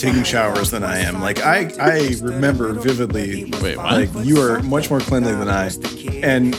taking 0.00 0.24
showers 0.24 0.72
than 0.72 0.82
I 0.82 0.98
am. 0.98 1.20
Like 1.20 1.38
I, 1.38 1.70
I 1.78 2.16
remember 2.20 2.72
vividly. 2.72 3.44
Wait, 3.62 3.76
what? 3.76 3.92
Like 3.92 4.26
you 4.26 4.40
are 4.40 4.60
much 4.64 4.90
more 4.90 4.98
cleanly 4.98 5.32
than 5.32 5.48
I. 5.48 5.66
And 6.26 6.52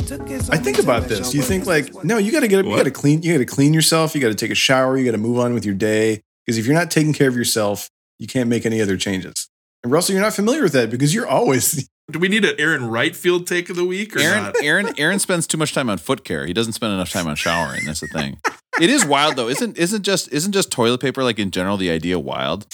I 0.54 0.58
think 0.58 0.80
about 0.80 1.10
this. 1.10 1.34
You 1.34 1.42
think 1.42 1.66
like, 1.66 2.02
no, 2.06 2.18
you 2.18 2.32
got 2.32 2.42
to 2.42 2.48
get, 2.48 2.64
you 2.64 2.76
got 2.78 2.84
to 2.84 2.92
clean, 2.92 3.24
you 3.24 3.34
got 3.34 3.40
to 3.40 3.46
clean 3.46 3.74
yourself. 3.74 4.16
You 4.16 4.22
got 4.22 4.30
to 4.30 4.36
take 4.36 4.52
a 4.52 4.56
shower. 4.56 4.98
You 4.98 5.04
got 5.04 5.12
to 5.12 5.18
move 5.18 5.38
on 5.40 5.54
with 5.54 5.66
your 5.66 5.76
day. 5.76 6.24
Because 6.50 6.58
if 6.58 6.66
you're 6.66 6.74
not 6.74 6.90
taking 6.90 7.14
care 7.14 7.30
of 7.30 7.36
yourself, 7.36 7.92
you 8.18 8.26
can't 8.26 8.50
make 8.50 8.66
any 8.66 8.82
other 8.82 8.98
changes. 8.98 9.52
And 9.84 9.94
Russell, 9.94 10.16
you're 10.16 10.24
not 10.24 10.34
familiar 10.34 10.64
with 10.64 10.74
that 10.74 10.90
because 10.90 11.14
you're 11.14 11.28
always. 11.28 11.88
Do 12.10 12.18
we 12.18 12.28
need 12.28 12.44
an 12.44 12.56
Aaron 12.58 12.90
Wright 12.90 13.16
field 13.16 13.46
take 13.46 13.70
of 13.70 13.76
the 13.76 13.86
week 13.86 14.16
or 14.16 14.20
Aaron 14.20 14.46
not? 14.46 14.56
Aaron 14.64 14.96
Aaron 14.98 15.20
spends 15.20 15.46
too 15.46 15.58
much 15.58 15.74
time 15.74 15.92
on 15.92 16.00
foot 16.00 16.26
care. 16.26 16.48
He 16.48 16.54
doesn't 16.54 16.74
spend 16.74 16.92
enough 16.92 17.12
time 17.12 17.28
on 17.28 17.36
showering. 17.36 17.86
That's 17.86 18.00
the 18.00 18.08
thing. 18.08 18.40
It 18.82 18.90
is 18.90 19.06
wild 19.06 19.36
though. 19.36 19.48
Isn't 19.48 19.78
isn't 19.78 20.02
just 20.02 20.34
isn't 20.34 20.54
just 20.54 20.72
toilet 20.72 21.02
paper 21.02 21.24
like 21.24 21.38
in 21.38 21.52
general 21.52 21.78
the 21.78 21.92
idea 21.92 22.18
wild? 22.18 22.66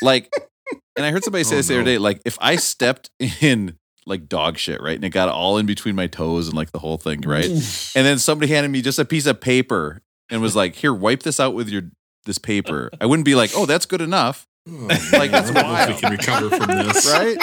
Like 0.00 0.32
and 0.96 1.04
I 1.04 1.10
heard 1.10 1.24
somebody 1.24 1.42
say 1.42 1.54
Oh, 1.54 1.58
this 1.58 1.66
the 1.66 1.74
other 1.74 1.82
day, 1.82 1.98
like 1.98 2.22
if 2.24 2.38
I 2.40 2.54
stepped 2.54 3.10
in 3.40 3.76
like 4.06 4.28
dog 4.28 4.58
shit, 4.58 4.80
right? 4.80 4.94
And 4.94 5.04
it 5.04 5.10
got 5.10 5.28
all 5.28 5.58
in 5.58 5.66
between 5.66 5.96
my 5.96 6.06
toes 6.06 6.46
and 6.46 6.56
like 6.56 6.70
the 6.70 6.78
whole 6.78 6.98
thing, 6.98 7.22
right? 7.22 7.46
and 7.46 8.06
then 8.06 8.20
somebody 8.20 8.52
handed 8.52 8.68
me 8.68 8.80
just 8.80 9.00
a 9.00 9.04
piece 9.04 9.26
of 9.26 9.40
paper 9.40 10.02
and 10.30 10.40
was 10.40 10.54
like, 10.54 10.76
"Here, 10.76 10.94
wipe 10.94 11.24
this 11.24 11.40
out 11.40 11.54
with 11.54 11.68
your 11.68 11.82
this 12.26 12.38
paper." 12.38 12.90
I 13.00 13.06
wouldn't 13.06 13.24
be 13.24 13.34
like, 13.34 13.52
"Oh, 13.54 13.64
that's 13.66 13.86
good 13.86 14.02
enough." 14.02 14.46
Like 14.66 15.30
that's 15.30 15.50
I 15.50 15.60
if 15.60 15.64
wild, 15.64 15.94
we 15.94 16.00
can 16.00 16.12
recover 16.12 16.50
from 16.50 16.66
this. 16.76 17.12
right? 17.12 17.38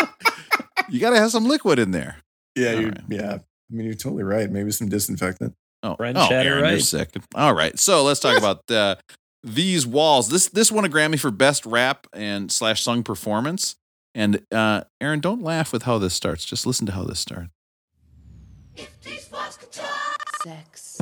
You 0.89 0.99
got 0.99 1.11
to 1.11 1.17
have 1.17 1.31
some 1.31 1.45
liquid 1.45 1.79
in 1.79 1.91
there. 1.91 2.17
Yeah, 2.55 2.73
you 2.73 2.87
right. 2.89 3.01
yeah. 3.09 3.33
I 3.33 3.75
mean, 3.75 3.85
you're 3.85 3.95
totally 3.95 4.23
right. 4.23 4.49
Maybe 4.49 4.71
some 4.71 4.89
disinfectant. 4.89 5.55
Oh, 5.81 5.95
French 5.95 6.17
oh 6.17 6.27
had 6.27 6.45
it 6.45 6.49
Aaron, 6.49 6.69
you're 6.69 6.79
sick. 6.79 7.09
All 7.35 7.53
right, 7.53 7.77
so 7.77 8.03
let's 8.03 8.19
talk 8.19 8.37
about 8.37 8.69
uh, 8.69 8.95
these 9.43 9.87
walls. 9.87 10.29
This 10.29 10.47
this 10.47 10.71
won 10.71 10.85
a 10.85 10.89
Grammy 10.89 11.19
for 11.19 11.31
best 11.31 11.65
rap 11.65 12.07
and 12.13 12.51
slash 12.51 12.81
sung 12.83 13.03
performance. 13.03 13.75
And 14.15 14.45
uh, 14.51 14.83
Aaron, 15.01 15.19
don't 15.19 15.41
laugh 15.41 15.73
with 15.73 15.83
how 15.83 15.97
this 15.97 16.13
starts. 16.13 16.45
Just 16.45 16.67
listen 16.67 16.85
to 16.85 16.91
how 16.91 17.03
this 17.03 17.19
starts. 17.19 17.49
Sex. 20.43 21.01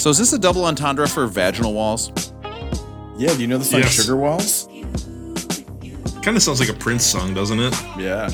So 0.00 0.08
is 0.08 0.16
this 0.16 0.32
a 0.32 0.38
double 0.38 0.64
entendre 0.64 1.06
for 1.06 1.26
vaginal 1.26 1.74
walls? 1.74 2.10
Yeah, 3.18 3.34
do 3.34 3.42
you 3.42 3.46
know 3.46 3.58
the 3.58 3.66
song 3.66 3.80
Yes. 3.80 3.92
Sugar 3.92 4.16
Walls? 4.16 4.66
Kind 6.22 6.38
of 6.38 6.42
sounds 6.42 6.58
like 6.58 6.70
a 6.70 6.72
Prince 6.72 7.04
song, 7.04 7.34
doesn't 7.34 7.60
it? 7.60 7.74
Yeah. 7.98 8.30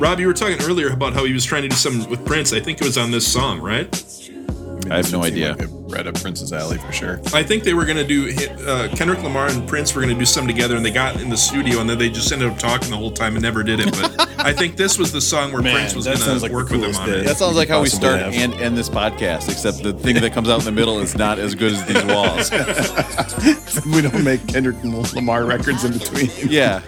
Rob, 0.00 0.18
you 0.18 0.26
were 0.26 0.34
talking 0.34 0.60
earlier 0.62 0.90
about 0.90 1.12
how 1.12 1.24
he 1.24 1.32
was 1.32 1.44
trying 1.44 1.62
to 1.62 1.68
do 1.68 1.76
something 1.76 2.10
with 2.10 2.26
Prince. 2.26 2.52
I 2.52 2.58
think 2.58 2.80
it 2.80 2.84
was 2.84 2.98
on 2.98 3.12
this 3.12 3.32
song, 3.32 3.60
right? 3.60 3.86
mean, 4.28 4.90
I 4.90 4.96
have 4.96 5.12
no 5.12 5.22
idea. 5.22 5.50
Like 5.52 5.68
a 5.68 5.68
right 5.94 6.06
up 6.06 6.14
Prince's 6.20 6.52
alley 6.52 6.78
for 6.78 6.92
sure. 6.92 7.20
I 7.32 7.42
think 7.42 7.62
they 7.64 7.74
were 7.74 7.84
going 7.84 7.96
to 7.96 8.06
do 8.06 8.34
uh, 8.66 8.88
Kendrick 8.94 9.22
Lamar 9.22 9.48
and 9.48 9.66
Prince 9.68 9.94
were 9.94 10.02
going 10.02 10.12
to 10.12 10.18
do 10.18 10.26
something 10.26 10.54
together, 10.54 10.76
and 10.76 10.84
they 10.84 10.90
got 10.90 11.20
in 11.20 11.30
the 11.30 11.36
studio, 11.36 11.80
and 11.80 11.88
then 11.88 11.98
they 11.98 12.10
just 12.10 12.30
ended 12.32 12.50
up 12.50 12.58
talking 12.58 12.90
the 12.90 12.96
whole 12.96 13.12
time 13.12 13.34
and 13.34 13.42
never 13.42 13.62
did 13.62 13.80
it. 13.80 13.90
But 13.92 14.40
I 14.40 14.52
think 14.52 14.76
this 14.76 14.98
was 14.98 15.12
the 15.12 15.20
song 15.20 15.52
where 15.52 15.62
Man, 15.62 15.74
Prince 15.74 15.94
was 15.94 16.06
going 16.06 16.18
to 16.18 16.38
like 16.38 16.52
work 16.52 16.70
with 16.70 16.82
him 16.82 16.94
on 16.94 17.08
day. 17.08 17.20
it. 17.20 17.24
That 17.24 17.36
sounds 17.36 17.56
like 17.56 17.68
how 17.68 17.80
we 17.80 17.88
start 17.88 18.20
have. 18.20 18.34
and 18.34 18.54
end 18.54 18.76
this 18.76 18.88
podcast, 18.88 19.48
except 19.48 19.82
the 19.82 19.92
thing 19.92 20.16
that 20.16 20.32
comes 20.32 20.48
out 20.48 20.58
in 20.58 20.64
the 20.64 20.72
middle 20.72 20.98
is 20.98 21.16
not 21.16 21.38
as 21.38 21.54
good 21.54 21.72
as 21.72 21.84
these 21.86 22.04
walls. 22.04 22.50
we 23.86 24.00
don't 24.02 24.24
make 24.24 24.46
Kendrick 24.48 24.82
Lamar 25.14 25.44
records 25.44 25.84
in 25.84 25.92
between. 25.92 26.30
Yeah. 26.48 26.82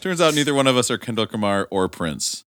Turns 0.00 0.20
out 0.20 0.34
neither 0.34 0.54
one 0.54 0.66
of 0.66 0.76
us 0.76 0.90
are 0.90 0.98
Kendrick 0.98 1.32
Lamar 1.32 1.68
or 1.70 1.88
Prince. 1.88 2.44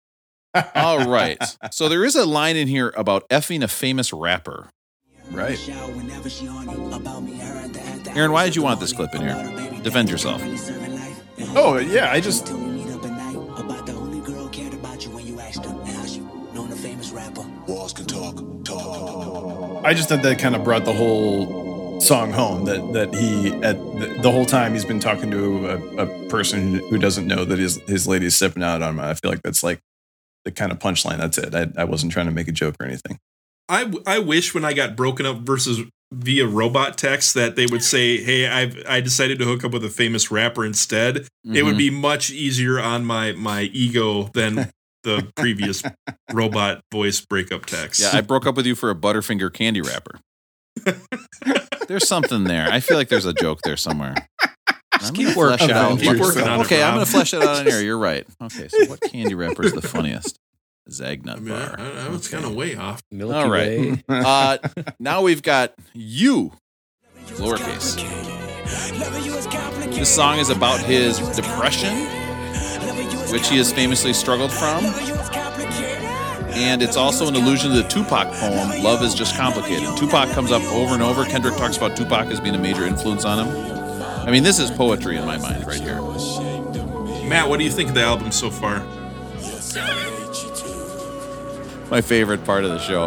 All 0.74 1.08
right. 1.08 1.38
So 1.72 1.88
there 1.88 2.04
is 2.04 2.14
a 2.14 2.24
line 2.24 2.56
in 2.56 2.68
here 2.68 2.92
about 2.96 3.28
effing 3.28 3.62
a 3.62 3.68
famous 3.68 4.12
rapper. 4.12 4.70
Right. 5.30 5.58
Aaron, 8.16 8.32
why 8.32 8.44
did 8.44 8.56
you 8.56 8.62
want 8.62 8.80
this 8.80 8.92
clip 8.92 9.14
in 9.14 9.22
here? 9.22 9.80
Defend 9.82 10.10
yourself. 10.10 10.42
Oh 11.56 11.78
yeah, 11.78 12.10
I 12.10 12.20
just 12.20 12.48
Walls 17.66 17.92
can 17.92 18.06
talk, 18.06 18.36
talk. 18.64 19.84
I 19.84 19.94
just 19.94 20.08
thought 20.08 20.22
that 20.22 20.38
kind 20.38 20.54
of 20.54 20.64
brought 20.64 20.84
the 20.84 20.92
whole 20.92 22.00
song 22.00 22.32
home. 22.32 22.64
That 22.64 22.92
that 22.92 23.14
he 23.14 23.52
at 23.62 23.76
the, 23.98 24.18
the 24.22 24.30
whole 24.30 24.44
time 24.44 24.72
he's 24.72 24.84
been 24.84 25.00
talking 25.00 25.30
to 25.30 25.68
a, 25.68 26.04
a 26.04 26.28
person 26.28 26.74
who 26.74 26.98
doesn't 26.98 27.26
know 27.26 27.44
that 27.44 27.58
his 27.58 27.80
his 27.86 28.06
lady's 28.06 28.34
stepping 28.34 28.62
out 28.62 28.82
on 28.82 28.94
him. 28.94 29.00
I 29.00 29.14
feel 29.14 29.30
like 29.30 29.42
that's 29.42 29.62
like 29.62 29.80
the 30.44 30.52
kind 30.52 30.72
of 30.72 30.78
punchline. 30.78 31.18
That's 31.18 31.38
it. 31.38 31.54
I, 31.54 31.68
I 31.76 31.84
wasn't 31.84 32.12
trying 32.12 32.26
to 32.26 32.32
make 32.32 32.48
a 32.48 32.52
joke 32.52 32.76
or 32.80 32.86
anything. 32.86 33.18
I, 33.68 33.92
I 34.06 34.18
wish 34.18 34.54
when 34.54 34.64
I 34.64 34.72
got 34.72 34.96
broken 34.96 35.24
up 35.26 35.38
versus 35.38 35.80
via 36.12 36.46
robot 36.46 36.96
text 36.98 37.34
that 37.34 37.56
they 37.56 37.66
would 37.66 37.82
say, 37.82 38.18
"Hey, 38.24 38.46
I've 38.46 38.76
I 38.88 39.00
decided 39.00 39.38
to 39.40 39.44
hook 39.44 39.64
up 39.64 39.72
with 39.72 39.84
a 39.84 39.88
famous 39.90 40.30
rapper 40.30 40.64
instead." 40.64 41.16
It 41.16 41.28
Mm-hmm. 41.46 41.66
would 41.66 41.78
be 41.78 41.90
much 41.90 42.30
easier 42.30 42.80
on 42.80 43.04
my 43.04 43.32
my 43.32 43.62
ego 43.72 44.30
than 44.34 44.70
the 45.04 45.30
previous 45.36 45.82
robot 46.32 46.80
voice 46.92 47.20
breakup 47.20 47.66
text. 47.66 48.00
Yeah, 48.00 48.10
I 48.14 48.20
broke 48.22 48.46
up 48.46 48.54
with 48.56 48.66
you 48.66 48.74
for 48.74 48.90
a 48.90 48.94
Butterfinger 48.94 49.52
candy 49.52 49.80
wrapper. 49.82 50.20
there's 51.88 52.06
something 52.08 52.44
there. 52.44 52.68
I 52.70 52.80
feel 52.80 52.96
like 52.96 53.08
there's 53.08 53.26
a 53.26 53.32
joke 53.32 53.60
there 53.62 53.76
somewhere. 53.76 54.14
I'm 54.92 55.12
keep 55.14 55.28
flesh 55.28 55.36
working 55.60 55.70
it 55.70 55.76
on 55.76 55.92
out. 55.92 56.00
it. 56.00 56.04
Keep 56.08 56.20
working 56.20 56.42
on 56.44 56.60
it, 56.60 56.64
Okay, 56.64 56.82
I'm 56.82 56.94
going 56.94 57.04
to 57.04 57.10
flesh 57.10 57.34
it 57.34 57.42
out 57.42 57.56
on 57.60 57.68
air. 57.68 57.82
You're 57.82 57.98
right. 57.98 58.26
Okay, 58.42 58.68
so 58.68 58.84
what 58.86 59.00
candy 59.00 59.34
wrapper 59.34 59.64
is 59.64 59.72
the 59.72 59.82
funniest? 59.82 60.38
Zagnut 60.90 61.36
I 61.36 61.40
mean, 61.40 61.52
I, 61.52 61.66
bar. 61.66 61.76
I, 61.78 62.06
I 62.06 62.08
was 62.08 62.28
kind 62.28 62.44
of 62.44 62.54
way 62.54 62.76
off. 62.76 63.02
Milky 63.10 63.34
All 63.34 63.48
right. 63.50 63.80
Way. 63.80 64.04
Uh, 64.08 64.58
now 64.98 65.22
we've 65.22 65.42
got 65.42 65.74
you, 65.92 66.52
lowercase. 67.26 67.96
This 69.94 70.14
song 70.14 70.38
is 70.38 70.50
about 70.50 70.80
his 70.80 71.18
depression, 71.36 71.94
which 73.32 73.48
he 73.48 73.56
has 73.58 73.72
famously 73.72 74.12
struggled 74.12 74.52
from. 74.52 74.84
And 76.54 76.82
it's 76.82 76.96
also 76.96 77.26
an 77.26 77.34
allusion 77.34 77.70
to 77.72 77.82
the 77.82 77.88
Tupac 77.88 78.32
poem, 78.34 78.82
Love 78.82 79.02
is 79.02 79.14
Just 79.14 79.36
Complicated. 79.36 79.96
Tupac 79.96 80.28
comes 80.30 80.52
up 80.52 80.62
over 80.72 80.94
and 80.94 81.02
over. 81.02 81.24
Kendrick 81.24 81.56
talks 81.56 81.76
about 81.76 81.96
Tupac 81.96 82.26
as 82.28 82.40
being 82.40 82.54
a 82.54 82.58
major 82.58 82.84
influence 82.86 83.24
on 83.24 83.44
him. 83.44 83.74
I 84.26 84.30
mean, 84.30 84.44
this 84.44 84.58
is 84.58 84.70
poetry 84.70 85.16
in 85.16 85.26
my 85.26 85.36
mind 85.36 85.66
right 85.66 85.80
here. 85.80 86.00
Matt, 87.28 87.48
what 87.48 87.58
do 87.58 87.64
you 87.64 87.70
think 87.70 87.88
of 87.88 87.94
the 87.94 88.02
album 88.02 88.30
so 88.30 88.50
far? 88.50 88.86
My 91.94 92.00
favorite 92.00 92.44
part 92.44 92.64
of 92.64 92.72
the 92.72 92.80
show. 92.80 93.06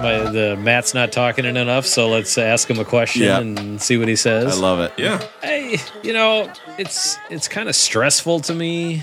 My, 0.00 0.30
the 0.30 0.56
Matt's 0.56 0.94
not 0.94 1.10
talking 1.10 1.44
it 1.44 1.56
enough, 1.56 1.84
so 1.84 2.08
let's 2.08 2.38
ask 2.38 2.70
him 2.70 2.78
a 2.78 2.84
question 2.84 3.22
Yeah. 3.22 3.40
and 3.40 3.82
see 3.82 3.98
what 3.98 4.06
he 4.06 4.14
says. 4.14 4.56
I 4.56 4.60
love 4.60 4.78
it. 4.78 4.92
Yeah. 4.96 5.20
Hey, 5.42 5.78
you 6.04 6.12
know, 6.12 6.48
it's 6.78 7.18
it's 7.28 7.48
kind 7.48 7.68
of 7.68 7.74
stressful 7.74 8.38
to 8.42 8.54
me. 8.54 9.02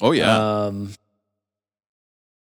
Oh, 0.00 0.10
yeah. 0.10 0.64
Um, 0.64 0.92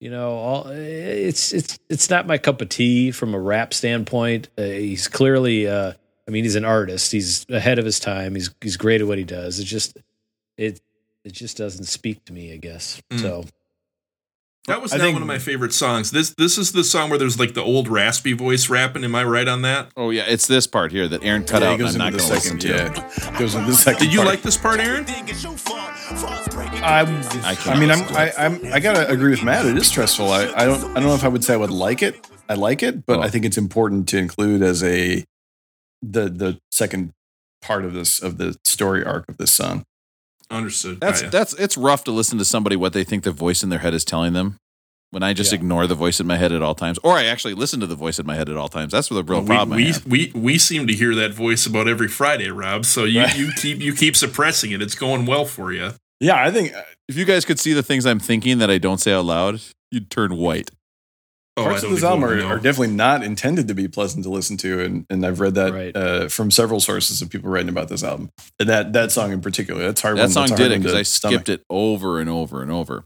you 0.01 0.11
know, 0.11 0.33
all, 0.33 0.67
it's 0.67 1.53
it's 1.53 1.79
it's 1.89 2.11
not 2.11 2.27
my 2.27 2.37
cup 2.37 2.61
of 2.61 2.69
tea 2.69 3.13
from 3.13 3.35
a 3.35 3.39
rap 3.39 3.73
standpoint. 3.73 4.49
Uh, 4.59 4.63
he's 4.63 5.07
clearly, 5.07 5.69
uh, 5.69 5.93
I 6.27 6.31
mean, 6.33 6.43
he's 6.43 6.57
an 6.57 6.65
artist. 6.65 7.13
He's 7.13 7.47
ahead 7.49 7.79
of 7.79 7.85
his 7.85 8.01
time. 8.01 8.35
He's 8.35 8.51
he's 8.61 8.77
great 8.77 9.01
at 9.01 9.07
what 9.07 9.19
he 9.19 9.23
does. 9.25 9.61
It 9.61 9.65
just 9.67 9.97
it 10.59 10.81
it 11.23 11.33
just 11.35 11.57
doesn't 11.57 11.85
speak 11.85 12.25
to 12.25 12.33
me. 12.33 12.53
I 12.53 12.57
guess 12.57 13.01
Mm. 13.13 13.21
so. 13.21 13.45
That 14.67 14.81
was 14.81 14.95
I 14.95 14.97
not 14.97 15.05
think- 15.05 15.15
one 15.17 15.23
of 15.23 15.29
my 15.29 15.39
favorite 15.39 15.75
songs. 15.75 16.11
This 16.11 16.35
this 16.39 16.57
is 16.57 16.73
the 16.73 16.85
song 16.85 17.11
where 17.11 17.19
there's 17.19 17.39
like 17.39 17.53
the 17.53 17.63
old 17.63 17.87
raspy 17.87 18.33
voice 18.33 18.71
rapping. 18.71 19.05
Am 19.05 19.15
I 19.15 19.23
right 19.25 19.47
on 19.47 19.61
that? 19.63 19.91
Oh, 19.97 20.09
yeah. 20.11 20.25
It's 20.27 20.47
this 20.47 20.67
part 20.67 20.91
here 20.91 21.07
that 21.07 21.23
Aaron 21.23 21.45
cut 21.45 21.61
Yeah, 21.63 21.69
out. 21.73 21.81
and 21.81 21.89
I'm 21.89 21.99
not 21.99 22.13
going 22.13 22.25
to 22.25 22.31
listen 22.33 22.59
to. 22.61 22.69
Yeah, 22.69 23.39
goes 23.39 23.55
into 23.55 23.71
the 23.71 23.77
second. 23.77 24.05
Did 24.05 24.13
you 24.15 24.21
part. 24.21 24.29
like 24.31 24.43
this 24.43 24.57
part, 24.57 24.81
Aaron? 24.81 25.05
I, 26.87 27.03
I 27.45 27.73
I, 27.73 27.79
mean, 27.79 27.91
I'm, 27.91 28.03
I, 28.17 28.33
I'm 28.39 28.73
I 28.73 28.81
gotta 28.81 29.09
agree 29.09 29.31
with 29.31 29.43
Matt. 29.43 29.67
It 29.67 29.77
is 29.77 29.87
stressful. 29.87 30.31
I, 30.31 30.45
I 30.55 30.65
don't, 30.67 30.85
I 30.91 30.95
don't 30.95 31.05
know 31.05 31.15
if 31.15 31.25
I 31.25 31.29
would 31.29 31.45
say 31.45 31.55
I 31.55 31.57
would 31.57 31.71
like 31.71 32.03
it. 32.03 32.27
I 32.49 32.55
like 32.55 32.83
it, 32.83 33.07
but 33.07 33.19
Oh. 33.19 33.23
I 33.23 33.29
think 33.31 33.45
it's 33.45 33.57
important 33.59 34.09
to 34.11 34.19
include 34.19 34.63
as 34.63 34.83
a 34.83 35.25
the 36.03 36.29
the 36.29 36.59
second 36.71 37.13
part 37.63 37.85
of 37.85 37.93
this 37.95 38.23
of 38.23 38.37
the 38.39 38.57
story 38.65 39.05
arc 39.05 39.29
of 39.29 39.37
this 39.39 39.53
song. 39.53 39.85
Understood. 40.51 41.01
That's 41.01 41.23
that's 41.23 41.55
it's 41.55 41.77
rough 41.77 42.05
to 42.05 42.11
listen 42.13 42.39
to 42.39 42.45
somebody 42.45 42.77
what 42.77 42.93
they 42.93 43.05
think 43.05 43.25
the 43.25 43.31
voice 43.33 43.63
in 43.63 43.69
their 43.71 43.79
head 43.81 43.95
is 43.95 44.05
telling 44.05 44.33
them. 44.33 44.57
When 45.11 45.23
I 45.23 45.33
just 45.33 45.53
Yeah. 45.53 45.59
ignore 45.61 45.87
the 45.87 45.95
voice 45.95 46.19
in 46.19 46.27
my 46.27 46.37
head 46.37 46.51
at 46.51 46.61
all 46.61 46.75
times, 46.75 46.99
or 47.05 47.13
I 47.17 47.25
actually 47.27 47.55
listen 47.55 47.79
to 47.81 47.87
the 47.87 47.95
voice 47.95 48.19
in 48.19 48.27
my 48.27 48.35
head 48.35 48.49
at 48.49 48.57
all 48.57 48.69
times. 48.69 48.91
That's 48.93 49.09
the 49.09 49.23
real 49.23 49.43
we, 49.43 49.47
problem. 49.47 49.77
We, 49.77 49.93
we 50.07 50.33
we 50.35 50.59
seem 50.59 50.89
to 50.89 50.93
hear 50.93 51.15
that 51.15 51.33
voice 51.33 51.67
about 51.67 51.87
every 51.87 52.09
Friday, 52.09 52.51
Rob. 52.51 52.85
So 52.85 53.05
you, 53.05 53.21
Right. 53.21 53.37
you 53.39 53.53
keep 53.57 53.81
you 53.81 53.95
keep 53.95 54.17
suppressing 54.17 54.73
it. 54.73 54.83
It's 54.83 54.97
going 54.97 55.25
well 55.25 55.45
for 55.45 55.73
you. 55.73 55.93
Yeah, 56.21 56.43
I 56.45 56.51
think 56.51 56.73
If 57.09 57.17
you 57.17 57.25
guys 57.25 57.45
could 57.45 57.61
see 57.61 57.73
the 57.75 57.83
things 57.83 58.07
I'm 58.07 58.19
thinking 58.19 58.59
that 58.59 58.71
I 58.71 58.79
don't 58.79 58.99
say 58.99 59.13
out 59.13 59.25
loud, 59.25 59.61
you'd 59.93 60.11
turn 60.11 60.37
white. 60.37 60.71
Oh, 61.57 61.65
parts 61.65 61.85
of 61.85 61.91
this 61.91 62.01
even 62.01 62.09
album 62.09 62.25
are, 62.25 62.55
are 62.55 62.57
definitely 62.57 62.97
not 62.97 63.23
intended 63.23 63.69
to 63.69 63.75
be 63.75 63.87
pleasant 63.87 64.25
to 64.25 64.31
listen 64.31 64.57
to, 64.59 64.81
and 64.81 65.07
and 65.09 65.25
I've 65.25 65.39
read 65.39 65.55
that 65.55 65.73
Right. 65.73 65.97
uh, 65.97 66.29
from 66.29 66.51
several 66.51 66.81
sources 66.81 67.23
of 67.23 67.31
people 67.31 67.49
writing 67.49 67.69
about 67.69 67.89
this 67.89 68.03
album. 68.03 68.31
And 68.59 68.69
that 68.69 68.93
that 68.95 69.13
song 69.13 69.31
in 69.33 69.41
particular, 69.41 69.83
that's 69.85 70.01
hard. 70.01 70.17
That 70.17 70.23
one, 70.23 70.31
song 70.31 70.47
that's 70.49 70.61
did 70.61 70.73
it 70.73 70.79
because 70.81 70.95
I 70.95 71.03
stomach. 71.03 71.35
skipped 71.43 71.49
it 71.49 71.65
over 71.71 72.19
and 72.21 72.29
over 72.29 72.61
and 72.61 72.73
over. 72.73 73.05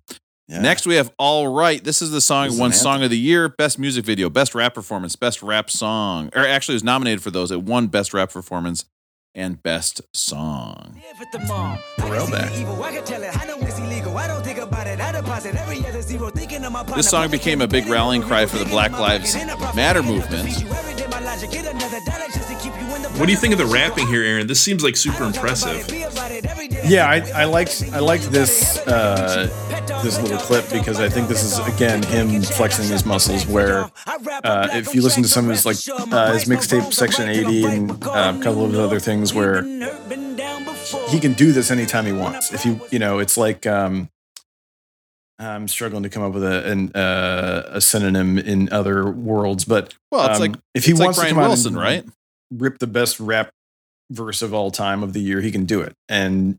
Yeah. 0.49 0.63
Next, 0.63 0.87
we 0.87 0.95
have 0.95 1.13
All 1.19 1.47
Right. 1.49 1.85
This 1.85 2.01
is 2.01 2.11
the 2.11 2.23
song 2.23 2.47
This 2.47 2.55
is 2.55 2.61
won 2.61 2.73
Song 2.73 3.03
of 3.03 3.11
the 3.11 3.19
Year, 3.19 3.51
Best 3.51 3.79
Music 3.79 4.03
Video, 4.07 4.31
Best 4.31 4.55
Rap 4.55 4.73
Performance, 4.73 5.15
Best 5.15 5.43
Rap 5.43 5.69
Song. 5.71 6.31
Or 6.35 6.41
actually, 6.47 6.73
it 6.73 6.77
was 6.77 6.85
nominated 6.85 7.23
for 7.23 7.31
those. 7.31 7.51
It 7.51 7.63
won 7.65 7.89
Best 7.89 8.15
Rap 8.15 8.33
Performance 8.33 8.87
and 9.35 9.63
Best 9.63 10.01
Song. 10.15 11.01
Pharrell. 11.99 12.29
This 16.95 17.09
song 17.09 17.31
became 17.31 17.61
a 17.61 17.69
big 17.69 17.87
rallying 17.87 18.23
cry 18.23 18.47
for 18.47 18.59
the 18.59 18.65
Black 18.65 18.93
Lives 18.93 19.35
Matter 19.75 20.03
movement. 20.03 20.49
What 23.19 23.27
do 23.27 23.33
you 23.33 23.39
think 23.39 23.53
of 23.53 23.59
the 23.59 23.67
rapping 23.67 24.07
here, 24.07 24.23
Aaron? 24.23 24.47
This 24.47 24.61
seems 24.61 24.83
like 24.83 24.97
super 24.97 25.25
impressive. 25.25 25.89
Yeah, 26.85 27.07
I, 27.09 27.43
I 27.43 27.45
liked 27.45 27.85
I 27.93 27.99
liked 27.99 28.31
this 28.31 28.79
uh, 28.87 29.49
this 30.03 30.21
little 30.21 30.39
clip 30.39 30.69
because 30.71 31.01
I 31.01 31.09
think 31.09 31.29
this 31.29 31.43
is 31.43 31.59
again 31.67 32.03
him 32.03 32.43
flexing 32.43 32.89
his 32.89 33.05
muscles. 33.05 33.47
Where 33.47 33.91
uh, 34.07 34.69
if 34.73 34.95
you 34.95 35.03
listen 35.03 35.23
to 35.23 35.29
some 35.29 35.47
of 35.47 35.51
his 35.51 35.67
like 35.67 35.77
uh, 36.13 36.33
his 36.33 36.45
mixtape 36.45 36.93
Section 36.93 37.29
80 37.29 37.65
and 37.65 37.91
uh, 38.05 38.35
a 38.39 38.43
couple 38.43 38.65
of 38.65 38.75
other 38.75 39.01
things 39.01 39.35
where 39.35 39.63
he 41.09 41.21
can 41.21 41.33
do 41.35 41.53
this 41.53 41.71
anytime 41.71 42.07
he 42.07 42.13
wants. 42.13 42.53
If 42.53 42.65
you 42.65 42.81
you 42.91 42.99
know, 42.99 43.19
it's 43.19 43.37
like 43.37 43.67
um, 43.67 44.11
I'm 45.39 45.69
struggling 45.69 46.03
to 46.03 46.09
come 46.09 46.23
up 46.23 46.33
with 46.33 46.45
a 46.45 46.71
an, 46.71 46.93
uh, 46.93 47.63
a 47.71 47.81
synonym 47.81 48.39
in 48.39 48.69
other 48.73 49.11
worlds, 49.11 49.65
but 49.65 49.95
Well, 50.11 50.29
it's 50.31 50.41
um, 50.41 50.53
like 50.53 50.61
if 50.75 50.85
he 50.85 50.93
like 50.95 51.07
wants 51.07 51.19
Brian 51.19 51.31
to 51.31 51.35
come 51.35 51.45
out 51.45 51.49
Wilson, 51.49 51.75
and 51.75 51.83
right? 51.83 52.05
rip 52.51 52.79
the 52.79 52.87
best 52.87 53.21
rap 53.21 53.51
verse 54.11 54.43
of 54.43 54.55
all 54.55 54.71
time 54.71 55.03
of 55.03 55.13
the 55.13 55.21
year, 55.21 55.41
he 55.41 55.51
can 55.51 55.65
do 55.65 55.81
it. 55.81 55.95
And 56.09 56.59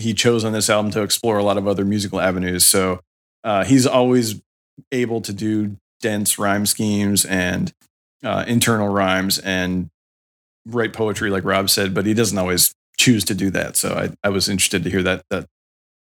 he 0.00 0.14
chose 0.14 0.44
on 0.44 0.52
this 0.52 0.70
album 0.70 0.90
to 0.92 1.02
explore 1.02 1.38
a 1.38 1.44
lot 1.44 1.58
of 1.58 1.68
other 1.68 1.84
musical 1.84 2.20
avenues. 2.20 2.64
So 2.66 3.00
uh, 3.44 3.64
he's 3.64 3.86
always 3.86 4.40
able 4.92 5.20
to 5.22 5.32
do 5.32 5.76
dense 6.00 6.38
rhyme 6.38 6.66
schemes 6.66 7.24
and 7.24 7.72
uh, 8.24 8.44
internal 8.46 8.88
rhymes 8.88 9.38
and 9.38 9.90
write 10.66 10.92
poetry, 10.92 11.30
like 11.30 11.44
Rob 11.44 11.70
said, 11.70 11.94
but 11.94 12.06
he 12.06 12.14
doesn't 12.14 12.38
always 12.38 12.74
choose 12.98 13.24
to 13.24 13.34
do 13.34 13.50
that. 13.50 13.76
So 13.76 13.94
I, 13.94 14.10
I 14.26 14.30
was 14.30 14.48
interested 14.48 14.84
to 14.84 14.90
hear 14.90 15.02
that. 15.02 15.24
That 15.30 15.46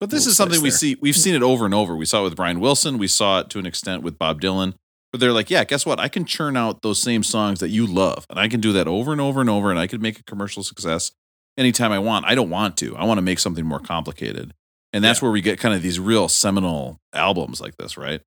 But 0.01 0.11
this 0.11 0.27
is 0.27 0.37
something 0.37 0.59
slice 0.59 0.63
we 0.63 0.71
there. 0.71 0.79
see. 0.79 0.97
We've 1.01 1.17
seen 1.17 1.35
it 1.35 1.43
over 1.43 1.65
and 1.65 1.75
over. 1.75 1.97
We 1.97 2.05
saw 2.05 2.21
it 2.21 2.25
with 2.25 2.37
Brian 2.37 2.61
Wilson. 2.61 2.99
We 2.99 3.09
saw 3.09 3.41
it 3.41 3.51
to 3.51 3.59
an 3.59 3.67
extent 3.67 4.03
with 4.03 4.19
Bob 4.19 4.41
Dylan. 4.41 4.75
But 5.11 5.21
they're 5.21 5.33
like, 5.33 5.51
yeah, 5.51 5.65
guess 5.65 5.85
what? 5.85 6.01
I 6.01 6.09
can 6.09 6.25
churn 6.25 6.57
out 6.57 6.81
those 6.81 7.01
same 7.01 7.23
songs 7.23 7.61
that 7.61 7.69
you 7.69 7.87
love, 7.87 8.27
and 8.31 8.39
I 8.39 8.49
can 8.49 8.61
do 8.61 8.73
that 8.73 8.89
over 8.89 9.13
and 9.13 9.21
over 9.21 9.43
and 9.43 9.51
over, 9.51 9.71
and 9.71 9.79
I 9.79 9.87
could 9.87 10.01
make 10.01 10.19
a 10.19 10.23
commercial 10.23 10.63
success 10.63 11.13
anytime 11.59 11.93
I 11.93 11.99
want. 11.99 12.27
I 12.27 12.35
don't 12.35 12.51
want 12.51 12.77
to. 12.79 12.97
I 12.97 13.05
want 13.05 13.19
to 13.19 13.23
make 13.23 13.39
something 13.39 13.65
more 13.65 13.81
complicated, 13.81 14.53
and 14.93 15.03
that's 15.05 15.21
where 15.23 15.31
we 15.31 15.41
get 15.41 15.59
kind 15.59 15.75
of 15.75 15.83
these 15.83 15.99
real 16.01 16.29
seminal 16.29 16.99
albums 17.13 17.61
like 17.61 17.77
this, 17.77 17.97
right? 17.97 18.21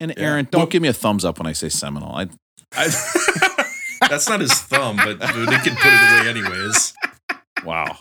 And 0.00 0.12
Aaron, 0.18 0.48
don't 0.50 0.60
Well- 0.62 0.66
give 0.68 0.82
me 0.82 0.88
a 0.88 0.92
thumbs 0.92 1.24
up 1.24 1.38
when 1.38 1.46
I 1.46 1.52
say 1.52 1.68
seminal. 1.68 2.14
I, 2.14 2.28
That's 4.08 4.28
not 4.28 4.40
his 4.40 4.52
thumb, 4.52 4.96
but 4.96 5.20
they 5.20 5.26
can 5.26 5.76
put 5.76 5.92
it 5.92 6.20
away 6.20 6.28
anyways. 6.28 6.92
wow. 7.64 7.98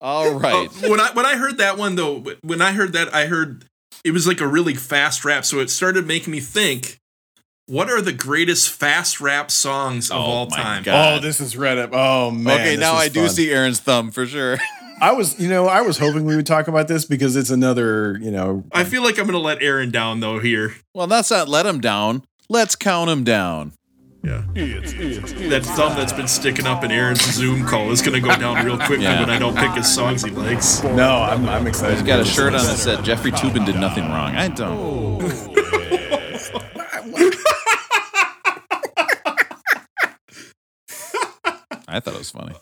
All 0.00 0.34
right. 0.34 0.68
Uh, 0.84 0.88
when 0.88 1.00
I 1.00 1.10
when 1.12 1.26
I 1.26 1.36
heard 1.36 1.58
that 1.58 1.76
one 1.78 1.96
though, 1.96 2.24
when 2.42 2.62
I 2.62 2.72
heard 2.72 2.92
that, 2.92 3.12
I 3.14 3.26
heard 3.26 3.64
it 4.04 4.12
was 4.12 4.26
like 4.26 4.40
a 4.40 4.46
really 4.46 4.74
fast 4.74 5.24
rap. 5.24 5.44
So 5.44 5.58
it 5.60 5.70
started 5.70 6.06
making 6.06 6.32
me 6.32 6.40
think, 6.40 6.98
what 7.72 7.88
are 7.88 8.02
the 8.02 8.12
greatest 8.12 8.70
fast 8.70 9.18
rap 9.18 9.50
songs 9.50 10.10
of 10.10 10.18
Oh 10.18 10.20
all 10.20 10.46
my 10.50 10.56
time? 10.56 10.82
God. 10.82 11.18
oh, 11.18 11.20
this 11.22 11.40
is 11.40 11.54
Reddit. 11.54 11.88
Oh 11.92 12.30
man. 12.30 12.60
okay, 12.60 12.70
this 12.76 12.80
now 12.80 12.94
is 12.96 13.00
I 13.00 13.08
do 13.08 13.20
fun. 13.22 13.30
see 13.30 13.50
Aaron's 13.50 13.80
thumb 13.80 14.10
for 14.10 14.26
sure. 14.26 14.58
I 15.00 15.12
was, 15.12 15.40
you 15.40 15.48
know, 15.48 15.66
I 15.66 15.80
was 15.80 15.98
hoping 15.98 16.26
we 16.26 16.36
would 16.36 16.46
talk 16.46 16.68
about 16.68 16.86
this 16.86 17.04
because 17.06 17.34
it's 17.34 17.50
another, 17.50 18.18
you 18.20 18.30
know, 18.30 18.64
I 18.72 18.84
feel 18.84 19.02
like 19.02 19.18
I'm 19.18 19.24
gonna 19.26 19.38
let 19.38 19.62
Aaron 19.62 19.90
down 19.90 20.20
though 20.20 20.38
here. 20.38 20.74
well, 20.94 21.06
that's 21.06 21.30
not 21.30 21.48
let 21.48 21.64
him 21.66 21.80
down. 21.80 22.24
Let's 22.50 22.76
count 22.76 23.08
him 23.08 23.24
down. 23.24 23.72
Yeah. 24.22 24.42
That 24.54 25.62
thumb 25.64 25.96
that's 25.96 26.12
been 26.12 26.28
sticking 26.28 26.64
up 26.66 26.84
in 26.84 26.92
Aaron's 26.92 27.22
Zoom 27.24 27.66
call 27.66 27.90
is 27.90 28.00
going 28.02 28.12
to 28.14 28.20
go 28.20 28.36
down 28.36 28.64
real 28.64 28.76
quickly 28.76 29.02
Yeah. 29.02 29.18
when 29.18 29.30
I 29.30 29.38
don't 29.40 29.56
pick 29.56 29.72
his 29.72 29.92
songs 29.92 30.22
he 30.22 30.30
likes. 30.30 30.80
No, 30.84 31.22
I'm, 31.22 31.48
I'm 31.48 31.66
excited. 31.66 31.94
He's 31.98 32.06
got 32.06 32.20
a 32.20 32.24
shirt 32.24 32.48
on 32.54 32.60
listen 32.60 32.68
that 32.68 32.76
to 32.76 32.96
said 32.98 33.04
Jeffrey 33.04 33.32
Toobin 33.32 33.66
did 33.66 33.74
nothing 33.76 34.04
wrong. 34.04 34.36
I 34.36 34.46
don't. 34.46 35.22
I 41.92 42.00
thought 42.00 42.14
it 42.14 42.18
was 42.18 42.30
funny. 42.30 42.54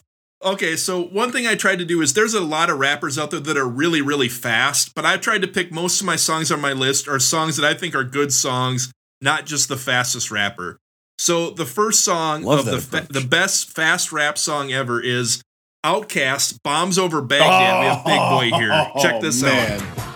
Okay, 0.42 0.74
so 0.74 1.02
one 1.02 1.32
thing 1.32 1.46
I 1.46 1.54
tried 1.54 1.78
to 1.80 1.84
do 1.84 2.00
is 2.00 2.14
there's 2.14 2.32
a 2.34 2.40
lot 2.40 2.70
of 2.70 2.78
rappers 2.78 3.18
out 3.18 3.30
there 3.30 3.40
that 3.40 3.56
are 3.58 3.68
really, 3.68 4.00
really 4.00 4.28
fast, 4.28 4.94
but 4.94 5.04
I've 5.04 5.20
tried 5.20 5.42
to 5.42 5.48
pick 5.48 5.70
most 5.70 6.00
of 6.00 6.06
my 6.06 6.16
songs 6.16 6.50
on 6.50 6.60
my 6.62 6.72
list 6.72 7.06
are 7.08 7.18
songs 7.18 7.56
that 7.58 7.66
I 7.66 7.74
think 7.74 7.94
are 7.94 8.04
good 8.04 8.32
songs, 8.32 8.90
not 9.20 9.44
just 9.44 9.68
the 9.68 9.76
fastest 9.76 10.30
rapper. 10.30 10.78
So 11.18 11.50
the 11.50 11.66
first 11.66 12.02
song 12.02 12.42
Love 12.42 12.60
of 12.60 12.64
the 12.66 12.80
fa- 12.80 13.06
the 13.10 13.20
best 13.20 13.70
fast 13.70 14.12
rap 14.12 14.38
song 14.38 14.72
ever 14.72 14.98
is 15.02 15.42
OutKast 15.84 16.58
Bombs 16.64 16.98
Over 16.98 17.20
Baghdad. 17.20 17.80
we 17.80 17.86
have 17.86 18.04
Big 18.06 18.50
Boi 18.52 18.58
here. 18.58 18.70
Check 19.02 19.20
this 19.20 19.42
Oh, 19.42 19.46
man. 19.46 19.80
out. 19.82 20.09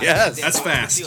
Yes. 0.00 0.40
That's 0.40 0.60
fast. 0.60 1.00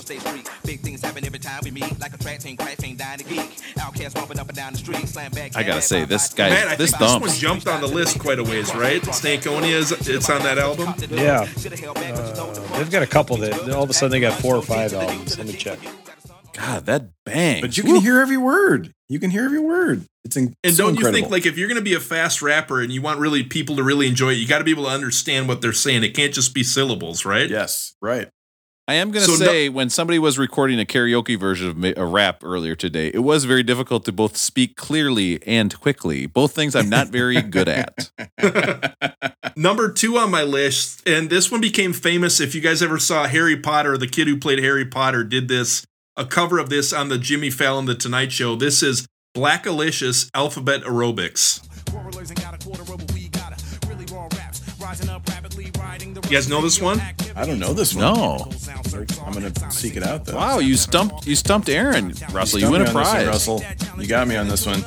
I 5.55 5.63
gotta 5.63 5.81
say, 5.81 6.05
this 6.05 6.33
guy, 6.33 6.49
Man, 6.49 6.67
I 6.67 6.75
this 6.75 6.91
think 6.91 6.99
this 6.99 7.19
one 7.21 7.29
jumped 7.31 7.67
on 7.67 7.81
the 7.81 7.87
list 7.87 8.19
quite 8.19 8.39
a 8.39 8.43
ways, 8.43 8.73
right? 8.75 9.01
Stankonia 9.01 9.71
is 9.71 9.91
it's 9.91 10.29
on 10.29 10.43
that 10.43 10.57
album. 10.57 10.93
Yeah. 11.09 11.41
Uh, 11.41 12.77
they've 12.77 12.91
got 12.91 13.03
a 13.03 13.07
couple 13.07 13.37
that 13.37 13.69
all 13.73 13.83
of 13.83 13.89
a 13.89 13.93
sudden 13.93 14.11
they 14.11 14.19
got 14.19 14.39
four 14.39 14.55
or 14.55 14.61
five 14.61 14.93
albums. 14.93 15.37
Let 15.37 15.47
me 15.47 15.53
check. 15.53 15.79
God, 16.53 16.85
that 16.87 17.09
bang. 17.23 17.61
But 17.61 17.77
you 17.77 17.83
can 17.83 17.97
hear 17.97 18.19
every 18.19 18.37
word. 18.37 18.91
You 19.09 19.19
can 19.19 19.29
hear 19.29 19.45
every 19.45 19.59
word. 19.59 20.05
It's 20.25 20.35
in, 20.35 20.55
And 20.63 20.73
so 20.73 20.83
don't 20.83 20.93
you 20.95 20.97
incredible. 20.97 21.19
think 21.21 21.31
like 21.31 21.45
if 21.45 21.57
you're 21.57 21.67
going 21.67 21.77
to 21.77 21.83
be 21.83 21.93
a 21.93 21.99
fast 21.99 22.41
rapper 22.41 22.81
and 22.81 22.91
you 22.91 23.01
want 23.01 23.19
really 23.19 23.43
people 23.43 23.75
to 23.77 23.83
really 23.83 24.07
enjoy 24.07 24.31
it, 24.31 24.33
you 24.35 24.47
got 24.47 24.57
to 24.57 24.63
be 24.63 24.71
able 24.71 24.85
to 24.85 24.89
understand 24.89 25.47
what 25.47 25.61
they're 25.61 25.71
saying. 25.71 26.03
It 26.03 26.15
can't 26.15 26.33
just 26.33 26.53
be 26.55 26.63
syllables, 26.63 27.25
right? 27.25 27.49
Yes, 27.49 27.93
right. 28.01 28.29
I 28.89 28.93
am 28.95 29.11
going 29.11 29.25
to 29.25 29.31
So 29.33 29.43
no- 29.43 29.51
say, 29.51 29.67
when 29.67 29.89
somebody 29.89 30.17
was 30.17 30.37
recording 30.37 30.79
a 30.79 30.85
karaoke 30.85 31.37
version 31.37 31.67
of 31.67 31.75
ma- 31.77 31.91
a 31.97 32.05
rap 32.05 32.41
earlier 32.43 32.73
today, 32.73 33.11
it 33.13 33.19
was 33.19 33.43
very 33.43 33.61
difficult 33.63 34.05
to 34.05 34.13
both 34.13 34.37
speak 34.37 34.77
clearly 34.77 35.45
and 35.45 35.77
quickly. 35.79 36.25
Both 36.25 36.53
things 36.53 36.73
I'm 36.73 36.87
not 36.89 37.09
very 37.09 37.41
good 37.41 37.67
at. 37.67 38.09
Number 39.57 39.91
two 39.91 40.17
on 40.17 40.31
my 40.31 40.43
list, 40.43 41.05
and 41.07 41.29
this 41.29 41.51
one 41.51 41.59
became 41.59 41.91
famous. 41.91 42.39
If 42.39 42.55
you 42.55 42.61
guys 42.61 42.81
ever 42.81 42.97
saw 42.97 43.27
Harry 43.27 43.57
Potter, 43.57 43.97
the 43.97 44.07
kid 44.07 44.27
who 44.27 44.37
played 44.37 44.59
Harry 44.59 44.85
Potter 44.85 45.23
did 45.25 45.49
this 45.49 45.85
a 46.15 46.25
cover 46.25 46.57
of 46.57 46.69
this 46.69 46.93
on 46.93 47.09
the 47.09 47.17
Jimmy 47.17 47.49
Fallon 47.49 47.85
The 47.85 47.93
Tonight 47.95 48.31
Show. 48.31 48.55
This 48.55 48.81
is 48.81 49.05
Blackalicious 49.35 50.29
Alphabet 50.33 50.81
Aerobics. 50.83 51.61
You 56.27 56.33
guys 56.33 56.49
know 56.49 56.61
this 56.61 56.81
one? 56.81 57.01
I 57.37 57.45
don't 57.45 57.57
know 57.57 57.71
this 57.71 57.95
one. 57.95 58.03
No. 58.03 58.51
I'm 59.25 59.31
gonna 59.31 59.71
seek 59.71 59.95
it 59.95 60.03
out 60.03 60.25
though. 60.25 60.35
Wow, 60.35 60.59
you 60.59 60.75
stumped 60.75 61.25
you 61.25 61.37
stumped 61.37 61.69
Aaron, 61.69 62.13
Russell. 62.33 62.59
You, 62.59 62.67
stumped 62.67 62.71
win 62.71 62.81
a 62.81 62.83
on 62.83 62.85
this 62.85 62.93
one, 62.93 63.03
prize. 63.05 63.27
Russell. 63.27 63.63
You 63.97 64.07
got 64.07 64.27
me 64.27 64.35
on 64.35 64.49
this 64.49 64.65
one. 64.65 64.83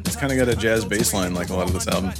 It's 0.00 0.16
kind 0.16 0.30
of 0.30 0.38
got 0.38 0.48
a 0.48 0.56
jazz 0.56 0.84
bass 0.84 1.14
line 1.14 1.32
like 1.32 1.48
a 1.48 1.54
lot 1.54 1.68
of 1.68 1.72
this 1.72 1.88
album. 1.88 2.12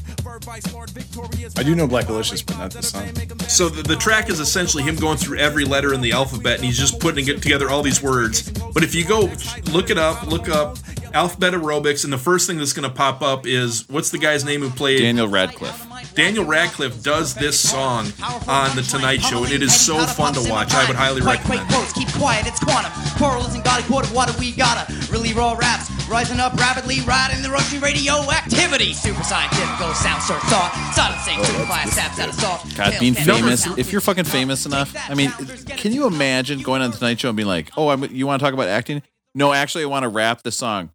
I 1.59 1.63
do 1.63 1.75
know 1.75 1.87
Black 1.87 2.07
Delicious, 2.07 2.41
but 2.41 2.57
not 2.57 2.71
this 2.71 2.89
song. 2.89 3.15
So 3.49 3.69
the, 3.69 3.83
the 3.83 3.97
track 3.97 4.31
is 4.31 4.41
essentially 4.41 4.83
him 4.83 4.97
going 4.97 5.19
through 5.19 5.37
every 5.37 5.67
letter 5.67 5.93
in 5.93 6.01
the 6.01 6.13
alphabet 6.13 6.57
and 6.57 6.65
he's 6.65 6.79
just 6.79 7.01
putting 7.01 7.29
it 7.29 7.43
together 7.43 7.69
all 7.69 7.83
these 7.83 8.03
words. 8.03 8.51
But 8.51 8.83
if 8.83 8.95
you 8.95 9.05
go 9.05 9.31
look 9.73 9.91
it 9.91 9.99
up, 9.99 10.27
look 10.27 10.49
up 10.49 10.79
alphabet 11.13 11.53
aerobics, 11.53 12.05
and 12.05 12.13
the 12.13 12.19
first 12.19 12.47
thing 12.47 12.57
that's 12.57 12.73
going 12.73 12.89
to 12.89 12.95
pop 12.95 13.21
up 13.21 13.47
is 13.47 13.87
what's 13.91 14.11
the 14.11 14.19
guy's 14.19 14.43
name 14.43 14.63
who 14.63 14.71
played 14.71 15.01
Daniel 15.01 15.29
Radcliffe. 15.29 15.92
Daniel 16.15 16.45
Radcliffe 16.45 17.03
does 17.03 17.35
this 17.35 17.59
song 17.59 18.13
on 18.47 18.75
the 18.77 18.83
Tonight 18.83 19.23
Show, 19.23 19.45
and 19.45 19.53
it 19.53 19.63
is 19.63 19.75
so 19.75 19.99
fun 20.07 20.35
to 20.35 20.51
watch. 20.51 20.75
I 20.75 20.87
would 20.87 20.97
highly 20.97 21.23
recommend. 21.23 21.67
quite 21.67 21.69
close, 21.69 21.93
keep 21.93 22.13
quiet, 22.13 22.47
it's 22.47 22.63
quantum. 22.63 22.93
Coral 23.17 23.47
isn't 23.47 23.65
got 23.65 23.81
a 23.81 23.85
quart 23.85 24.05
of 24.05 24.15
water, 24.15 24.33
we 24.39 24.53
gotta. 24.53 24.93
Really 25.11 25.33
raw 25.33 25.55
raps, 25.55 25.91
rising 26.09 26.39
up 26.39 26.55
rapidly, 26.55 27.01
riding 27.03 27.43
the 27.43 27.51
rushing 27.51 27.81
radioactivity. 27.81 28.93
Super 28.93 29.23
scientific, 29.23 29.69
sound 29.97 30.23
sort 30.23 30.41
thought. 30.43 30.73
Solid 30.95 31.19
sync, 31.21 31.45
super 31.45 31.67
fire, 31.67 31.87
saps 31.87 32.19
out 32.19 32.29
of 32.29 32.35
soft. 32.35 32.77
God, 32.77 32.95
being 33.01 33.15
famous, 33.15 33.67
if 33.79 33.91
you're 33.91 34.01
fucking 34.03 34.25
famous 34.25 34.67
enough, 34.67 34.95
I 35.09 35.15
mean, 35.15 35.31
can 35.67 35.93
you 35.93 36.07
imagine 36.07 36.61
going 36.61 36.83
on 36.83 36.91
the 36.91 36.97
Tonight 36.99 37.21
Show 37.21 37.29
and 37.29 37.37
being 37.37 37.49
like, 37.49 37.71
"Oh, 37.77 37.89
I'm, 37.89 38.05
you 38.15 38.27
want 38.27 38.41
to 38.41 38.45
talk 38.45 38.53
about 38.55 38.69
acting? 38.69 39.03
No, 39.35 39.53
actually, 39.53 39.85
I 39.85 39.87
want 39.87 40.03
to 40.03 40.09
rap 40.09 40.43
the 40.43 40.53
song." 40.53 40.91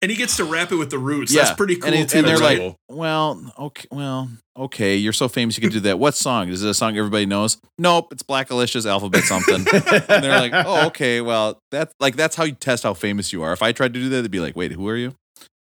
And 0.00 0.10
he 0.12 0.16
gets 0.16 0.36
to 0.36 0.44
rap 0.44 0.70
it 0.70 0.76
with 0.76 0.90
the 0.90 0.98
roots. 0.98 1.32
yeah, 1.32 1.42
That's 1.42 1.56
pretty 1.56 1.74
cool 1.76 1.86
And, 1.92 1.94
it- 1.94 2.08
too. 2.10 2.18
and 2.18 2.26
they're 2.26 2.38
right? 2.38 2.60
like, 2.68 2.76
"Well, 2.88 3.52
okay, 3.58 3.88
well, 3.90 4.30
okay, 4.56 4.94
you're 4.96 5.12
so 5.12 5.26
famous, 5.28 5.56
you 5.56 5.60
can 5.60 5.70
do 5.70 5.80
that. 5.80 5.98
What 5.98 6.14
song? 6.14 6.48
Is 6.50 6.62
it 6.62 6.68
a 6.70 6.74
song 6.74 6.96
everybody 6.96 7.26
knows? 7.26 7.56
Nope, 7.78 8.12
it's 8.12 8.22
Blackalicious 8.22 8.86
Alphabet 8.88 9.24
something." 9.24 9.56
and 10.08 10.22
they're 10.24 10.38
like, 10.38 10.52
"Oh, 10.54 10.86
okay, 10.86 11.20
well, 11.20 11.58
that's 11.72 11.92
like 11.98 12.14
that's 12.16 12.36
how 12.36 12.44
you 12.44 12.52
test 12.52 12.84
how 12.84 12.94
famous 12.94 13.32
you 13.32 13.42
are. 13.42 13.52
If 13.52 13.60
I 13.62 13.72
tried 13.72 13.92
to 13.94 14.00
do 14.00 14.08
that, 14.10 14.22
they'd 14.22 14.30
be 14.30 14.40
like, 14.40 14.54
"Wait, 14.56 14.72
who 14.72 14.86
are 14.88 14.96
you?" 14.96 15.14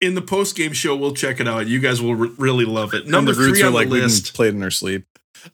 in 0.03 0.15
the 0.15 0.23
post 0.23 0.57
game 0.57 0.73
show, 0.73 0.97
we'll 0.97 1.13
check 1.13 1.41
it 1.41 1.47
out. 1.49 1.67
You 1.67 1.79
guys 1.79 2.01
will 2.01 2.15
re- 2.15 2.33
really 2.39 2.65
love 2.65 2.95
it. 2.95 3.07
Number 3.07 3.33
the 3.35 3.41
roots 3.41 3.59
three 3.59 3.67
on 3.67 3.73
the 3.73 3.79
like 3.79 3.89
we 3.91 4.01
list. 4.01 4.33
played 4.35 4.55
in 4.55 4.63
our 4.63 4.71
sleep. 4.71 5.05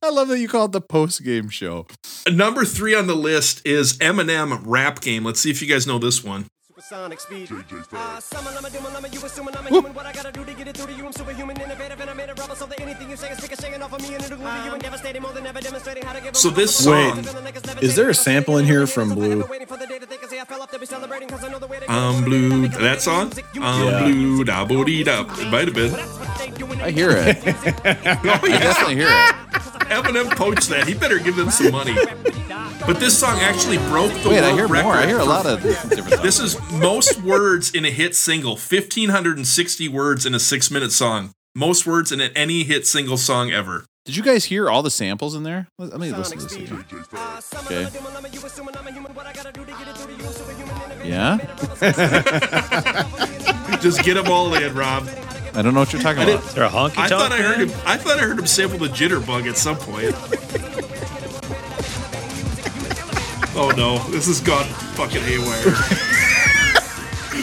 I 0.02 0.10
love 0.10 0.28
that 0.28 0.38
you 0.38 0.46
call 0.48 0.66
it 0.66 0.72
the 0.72 0.80
post 0.80 1.24
game 1.24 1.48
show. 1.48 1.86
Number 2.30 2.64
three 2.64 2.94
on 2.94 3.06
the 3.08 3.16
list 3.16 3.60
is 3.66 3.98
Eminem 3.98 4.60
Rap 4.64 5.00
Game. 5.00 5.24
Let's 5.24 5.40
see 5.40 5.50
if 5.50 5.60
you 5.62 5.66
guys 5.68 5.84
know 5.86 5.98
this 5.98 6.22
one. 6.24 6.46
Supersonic 6.76 7.20
speed. 7.20 7.50
Uh, 7.90 8.20
summon, 8.20 8.52
I'm 8.54 8.62
a 8.62 8.68
doom, 8.68 8.84
I'm 8.86 9.02
a 9.02 9.08
you 9.08 9.24
assume 9.24 9.48
I'm 9.48 9.66
a 9.66 9.70
human. 9.70 9.94
What 9.94 10.04
I 10.04 10.12
gotta 10.12 10.30
do 10.30 10.44
to 10.44 10.52
get 10.52 10.68
it 10.68 10.76
through 10.76 10.88
to 10.88 10.92
you? 10.92 11.06
I'm 11.06 11.12
superhuman, 11.12 11.58
innovative, 11.58 11.98
and 12.02 12.10
I 12.10 12.12
made 12.12 12.28
a 12.28 12.34
rubber 12.34 12.54
so 12.54 12.66
that 12.66 12.78
anything 12.82 13.08
you 13.08 13.16
say 13.16 13.30
is 13.30 13.38
speaking, 13.38 13.56
shaking 13.56 13.80
off 13.82 13.94
of 13.94 14.02
me 14.02 14.14
and 14.14 14.22
it'll 14.22 14.36
glue 14.36 14.46
to 14.46 14.56
you 14.56 14.68
um, 14.68 14.74
and 14.74 14.82
devastating 14.82 15.22
more 15.22 15.32
than 15.32 15.46
ever, 15.46 15.58
demonstrating 15.58 16.02
how 16.04 16.12
to 16.12 16.20
give. 16.20 16.36
So 16.36 16.50
this 16.50 16.86
Wait, 16.86 17.24
song, 17.24 17.78
is 17.80 17.96
there 17.96 18.10
a 18.10 18.14
sample 18.14 18.58
in 18.58 18.66
here 18.66 18.86
from 18.86 19.14
Blue? 19.14 19.42
I'm 21.88 22.14
um, 22.16 22.24
blue. 22.24 22.68
That 22.68 23.00
song? 23.00 23.32
I'm 23.54 23.62
um, 23.62 23.88
Yeah. 23.88 24.04
blue. 24.04 24.44
Da 24.44 24.64
bo 24.66 24.84
dee 24.84 25.02
da. 25.02 25.22
It 25.22 25.50
might 25.50 25.68
have 25.68 25.74
been. 25.74 25.94
I 26.82 26.90
hear 26.90 27.08
it. 27.10 27.38
Oh, 27.86 28.40
I 28.42 28.48
definitely 28.58 28.96
hear 28.96 29.08
it. 29.08 29.34
Eminem 29.88 30.36
poached 30.36 30.68
that. 30.68 30.86
He 30.86 30.92
better 30.92 31.18
give 31.18 31.36
them 31.36 31.50
some 31.50 31.72
money. 31.72 31.96
But 32.86 33.00
this 33.00 33.18
song 33.18 33.38
actually 33.40 33.78
broke 33.88 34.12
the 34.22 34.28
Wait, 34.28 34.40
world 34.42 34.44
I 34.44 34.52
hear 34.52 34.66
record. 34.68 34.84
more. 34.84 34.94
I 34.94 35.06
hear 35.06 35.18
a 35.18 35.24
lot 35.24 35.44
of 35.46 35.60
different. 35.62 36.08
Songs. 36.10 36.22
This 36.22 36.38
is 36.38 36.54
most 36.72 37.20
words 37.22 37.70
in 37.72 37.84
a 37.84 37.90
hit 37.90 38.14
single. 38.14 38.52
1,560 38.56 39.88
words 39.88 40.26
in 40.26 40.34
a 40.34 40.40
six 40.40 40.70
minute 40.70 40.92
song. 40.92 41.30
Most 41.54 41.86
words 41.86 42.12
in 42.12 42.20
any 42.20 42.64
hit 42.64 42.86
single 42.86 43.16
song 43.16 43.50
ever. 43.50 43.86
Did 44.04 44.16
you 44.16 44.22
guys 44.22 44.44
hear 44.44 44.68
all 44.70 44.82
the 44.82 44.90
samples 44.90 45.34
in 45.34 45.42
there? 45.42 45.66
Let 45.78 45.90
let 45.90 46.00
me 46.00 46.12
listen 46.12 46.38
to 46.38 46.44
this 46.44 46.54
again. 46.54 46.84
Okay. 47.64 47.88
Yeah. 51.08 51.38
Just 53.80 54.02
get 54.04 54.14
them 54.14 54.28
all 54.30 54.54
in, 54.54 54.74
Rob. 54.74 55.08
I 55.54 55.62
don't 55.62 55.74
know 55.74 55.80
what 55.80 55.92
you're 55.92 56.02
talking 56.02 56.22
about. 56.22 56.32
didn't- 56.40 56.46
Is 56.48 56.54
there 56.54 56.64
a 56.64 56.68
honky 56.68 56.98
I 56.98 57.08
thought? 57.08 57.32
I 57.32 57.38
heard 57.38 57.68
him. 57.68 57.70
I 57.86 57.96
thought 57.96 58.18
I 58.18 58.22
heard 58.22 58.38
him 58.38 58.46
sample 58.46 58.78
the 58.78 58.88
jitterbug 58.88 59.48
at 59.48 59.56
some 59.56 59.76
point. 59.76 60.14
oh 63.56 63.70
no, 63.76 63.98
this 64.10 64.26
has 64.26 64.40
gone 64.40 64.66
fucking 64.94 65.22
haywire. 65.22 65.72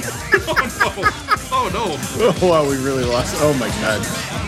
Oh 0.01 0.69
no! 0.79 1.09
Oh 1.51 1.69
no! 1.73 2.35
Oh 2.41 2.47
wow, 2.63 2.69
we 2.69 2.77
really 2.83 3.03
lost. 3.03 3.35
Oh 3.39 3.53
my 3.53 3.67
god. 3.81 4.01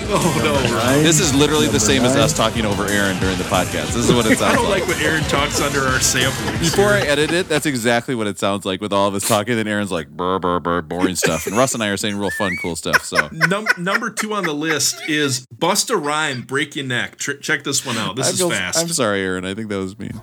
Oh 0.07 0.41
no! 0.43 1.01
This 1.01 1.19
is 1.19 1.33
literally 1.33 1.65
the 1.65 1.73
Number 1.73 1.79
same 1.79 2.03
as 2.03 2.13
nine. 2.13 2.23
us 2.23 2.33
talking 2.33 2.63
over 2.65 2.85
Aaron 2.85 3.19
during 3.19 3.37
the 3.37 3.43
podcast. 3.45 3.87
This 3.93 4.07
is 4.09 4.13
what 4.13 4.25
it 4.25 4.31
I 4.33 4.35
sounds 4.35 4.55
don't 4.55 4.69
like. 4.69 4.87
like 4.87 4.97
when 4.97 5.05
Aaron 5.05 5.23
talks 5.23 5.59
under 5.61 5.79
our 5.81 5.99
samplings. 5.99 6.59
Before 6.59 6.89
I 6.89 6.99
edit 7.01 7.31
it, 7.31 7.47
that's 7.49 7.65
exactly 7.65 8.13
what 8.15 8.27
it 8.27 8.37
sounds 8.37 8.65
like 8.65 8.81
with 8.81 8.93
all 8.93 9.07
of 9.07 9.15
us 9.15 9.27
talking. 9.27 9.57
And 9.57 9.67
Aaron's 9.67 9.91
like, 9.91 10.09
burr, 10.09 10.37
burr, 10.39 10.59
burr, 10.59 10.81
boring 10.83 11.15
stuff. 11.15 11.47
And 11.47 11.57
Russ 11.57 11.73
and 11.73 11.81
I 11.81 11.87
are 11.87 11.97
saying 11.97 12.17
real 12.17 12.29
fun, 12.31 12.55
cool 12.61 12.75
stuff. 12.75 13.03
So 13.03 13.29
Num- 13.31 13.67
number 13.77 14.09
two 14.11 14.33
on 14.33 14.43
the 14.43 14.53
list 14.53 15.01
is 15.09 15.45
Bust 15.51 15.89
a 15.89 15.97
Rhyme, 15.97 16.43
Break 16.43 16.75
Your 16.75 16.85
Neck. 16.85 17.17
Tr- 17.17 17.33
check 17.33 17.63
this 17.63 17.83
one 17.85 17.97
out. 17.97 18.15
This 18.15 18.27
I 18.27 18.29
is 18.31 18.37
feel- 18.37 18.49
fast. 18.51 18.77
I'm 18.79 18.89
sorry, 18.89 19.21
Aaron. 19.21 19.43
I 19.45 19.53
think 19.55 19.69
that 19.69 19.77
was 19.77 19.97
mean. 19.97 20.21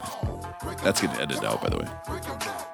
That's 0.85 1.01
getting 1.01 1.21
edited 1.21 1.45
out, 1.45 1.61
by 1.61 1.69
the 1.71 1.79
way. 1.79 2.72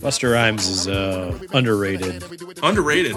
Busta 0.00 0.32
Rhymes 0.32 0.66
is 0.66 0.88
uh, 0.88 1.38
underrated. 1.52 2.24
Underrated. 2.62 3.16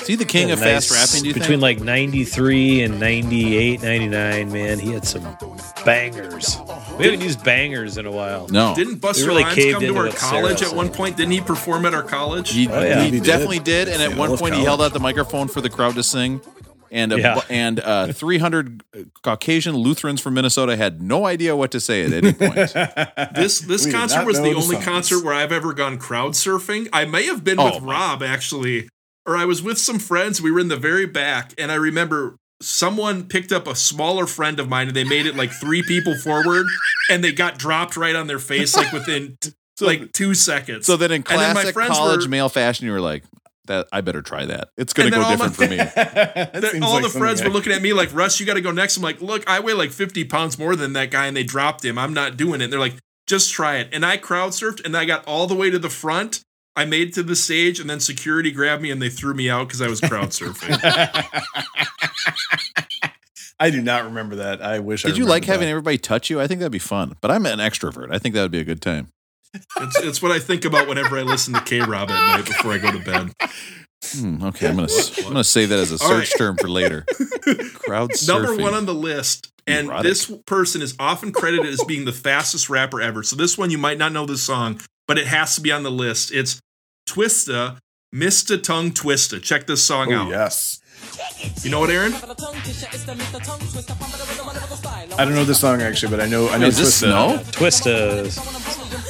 Is 0.00 0.06
he 0.08 0.14
the 0.16 0.24
king 0.24 0.50
of 0.50 0.58
fast 0.60 0.90
rapping, 0.90 1.22
do 1.22 1.28
you 1.28 1.34
Between 1.34 1.60
think? 1.60 1.62
like 1.62 1.80
93 1.80 2.82
and 2.82 3.00
98, 3.00 3.82
99, 3.82 4.52
man, 4.52 4.78
he 4.78 4.92
had 4.92 5.04
some 5.04 5.22
bangers. 5.84 6.58
We 6.98 7.04
haven't 7.06 7.22
used 7.22 7.42
bangers 7.42 7.98
in 7.98 8.06
a 8.06 8.10
while. 8.10 8.46
No. 8.48 8.74
Didn't 8.74 8.96
Buster 8.96 9.24
We 9.24 9.28
really 9.28 9.42
Rhymes 9.44 9.54
caved 9.54 9.72
come 9.74 9.82
to 9.82 9.96
our 9.96 10.04
what 10.06 10.18
Sarah 10.18 10.40
college 10.42 10.62
at 10.62 10.72
one 10.74 10.90
point? 10.90 11.16
Didn't 11.16 11.32
he 11.32 11.40
perform 11.40 11.86
at 11.86 11.94
our 11.94 12.02
college? 12.02 12.50
He, 12.52 12.68
Oh, 12.68 12.82
yeah. 12.82 13.00
he 13.00 13.04
He 13.06 13.10
did. 13.18 13.24
definitely 13.24 13.58
did. 13.60 13.88
And 13.88 14.02
at 14.02 14.10
Yeah, 14.10 14.16
one 14.16 14.28
all 14.28 14.34
of 14.34 14.40
point, 14.40 14.54
he 14.54 14.62
held 14.64 14.80
out 14.82 14.92
the 14.92 15.00
microphone 15.00 15.48
for 15.48 15.60
the 15.60 15.70
crowd 15.70 15.94
to 15.94 16.02
sing. 16.02 16.40
And 16.96 17.12
a, 17.12 17.18
Yeah. 17.20 17.40
and 17.50 17.78
uh, 17.80 18.12
300 18.12 18.82
Caucasian 19.22 19.76
Lutherans 19.76 20.20
from 20.20 20.32
Minnesota 20.34 20.76
had 20.76 21.02
no 21.02 21.26
idea 21.26 21.54
what 21.54 21.70
to 21.72 21.80
say 21.80 22.04
at 22.04 22.12
any 22.12 22.32
point. 22.32 22.54
This 23.34 23.60
this 23.60 23.84
We 23.86 23.92
concert 23.92 24.24
was 24.24 24.38
the 24.38 24.44
the 24.44 24.54
only 24.54 24.76
songs. 24.76 24.84
concert 24.84 25.24
where 25.24 25.34
I've 25.34 25.52
ever 25.52 25.72
gone 25.74 25.98
crowd 25.98 26.32
surfing. 26.32 26.88
I 26.92 27.04
may 27.04 27.26
have 27.26 27.44
been 27.44 27.60
Oh, 27.60 27.74
with 27.74 27.82
Rob 27.82 28.22
actually, 28.22 28.88
or 29.26 29.36
I 29.36 29.44
was 29.44 29.62
with 29.62 29.76
some 29.78 29.98
friends. 29.98 30.40
We 30.40 30.50
were 30.50 30.60
in 30.60 30.68
the 30.68 30.76
very 30.78 31.04
back, 31.06 31.52
and 31.58 31.70
I 31.70 31.74
remember 31.74 32.36
someone 32.62 33.24
picked 33.24 33.52
up 33.52 33.66
a 33.66 33.74
smaller 33.74 34.26
friend 34.26 34.58
of 34.58 34.66
mine, 34.68 34.86
and 34.88 34.96
they 34.96 35.04
made 35.04 35.26
it 35.26 35.36
like 35.36 35.52
three 35.52 35.82
people 35.82 36.16
forward, 36.16 36.64
and 37.10 37.22
they 37.22 37.32
got 37.32 37.58
dropped 37.58 37.96
right 37.98 38.16
on 38.16 38.26
their 38.26 38.38
face 38.38 38.74
like 38.74 38.90
within 38.92 39.36
t- 39.42 39.50
like 39.82 40.12
two 40.12 40.32
seconds. 40.32 40.86
So 40.86 40.96
then 40.96 41.10
in 41.10 41.16
And 41.28 41.38
then 41.40 41.54
my 41.54 41.70
classic 41.70 41.92
college 41.94 42.24
were- 42.24 42.30
male 42.30 42.48
fashion, 42.48 42.86
you 42.86 42.92
were 42.92 43.00
like, 43.02 43.22
that 43.66 43.88
I 43.92 44.00
better 44.00 44.22
try 44.22 44.46
that. 44.46 44.68
It's 44.76 44.92
gonna 44.92 45.10
go 45.10 45.22
all 45.22 45.36
my- 45.36 45.48
different 45.48 45.56
for 45.56 45.68
me. 45.68 45.76
That- 46.56 46.68
seems 46.72 46.84
all 46.84 46.94
like 46.94 47.02
the 47.04 47.10
friends 47.10 47.42
I- 47.42 47.48
were 47.48 47.52
looking 47.52 47.72
at 47.72 47.82
me 47.82 47.92
like, 47.92 48.12
Russ, 48.14 48.38
you 48.40 48.46
got 48.46 48.54
to 48.54 48.60
go 48.60 48.72
next. 48.72 48.96
I'm 48.96 49.02
like, 49.02 49.20
look, 49.20 49.48
I 49.48 49.60
weigh 49.60 49.74
like 49.74 49.90
50 49.92 50.24
pounds 50.24 50.58
more 50.58 50.74
than 50.76 50.92
that 50.94 51.10
guy, 51.10 51.26
and 51.26 51.36
they 51.36 51.44
dropped 51.44 51.84
him. 51.84 51.98
I'm 51.98 52.14
not 52.14 52.36
doing 52.36 52.60
it. 52.60 52.64
And 52.64 52.72
They're 52.72 52.80
like, 52.80 52.94
just 53.26 53.52
try 53.52 53.76
it. 53.76 53.88
And 53.92 54.04
I 54.06 54.16
crowd 54.16 54.52
surfed, 54.52 54.84
and 54.84 54.96
I 54.96 55.04
got 55.04 55.24
all 55.26 55.46
the 55.46 55.54
way 55.54 55.70
to 55.70 55.78
the 55.78 55.90
front. 55.90 56.40
I 56.78 56.84
made 56.84 57.08
it 57.08 57.14
to 57.14 57.22
the 57.22 57.36
stage, 57.36 57.80
and 57.80 57.88
then 57.88 58.00
security 58.00 58.50
grabbed 58.52 58.82
me 58.82 58.90
and 58.90 59.00
they 59.00 59.08
threw 59.08 59.32
me 59.34 59.48
out 59.48 59.66
because 59.68 59.80
I 59.80 59.88
was 59.88 60.00
crowd 60.00 60.28
surfing. 60.28 60.78
I 63.58 63.70
do 63.70 63.80
not 63.80 64.04
remember 64.04 64.36
that. 64.36 64.60
I 64.60 64.80
wish. 64.80 65.06
I 65.06 65.08
Did 65.08 65.16
you 65.16 65.24
like 65.24 65.44
remembered 65.44 65.52
having 65.52 65.66
that. 65.66 65.70
everybody 65.70 65.98
touch 65.98 66.28
you? 66.28 66.38
I 66.40 66.46
think 66.46 66.60
that'd 66.60 66.70
be 66.70 66.78
fun. 66.78 67.14
But 67.22 67.30
I'm 67.30 67.46
an 67.46 67.58
extrovert. 67.58 68.12
I 68.12 68.18
think 68.18 68.34
that 68.34 68.42
would 68.42 68.50
be 68.50 68.60
a 68.60 68.64
good 68.64 68.82
time. 68.82 69.08
It's, 69.78 69.98
it's 70.02 70.22
what 70.22 70.32
I 70.32 70.38
think 70.38 70.64
about 70.64 70.88
whenever 70.88 71.18
I 71.18 71.22
listen 71.22 71.54
to 71.54 71.60
K 71.60 71.80
Rob 71.80 72.10
at 72.10 72.36
night 72.36 72.44
before 72.46 72.72
I 72.72 72.78
go 72.78 72.90
to 72.92 72.98
bed. 72.98 73.32
Hmm, 74.14 74.44
okay, 74.44 74.68
I'm 74.68 74.76
gonna 74.76 74.84
s- 74.84 75.18
I'm 75.18 75.24
gonna 75.32 75.42
save 75.44 75.70
that 75.70 75.78
as 75.78 75.90
a 75.90 75.98
search 75.98 76.10
right. 76.30 76.38
term 76.38 76.56
for 76.56 76.68
later. 76.68 77.04
Crowd 77.74 78.10
surfing. 78.10 78.28
Number 78.28 78.62
one 78.62 78.74
on 78.74 78.86
the 78.86 78.94
list, 78.94 79.50
and 79.66 79.88
Erotic. 79.88 80.02
this 80.02 80.30
person 80.46 80.80
is 80.82 80.94
often 80.98 81.32
credited 81.32 81.66
as 81.66 81.82
being 81.84 82.04
the 82.04 82.12
fastest 82.12 82.68
rapper 82.70 83.00
ever. 83.00 83.22
So 83.22 83.34
this 83.36 83.56
one 83.58 83.70
you 83.70 83.78
might 83.78 83.98
not 83.98 84.12
know 84.12 84.26
the 84.26 84.36
song, 84.36 84.80
but 85.08 85.18
it 85.18 85.26
has 85.26 85.54
to 85.56 85.60
be 85.60 85.72
on 85.72 85.82
the 85.82 85.90
list. 85.90 86.30
It's 86.32 86.60
Twista, 87.08 87.78
Mr. 88.14 88.62
Tongue 88.62 88.90
Twista. 88.92 89.42
Check 89.42 89.66
this 89.66 89.82
song 89.82 90.12
Oh 90.12 90.22
out. 90.22 90.28
yes. 90.28 90.78
You 91.62 91.70
know 91.70 91.80
what, 91.80 91.90
Aaron? 91.90 92.12
I 95.18 95.24
don't 95.24 95.34
know 95.34 95.44
the 95.44 95.54
song 95.54 95.80
actually, 95.82 96.10
but 96.10 96.20
I 96.20 96.26
know. 96.26 96.48
I 96.48 96.58
know. 96.58 96.66
Is 96.66 96.76
this 96.78 97.00
Twista. 97.02 97.38
Snow? 97.38 97.38
Twista. 97.52 99.05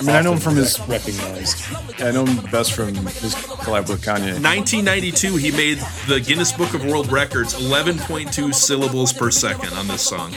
I 0.00 0.02
mean, 0.02 0.16
I 0.16 0.22
know 0.22 0.32
him 0.32 0.38
from 0.38 0.56
his. 0.56 0.80
recognized. 0.88 1.62
I 2.00 2.10
know 2.10 2.24
him 2.24 2.50
best 2.50 2.72
from 2.72 2.94
his 2.94 3.34
collab 3.34 3.88
with 3.90 4.02
Kanye. 4.02 4.40
1992, 4.42 5.36
he 5.36 5.50
made 5.50 5.78
the 6.08 6.20
Guinness 6.20 6.52
Book 6.52 6.72
of 6.72 6.84
World 6.86 7.12
Records 7.12 7.52
11.2 7.54 8.54
syllables 8.54 9.12
per 9.12 9.30
second 9.30 9.74
on 9.74 9.86
this 9.88 10.00
song. 10.00 10.32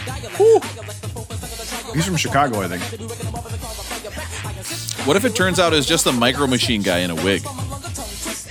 He's 1.93 2.05
from 2.05 2.17
Chicago, 2.17 2.59
I 2.61 2.67
think. 2.67 2.83
What 5.07 5.15
if 5.15 5.23
it 5.23 5.33
turns 5.33 5.59
out 5.59 5.73
it's 5.73 5.87
just 5.87 6.05
a 6.07 6.11
micro 6.11 6.45
machine 6.45 6.81
guy 6.81 6.99
in 6.99 7.11
a 7.11 7.15
wig? 7.15 7.41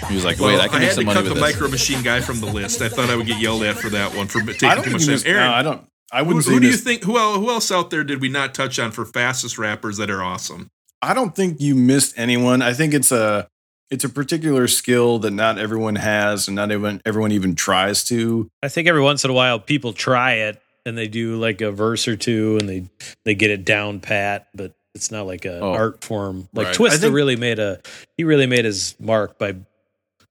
He 0.08 0.14
was 0.14 0.24
like, 0.24 0.38
wait, 0.38 0.54
Well, 0.54 0.60
I 0.62 0.68
can 0.68 0.80
make 0.80 0.82
I 0.82 0.84
had 0.86 0.94
some 0.94 1.02
to 1.02 1.06
money 1.06 1.14
cut 1.16 1.24
with 1.24 1.34
the 1.34 1.40
this. 1.40 1.54
Micro 1.54 1.68
Machine 1.68 2.02
guy 2.02 2.20
from 2.20 2.40
the 2.40 2.46
list. 2.46 2.82
I 2.82 2.88
thought 2.88 3.08
I 3.08 3.16
would 3.16 3.26
get 3.26 3.40
yelled 3.40 3.62
at 3.62 3.76
for 3.76 3.88
that 3.90 4.14
one 4.14 4.26
for 4.28 4.40
taking 4.40 4.68
I 4.68 4.74
too 4.76 4.90
much 4.90 5.06
time. 5.06 5.18
Aaron, 5.24 5.44
No, 5.50 5.52
I 5.52 5.62
don't. 5.62 5.86
I 6.10 6.18
who, 6.20 6.26
wouldn't 6.26 6.44
say 6.44 6.52
who 6.52 6.60
do 6.60 6.66
you 6.66 6.76
think? 6.76 7.04
Who 7.04 7.16
else? 7.18 7.36
Who 7.36 7.48
else 7.50 7.70
out 7.72 7.90
there 7.90 8.04
did 8.04 8.20
we 8.20 8.28
not 8.28 8.54
touch 8.54 8.78
on 8.78 8.90
for 8.90 9.06
fastest 9.06 9.58
rappers 9.58 9.96
that 9.96 10.10
are 10.10 10.22
awesome? 10.22 10.70
I 11.02 11.14
don't 11.14 11.34
think 11.34 11.60
you 11.60 11.74
missed 11.74 12.14
anyone. 12.16 12.62
I 12.62 12.72
think 12.72 12.94
it's 12.94 13.10
a 13.12 13.48
it's 13.90 14.04
a 14.04 14.08
particular 14.08 14.68
skill 14.68 15.18
that 15.18 15.32
not 15.32 15.58
everyone 15.58 15.96
has, 15.96 16.48
and 16.48 16.54
not 16.54 16.70
everyone 16.70 17.02
everyone 17.04 17.32
even 17.32 17.54
tries 17.54 18.04
to. 18.04 18.48
I 18.62 18.68
think 18.68 18.88
every 18.88 19.02
once 19.02 19.24
in 19.24 19.30
a 19.30 19.34
while 19.34 19.58
people 19.58 19.92
try 19.92 20.34
it 20.34 20.62
and 20.86 20.96
they 20.96 21.08
do 21.08 21.36
like 21.36 21.60
a 21.60 21.70
verse 21.70 22.08
or 22.08 22.16
two 22.16 22.56
and 22.60 22.68
they 22.68 22.88
they 23.24 23.34
get 23.34 23.50
it 23.50 23.64
down 23.64 24.00
pat, 24.00 24.48
but 24.54 24.72
it's 24.94 25.10
not 25.10 25.26
like 25.26 25.44
a 25.44 25.58
Oh, 25.60 25.72
art 25.72 26.04
form. 26.04 26.48
Like 26.52 26.68
right. 26.68 26.76
Twista 26.76 27.00
think- 27.00 27.14
really 27.14 27.36
made 27.36 27.58
a 27.58 27.80
he 28.16 28.24
really 28.24 28.46
made 28.46 28.64
his 28.64 28.94
mark 29.00 29.38
by 29.38 29.52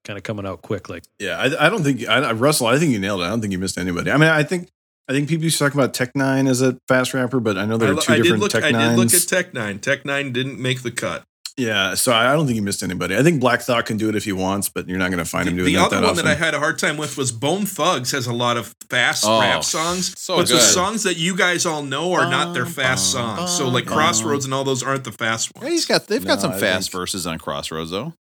kind 0.03 0.17
of 0.17 0.23
coming 0.23 0.45
out 0.47 0.61
quick. 0.61 0.89
Like 0.89 1.03
Yeah, 1.19 1.37
I, 1.37 1.67
I 1.67 1.69
don't 1.69 1.83
think 1.83 2.07
I- 2.07 2.31
Russell. 2.31 2.67
I 2.67 2.77
think 2.79 2.91
you 2.91 2.99
nailed 2.99 3.21
it. 3.21 3.25
I 3.25 3.29
don't 3.29 3.41
think 3.41 3.51
you 3.53 3.59
missed 3.59 3.77
anybody. 3.77 4.09
I 4.11 4.17
mean, 4.17 4.29
I 4.29 4.43
think 4.43 4.69
I 5.09 5.13
think 5.13 5.27
people 5.29 5.43
used 5.43 5.57
to 5.57 5.63
talk 5.65 5.73
about 5.73 5.93
Tech 5.93 6.15
Nine 6.15 6.47
as 6.47 6.61
a 6.61 6.77
fast 6.87 7.13
rapper, 7.13 7.39
but 7.39 7.57
I 7.57 7.65
know 7.65 7.77
there 7.77 7.89
I, 7.89 7.97
are 7.97 8.01
two 8.01 8.13
I 8.13 8.15
did 8.17 8.23
different 8.23 8.43
look. 8.43 8.51
Tech 8.51 8.63
I 8.63 8.71
did 8.71 8.97
look 8.97 9.13
at 9.13 9.21
Tech 9.27 9.53
Nine. 9.53 9.79
Tech 9.79 10.05
Nine 10.05 10.31
didn't 10.31 10.59
make 10.59 10.83
the 10.83 10.91
cut. 10.91 11.23
yeah, 11.57 11.95
so 11.95 12.13
I 12.13 12.31
I 12.31 12.33
don't 12.33 12.45
think 12.45 12.55
you 12.55 12.61
missed 12.61 12.81
anybody. 12.81 13.17
I 13.17 13.23
think 13.23 13.41
Black 13.41 13.61
Thought 13.61 13.85
can 13.85 13.97
do 13.97 14.07
it 14.07 14.15
if 14.15 14.23
he 14.23 14.31
wants, 14.31 14.69
but 14.69 14.87
you're 14.87 14.97
not 14.99 15.09
going 15.11 15.17
to 15.23 15.25
find 15.29 15.49
him 15.49 15.57
doing 15.57 15.65
The 15.67 15.73
that 15.73 15.79
The 15.79 15.85
other 15.87 15.95
that 15.97 16.01
one 16.03 16.11
often. 16.11 16.25
that 16.25 16.31
I 16.31 16.45
had 16.45 16.53
a 16.53 16.59
hard 16.59 16.79
time 16.79 16.95
with 16.95 17.17
was 17.17 17.31
Bone 17.33 17.65
Thugs 17.65 18.11
has 18.11 18.25
a 18.25 18.31
lot 18.33 18.55
of 18.55 18.73
fast 18.89 19.25
Oh, 19.27 19.41
rap 19.41 19.63
songs, 19.65 20.17
so 20.17 20.37
but 20.37 20.47
the 20.47 20.59
songs 20.59 21.03
that 21.03 21.17
you 21.17 21.35
guys 21.35 21.65
all 21.65 21.83
know 21.83 22.13
are 22.13 22.29
not 22.29 22.53
their 22.53 22.65
fast 22.65 23.11
songs. 23.11 23.51
So 23.51 23.67
like 23.67 23.85
Crossroads 23.85 24.45
and 24.45 24.53
all 24.53 24.63
those 24.63 24.81
aren't 24.81 25.03
the 25.03 25.11
fast 25.11 25.51
Yeah, 25.55 25.63
ones. 25.63 25.73
he's 25.73 25.85
got 25.85 26.07
they've 26.07 26.25
got 26.25 26.39
some 26.39 26.51
I 26.53 26.57
fast 26.59 26.91
think- 26.91 27.01
verses 27.01 27.27
on 27.27 27.37
Crossroads 27.37 27.91
though. 27.91 28.13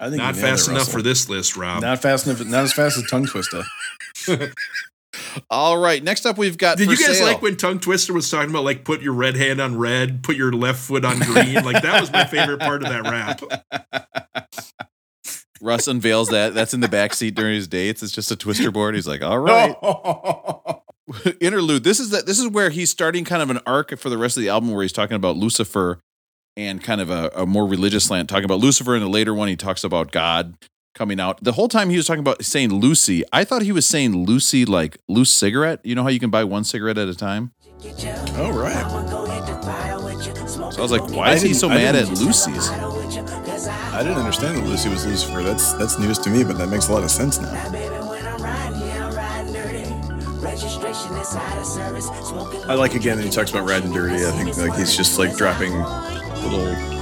I 0.00 0.06
think 0.08 0.16
Not 0.20 0.34
fast 0.34 0.66
enough 0.66 0.80
Russell. 0.80 0.92
for 0.94 1.02
this 1.02 1.28
list, 1.28 1.56
Rob. 1.56 1.82
Not 1.82 2.02
fast 2.02 2.26
enough. 2.26 2.44
Not 2.44 2.64
as 2.64 2.72
fast 2.72 2.96
as 2.98 3.04
Tongue 3.08 3.26
Twister. 3.26 3.62
All 5.50 5.76
right, 5.78 6.02
next 6.02 6.24
up 6.26 6.38
we've 6.38 6.56
got 6.58 6.78
Did 6.78 6.90
you 6.90 6.96
guys 6.96 7.18
sale. 7.18 7.26
like 7.26 7.42
when 7.42 7.56
Tongue 7.56 7.78
Twister 7.80 8.12
was 8.12 8.30
talking 8.30 8.50
about 8.50 8.64
like 8.64 8.84
put 8.84 9.02
your 9.02 9.12
red 9.12 9.36
hand 9.36 9.60
on 9.60 9.76
red, 9.78 10.22
put 10.22 10.36
your 10.36 10.52
left 10.52 10.80
foot 10.80 11.04
on 11.04 11.18
green? 11.18 11.54
like 11.64 11.82
that 11.82 12.00
was 12.00 12.10
my 12.12 12.24
favorite 12.24 12.60
part 12.60 12.82
of 12.82 12.88
that 12.88 13.02
rap. 13.10 14.48
Russ 15.60 15.86
unveils 15.86 16.28
that? 16.30 16.54
That's 16.54 16.74
in 16.74 16.80
the 16.80 16.88
back 16.88 17.14
seat 17.14 17.34
during 17.36 17.54
his 17.54 17.68
dates. 17.68 18.02
It's 18.02 18.12
just 18.12 18.30
a 18.32 18.36
twister 18.36 18.70
board. 18.72 18.94
He's 18.96 19.06
like, 19.06 19.22
all 19.22 19.38
right. 19.38 19.76
Interlude. 21.40 21.84
This 21.84 22.00
is 22.00 22.10
that. 22.10 22.26
This 22.26 22.38
is 22.40 22.48
where 22.48 22.70
he's 22.70 22.90
starting 22.90 23.24
kind 23.24 23.42
of 23.42 23.50
an 23.50 23.60
arc 23.66 23.96
for 23.98 24.10
the 24.10 24.18
rest 24.18 24.36
of 24.36 24.42
the 24.42 24.48
album, 24.48 24.72
where 24.72 24.82
he's 24.82 24.92
talking 24.92 25.14
about 25.14 25.36
Lucifer 25.36 26.00
and 26.56 26.82
kind 26.82 27.00
of 27.00 27.10
a, 27.10 27.30
a 27.34 27.46
more 27.46 27.66
religious 27.66 28.04
slant, 28.04 28.28
talking 28.28 28.44
about 28.44 28.58
Lucifer. 28.60 28.96
In 28.96 29.02
the 29.02 29.08
later 29.08 29.34
one, 29.34 29.46
he 29.48 29.56
talks 29.56 29.84
about 29.84 30.10
God 30.10 30.54
coming 30.94 31.20
out. 31.20 31.42
The 31.42 31.52
whole 31.52 31.68
time 31.68 31.90
he 31.90 31.96
was 31.96 32.06
talking 32.06 32.20
about 32.20 32.44
saying 32.44 32.70
Lucy. 32.70 33.24
I 33.32 33.44
thought 33.44 33.62
he 33.62 33.72
was 33.72 33.86
saying 33.86 34.24
Lucy 34.24 34.64
like 34.64 34.98
loose 35.08 35.30
cigarette. 35.30 35.80
You 35.84 35.94
know 35.94 36.02
how 36.02 36.08
you 36.08 36.20
can 36.20 36.30
buy 36.30 36.44
one 36.44 36.64
cigarette 36.64 36.98
at 36.98 37.08
a 37.08 37.14
time. 37.14 37.52
Oh 38.36 38.52
right. 38.52 38.88
So 40.72 40.78
I 40.78 40.82
was 40.82 40.92
like, 40.92 41.10
why 41.10 41.32
is 41.32 41.42
he 41.42 41.54
so 41.54 41.68
mad 41.68 41.96
at 41.96 42.08
Lucy's? 42.08 42.70
I 42.70 44.02
didn't 44.02 44.18
understand 44.18 44.58
that 44.58 44.64
Lucy 44.64 44.88
was 44.88 45.04
Lucifer. 45.06 45.42
That's 45.42 45.72
that's 45.74 45.98
news 45.98 46.18
to 46.20 46.30
me, 46.30 46.44
but 46.44 46.58
that 46.58 46.68
makes 46.68 46.88
a 46.88 46.92
lot 46.92 47.02
of 47.02 47.10
sense 47.10 47.40
now. 47.40 47.52
I 52.68 52.74
like 52.74 52.94
again 52.94 53.18
he 53.18 53.30
talks 53.30 53.50
about 53.50 53.68
riding 53.68 53.92
dirty. 53.92 54.24
I 54.26 54.30
think 54.30 54.56
like 54.56 54.74
he's 54.78 54.96
just 54.96 55.18
like 55.18 55.36
dropping 55.36 55.72
little 55.72 57.01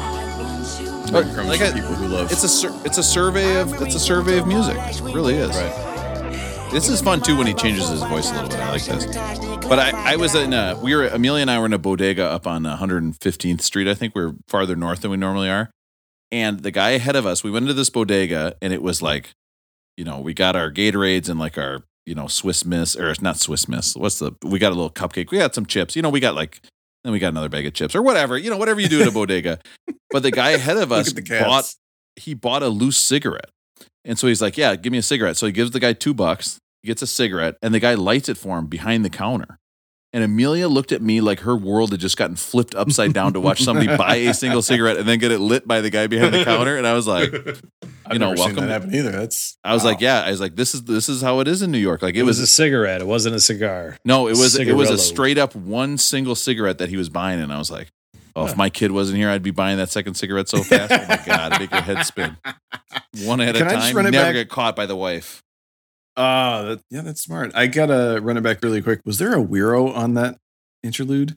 breadcrumbs 1.11 1.49
like 1.49 1.61
for 1.61 1.67
a- 1.67 1.73
people 1.73 1.95
who 1.95 2.07
love. 2.09 2.31
It's 2.33 2.45
a 2.45 2.49
sur- 2.49 2.81
it's 2.85 2.99
a 2.99 3.03
survey 3.03 3.61
of 3.61 3.73
it's 3.83 3.95
a 3.95 4.01
survey 4.01 4.39
of 4.39 4.47
music. 4.47 4.77
It 4.79 5.01
really 5.15 5.35
is. 5.37 5.51
Right. 5.57 6.71
This 6.73 6.89
is 6.89 7.01
fun 7.01 7.21
too 7.21 7.37
when 7.37 7.47
he 7.49 7.55
changes 7.55 7.89
his 7.89 8.01
voice 8.03 8.31
a 8.31 8.35
little 8.35 8.49
bit. 8.49 8.59
I 8.61 8.71
like 8.71 8.85
this. 8.85 9.05
But 9.67 9.79
I, 9.81 10.13
I 10.13 10.17
was 10.17 10.35
in 10.35 10.53
a 10.53 10.79
we 10.81 10.95
were 10.95 11.07
Amelia 11.09 11.43
and 11.43 11.51
I 11.51 11.59
were 11.59 11.67
in 11.67 11.73
a 11.73 11.79
bodega 11.79 12.25
up 12.25 12.47
on 12.47 12.65
uh, 12.65 12.77
115th 12.77 13.61
Street. 13.61 13.89
I 13.89 13.95
think 13.95 14.15
we're 14.15 14.35
farther 14.49 14.77
north 14.77 15.01
than 15.01 15.11
we 15.11 15.17
normally 15.17 15.49
are. 15.49 15.71
And 16.33 16.61
the 16.61 16.71
guy 16.71 16.91
ahead 16.91 17.17
of 17.17 17.27
us, 17.27 17.43
we 17.43 17.51
went 17.51 17.65
into 17.65 17.75
this 17.75 17.91
bodega 17.91 18.55
and 18.63 18.73
it 18.73 18.83
was 18.83 19.03
like, 19.03 19.31
you 19.97 20.05
know, 20.05 20.21
we 20.21 20.33
got 20.33 20.55
our 20.55 20.71
Gatorades 20.71 21.29
and 21.29 21.41
like 21.41 21.59
our, 21.59 21.83
you 22.07 22.15
know, 22.15 22.29
Swiss 22.29 22.65
Miss 22.65 22.95
or 22.97 23.11
it's 23.11 23.21
not 23.21 23.37
Swiss 23.39 23.69
Miss. 23.69 23.97
What's 23.97 24.21
the 24.21 24.33
we 24.45 24.61
got 24.61 24.69
a 24.71 24.77
little 24.77 24.91
cupcake. 24.91 25.33
We 25.33 25.39
got 25.39 25.57
some 25.57 25.67
chips. 25.67 25.97
You 25.97 26.03
know, 26.03 26.11
we 26.11 26.21
got 26.21 26.37
like 26.37 26.61
then 27.05 27.13
we 27.13 27.19
got 27.19 27.29
another 27.29 27.49
bag 27.49 27.67
of 27.67 27.75
chips 27.75 27.95
or 27.95 28.03
whatever. 28.03 28.37
You 28.37 28.51
know, 28.51 28.57
whatever 28.57 28.81
you 28.81 28.89
do 28.89 29.01
in 29.03 29.09
a 29.09 29.11
bodega. 29.13 29.59
But 30.11 30.23
the 30.23 30.31
guy 30.31 30.51
ahead 30.51 30.77
of 30.77 30.93
us 30.93 31.17
at 31.17 31.25
bought 31.45 31.75
he 32.17 32.35
bought 32.35 32.63
a 32.63 32.69
loose 32.69 32.97
cigarette. 32.99 33.51
And 34.05 34.19
so 34.19 34.27
he's 34.27 34.43
like, 34.43 34.57
Yeah, 34.57 34.77
give 34.77 34.91
me 34.91 34.99
a 34.99 35.03
cigarette. 35.03 35.37
So 35.37 35.47
he 35.47 35.53
gives 35.53 35.71
the 35.71 35.81
guy 35.81 35.93
two 35.93 36.15
bucks, 36.15 36.59
he 36.83 36.89
gets 36.89 37.03
a 37.03 37.07
cigarette, 37.07 37.57
and 37.63 37.73
the 37.73 37.81
guy 37.81 37.95
lights 37.95 38.29
it 38.29 38.37
for 38.37 38.59
him 38.59 38.67
behind 38.67 39.05
the 39.05 39.11
counter. 39.11 39.59
And 40.13 40.25
Amelia 40.25 40.67
looked 40.67 40.91
at 40.91 41.03
me 41.03 41.21
like 41.21 41.41
her 41.41 41.57
world 41.57 41.93
had 41.93 42.01
just 42.01 42.17
gotten 42.17 42.35
flipped 42.35 42.75
upside 42.75 43.13
down 43.13 43.33
to 43.35 43.41
watch 43.41 43.63
somebody 43.63 43.87
buy 43.97 44.17
a 44.17 44.35
single 44.35 44.61
cigarette 44.61 44.97
and 44.97 45.09
then 45.09 45.21
get 45.21 45.31
it 45.31 45.39
lit 45.39 45.69
by 45.69 45.81
the 45.81 45.91
guy 45.91 46.09
behind 46.09 46.35
the 46.35 46.45
counter. 46.45 46.77
And 46.77 46.87
I 46.87 46.95
was 46.95 47.07
like, 47.07 47.33
you 47.33 48.19
know, 48.19 48.33
welcome. 48.33 48.57
that 48.57 48.69
happen 48.69 48.93
either. 48.93 49.13
That's 49.13 49.57
I 49.63 49.73
was 49.73 49.85
wow. 49.85 49.91
like, 49.91 50.01
yeah. 50.01 50.23
I 50.23 50.31
was 50.31 50.41
like, 50.41 50.57
this 50.57 50.75
is 50.75 50.83
this 50.83 51.09
is 51.09 51.23
how 51.23 51.39
it 51.39 51.47
is 51.47 51.63
in 51.63 51.71
New 51.71 51.79
York. 51.79 52.03
Like 52.03 52.17
it, 52.17 52.21
it, 52.21 52.23
was, 52.25 52.41
was, 52.41 52.51
a 52.51 52.53
cigarette. 52.53 53.01
It 53.01 53.07
wasn't 53.07 53.37
a 53.37 53.41
cigar. 53.41 53.99
no, 54.05 54.27
it 54.27 54.37
was 54.37 54.59
it 54.59 54.75
was 54.75 54.91
a 54.91 54.99
straight 54.99 55.39
up 55.39 55.55
one 55.55 55.97
single 55.97 56.35
cigarette 56.35 56.79
that 56.79 56.89
he 56.89 56.97
was 56.97 57.09
buying, 57.09 57.41
and 57.41 57.53
I 57.53 57.59
was 57.59 57.71
like, 57.71 57.93
oh, 58.35 58.47
if 58.47 58.57
my 58.57 58.69
kid 58.69 58.91
wasn't 58.91 59.19
here, 59.19 59.31
I'd 59.31 59.43
be 59.45 59.53
buying 59.53 59.79
that 59.79 59.91
second 59.91 60.15
cigarette 60.15 60.49
so 60.49 60.63
fast. 60.65 60.93
oh 60.93 61.07
my 61.09 61.23
god, 61.25 61.53
it'd 61.53 61.61
make 61.61 61.71
your 61.71 61.83
head 61.83 62.05
spin. 62.05 62.37
One 63.25 63.41
at 63.41 63.55
Can 63.55 63.67
a 63.67 63.71
I 63.71 63.73
time. 63.75 63.95
Never 63.95 64.11
back? 64.11 64.35
get 64.35 64.49
caught 64.49 64.75
by 64.75 64.87
the 64.87 64.97
wife. 64.97 65.45
Ah, 66.21 66.62
that, 66.62 66.81
yeah, 66.91 67.01
that's 67.01 67.23
smart. 67.23 67.51
I 67.55 67.66
gotta 67.66 68.21
run 68.23 68.37
it 68.37 68.43
back 68.43 68.62
really 68.62 68.83
quick. 68.83 69.01
Was 69.07 69.18
there 69.18 69.33
a 69.33 69.43
güiro 69.43 69.95
on 69.97 70.14
that 70.14 70.37
interlude? 70.83 71.37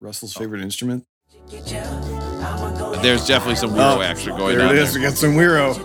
Russell's 0.00 0.34
Oh. 0.36 0.40
favorite 0.40 0.62
instrument. 0.62 1.04
There's 3.02 3.26
definitely 3.26 3.56
some 3.56 3.70
weirdo 3.70 4.04
action 4.04 4.36
going 4.36 4.56
there 4.58 4.66
on. 4.68 4.74
it 4.76 4.78
is. 4.80 4.92
there. 4.94 5.02
We 5.02 5.08
got 5.08 5.16
some 5.18 5.32
güiro. 5.34 5.76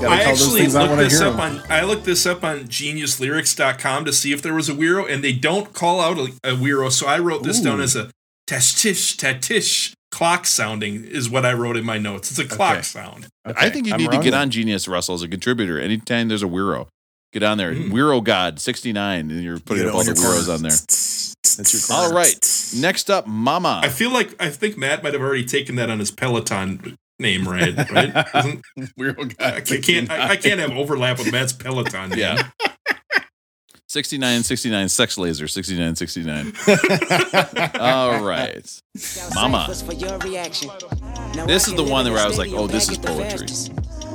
Gotta 0.00 0.06
I 0.08 0.22
call 0.24 0.32
actually 0.32 0.60
things 0.62 0.74
looked 0.74 0.96
this 0.96 1.20
up 1.20 1.34
up 1.34 1.40
'em. 1.42 1.56
on 1.58 1.62
I 1.70 1.82
looked 1.82 2.04
this 2.04 2.24
up 2.26 2.42
on 2.44 2.60
geniuslyrics.com 2.64 4.04
to 4.06 4.12
see 4.12 4.32
if 4.32 4.40
there 4.42 4.54
was 4.54 4.68
a 4.68 4.72
güiro, 4.74 5.10
and 5.10 5.22
they 5.22 5.32
don't 5.32 5.72
call 5.74 6.00
out 6.00 6.18
a, 6.18 6.22
a 6.44 6.54
güiro. 6.56 6.90
So 6.90 7.06
I 7.06 7.18
wrote 7.18 7.42
this 7.42 7.60
down 7.60 7.80
as 7.80 7.96
a 7.96 8.10
tashtish 8.48 9.16
tatish 9.16 9.92
clock 10.10 10.46
sounding 10.46 11.04
is 11.04 11.28
what 11.30 11.44
I 11.46 11.52
wrote 11.52 11.76
in 11.76 11.84
my 11.84 11.98
notes. 11.98 12.30
It's 12.30 12.38
a 12.40 12.46
clock 12.46 12.74
Okay. 12.74 12.82
sound. 12.82 13.28
I 13.44 13.70
think 13.70 13.86
you 13.86 13.92
I'm 13.94 13.98
need 14.00 14.10
to 14.10 14.18
get 14.18 14.32
then. 14.32 14.34
on 14.34 14.50
Genius 14.50 14.86
Russell 14.88 15.14
as 15.14 15.22
a 15.22 15.28
contributor. 15.28 15.78
Anytime 15.80 16.28
there's 16.28 16.42
a 16.42 16.46
güiro, 16.46 16.88
get 17.32 17.42
on 17.42 17.58
there. 17.58 17.72
Mm. 17.74 17.90
Wiro 17.90 18.22
God 18.22 18.58
69, 18.60 19.30
and 19.30 19.42
you're 19.42 19.58
putting 19.60 19.84
Get 19.84 19.88
up 19.90 19.94
all 19.94 20.00
the 20.04 20.06
your. 20.06 20.14
güiros 20.16 20.52
on 20.54 20.62
there. 20.62 20.70
That's 20.72 21.72
your 21.72 21.82
corner. 21.82 22.08
All 22.08 22.12
right. 22.12 22.72
Next 22.76 23.10
up, 23.10 23.26
Mama. 23.26 23.80
I 23.82 23.88
feel 23.88 24.12
like 24.12 24.34
I 24.40 24.50
think 24.50 24.76
Matt 24.76 25.02
might 25.02 25.12
have 25.14 25.22
already 25.22 25.44
taken 25.44 25.74
that 25.76 25.90
on 25.90 25.98
his 25.98 26.10
Peloton 26.10 26.96
name, 27.18 27.46
right? 27.48 27.76
Right? 27.90 28.26
Isn't- 28.34 28.62
Weirdo 28.98 29.34
I 29.40 29.60
can't. 29.80 30.10
I, 30.10 30.30
I 30.30 30.36
can't 30.36 30.60
have 30.60 30.70
overlap 30.72 31.18
with 31.18 31.32
Matt's 31.32 31.52
Peloton. 31.52 32.10
Name. 32.10 32.18
Yeah. 32.18 32.48
69, 33.90 34.44
69, 34.44 34.88
Sex 34.88 35.18
Laser, 35.18 35.48
69, 35.48 35.96
69. 35.96 36.52
All 37.80 38.22
right. 38.22 38.82
Mama. 39.34 39.74
For 39.84 39.94
your 39.94 40.16
reaction. 40.18 40.70
Now 41.34 41.44
This 41.44 41.66
is 41.66 41.74
the 41.74 41.82
one 41.82 42.08
where 42.08 42.22
I 42.22 42.28
was 42.28 42.38
like, 42.38 42.52
oh, 42.52 42.68
this 42.68 42.88
is 42.88 42.98
poetry. 42.98 43.48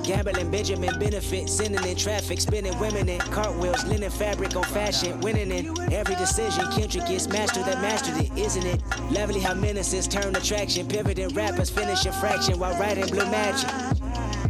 At. 0.09 0.25
Gambling, 0.25 0.51
Benjamin 0.51 0.99
benefit, 0.99 1.49
sending 1.49 1.83
in 1.83 1.95
traffic, 1.95 2.39
spinning 2.41 2.77
women 2.79 3.09
in 3.09 3.19
cartwheels, 3.19 3.83
linen 3.85 4.11
fabric 4.11 4.55
on 4.55 4.63
fashion, 4.63 5.19
winning 5.21 5.51
in 5.51 5.93
every 5.93 6.15
decision. 6.15 6.65
Kendrick 6.71 7.09
is 7.09 7.27
master 7.27 7.63
that 7.63 7.81
mastered 7.81 8.17
it, 8.17 8.31
isn't 8.37 8.65
it? 8.65 8.81
Lovely 9.11 9.39
how 9.39 9.53
menaces 9.53 10.07
turn 10.07 10.35
attraction, 10.35 10.87
pivoting 10.87 11.29
rappers 11.29 11.69
finish 11.69 12.05
a 12.05 12.11
fraction 12.13 12.59
while 12.59 12.77
writing 12.79 13.07
blue 13.07 13.29
magic. 13.29 13.69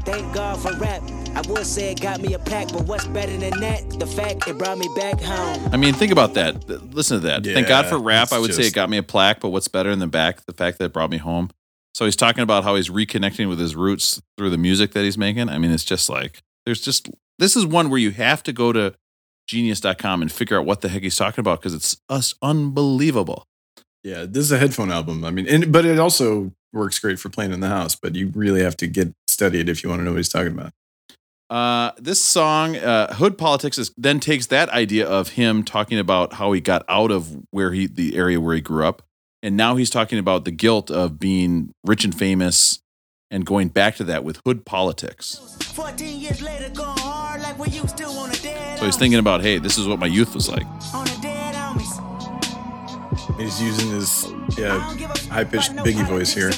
Thank 0.05 0.33
God 0.33 0.59
for 0.59 0.73
rap. 0.73 1.01
I 1.35 1.41
would 1.49 1.65
say 1.65 1.91
it 1.91 1.99
got 1.99 2.21
me 2.21 2.33
a 2.33 2.39
plaque, 2.39 2.71
but 2.71 2.83
what's 2.83 3.07
better 3.07 3.35
than 3.35 3.59
that? 3.59 3.99
The 3.99 4.07
fact 4.07 4.47
it 4.47 4.57
brought 4.57 4.77
me 4.77 4.87
back 4.95 5.19
home. 5.19 5.69
I 5.73 5.77
mean, 5.77 5.93
think 5.93 6.11
about 6.13 6.33
that. 6.35 6.69
Listen 6.93 7.19
to 7.19 7.27
that. 7.27 7.43
Thank 7.43 7.67
God 7.67 7.87
for 7.87 7.97
rap. 7.99 8.31
I 8.31 8.39
would 8.39 8.53
say 8.53 8.67
it 8.67 8.73
got 8.73 8.89
me 8.89 8.97
a 8.97 9.03
plaque, 9.03 9.41
but 9.41 9.49
what's 9.49 9.67
better 9.67 9.89
than 9.89 9.99
the 9.99 10.07
back? 10.07 10.45
The 10.45 10.53
fact 10.53 10.77
that 10.77 10.85
it 10.85 10.93
brought 10.93 11.09
me 11.09 11.17
home. 11.17 11.49
So 11.95 12.03
he's 12.03 12.17
talking 12.17 12.43
about 12.43 12.65
how 12.65 12.75
he's 12.75 12.89
reconnecting 12.89 13.47
with 13.47 13.57
his 13.57 13.73
roots 13.73 14.21
through 14.37 14.49
the 14.49 14.57
music 14.57 14.91
that 14.91 15.05
he's 15.05 15.17
making. 15.17 15.47
I 15.47 15.57
mean, 15.57 15.71
it's 15.71 15.85
just 15.85 16.09
like, 16.09 16.41
there's 16.65 16.81
just, 16.81 17.09
this 17.39 17.55
is 17.55 17.65
one 17.65 17.89
where 17.89 17.97
you 17.97 18.11
have 18.11 18.43
to 18.43 18.51
go 18.51 18.73
to 18.73 18.93
genius.com 19.47 20.21
and 20.21 20.29
figure 20.29 20.59
out 20.59 20.65
what 20.65 20.81
the 20.81 20.89
heck 20.89 21.03
he's 21.03 21.15
talking 21.15 21.39
about 21.39 21.61
because 21.61 21.73
it's 21.73 21.95
us 22.09 22.35
unbelievable. 22.41 23.45
Yeah, 24.03 24.25
this 24.27 24.43
is 24.43 24.51
a 24.51 24.57
headphone 24.57 24.91
album. 24.91 25.23
I 25.23 25.31
mean, 25.31 25.47
and, 25.47 25.71
but 25.71 25.85
it 25.85 25.97
also 25.97 26.51
works 26.73 26.99
great 26.99 27.17
for 27.17 27.29
playing 27.29 27.53
in 27.53 27.61
the 27.61 27.69
house. 27.69 27.95
But 27.95 28.13
you 28.15 28.29
really 28.35 28.61
have 28.61 28.75
to 28.77 28.87
get 28.87 29.13
studied 29.25 29.69
if 29.69 29.81
you 29.81 29.89
want 29.89 30.01
to 30.01 30.03
know 30.03 30.11
what 30.11 30.17
he's 30.17 30.27
talking 30.27 30.51
about. 30.51 30.73
Uh, 31.49 31.93
this 31.97 32.21
song, 32.21 32.75
uh, 32.75 33.13
Hood 33.13 33.37
Politics, 33.37 33.77
is, 33.77 33.93
then 33.95 34.19
takes 34.19 34.47
that 34.47 34.67
idea 34.69 35.07
of 35.07 35.29
him 35.29 35.63
talking 35.63 35.97
about 35.97 36.33
how 36.33 36.51
he 36.51 36.59
got 36.59 36.83
out 36.89 37.11
of 37.11 37.41
where 37.51 37.71
he, 37.71 37.87
the 37.87 38.17
area 38.17 38.41
where 38.41 38.53
he 38.53 38.59
grew 38.59 38.85
up, 38.85 39.01
and 39.45 39.55
now 39.55 39.75
he's 39.75 39.91
talking 39.91 40.17
about 40.17 40.43
the 40.43 40.51
guilt 40.51 40.89
of 40.89 41.19
being 41.19 41.71
rich 41.85 42.03
and 42.03 42.17
famous, 42.17 42.79
and 43.29 43.45
going 43.45 43.67
back 43.67 43.95
to 43.97 44.03
that 44.05 44.23
with 44.23 44.41
Hood 44.43 44.65
Politics. 44.65 45.55
14 45.75 46.19
years 46.19 46.41
later, 46.41 46.69
going 46.69 46.97
hard 46.97 47.41
like 47.41 47.59
we 47.59 47.67
used 47.69 47.95
to 47.97 48.05
on 48.05 48.31
a 48.31 48.35
dead 48.37 48.79
So 48.79 48.85
he's 48.85 48.97
thinking 48.97 49.19
about, 49.19 49.41
hey, 49.41 49.59
this 49.59 49.77
is 49.77 49.87
what 49.87 49.99
my 49.99 50.07
youth 50.07 50.33
was 50.33 50.49
like. 50.49 50.65
on 50.95 51.07
a 51.07 51.21
dead. 51.21 51.45
He's 53.37 53.61
using 53.61 53.89
his 53.91 54.31
yeah 54.57 54.79
high 55.29 55.43
pitched 55.43 55.73
Biggie 55.73 56.07
voice 56.07 56.33
here. 56.33 56.51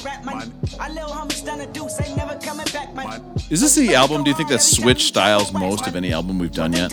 I 0.80 0.90
little 0.90 1.10
homies 1.10 1.44
done 1.44 1.62
a 1.62 1.66
deuce, 1.68 2.00
ain't 2.00 2.16
never 2.16 2.36
coming 2.36 2.68
back, 2.72 2.94
man. 2.94 3.24
Is 3.50 3.62
this 3.62 3.74
the 3.76 3.96
album? 3.96 4.24
Do 4.24 4.30
you 4.30 4.36
think 4.36 4.50
that 4.50 4.62
switched 4.62 5.08
styles 5.08 5.52
most 5.52 5.88
of 5.88 5.96
any 5.96 6.14
album 6.14 6.38
we've 6.38 6.52
done 6.52 6.74
yet? 6.74 6.92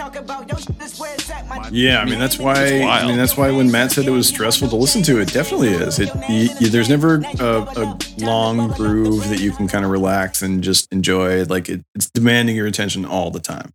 Talk 1.71 1.73
about 1.73 1.73
your 1.73 1.73
shit, 1.73 1.73
this 1.73 1.73
where 1.73 1.73
it's 1.73 1.73
at, 1.73 1.73
man. 1.73 1.75
Yeah, 1.75 2.01
I 2.01 2.05
mean 2.05 2.19
that's 2.19 2.39
why. 2.39 2.55
I 2.83 3.07
mean 3.07 3.17
that's 3.17 3.37
why 3.37 3.51
when 3.51 3.71
Matt 3.71 3.93
said 3.93 4.07
it 4.07 4.11
was 4.11 4.29
stressful 4.29 4.69
to 4.69 4.77
listen 4.77 5.03
to, 5.05 5.21
it 5.21 5.33
definitely 5.33 5.69
is. 5.69 5.99
It 5.99 6.11
you, 6.29 6.49
you- 6.61 6.69
there's 6.69 6.89
never 6.89 7.17
a, 7.41 7.59
a 7.77 7.99
long 8.19 8.69
groove 8.73 9.29
that 9.29 9.41
you 9.41 9.53
can 9.53 9.69
kind 9.69 9.85
of 9.85 9.91
relax 9.91 10.43
and 10.43 10.63
just 10.63 10.93
enjoy. 10.93 11.45
Like 11.45 11.69
it, 11.69 11.83
it's 11.95 12.11
demanding 12.11 12.57
your 12.57 12.67
attention 12.67 13.05
all 13.05 13.31
the 13.31 13.41
time. 13.41 13.71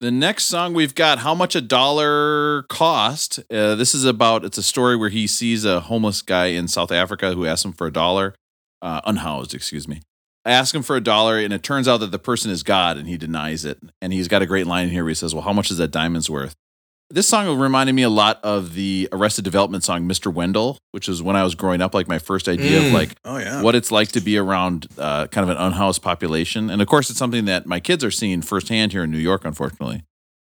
The 0.00 0.10
next 0.10 0.44
song 0.44 0.74
we've 0.74 0.94
got 0.94 1.20
"How 1.20 1.34
Much 1.34 1.54
a 1.56 1.60
Dollar 1.62 2.64
Cost." 2.64 3.38
Uh, 3.50 3.74
this 3.74 3.94
is 3.94 4.04
about 4.04 4.44
it's 4.44 4.58
a 4.58 4.62
story 4.62 4.94
where 4.94 5.08
he 5.08 5.26
sees 5.26 5.64
a 5.64 5.80
homeless 5.80 6.20
guy 6.22 6.46
in 6.46 6.68
South 6.68 6.92
Africa 6.92 7.32
who 7.32 7.46
asks 7.46 7.64
him 7.64 7.72
for 7.72 7.86
a 7.86 7.92
dollar, 7.92 8.34
uh, 8.82 9.00
unhoused, 9.06 9.54
excuse 9.54 9.88
me. 9.88 10.02
I 10.44 10.50
Ask 10.50 10.74
him 10.74 10.82
for 10.82 10.96
a 10.96 11.00
dollar, 11.00 11.38
and 11.38 11.52
it 11.52 11.62
turns 11.62 11.88
out 11.88 12.00
that 12.00 12.10
the 12.12 12.18
person 12.18 12.50
is 12.50 12.62
God, 12.62 12.98
and 12.98 13.08
he 13.08 13.16
denies 13.16 13.64
it. 13.64 13.78
And 14.02 14.12
he's 14.12 14.28
got 14.28 14.42
a 14.42 14.46
great 14.46 14.66
line 14.66 14.84
in 14.84 14.90
here 14.90 15.02
where 15.02 15.08
he 15.10 15.14
says, 15.14 15.34
"Well, 15.34 15.42
how 15.44 15.52
much 15.54 15.70
is 15.70 15.78
that 15.78 15.90
diamond's 15.90 16.28
worth?" 16.28 16.54
This 17.08 17.28
song 17.28 17.56
reminded 17.58 17.92
me 17.94 18.02
a 18.02 18.10
lot 18.10 18.40
of 18.42 18.74
the 18.74 19.08
Arrested 19.12 19.44
Development 19.44 19.84
song 19.84 20.08
"Mr. 20.08 20.32
Wendell," 20.32 20.78
which 20.90 21.08
is 21.08 21.22
when 21.22 21.36
I 21.36 21.44
was 21.44 21.54
growing 21.54 21.80
up, 21.80 21.94
like 21.94 22.08
my 22.08 22.18
first 22.18 22.48
idea 22.48 22.80
Mm. 22.80 22.86
of 22.88 22.92
like 22.94 23.10
Oh 23.24 23.38
yeah. 23.38 23.62
what 23.62 23.76
it's 23.76 23.92
like 23.92 24.08
to 24.12 24.20
be 24.20 24.36
around 24.36 24.88
uh, 24.98 25.28
kind 25.28 25.48
of 25.48 25.56
an 25.56 25.62
unhoused 25.62 26.02
population. 26.02 26.68
And 26.68 26.82
of 26.82 26.88
course, 26.88 27.08
it's 27.08 27.18
something 27.18 27.44
that 27.44 27.64
my 27.64 27.78
kids 27.78 28.02
are 28.02 28.10
seeing 28.10 28.42
firsthand 28.42 28.90
here 28.90 29.04
in 29.04 29.12
New 29.12 29.18
York, 29.18 29.44
unfortunately. 29.44 30.02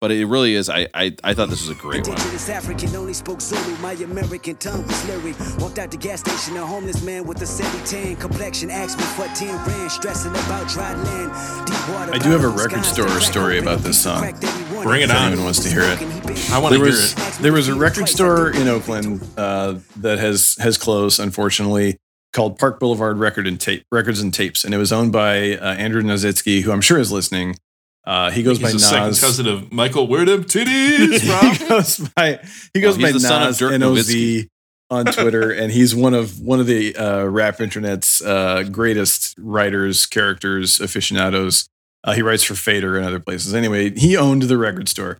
But 0.05 0.11
it 0.11 0.27
really 0.27 0.53
is. 0.53 0.69
I 0.69 0.87
I, 0.93 1.15
I 1.23 1.33
thought 1.33 1.49
this 1.49 1.67
was 1.67 1.75
a 1.75 1.81
great 1.81 2.07
one. 2.07 2.11
Indigenous 2.15 2.47
African 2.47 2.95
only 2.95 3.13
spoke 3.13 3.41
Zulu. 3.41 3.75
My 3.77 3.93
American 3.93 4.55
tongue 4.57 4.85
was 4.85 5.03
lyric. 5.09 5.35
Walked 5.57 5.79
out 5.79 5.89
the 5.89 5.97
gas 5.97 6.19
station, 6.19 6.55
a 6.57 6.63
homeless 6.63 7.01
man 7.01 7.25
with 7.25 7.41
a 7.41 7.45
70 7.47 8.13
complexion. 8.21 8.69
Asked 8.69 8.99
me 8.99 9.03
for 9.03 9.25
10 9.33 9.47
rand, 9.65 9.91
stressing 9.91 10.29
about 10.29 10.67
dry 10.67 10.93
land. 10.93 11.31
Deep 11.65 11.89
water. 11.89 12.13
I 12.13 12.19
do 12.19 12.29
have 12.29 12.43
a 12.43 12.49
record 12.49 12.85
store 12.85 13.09
story 13.19 13.57
about 13.57 13.79
this 13.79 13.99
song. 13.99 14.19
crack 14.19 14.39
that 14.41 14.55
he 14.55 14.75
wanted. 14.75 14.87
Bring 14.89 15.01
it 15.01 15.09
If 15.09 15.15
on. 15.15 15.25
anyone 15.25 15.45
wants 15.45 15.63
to 15.63 15.69
hear 15.71 15.81
it. 15.81 15.99
I 16.51 16.59
want 16.59 16.73
to 16.75 16.77
there 16.77 16.85
hear 16.85 16.85
was 16.85 17.13
it. 17.13 17.41
there 17.41 17.53
was 17.53 17.67
a 17.67 17.73
record 17.73 18.07
store 18.07 18.51
in 18.51 18.67
Oakland 18.67 19.27
uh, 19.39 19.79
that 19.95 20.19
has 20.19 20.55
has 20.59 20.77
closed, 20.77 21.19
unfortunately, 21.19 21.97
called 22.31 22.59
Park 22.59 22.79
Boulevard 22.79 23.17
Record 23.17 23.47
and 23.47 23.59
Tape 23.59 23.81
Records 23.91 24.21
and 24.21 24.31
Tapes, 24.31 24.63
and 24.63 24.71
it 24.71 24.77
was 24.77 24.93
owned 24.93 25.11
by 25.13 25.57
uh, 25.57 25.73
Andrew 25.73 26.03
Nosnitsky, 26.03 26.61
who 26.61 26.71
I'm 26.71 26.81
sure 26.81 26.99
is 26.99 27.11
listening. 27.11 27.55
Uh, 28.05 28.29
he 28.31 28.43
goes 28.43 28.59
by 28.59 28.71
He's 28.71 28.83
a 28.83 28.85
second 28.87 29.07
Nas. 29.07 29.21
cousin 29.21 29.47
of 29.47 29.71
Michael. 29.71 30.07
Where 30.07 30.25
them 30.25 30.43
titties 30.43 31.19
from? 31.21 31.55
he 31.55 31.67
goes 31.67 31.97
by 32.15 32.39
he 32.73 32.81
goes 32.81 32.97
Oh, 32.97 33.01
by 33.01 33.11
he's 33.11 33.27
son 33.27 33.41
of 33.41 33.47
Nas 33.47 33.57
Dirk 33.57 33.71
Noz 33.73 34.47
on 34.91 35.05
Twitter, 35.05 35.51
and 35.51 35.71
he's 35.71 35.95
one 35.95 36.13
of 36.13 36.39
one 36.39 36.59
of 36.59 36.67
the 36.67 36.95
uh, 36.95 37.23
rap 37.25 37.59
internet's 37.59 38.21
uh, 38.23 38.63
greatest 38.71 39.35
writers, 39.39 40.05
characters, 40.05 40.79
aficionados. 40.79 41.67
Uh, 42.03 42.13
he 42.13 42.21
writes 42.21 42.43
for 42.43 42.53
Fader 42.53 42.95
and 42.97 43.05
other 43.05 43.19
places. 43.19 43.55
Anyway, 43.55 43.89
he 43.97 44.15
owned 44.15 44.43
the 44.43 44.57
record 44.57 44.87
store, 44.87 45.17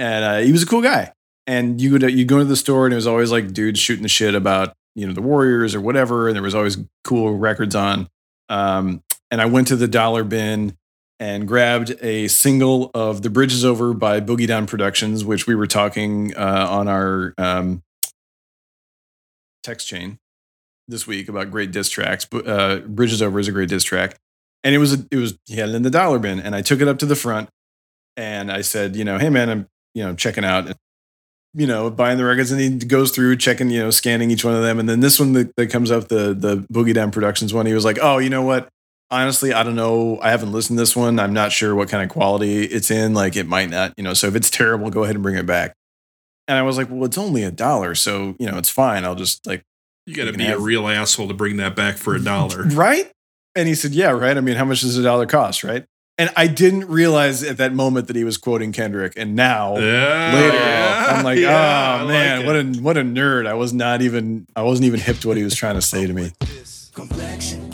and 0.00 0.24
uh, 0.24 0.38
he 0.38 0.50
was 0.50 0.64
a 0.64 0.66
cool 0.66 0.82
guy. 0.82 1.12
And 1.46 1.80
you 1.80 1.92
would 1.92 2.02
you 2.02 2.24
go 2.24 2.38
to 2.38 2.44
the 2.44 2.56
store, 2.56 2.86
and 2.86 2.92
it 2.92 2.96
was 2.96 3.06
always 3.06 3.30
like 3.30 3.52
dudes 3.52 3.78
shooting 3.78 4.02
the 4.02 4.08
shit 4.08 4.34
about 4.34 4.72
you 4.96 5.06
know 5.06 5.12
the 5.12 5.22
Warriors 5.22 5.74
or 5.74 5.80
whatever, 5.80 6.26
and 6.26 6.34
there 6.34 6.42
was 6.42 6.54
always 6.54 6.78
cool 7.04 7.36
records 7.36 7.76
on. 7.76 8.08
Um, 8.48 9.02
and 9.30 9.40
I 9.40 9.46
went 9.46 9.68
to 9.68 9.76
the 9.76 9.86
dollar 9.88 10.24
bin 10.24 10.76
and 11.24 11.48
grabbed 11.48 11.96
a 12.02 12.28
single 12.28 12.90
of 12.92 13.22
"The 13.22 13.30
Bridge 13.30 13.54
Is 13.54 13.64
Over" 13.64 13.94
by 13.94 14.20
Boogie 14.20 14.46
Down 14.46 14.66
Productions, 14.66 15.24
which 15.24 15.46
we 15.46 15.54
were 15.54 15.66
talking 15.66 16.36
uh, 16.36 16.66
on 16.68 16.86
our 16.86 17.32
um, 17.38 17.82
text 19.62 19.88
chain 19.88 20.18
this 20.86 21.06
week 21.06 21.30
about 21.30 21.50
great 21.50 21.70
diss 21.70 21.88
tracks. 21.88 22.26
Uh, 22.30 22.82
"Bridge 22.86 23.12
Is 23.12 23.22
Over" 23.22 23.38
is 23.38 23.48
a 23.48 23.52
great 23.52 23.70
diss 23.70 23.84
track, 23.84 24.16
and 24.62 24.74
it 24.74 24.78
was 24.78 24.92
a, 24.92 25.06
it 25.10 25.16
was 25.16 25.38
he 25.46 25.56
had 25.56 25.70
it 25.70 25.74
in 25.74 25.82
the 25.82 25.88
dollar 25.88 26.18
bin, 26.18 26.40
and 26.40 26.54
I 26.54 26.60
took 26.60 26.82
it 26.82 26.88
up 26.88 26.98
to 26.98 27.06
the 27.06 27.16
front, 27.16 27.48
and 28.18 28.52
I 28.52 28.60
said, 28.60 28.94
you 28.94 29.04
know, 29.04 29.18
hey 29.18 29.30
man, 29.30 29.48
I'm 29.48 29.66
you 29.94 30.04
know 30.04 30.14
checking 30.14 30.44
out. 30.44 30.70
You 31.56 31.68
know, 31.68 31.88
buying 31.88 32.18
the 32.18 32.24
records, 32.24 32.50
and 32.50 32.60
he 32.60 32.68
goes 32.78 33.12
through 33.12 33.36
checking, 33.36 33.70
you 33.70 33.78
know, 33.78 33.90
scanning 33.90 34.32
each 34.32 34.44
one 34.44 34.54
of 34.54 34.62
them, 34.62 34.80
and 34.80 34.88
then 34.88 34.98
this 34.98 35.20
one 35.20 35.34
that, 35.34 35.54
that 35.54 35.68
comes 35.68 35.92
up, 35.92 36.08
the 36.08 36.34
the 36.34 36.66
Boogie 36.70 36.92
Down 36.92 37.12
Productions 37.12 37.54
one, 37.54 37.64
he 37.64 37.72
was 37.72 37.84
like, 37.84 37.96
"Oh, 38.02 38.18
you 38.18 38.28
know 38.28 38.42
what? 38.42 38.68
Honestly, 39.22 39.52
I 39.52 39.62
don't 39.62 39.76
know. 39.76 40.18
I 40.20 40.30
haven't 40.30 40.52
listened 40.52 40.76
to 40.78 40.82
this 40.82 40.94
one. 40.96 41.18
I'm 41.18 41.32
not 41.32 41.52
sure 41.52 41.74
what 41.74 41.88
kind 41.88 42.02
of 42.02 42.08
quality 42.10 42.64
it's 42.64 42.90
in. 42.90 43.14
Like 43.14 43.36
it 43.36 43.46
might 43.46 43.70
not, 43.70 43.94
you 43.96 44.04
know. 44.04 44.14
So 44.14 44.26
if 44.26 44.34
it's 44.36 44.50
terrible, 44.50 44.90
go 44.90 45.04
ahead 45.04 45.16
and 45.16 45.22
bring 45.22 45.36
it 45.36 45.46
back. 45.46 45.74
And 46.48 46.58
I 46.58 46.62
was 46.62 46.76
like, 46.76 46.88
well, 46.90 47.04
it's 47.04 47.16
only 47.18 47.42
a 47.42 47.50
dollar, 47.50 47.94
so 47.94 48.36
you 48.38 48.46
know, 48.50 48.58
it's 48.58 48.68
fine. 48.70 49.04
I'll 49.04 49.14
just 49.14 49.46
like, 49.46 49.62
You 50.06 50.14
got 50.14 50.24
to 50.24 50.30
can 50.32 50.38
be 50.38 50.46
a 50.46 50.58
real 50.58 50.86
asshole 50.88 51.28
to 51.28 51.34
bring 51.34 51.56
that 51.56 51.74
back 51.74 51.96
for 51.96 52.14
a 52.14 52.20
dollar. 52.22 52.64
right? 52.64 53.10
And 53.56 53.68
he 53.68 53.74
said, 53.74 53.92
yeah, 53.92 54.10
right. 54.10 54.36
I 54.36 54.40
mean, 54.40 54.56
how 54.56 54.64
much 54.64 54.80
does 54.80 54.98
a 54.98 55.02
dollar 55.02 55.26
cost, 55.26 55.62
right? 55.64 55.84
And 56.18 56.30
I 56.36 56.46
didn't 56.48 56.86
realize 56.88 57.42
at 57.42 57.56
that 57.56 57.72
moment 57.72 58.08
that 58.08 58.16
he 58.16 58.24
was 58.24 58.36
quoting 58.36 58.72
Kendrick. 58.72 59.14
And 59.16 59.34
now 59.34 59.76
Yeah, 59.78 60.32
later, 60.34 60.56
yeah, 60.56 61.06
I'm 61.10 61.24
like, 61.24 61.38
yeah, 61.38 62.00
oh 62.02 62.06
man, 62.08 62.42
it. 62.42 62.46
what 62.46 62.56
a 62.56 62.64
what 62.82 62.96
a 62.96 63.02
nerd. 63.02 63.46
I 63.46 63.54
was 63.54 63.72
not 63.72 64.00
even 64.02 64.46
I 64.54 64.62
wasn't 64.62 64.86
even 64.86 65.00
hip 65.00 65.18
to 65.20 65.28
what 65.28 65.36
he 65.36 65.42
was 65.44 65.54
trying 65.56 65.74
to 65.76 65.82
say 65.82 66.06
to 66.06 66.12
me. 66.12 66.32
Complexion. 66.94 67.73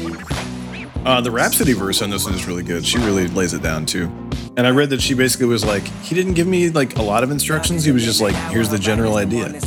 feels 1.01 1.03
the. 1.03 1.09
Uh, 1.09 1.21
the 1.21 1.31
Rapsody 1.31 1.73
verse 1.73 2.01
on 2.01 2.09
this 2.09 2.25
one 2.25 2.33
is 2.33 2.47
really 2.47 2.63
good. 2.63 2.85
She 2.85 2.97
really 2.97 3.27
lays 3.27 3.53
it 3.53 3.61
down 3.61 3.85
too. 3.85 4.11
And 4.57 4.67
I 4.67 4.71
read 4.71 4.89
that 4.89 5.01
she 5.01 5.13
basically 5.13 5.45
was 5.45 5.63
like, 5.63 5.83
he 6.03 6.13
didn't 6.13 6.33
give 6.33 6.45
me 6.45 6.69
like 6.69 6.97
a 6.97 7.01
lot 7.01 7.23
of 7.23 7.31
instructions. 7.31 7.85
He 7.85 7.91
was 7.91 8.03
just 8.03 8.21
like, 8.21 8.35
here's 8.51 8.69
the 8.69 8.77
general 8.77 9.15
idea. 9.15 9.45
I 9.45 9.59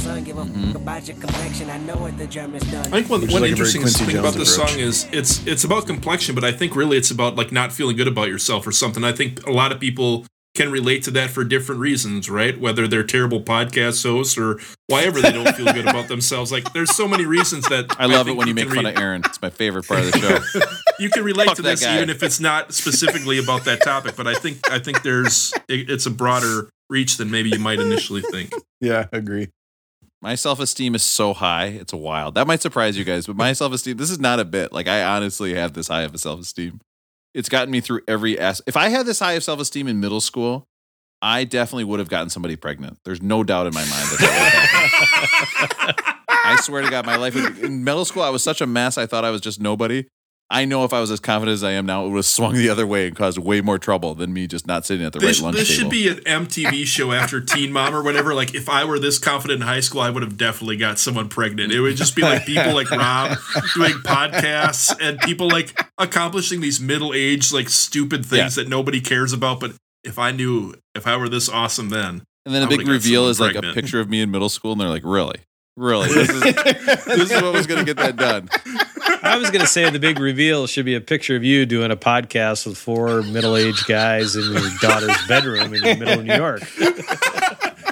think 3.00 3.08
one, 3.08 3.22
one 3.22 3.42
like 3.42 3.50
interesting 3.50 3.80
Quincy 3.80 4.04
thing 4.04 4.18
about 4.18 4.34
Jones 4.34 4.36
this 4.36 4.56
approach. 4.56 4.70
song 4.72 4.80
is 4.80 5.08
it's 5.10 5.46
it's 5.46 5.64
about 5.64 5.86
complexion, 5.86 6.34
but 6.34 6.44
I 6.44 6.52
think 6.52 6.76
really 6.76 6.98
it's 6.98 7.10
about 7.10 7.36
like 7.36 7.50
not 7.50 7.72
feeling 7.72 7.96
good 7.96 8.08
about 8.08 8.28
yourself 8.28 8.66
or 8.66 8.72
something. 8.72 9.04
I 9.04 9.12
think 9.12 9.46
a 9.46 9.52
lot 9.52 9.72
of 9.72 9.80
people 9.80 10.26
can 10.54 10.70
relate 10.70 11.02
to 11.02 11.10
that 11.10 11.30
for 11.30 11.42
different 11.42 11.80
reasons, 11.80 12.30
right? 12.30 12.58
Whether 12.58 12.86
they're 12.86 13.02
terrible 13.02 13.40
podcast 13.40 14.02
hosts 14.04 14.38
or 14.38 14.60
whatever 14.86 15.20
they 15.20 15.32
don't 15.32 15.54
feel 15.56 15.72
good 15.72 15.88
about 15.88 16.08
themselves. 16.08 16.52
Like 16.52 16.72
there's 16.72 16.94
so 16.94 17.08
many 17.08 17.26
reasons 17.26 17.68
that 17.68 17.94
I 17.98 18.06
love 18.06 18.28
it 18.28 18.36
when 18.36 18.46
you 18.46 18.54
make 18.54 18.66
can 18.66 18.76
fun 18.76 18.84
re- 18.84 18.92
of 18.92 18.98
Aaron. 18.98 19.22
It's 19.24 19.42
my 19.42 19.50
favorite 19.50 19.86
part 19.86 20.00
of 20.00 20.12
the 20.12 20.18
show. 20.18 20.60
you 20.98 21.10
can 21.10 21.24
relate 21.24 21.48
Fuck 21.48 21.56
to 21.56 21.62
this 21.62 21.82
guy. 21.82 21.96
even 21.96 22.08
if 22.08 22.22
it's 22.22 22.38
not 22.38 22.72
specifically 22.72 23.38
about 23.38 23.64
that 23.64 23.82
topic. 23.82 24.14
But 24.16 24.28
I 24.28 24.34
think 24.34 24.70
I 24.70 24.78
think 24.78 25.02
there's 25.02 25.52
it, 25.68 25.90
it's 25.90 26.06
a 26.06 26.10
broader 26.10 26.70
reach 26.88 27.16
than 27.16 27.30
maybe 27.30 27.50
you 27.50 27.58
might 27.58 27.80
initially 27.80 28.22
think. 28.22 28.52
Yeah, 28.80 29.06
agree. 29.12 29.48
My 30.22 30.36
self 30.36 30.60
esteem 30.60 30.94
is 30.94 31.02
so 31.02 31.34
high, 31.34 31.66
it's 31.66 31.92
wild. 31.92 32.34
That 32.34 32.46
might 32.46 32.62
surprise 32.62 32.96
you 32.96 33.04
guys, 33.04 33.26
but 33.26 33.36
my 33.36 33.52
self 33.52 33.72
esteem, 33.72 33.96
this 33.96 34.10
is 34.10 34.18
not 34.18 34.40
a 34.40 34.44
bit. 34.46 34.72
Like, 34.72 34.88
I 34.88 35.02
honestly 35.02 35.52
have 35.54 35.74
this 35.74 35.88
high 35.88 36.02
of 36.02 36.14
a 36.14 36.18
self 36.18 36.40
esteem. 36.40 36.80
It's 37.34 37.48
gotten 37.48 37.70
me 37.70 37.80
through 37.80 38.02
every 38.06 38.38
ass. 38.38 38.62
If 38.66 38.76
I 38.76 38.88
had 38.88 39.06
this 39.06 39.18
high 39.18 39.32
of 39.32 39.42
self 39.42 39.60
esteem 39.60 39.88
in 39.88 40.00
middle 40.00 40.20
school, 40.20 40.68
I 41.20 41.44
definitely 41.44 41.84
would 41.84 41.98
have 41.98 42.08
gotten 42.08 42.30
somebody 42.30 42.54
pregnant. 42.56 42.98
There's 43.04 43.20
no 43.22 43.42
doubt 43.42 43.66
in 43.66 43.74
my 43.74 43.80
mind 43.80 43.92
that 43.92 44.18
that. 44.20 46.14
I 46.28 46.56
swear 46.60 46.82
to 46.82 46.90
God, 46.90 47.06
my 47.06 47.16
life 47.16 47.34
would, 47.34 47.58
in 47.58 47.82
middle 47.82 48.04
school, 48.04 48.22
I 48.22 48.28
was 48.28 48.42
such 48.42 48.60
a 48.60 48.66
mess. 48.66 48.98
I 48.98 49.06
thought 49.06 49.24
I 49.24 49.30
was 49.30 49.40
just 49.40 49.60
nobody. 49.60 50.04
I 50.50 50.66
know 50.66 50.84
if 50.84 50.92
I 50.92 51.00
was 51.00 51.10
as 51.10 51.20
confident 51.20 51.54
as 51.54 51.64
I 51.64 51.72
am 51.72 51.86
now, 51.86 52.04
it 52.04 52.10
would 52.10 52.16
have 52.16 52.26
swung 52.26 52.54
the 52.54 52.68
other 52.68 52.86
way 52.86 53.06
and 53.06 53.16
caused 53.16 53.38
way 53.38 53.60
more 53.60 53.78
trouble 53.78 54.14
than 54.14 54.32
me 54.32 54.46
just 54.46 54.66
not 54.66 54.84
sitting 54.84 55.04
at 55.04 55.12
the 55.12 55.18
This, 55.18 55.40
right 55.40 55.46
lunch 55.46 55.56
this 55.56 55.68
table. 55.68 55.90
This 55.90 56.06
should 56.06 56.24
be 56.24 56.32
an 56.32 56.46
MTV 56.46 56.84
show 56.84 57.12
after 57.12 57.40
Teen 57.40 57.72
Mom 57.72 57.94
or 57.94 58.02
whatever. 58.02 58.34
Like, 58.34 58.54
if 58.54 58.68
I 58.68 58.84
were 58.84 58.98
this 58.98 59.18
confident 59.18 59.62
in 59.62 59.66
high 59.66 59.80
school, 59.80 60.02
I 60.02 60.10
would 60.10 60.22
have 60.22 60.36
definitely 60.36 60.76
got 60.76 60.98
someone 60.98 61.28
pregnant. 61.28 61.72
It 61.72 61.80
would 61.80 61.96
just 61.96 62.14
be 62.14 62.22
like 62.22 62.44
people 62.44 62.74
like 62.74 62.90
Rob 62.90 63.38
doing 63.74 63.94
podcasts 64.04 64.94
and 65.00 65.18
people 65.20 65.48
like 65.48 65.80
accomplishing 65.98 66.60
these 66.60 66.78
middle 66.78 67.14
aged, 67.14 67.52
like 67.52 67.68
stupid 67.68 68.26
things 68.26 68.54
that 68.56 68.68
nobody 68.68 69.00
cares 69.00 69.32
about. 69.32 69.60
But 69.60 69.72
if 70.04 70.18
I 70.18 70.30
knew, 70.30 70.74
if 70.94 71.06
I 71.06 71.16
were 71.16 71.28
this 71.28 71.48
awesome 71.48 71.88
then, 71.88 72.22
And 72.44 72.54
then 72.54 72.62
a 72.62 72.68
big 72.68 72.86
reveal 72.86 73.28
is 73.28 73.40
like 73.40 73.56
a 73.56 73.62
picture 73.72 73.98
of 73.98 74.10
me 74.10 74.20
in 74.20 74.30
middle 74.30 74.50
school, 74.50 74.72
and 74.72 74.80
they're 74.80 74.88
like, 74.90 75.04
"Really, 75.04 75.40
really, 75.76 76.08
this 76.08 76.28
is 76.30 76.42
this 76.42 77.30
is 77.30 77.42
what 77.42 77.52
was 77.52 77.66
going 77.66 77.84
to 77.84 77.84
get 77.84 77.96
that 77.96 78.16
done." 78.16 78.48
I 79.22 79.36
was 79.36 79.50
going 79.50 79.60
to 79.62 79.66
say 79.66 79.88
the 79.90 79.98
big 79.98 80.18
reveal 80.18 80.66
should 80.66 80.84
be 80.84 80.94
a 80.94 81.00
picture 81.00 81.34
of 81.36 81.44
you 81.44 81.64
doing 81.66 81.90
a 81.90 81.96
podcast 81.96 82.66
with 82.66 82.76
four 82.76 83.22
middle-aged 83.22 83.86
guys 83.86 84.36
in 84.36 84.52
your 84.52 84.70
daughter's 84.80 85.16
bedroom 85.26 85.74
in 85.74 85.80
the 85.80 85.96
middle 85.96 86.20
of 86.20 86.24
New 86.24 86.34
York. 86.34 86.62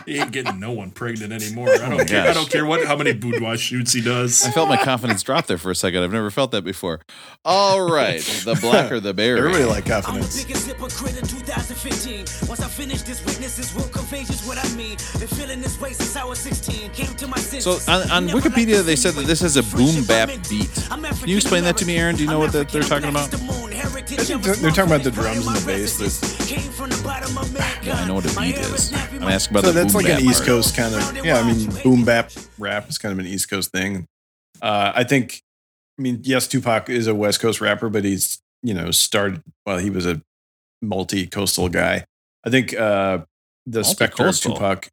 He 0.06 0.18
ain't 0.18 0.32
getting 0.32 0.58
no 0.58 0.72
one 0.72 0.90
pregnant 0.90 1.32
anymore. 1.32 1.68
I 1.70 1.78
don't 1.78 1.92
Oh 1.92 1.96
my 1.98 2.04
care. 2.04 2.28
I 2.28 2.32
don't 2.32 2.50
care 2.50 2.66
what 2.66 2.84
how 2.86 2.96
many 2.96 3.12
boudoir 3.12 3.56
shoots 3.56 3.92
he 3.92 4.00
does. 4.00 4.44
I 4.44 4.50
felt 4.50 4.68
my 4.68 4.76
confidence 4.76 5.22
drop 5.22 5.46
there 5.46 5.58
for 5.58 5.70
a 5.70 5.74
second. 5.74 6.02
I've 6.02 6.12
never 6.12 6.30
felt 6.30 6.50
that 6.52 6.62
before. 6.62 7.00
All 7.44 7.80
right, 7.90 8.20
the 8.44 8.58
blacker 8.60 9.00
the 9.00 9.14
berry. 9.14 9.38
Everybody 9.38 9.64
like 9.64 9.86
confidence. 9.86 10.42
Biggest 10.44 10.66
hypocrite 10.66 11.18
in 11.18 11.26
2015. 11.26 12.48
Once 12.48 12.60
I 12.60 12.68
finish 12.68 13.02
this 13.02 13.24
witnesses 13.24 13.74
will 13.74 13.88
convey 13.88 14.24
just 14.24 14.46
what 14.46 14.58
I 14.58 14.68
mean. 14.76 14.96
Been 15.18 15.28
feeling 15.28 15.60
this 15.60 15.80
way 15.80 15.92
since 15.92 16.16
I 16.16 16.24
was 16.24 16.38
16. 16.38 16.90
Came 16.90 17.14
to 17.16 17.26
my 17.26 17.36
So 17.38 17.72
on, 17.92 18.10
on 18.10 18.28
Wikipedia, 18.28 18.82
they 18.82 18.96
said 18.96 19.14
that 19.14 19.26
this 19.26 19.40
has 19.40 19.56
a 19.56 19.62
boom 19.62 20.04
bap 20.04 20.28
beat. 20.48 20.70
Can 20.88 21.28
you 21.28 21.36
explain 21.36 21.64
that 21.64 21.76
to 21.78 21.86
me, 21.86 21.96
Aaron? 21.96 22.16
Do 22.16 22.22
you 22.22 22.28
know 22.30 22.38
what 22.38 22.52
that 22.52 22.68
they're 22.68 22.82
talking 22.82 23.08
about? 23.08 23.30
They're 23.30 24.70
talking 24.70 24.84
about 24.92 25.02
the 25.04 25.10
drums 25.10 25.46
and 25.46 25.56
the 25.56 25.62
bass. 25.66 25.98
That's, 25.98 26.50
Yeah, 27.82 27.94
I 27.94 28.06
know 28.06 28.14
what 28.14 28.24
a 28.24 28.40
beat 28.40 28.56
is. 28.56 28.92
I'm 28.92 29.22
asking 29.24 29.54
about 29.56 29.64
so 29.64 29.72
the 29.72 29.80
that's 29.80 29.91
boom 29.92 30.02
like 30.02 30.12
an 30.12 30.18
bap 30.18 30.30
East 30.30 30.38
part. 30.40 30.46
Coast 30.46 30.76
kind 30.76 30.94
of. 30.94 31.24
Yeah, 31.24 31.38
I 31.38 31.52
mean, 31.52 31.70
boom 31.82 32.04
bap 32.04 32.30
rap 32.58 32.88
is 32.88 32.98
kind 32.98 33.12
of 33.12 33.18
an 33.18 33.26
East 33.26 33.48
Coast 33.50 33.70
thing. 33.70 34.06
Uh, 34.60 34.92
I 34.94 35.04
think. 35.04 35.40
I 35.98 36.02
mean, 36.02 36.20
yes, 36.24 36.48
Tupac 36.48 36.88
is 36.88 37.06
a 37.06 37.14
West 37.14 37.40
Coast 37.40 37.60
rapper, 37.60 37.88
but 37.88 38.04
he's 38.04 38.40
you 38.62 38.74
know 38.74 38.90
started. 38.90 39.42
Well, 39.66 39.78
he 39.78 39.90
was 39.90 40.06
a 40.06 40.20
multi-coastal 40.80 41.68
guy. 41.68 42.04
I 42.44 42.50
think 42.50 42.74
uh, 42.74 43.20
the 43.66 43.84
specter 43.84 44.26
of 44.26 44.38
Tupac. 44.38 44.88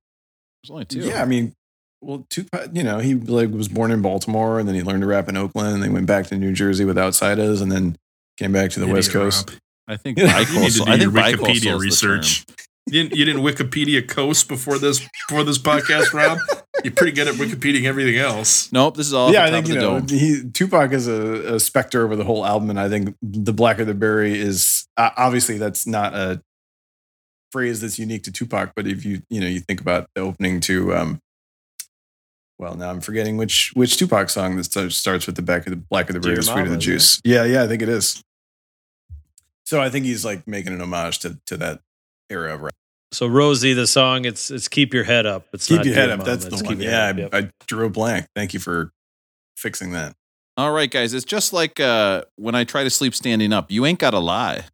There's 0.63 0.71
only 0.71 0.85
two. 0.85 0.99
Yeah, 0.99 1.21
I 1.21 1.25
mean, 1.25 1.53
well, 2.01 2.25
Tupac, 2.29 2.69
you 2.73 2.83
know, 2.83 2.99
he 2.99 3.15
like 3.15 3.49
was 3.49 3.67
born 3.67 3.91
in 3.91 4.01
Baltimore 4.01 4.59
and 4.59 4.67
then 4.67 4.75
he 4.75 4.83
learned 4.83 5.01
to 5.01 5.07
rap 5.07 5.27
in 5.29 5.37
Oakland 5.37 5.73
and 5.75 5.83
then 5.83 5.93
went 5.93 6.05
back 6.05 6.27
to 6.27 6.37
New 6.37 6.53
Jersey 6.53 6.85
with 6.85 6.97
Outsiders 6.97 7.61
and 7.61 7.71
then 7.71 7.97
came 8.37 8.51
back 8.51 8.71
to 8.71 8.79
the 8.79 8.85
Idiot, 8.85 8.95
West 8.95 9.11
Coast. 9.11 9.49
Rob. 9.49 9.59
I 9.87 9.97
think 9.97 10.17
You 10.19 10.25
need 10.25 10.31
to 10.31 10.35
bicoastal. 10.37 10.85
do 10.85 10.91
I 10.91 10.97
think 10.97 11.41
Wikipedia 11.41 11.79
research. 11.79 12.45
Term. 12.89 12.95
You 12.95 13.03
didn't, 13.03 13.17
you 13.17 13.25
didn't 13.25 13.41
Wikipedia 13.41 14.07
coast 14.07 14.47
before 14.47 14.77
this 14.77 15.07
before 15.27 15.43
this 15.43 15.57
podcast, 15.57 16.13
Rob. 16.13 16.39
You're 16.83 16.93
pretty 16.93 17.11
good 17.11 17.27
at 17.27 17.35
Wikipediaing 17.35 17.85
everything 17.85 18.17
else. 18.17 18.71
Nope, 18.71 18.95
this 18.95 19.07
is 19.07 19.13
all. 19.13 19.31
yeah, 19.31 19.43
off 19.43 19.49
I 19.49 19.51
think 19.51 19.67
you 19.67 19.75
know 19.75 19.99
the 19.99 20.07
dome. 20.07 20.19
he 20.19 20.49
Tupac 20.51 20.91
is 20.93 21.07
a, 21.07 21.55
a 21.55 21.59
specter 21.59 22.03
over 22.03 22.15
the 22.15 22.23
whole 22.23 22.45
album, 22.45 22.69
and 22.69 22.79
I 22.79 22.89
think 22.89 23.15
the 23.21 23.53
blacker 23.53 23.85
the 23.85 23.93
berry 23.93 24.39
is 24.39 24.87
uh, 24.97 25.09
obviously 25.17 25.57
that's 25.57 25.85
not 25.85 26.13
a 26.13 26.41
phrase 27.51 27.81
that's 27.81 27.99
unique 27.99 28.23
to 28.23 28.31
Tupac. 28.31 28.73
But 28.75 28.87
if 28.87 29.05
you 29.05 29.21
you 29.29 29.41
know 29.41 29.47
you 29.47 29.59
think 29.59 29.81
about 29.81 30.09
the 30.15 30.21
opening 30.21 30.61
to 30.61 30.95
um, 30.95 31.21
well 32.57 32.75
now 32.75 32.89
I'm 32.89 33.01
forgetting 33.01 33.37
which 33.37 33.71
which 33.75 33.97
Tupac 33.97 34.29
song 34.29 34.55
that 34.57 34.65
starts 34.65 34.95
starts 34.95 35.25
with 35.25 35.35
the 35.35 35.41
back 35.41 35.65
of 35.67 35.71
the 35.71 35.77
black 35.77 36.09
of 36.09 36.13
the 36.13 36.21
berry, 36.21 36.35
Dear 36.35 36.41
the 36.41 36.43
sweet 36.43 36.61
of 36.61 36.65
the 36.65 36.71
Mama, 36.71 36.77
isn't 36.77 36.81
juice. 36.81 37.21
Yeah, 37.23 37.43
yeah, 37.43 37.63
I 37.63 37.67
think 37.67 37.81
it 37.81 37.89
is. 37.89 38.23
So 39.65 39.81
I 39.81 39.89
think 39.89 40.05
he's 40.05 40.25
like 40.25 40.47
making 40.47 40.73
an 40.73 40.81
homage 40.81 41.19
to 41.19 41.37
to 41.47 41.57
that 41.57 41.81
era 42.29 42.53
of 42.53 42.61
rap. 42.61 42.73
So 43.11 43.25
Rosie, 43.25 43.73
the 43.73 43.87
song, 43.87 44.25
it's 44.25 44.51
it's 44.51 44.67
keep 44.67 44.93
your 44.93 45.03
head 45.03 45.25
up. 45.25 45.47
It's 45.51 45.67
Keep 45.67 45.77
not 45.77 45.85
your 45.87 45.95
head 45.95 46.09
up. 46.09 46.19
Mama, 46.19 46.29
That's 46.29 46.45
it's 46.45 46.61
the 46.61 46.65
one. 46.65 46.79
Yeah, 46.79 47.29
I. 47.33 47.37
I 47.37 47.51
drew 47.65 47.87
a 47.87 47.89
blank. 47.89 48.27
Thank 48.35 48.53
you 48.53 48.59
for 48.59 48.91
fixing 49.57 49.91
that. 49.93 50.15
All 50.57 50.71
right, 50.71 50.91
guys. 50.91 51.13
It's 51.13 51.25
just 51.25 51.51
like 51.51 51.79
uh, 51.79 52.23
when 52.35 52.53
I 52.53 52.65
try 52.65 52.83
to 52.83 52.89
sleep 52.89 53.15
standing 53.15 53.51
up. 53.51 53.71
You 53.71 53.85
ain't 53.85 53.97
got 53.97 54.11
to 54.11 54.19
lie. 54.19 54.65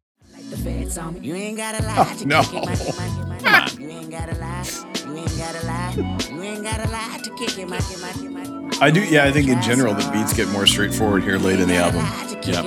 The 0.50 0.56
feds 0.58 0.98
on 0.98 1.14
me. 1.14 1.26
You 1.26 1.34
ain't 1.34 1.56
gotta 1.56 1.84
lie. 1.84 1.94
Oh, 1.98 2.22
no. 2.24 2.38
on. 2.38 3.80
You 3.80 3.88
ain't 3.88 4.10
gotta 4.10 4.38
lie. 4.38 4.64
You 5.04 5.16
ain't 5.16 5.38
gotta 5.38 5.66
lie. 5.66 5.94
You 6.30 6.42
ain't 6.42 6.62
gotta 6.62 6.88
lie 6.90 7.20
to 7.24 7.34
kick 7.34 7.58
it, 7.58 7.68
Mikey, 7.68 7.96
Mikey, 8.00 8.28
Mikey. 8.28 8.78
I 8.80 8.90
do. 8.90 9.00
Yeah, 9.04 9.24
I 9.24 9.32
think 9.32 9.48
in 9.48 9.60
general 9.60 9.94
the 9.94 10.08
beats 10.12 10.32
get 10.34 10.48
more 10.50 10.66
straightforward 10.66 11.24
here 11.24 11.38
late 11.38 11.58
in 11.58 11.68
the 11.68 11.76
album. 11.76 12.04
Yeah. 12.44 12.62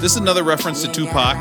This 0.00 0.12
is 0.12 0.16
another 0.16 0.42
reference 0.42 0.80
to 0.82 0.90
Tupac 0.90 1.36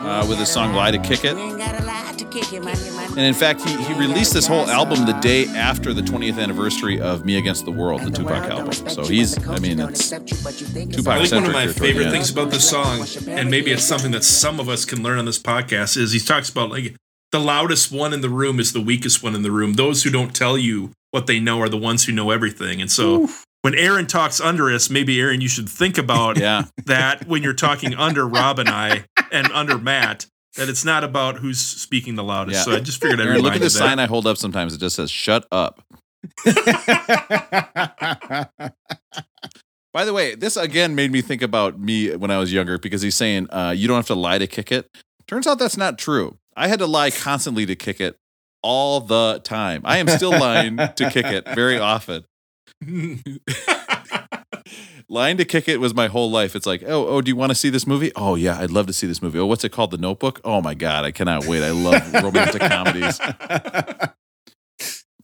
uh, 0.00 0.26
with 0.28 0.38
his 0.38 0.48
song 0.48 0.74
"Lie 0.74 0.92
to 0.92 0.98
Kick 0.98 1.24
It." 1.24 1.36
You 1.36 1.42
ain't 1.42 1.58
gotta 1.58 1.84
lie 1.84 2.12
to 2.16 2.24
kick 2.26 2.52
it, 2.52 2.62
Mikey, 2.62 2.90
Mikey. 2.90 3.12
And 3.12 3.20
in 3.20 3.34
fact, 3.34 3.62
he, 3.62 3.76
he 3.82 3.94
released 3.94 4.32
this 4.32 4.46
whole 4.46 4.66
album 4.66 5.06
the 5.06 5.18
day 5.20 5.46
after 5.46 5.92
the 5.92 6.02
20th 6.02 6.38
anniversary 6.38 7.00
of 7.00 7.24
Me 7.24 7.36
Against 7.38 7.64
the 7.64 7.72
World, 7.72 8.02
the 8.02 8.10
Tupac 8.10 8.44
album. 8.50 8.72
So 8.72 9.04
he's, 9.04 9.36
I 9.48 9.58
mean, 9.58 9.80
it's 9.80 10.12
I 10.12 10.18
think 10.18 11.06
one 11.06 11.44
of 11.44 11.52
my 11.52 11.66
favorite 11.66 12.10
things 12.10 12.30
about 12.30 12.50
this 12.50 12.68
song, 12.68 13.06
and 13.28 13.50
maybe 13.50 13.70
it's 13.72 13.84
something 13.84 14.10
that 14.12 14.24
some 14.24 14.60
of 14.60 14.68
us 14.68 14.84
can 14.84 15.02
learn 15.02 15.18
on 15.18 15.24
this 15.24 15.38
podcast, 15.38 15.96
is 15.96 16.12
he 16.12 16.20
talks 16.20 16.48
about 16.48 16.70
like 16.70 16.94
the 17.32 17.40
loudest 17.40 17.92
one 17.92 18.12
in 18.12 18.20
the 18.20 18.28
room 18.28 18.58
is 18.58 18.72
the 18.72 18.80
weakest 18.80 19.22
one 19.22 19.34
in 19.34 19.42
the 19.42 19.50
room. 19.50 19.74
Those 19.74 20.02
who 20.02 20.10
don't 20.10 20.34
tell 20.34 20.58
you 20.58 20.92
what 21.10 21.26
they 21.26 21.40
know 21.40 21.60
are 21.60 21.68
the 21.68 21.76
ones 21.76 22.04
who 22.04 22.12
know 22.12 22.30
everything. 22.30 22.80
And 22.80 22.90
so 22.90 23.28
when 23.62 23.74
Aaron 23.74 24.06
talks 24.06 24.40
under 24.40 24.70
us, 24.70 24.88
maybe 24.90 25.20
Aaron, 25.20 25.40
you 25.40 25.48
should 25.48 25.68
think 25.68 25.98
about 25.98 26.38
Yeah. 26.38 26.64
that 26.86 27.26
when 27.26 27.42
you're 27.42 27.52
talking 27.54 27.94
under 27.94 28.26
Rob 28.26 28.58
and 28.58 28.68
I 28.68 29.04
and 29.30 29.50
under 29.52 29.78
Matt, 29.78 30.26
that 30.56 30.68
it's 30.68 30.84
not 30.84 31.04
about 31.04 31.38
who's 31.38 31.60
speaking 31.60 32.14
the 32.16 32.24
loudest. 32.24 32.58
Yeah. 32.58 32.62
So 32.64 32.72
I 32.72 32.80
just 32.80 33.00
figured 33.00 33.20
I'd 33.20 33.24
Aaron, 33.26 33.36
remind 33.36 33.54
look 33.54 33.62
at 33.62 33.62
the 33.62 33.70
sign 33.70 33.98
I 33.98 34.06
hold 34.06 34.26
up 34.26 34.36
sometimes. 34.36 34.74
It 34.74 34.78
just 34.78 34.96
says 34.96 35.10
"Shut 35.10 35.46
up." 35.52 35.80
By 39.92 40.04
the 40.04 40.12
way, 40.12 40.34
this 40.36 40.56
again 40.56 40.94
made 40.94 41.10
me 41.10 41.20
think 41.20 41.42
about 41.42 41.78
me 41.80 42.14
when 42.14 42.30
I 42.30 42.38
was 42.38 42.52
younger 42.52 42.78
because 42.78 43.02
he's 43.02 43.14
saying 43.16 43.48
uh, 43.50 43.74
you 43.76 43.88
don't 43.88 43.96
have 43.96 44.06
to 44.06 44.14
lie 44.14 44.38
to 44.38 44.46
kick 44.46 44.70
it. 44.70 44.88
Turns 45.26 45.46
out 45.46 45.58
that's 45.58 45.76
not 45.76 45.98
true. 45.98 46.38
I 46.56 46.68
had 46.68 46.78
to 46.78 46.86
lie 46.86 47.10
constantly 47.10 47.66
to 47.66 47.74
kick 47.74 48.00
it 48.00 48.16
all 48.62 49.00
the 49.00 49.40
time. 49.42 49.82
I 49.84 49.98
am 49.98 50.06
still 50.08 50.30
lying 50.30 50.76
to 50.76 51.10
kick 51.10 51.26
it 51.26 51.48
very 51.54 51.78
often. 51.78 52.24
Lying 55.08 55.36
to 55.38 55.44
kick 55.44 55.68
it 55.68 55.80
was 55.80 55.94
my 55.94 56.06
whole 56.06 56.30
life. 56.30 56.54
It's 56.54 56.66
like, 56.66 56.82
oh, 56.86 57.08
oh, 57.08 57.20
do 57.20 57.28
you 57.28 57.36
want 57.36 57.50
to 57.50 57.54
see 57.54 57.68
this 57.68 57.86
movie? 57.86 58.12
Oh 58.16 58.36
yeah, 58.36 58.58
I'd 58.58 58.70
love 58.70 58.86
to 58.86 58.92
see 58.92 59.06
this 59.06 59.20
movie. 59.20 59.38
Oh, 59.38 59.46
what's 59.46 59.64
it 59.64 59.72
called? 59.72 59.90
The 59.90 59.98
Notebook. 59.98 60.40
Oh 60.44 60.62
my 60.62 60.74
god, 60.74 61.04
I 61.04 61.10
cannot 61.10 61.46
wait. 61.46 61.62
I 61.62 61.70
love 61.70 62.12
romantic 62.22 62.62
comedies. 62.62 63.20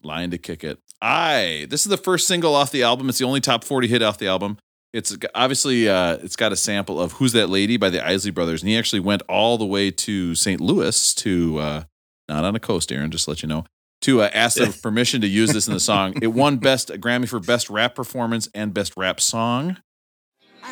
Lying 0.03 0.31
to 0.31 0.39
kick 0.39 0.65
it. 0.65 0.79
I. 1.01 1.67
This 1.71 1.87
is 1.87 1.91
the 1.91 1.97
first 1.97 2.27
single 2.27 2.55
off 2.55 2.71
the 2.71 2.83
album. 2.83 3.09
It's 3.09 3.19
the 3.19 3.25
only 3.25 3.41
top 3.41 3.65
forty 3.65 3.89
hit 3.89 4.03
off 4.03 4.19
the 4.19 4.29
album. 4.29 4.59
It's 4.93 5.17
obviously 5.35 5.89
uh, 5.89 6.19
it's 6.23 6.37
got 6.37 6.53
a 6.53 6.57
sample 6.57 7.01
of 7.01 7.13
"Who's 7.13 7.33
That 7.33 7.49
Lady" 7.49 7.77
by 7.77 7.91
the 7.91 8.07
Isley 8.07 8.31
Brothers, 8.31 8.63
and 8.63 8.69
he 8.69 8.77
actually 8.77 9.01
went 9.01 9.23
all 9.29 9.59
the 9.59 9.67
way 9.67 9.91
to 9.91 10.35
St. 10.35 10.61
Louis 10.61 11.15
to 11.15 11.59
uh, 11.59 11.85
not 12.29 12.45
on 12.45 12.57
a 12.57 12.61
coast, 12.61 12.93
Aaron. 12.93 13.11
Just 13.11 13.25
to 13.25 13.31
let 13.31 13.43
you 13.43 13.49
know 13.49 13.65
to 14.03 14.23
uh, 14.23 14.31
ask 14.33 14.59
them 14.59 14.73
permission 14.83 15.21
to 15.23 15.27
use 15.27 15.53
this 15.53 15.67
in 15.67 15.75
the 15.75 15.81
song. 15.81 16.15
It 16.23 16.29
won 16.29 16.59
best 16.59 16.91
a 16.91 16.99
Grammy 16.99 17.29
for 17.29 17.41
best 17.41 17.71
rap 17.71 17.95
performance 17.95 18.49
and 18.55 18.73
best 18.75 18.97
rap 18.97 19.21
song. 19.21 19.79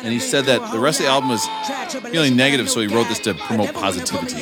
And 0.03 0.11
he 0.11 0.19
said 0.19 0.45
that 0.45 0.73
the 0.73 0.79
rest 0.79 0.99
of 0.99 1.05
the 1.05 1.11
album 1.11 1.29
was 1.29 1.45
feeling 2.11 2.35
negative, 2.35 2.69
so 2.69 2.81
he 2.81 2.87
wrote 2.87 3.07
this 3.07 3.19
to 3.19 3.33
promote 3.33 3.73
positivity. 3.73 4.35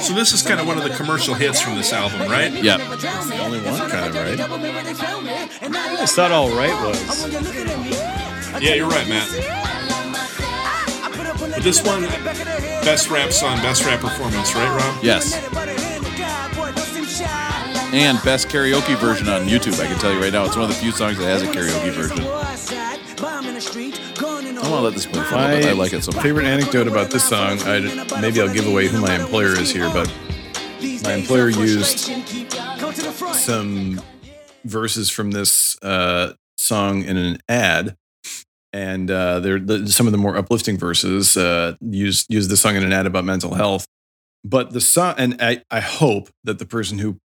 So 0.00 0.12
this 0.14 0.32
is 0.32 0.42
kind 0.42 0.60
of 0.60 0.66
one 0.66 0.76
of 0.76 0.82
the 0.84 0.94
commercial 0.96 1.34
hits 1.34 1.60
from 1.60 1.76
this 1.76 1.92
album, 1.92 2.28
right? 2.28 2.52
Yep. 2.52 2.78
the 2.78 3.38
only 3.44 3.60
one, 3.60 3.90
kind 3.90 4.06
of 4.06 4.14
right. 4.14 4.40
I 5.76 5.94
always 5.94 6.12
thought 6.12 6.32
All 6.32 6.50
Right 6.50 6.72
was. 6.84 7.32
Yeah, 8.60 8.74
you're 8.74 8.88
right, 8.88 9.08
Matt. 9.08 9.77
But 11.38 11.62
this 11.62 11.84
one, 11.84 12.02
best 12.02 13.10
rap 13.10 13.32
song, 13.32 13.58
best 13.58 13.84
rap 13.84 14.00
performance, 14.00 14.54
right, 14.54 14.68
Rob? 14.68 15.04
Yes. 15.04 15.34
And 17.92 18.22
best 18.22 18.48
karaoke 18.48 18.96
version 18.98 19.28
on 19.28 19.46
YouTube. 19.46 19.80
I 19.80 19.86
can 19.86 19.98
tell 19.98 20.12
you 20.12 20.20
right 20.20 20.32
now, 20.32 20.44
it's 20.44 20.56
one 20.56 20.64
of 20.64 20.68
the 20.70 20.76
few 20.76 20.92
songs 20.92 21.16
that 21.18 21.24
has 21.24 21.42
a 21.42 21.46
karaoke 21.46 21.90
version. 21.90 22.24
I 24.58 24.70
want 24.70 24.80
to 24.80 24.80
let 24.80 24.94
this 24.94 25.06
play 25.06 25.22
for 25.22 25.34
a 25.34 25.38
little 25.38 25.56
bit. 25.56 25.66
I 25.66 25.72
like 25.72 25.92
it 25.92 26.04
so 26.04 26.12
much. 26.12 26.22
favorite 26.22 26.46
anecdote 26.46 26.86
about 26.86 27.10
this 27.10 27.24
song, 27.28 27.58
I 27.62 27.80
maybe 28.20 28.40
I'll 28.40 28.52
give 28.52 28.66
away 28.66 28.88
who 28.88 29.00
my 29.00 29.14
employer 29.14 29.58
is 29.58 29.70
here, 29.70 29.88
but 29.92 30.12
my 31.04 31.14
employer 31.14 31.48
used 31.48 32.10
some 33.32 34.00
verses 34.64 35.10
from 35.10 35.30
this 35.30 35.76
uh, 35.82 36.34
song 36.56 37.02
in 37.04 37.16
an 37.16 37.38
ad, 37.48 37.96
and 38.72 39.10
uh, 39.10 39.40
they're 39.40 39.58
the, 39.58 39.88
some 39.88 40.06
of 40.06 40.12
the 40.12 40.18
more 40.18 40.36
uplifting 40.36 40.78
verses 40.78 41.36
uh, 41.36 41.74
used 41.80 42.26
used 42.32 42.50
the 42.50 42.56
song 42.56 42.76
in 42.76 42.82
an 42.82 42.92
ad 42.92 43.06
about 43.06 43.24
mental 43.24 43.54
health. 43.54 43.86
But 44.44 44.72
the 44.72 44.80
song, 44.80 45.14
and 45.18 45.36
I, 45.40 45.62
I 45.70 45.80
hope 45.80 46.30
that 46.44 46.58
the 46.58 46.66
person 46.66 46.98
who 46.98 47.18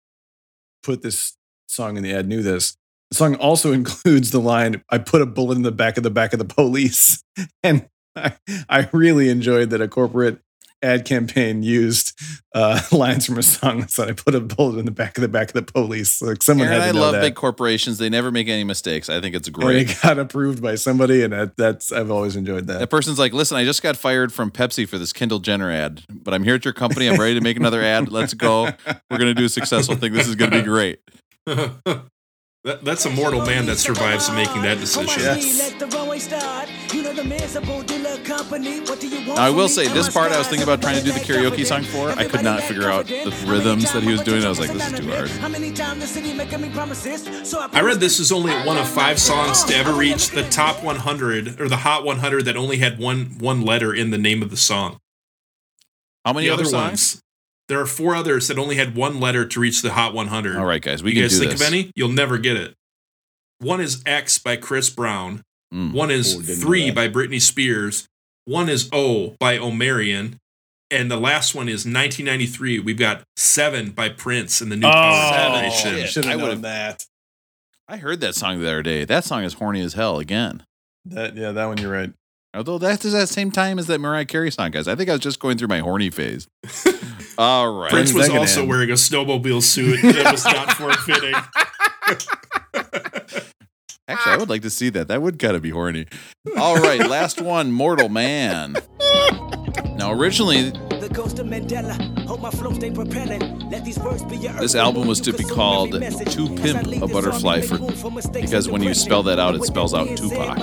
put 0.83 1.01
this 1.01 1.37
song 1.67 1.97
in 1.97 2.03
the 2.03 2.13
ad 2.13 2.27
knew 2.27 2.41
this. 2.41 2.75
The 3.11 3.17
song 3.17 3.35
also 3.35 3.71
includes 3.73 4.31
the 4.31 4.39
line, 4.39 4.83
I 4.89 4.97
put 4.97 5.21
a 5.21 5.25
bullet 5.25 5.55
in 5.55 5.63
the 5.63 5.71
back 5.71 5.97
of 5.97 6.03
the 6.03 6.09
back 6.09 6.33
of 6.33 6.39
the 6.39 6.45
police. 6.45 7.23
And 7.63 7.87
I, 8.15 8.33
I 8.69 8.89
really 8.91 9.29
enjoyed 9.29 9.71
that 9.71 9.81
a 9.81 9.87
corporate 9.87 10.39
ad 10.83 11.05
campaign 11.05 11.63
used 11.63 12.19
uh, 12.53 12.79
lines 12.91 13.25
from 13.25 13.37
a 13.37 13.43
song 13.43 13.79
that 13.79 13.89
said, 13.91 14.09
I 14.09 14.11
put 14.13 14.35
a 14.35 14.39
bullet 14.41 14.77
in 14.77 14.85
the 14.85 14.91
back 14.91 15.17
of 15.17 15.21
the 15.21 15.27
back 15.27 15.47
of 15.49 15.53
the 15.53 15.63
police. 15.71 16.21
Like 16.21 16.43
someone 16.43 16.67
Aaron, 16.67 16.79
had 16.81 16.89
I 16.89 16.91
to 16.91 16.97
know 16.97 17.01
love 17.01 17.13
that. 17.13 17.21
big 17.21 17.35
corporations. 17.35 17.97
They 17.97 18.09
never 18.09 18.29
make 18.31 18.47
any 18.47 18.63
mistakes. 18.63 19.09
I 19.09 19.21
think 19.21 19.35
it's 19.35 19.47
And 19.47 19.55
great. 19.55 19.89
it 19.89 19.97
got 20.03 20.19
approved 20.19 20.61
by 20.61 20.75
somebody, 20.75 21.23
and 21.23 21.33
that, 21.33 21.57
that's 21.57 21.91
I've 21.91 22.11
always 22.11 22.35
enjoyed 22.35 22.67
that. 22.67 22.79
That 22.79 22.89
person's 22.89 23.17
like, 23.17 23.33
listen, 23.33 23.57
I 23.57 23.63
just 23.65 23.81
got 23.81 23.97
fired 23.97 24.31
from 24.33 24.51
Pepsi 24.51 24.87
for 24.87 24.97
this 24.97 25.13
Kendall 25.13 25.39
Jenner 25.39 25.71
ad, 25.71 26.03
but 26.11 26.33
I'm 26.33 26.43
here 26.43 26.55
at 26.55 26.65
your 26.65 26.73
company. 26.73 27.07
I'm 27.07 27.19
ready 27.19 27.33
to 27.35 27.41
make 27.41 27.57
another 27.57 27.81
ad. 27.81 28.11
Let's 28.11 28.33
go. 28.33 28.63
We're 29.09 29.17
going 29.17 29.21
to 29.21 29.33
do 29.33 29.45
a 29.45 29.49
successful 29.49 29.95
thing. 29.95 30.13
This 30.13 30.27
is 30.27 30.35
going 30.35 30.51
to 30.51 30.57
be 30.59 30.63
great. 30.63 30.99
That, 32.63 32.85
that's 32.85 33.05
a 33.05 33.09
mortal 33.09 33.45
man 33.45 33.65
that 33.65 33.77
survives 33.77 34.31
making 34.31 34.61
that 34.61 34.79
decision. 34.79 35.21
Now, 39.35 39.35
I 39.35 39.49
will 39.49 39.67
say, 39.67 39.89
this 39.89 40.07
part 40.07 40.31
I 40.31 40.37
was 40.37 40.47
thinking 40.47 40.63
about 40.63 40.81
trying 40.81 40.97
to 40.97 41.03
do 41.03 41.11
the 41.11 41.19
karaoke 41.19 41.65
song 41.65 41.83
for, 41.83 42.11
I 42.11 42.23
could 42.23 42.41
not 42.41 42.63
figure 42.63 42.89
out 42.89 43.07
the 43.07 43.35
rhythms 43.45 43.91
that 43.91 44.03
he 44.03 44.11
was 44.11 44.21
doing. 44.21 44.45
I 44.45 44.49
was 44.49 44.61
like, 44.61 44.71
this 44.71 44.93
is 44.93 44.97
too 44.97 45.11
hard. 45.11 45.29
I 47.73 47.81
read 47.81 47.99
this 47.99 48.21
is 48.21 48.31
only 48.31 48.53
one 48.65 48.77
of 48.77 48.87
five 48.87 49.19
songs 49.19 49.65
to 49.65 49.75
ever 49.75 49.91
reach 49.91 50.29
the 50.29 50.43
top 50.43 50.81
100 50.81 51.59
or 51.59 51.67
the 51.67 51.77
Hot 51.77 52.05
100 52.05 52.45
that 52.45 52.55
only 52.55 52.77
had 52.77 52.97
one 52.97 53.37
one 53.39 53.63
letter 53.63 53.93
in 53.93 54.11
the 54.11 54.17
name 54.17 54.41
of 54.41 54.49
the 54.49 54.57
song. 54.57 54.99
How 56.23 56.31
many 56.31 56.47
the 56.47 56.53
other 56.53 56.61
other 56.61 56.69
songs? 56.69 56.81
ones? 56.81 57.23
There 57.69 57.79
are 57.79 57.85
four 57.85 58.13
others 58.15 58.47
that 58.49 58.57
only 58.59 58.75
had 58.75 58.95
one 58.95 59.19
letter 59.19 59.45
to 59.45 59.59
reach 59.59 59.81
the 59.81 59.93
Hot 59.93 60.13
100. 60.13 60.57
All 60.57 60.65
right, 60.65 60.81
guys, 60.81 61.01
we 61.01 61.11
you 61.11 61.15
can 61.15 61.23
guys 61.23 61.31
do 61.33 61.39
think 61.39 61.51
this. 61.51 61.61
of 61.61 61.67
any? 61.73 61.91
You'll 61.95 62.09
never 62.09 62.37
get 62.37 62.57
it. 62.57 62.75
One 63.59 63.79
is 63.79 64.03
X 64.05 64.37
by 64.37 64.57
Chris 64.57 64.89
Brown. 64.89 65.41
Mm. 65.73 65.93
One 65.93 66.11
is 66.11 66.35
Oh, 66.35 66.41
Three 66.41 66.91
by 66.91 67.07
Britney 67.07 67.39
Spears. 67.41 68.07
One 68.45 68.67
is 68.69 68.89
O 68.91 69.35
by 69.39 69.57
Omarion. 69.57 70.37
And 70.91 71.09
the 71.09 71.17
last 71.17 71.55
one 71.55 71.67
is 71.69 71.85
1993. 71.85 72.79
We've 72.79 72.97
got 72.97 73.23
Seven 73.37 73.91
by 73.91 74.09
Prince 74.09 74.61
and 74.61 74.71
the 74.71 74.75
New 74.75 74.85
Power 74.87 75.31
Generation. 75.61 75.91
shit. 75.95 76.09
Should 76.09 76.25
I 76.25 76.31
have 76.31 76.41
would've- 76.41 76.61
that. 76.63 77.05
I 77.87 77.97
heard 77.97 78.21
that 78.21 78.35
song 78.35 78.59
the 78.61 78.67
other 78.67 78.83
day. 78.83 79.05
That 79.05 79.23
song 79.23 79.43
is 79.43 79.53
horny 79.55 79.81
as 79.81 79.93
hell 79.93 80.19
again. 80.19 80.63
That 81.05 81.35
yeah, 81.35 81.51
that 81.51 81.65
one 81.65 81.77
you're 81.77 81.91
right. 81.91 82.13
Although 82.53 82.77
that's 82.77 83.03
at 83.05 83.11
the 83.11 83.27
same 83.27 83.49
time 83.51 83.79
as 83.79 83.87
that 83.87 83.99
Mariah 83.99 84.25
Carey 84.25 84.51
song, 84.51 84.71
guys. 84.71 84.87
I 84.87 84.95
think 84.95 85.09
I 85.09 85.13
was 85.13 85.21
just 85.21 85.39
going 85.39 85.57
through 85.57 85.67
my 85.69 85.79
horny 85.79 86.09
phase. 86.11 86.47
All 87.37 87.79
right. 87.79 87.91
Prince 87.91 88.13
was 88.13 88.29
also 88.29 88.61
end? 88.61 88.69
wearing 88.69 88.89
a 88.89 88.93
snowmobile 88.93 89.61
suit 89.61 90.01
that 90.01 90.31
was 90.31 90.45
not 90.45 90.73
form 90.73 90.93
fitting. 90.93 91.33
Actually, 94.07 94.33
I 94.33 94.37
would 94.37 94.49
like 94.49 94.61
to 94.63 94.69
see 94.69 94.89
that. 94.89 95.07
That 95.07 95.21
would 95.21 95.39
kind 95.39 95.55
of 95.55 95.61
be 95.61 95.69
horny. 95.69 96.07
All 96.57 96.75
right, 96.75 96.99
last 97.07 97.41
one, 97.41 97.71
Mortal 97.71 98.09
Man. 98.09 98.75
Now, 99.95 100.11
originally, 100.11 100.71
this 104.59 104.75
album 104.75 105.07
was 105.07 105.21
to 105.21 105.31
be 105.33 105.43
called 105.45 105.91
To 105.93 106.47
Pimp 106.57 107.01
a 107.01 107.07
Butterfly 107.07 107.61
for 107.61 107.77
because 108.33 108.67
when 108.69 108.83
you 108.83 108.93
spell 108.93 109.23
that 109.23 109.39
out, 109.39 109.55
it 109.55 109.63
spells 109.63 109.93
out 109.93 110.07
Tupac. 110.17 110.57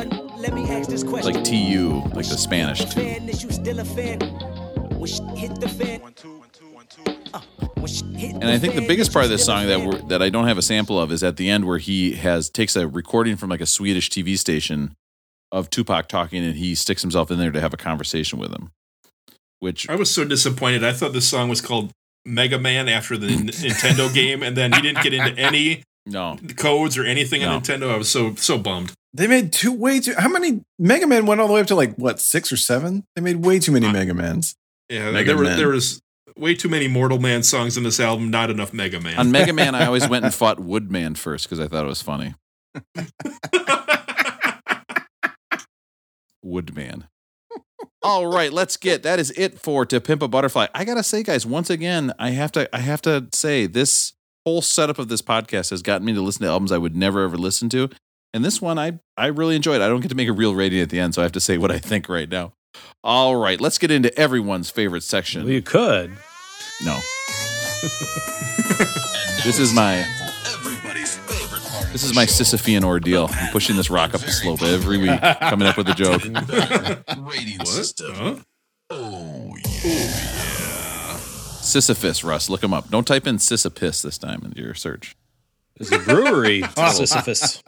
Like 1.24 1.42
T 1.44 1.56
U, 1.72 2.02
like 2.14 2.28
the 2.28 2.36
Spanish 2.38 2.84
too. 2.84 3.00
And 8.22 8.44
I 8.44 8.58
think 8.58 8.74
the 8.74 8.86
biggest 8.86 9.12
part 9.12 9.24
of 9.24 9.30
this 9.30 9.44
song 9.44 9.66
that 9.66 9.80
we're, 9.80 9.98
that 10.08 10.22
I 10.22 10.28
don't 10.28 10.46
have 10.46 10.58
a 10.58 10.62
sample 10.62 11.00
of 11.00 11.10
is 11.12 11.22
at 11.22 11.36
the 11.36 11.48
end 11.50 11.64
where 11.66 11.78
he 11.78 12.12
has 12.14 12.50
takes 12.50 12.76
a 12.76 12.86
recording 12.86 13.36
from 13.36 13.50
like 13.50 13.60
a 13.60 13.66
Swedish 13.66 14.10
TV 14.10 14.36
station 14.38 14.94
of 15.52 15.70
Tupac 15.70 16.08
talking, 16.08 16.44
and 16.44 16.56
he 16.56 16.74
sticks 16.74 17.02
himself 17.02 17.30
in 17.30 17.38
there 17.38 17.50
to 17.50 17.60
have 17.60 17.72
a 17.74 17.76
conversation 17.78 18.38
with 18.38 18.52
him. 18.52 18.70
Which 19.58 19.88
I 19.90 19.96
was 19.96 20.12
so 20.12 20.24
disappointed. 20.24 20.84
I 20.84 20.92
thought 20.92 21.12
this 21.12 21.28
song 21.28 21.48
was 21.48 21.60
called 21.60 21.90
Mega 22.24 22.58
Man 22.58 22.88
after 22.88 23.16
the 23.18 23.28
Nintendo 23.28 24.12
game, 24.14 24.42
and 24.42 24.56
then 24.56 24.72
he 24.72 24.80
didn't 24.80 25.02
get 25.02 25.12
into 25.14 25.38
any 25.38 25.82
no, 26.06 26.38
codes 26.56 26.96
or 26.96 27.04
anything 27.04 27.42
No. 27.42 27.52
on 27.54 27.60
Nintendo. 27.62 27.92
I 27.92 27.96
was 27.96 28.10
so 28.10 28.34
so 28.36 28.58
bummed. 28.58 28.92
They 29.12 29.26
made 29.26 29.52
two 29.52 29.72
way 29.72 30.00
too. 30.00 30.14
How 30.16 30.28
many 30.28 30.62
Mega 30.78 31.06
Man 31.06 31.26
went 31.26 31.40
all 31.40 31.48
the 31.48 31.52
way 31.52 31.60
up 31.60 31.66
to 31.66 31.74
like 31.74 31.94
what 31.96 32.20
six 32.20 32.52
or 32.52 32.56
seven? 32.56 33.04
They 33.16 33.22
made 33.22 33.44
way 33.44 33.58
too 33.58 33.72
many 33.72 33.86
Uh, 33.86 33.92
Mega 33.92 34.14
Mans. 34.14 34.54
Yeah, 34.88 35.10
Mega 35.10 35.28
there 35.34 35.36
were 35.36 35.44
there 35.56 35.68
was 35.68 36.00
way 36.36 36.54
too 36.54 36.68
many 36.68 36.88
Mortal 36.88 37.18
Man 37.18 37.42
songs 37.42 37.76
in 37.76 37.82
this 37.84 38.00
album. 38.00 38.30
Not 38.30 38.50
enough 38.50 38.72
Mega 38.72 39.00
Man. 39.00 39.18
on 39.18 39.30
Mega 39.30 39.52
Man, 39.52 39.74
I 39.74 39.86
always 39.86 40.08
went 40.08 40.24
and 40.24 40.34
fought 40.40 40.60
Woodman 40.60 41.14
first 41.14 41.46
because 41.48 41.60
I 41.60 41.68
thought 41.68 41.84
it 41.84 41.88
was 41.88 42.02
funny. 42.02 42.34
Woodman. 46.42 47.06
All 48.02 48.26
right, 48.26 48.52
let's 48.52 48.76
get 48.78 49.02
that 49.02 49.18
is 49.18 49.30
it 49.36 49.58
for 49.58 49.84
to 49.86 50.00
pimp 50.00 50.22
a 50.22 50.28
butterfly. 50.28 50.68
I 50.74 50.84
gotta 50.84 51.02
say, 51.02 51.22
guys, 51.22 51.44
once 51.44 51.68
again, 51.68 52.12
I 52.18 52.30
have 52.30 52.50
to 52.52 52.68
I 52.74 52.78
have 52.78 53.02
to 53.02 53.28
say 53.32 53.66
this 53.66 54.14
whole 54.46 54.62
setup 54.62 54.98
of 54.98 55.08
this 55.08 55.20
podcast 55.20 55.68
has 55.70 55.82
gotten 55.82 56.06
me 56.06 56.14
to 56.14 56.22
listen 56.22 56.42
to 56.42 56.48
albums 56.48 56.72
I 56.72 56.78
would 56.78 56.96
never 56.96 57.24
ever 57.24 57.36
listen 57.36 57.68
to, 57.70 57.90
and 58.32 58.42
this 58.42 58.60
one 58.62 58.78
I 58.78 59.00
I 59.18 59.26
really 59.26 59.54
enjoyed. 59.54 59.82
I 59.82 59.88
don't 59.88 60.00
get 60.00 60.08
to 60.08 60.14
make 60.14 60.28
a 60.28 60.32
real 60.32 60.54
rating 60.54 60.80
at 60.80 60.88
the 60.88 60.98
end, 60.98 61.14
so 61.14 61.20
I 61.20 61.24
have 61.24 61.32
to 61.32 61.40
say 61.40 61.58
what 61.58 61.70
I 61.70 61.78
think 61.78 62.08
right 62.08 62.28
now. 62.28 62.54
All 63.02 63.36
right, 63.36 63.60
let's 63.60 63.78
get 63.78 63.90
into 63.90 64.16
everyone's 64.18 64.70
favorite 64.70 65.02
section. 65.02 65.44
Well, 65.44 65.52
you 65.52 65.62
could. 65.62 66.10
No. 66.84 66.98
this 69.44 69.58
is 69.58 69.72
my 69.72 70.04
this 71.92 72.04
is 72.04 72.14
my 72.14 72.24
Sisyphean 72.24 72.84
ordeal. 72.84 73.28
I'm 73.32 73.52
pushing 73.52 73.76
this 73.76 73.90
rock 73.90 74.14
up 74.14 74.20
the 74.20 74.30
slope 74.30 74.62
every 74.62 74.98
week, 74.98 75.20
coming 75.40 75.66
up 75.66 75.76
with 75.76 75.88
a 75.88 75.94
joke. 75.94 76.22
Rating 77.18 77.64
system. 77.64 78.14
Huh? 78.14 78.36
Oh, 78.90 79.56
yeah. 79.64 81.16
Sisyphus, 81.60 82.22
Russ, 82.22 82.50
look 82.50 82.62
him 82.62 82.74
up. 82.74 82.90
Don't 82.90 83.06
type 83.06 83.26
in 83.26 83.38
Sisyphus 83.38 84.02
this 84.02 84.18
time 84.18 84.42
into 84.44 84.60
your 84.60 84.74
search. 84.74 85.16
There's 85.76 85.92
a 85.92 85.98
brewery, 85.98 86.62
Sisyphus. 86.76 87.62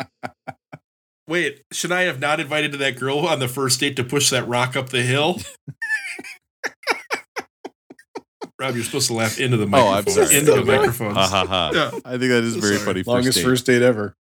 Wait, 1.33 1.65
should 1.73 1.91
I 1.91 2.03
have 2.03 2.21
not 2.21 2.39
invited 2.41 2.73
to 2.73 2.79
that 2.79 3.01
girl 3.01 3.21
on 3.21 3.39
the 3.39 3.49
first 3.49 3.81
date 3.81 3.97
to 3.97 4.05
push 4.05 4.29
that 4.29 4.47
rock 4.47 4.77
up 4.77 4.91
the 4.91 5.01
hill? 5.01 5.41
Rob, 8.61 8.75
you're 8.75 8.85
supposed 8.85 9.07
to 9.07 9.15
laugh 9.15 9.41
into 9.41 9.57
the 9.57 9.65
oh, 9.65 9.67
microphone. 9.67 9.89
Oh, 9.89 9.95
microphone. 9.95 10.23
I'm 10.23 10.29
sorry. 10.29 10.39
Into 10.39 10.53
the 10.53 10.65
microphone. 10.67 11.15
Ha 11.15 11.27
ha 11.27 11.47
ha. 11.47 11.71
Yeah. 11.73 11.91
I 12.05 12.19
think 12.19 12.33
that 12.33 12.45
is 12.45 12.57
very 12.57 12.77
Sorry. 12.77 12.85
funny. 12.85 13.03
Longest 13.05 13.39
date. 13.39 13.45
first 13.45 13.65
date 13.65 13.81
ever. 13.81 14.15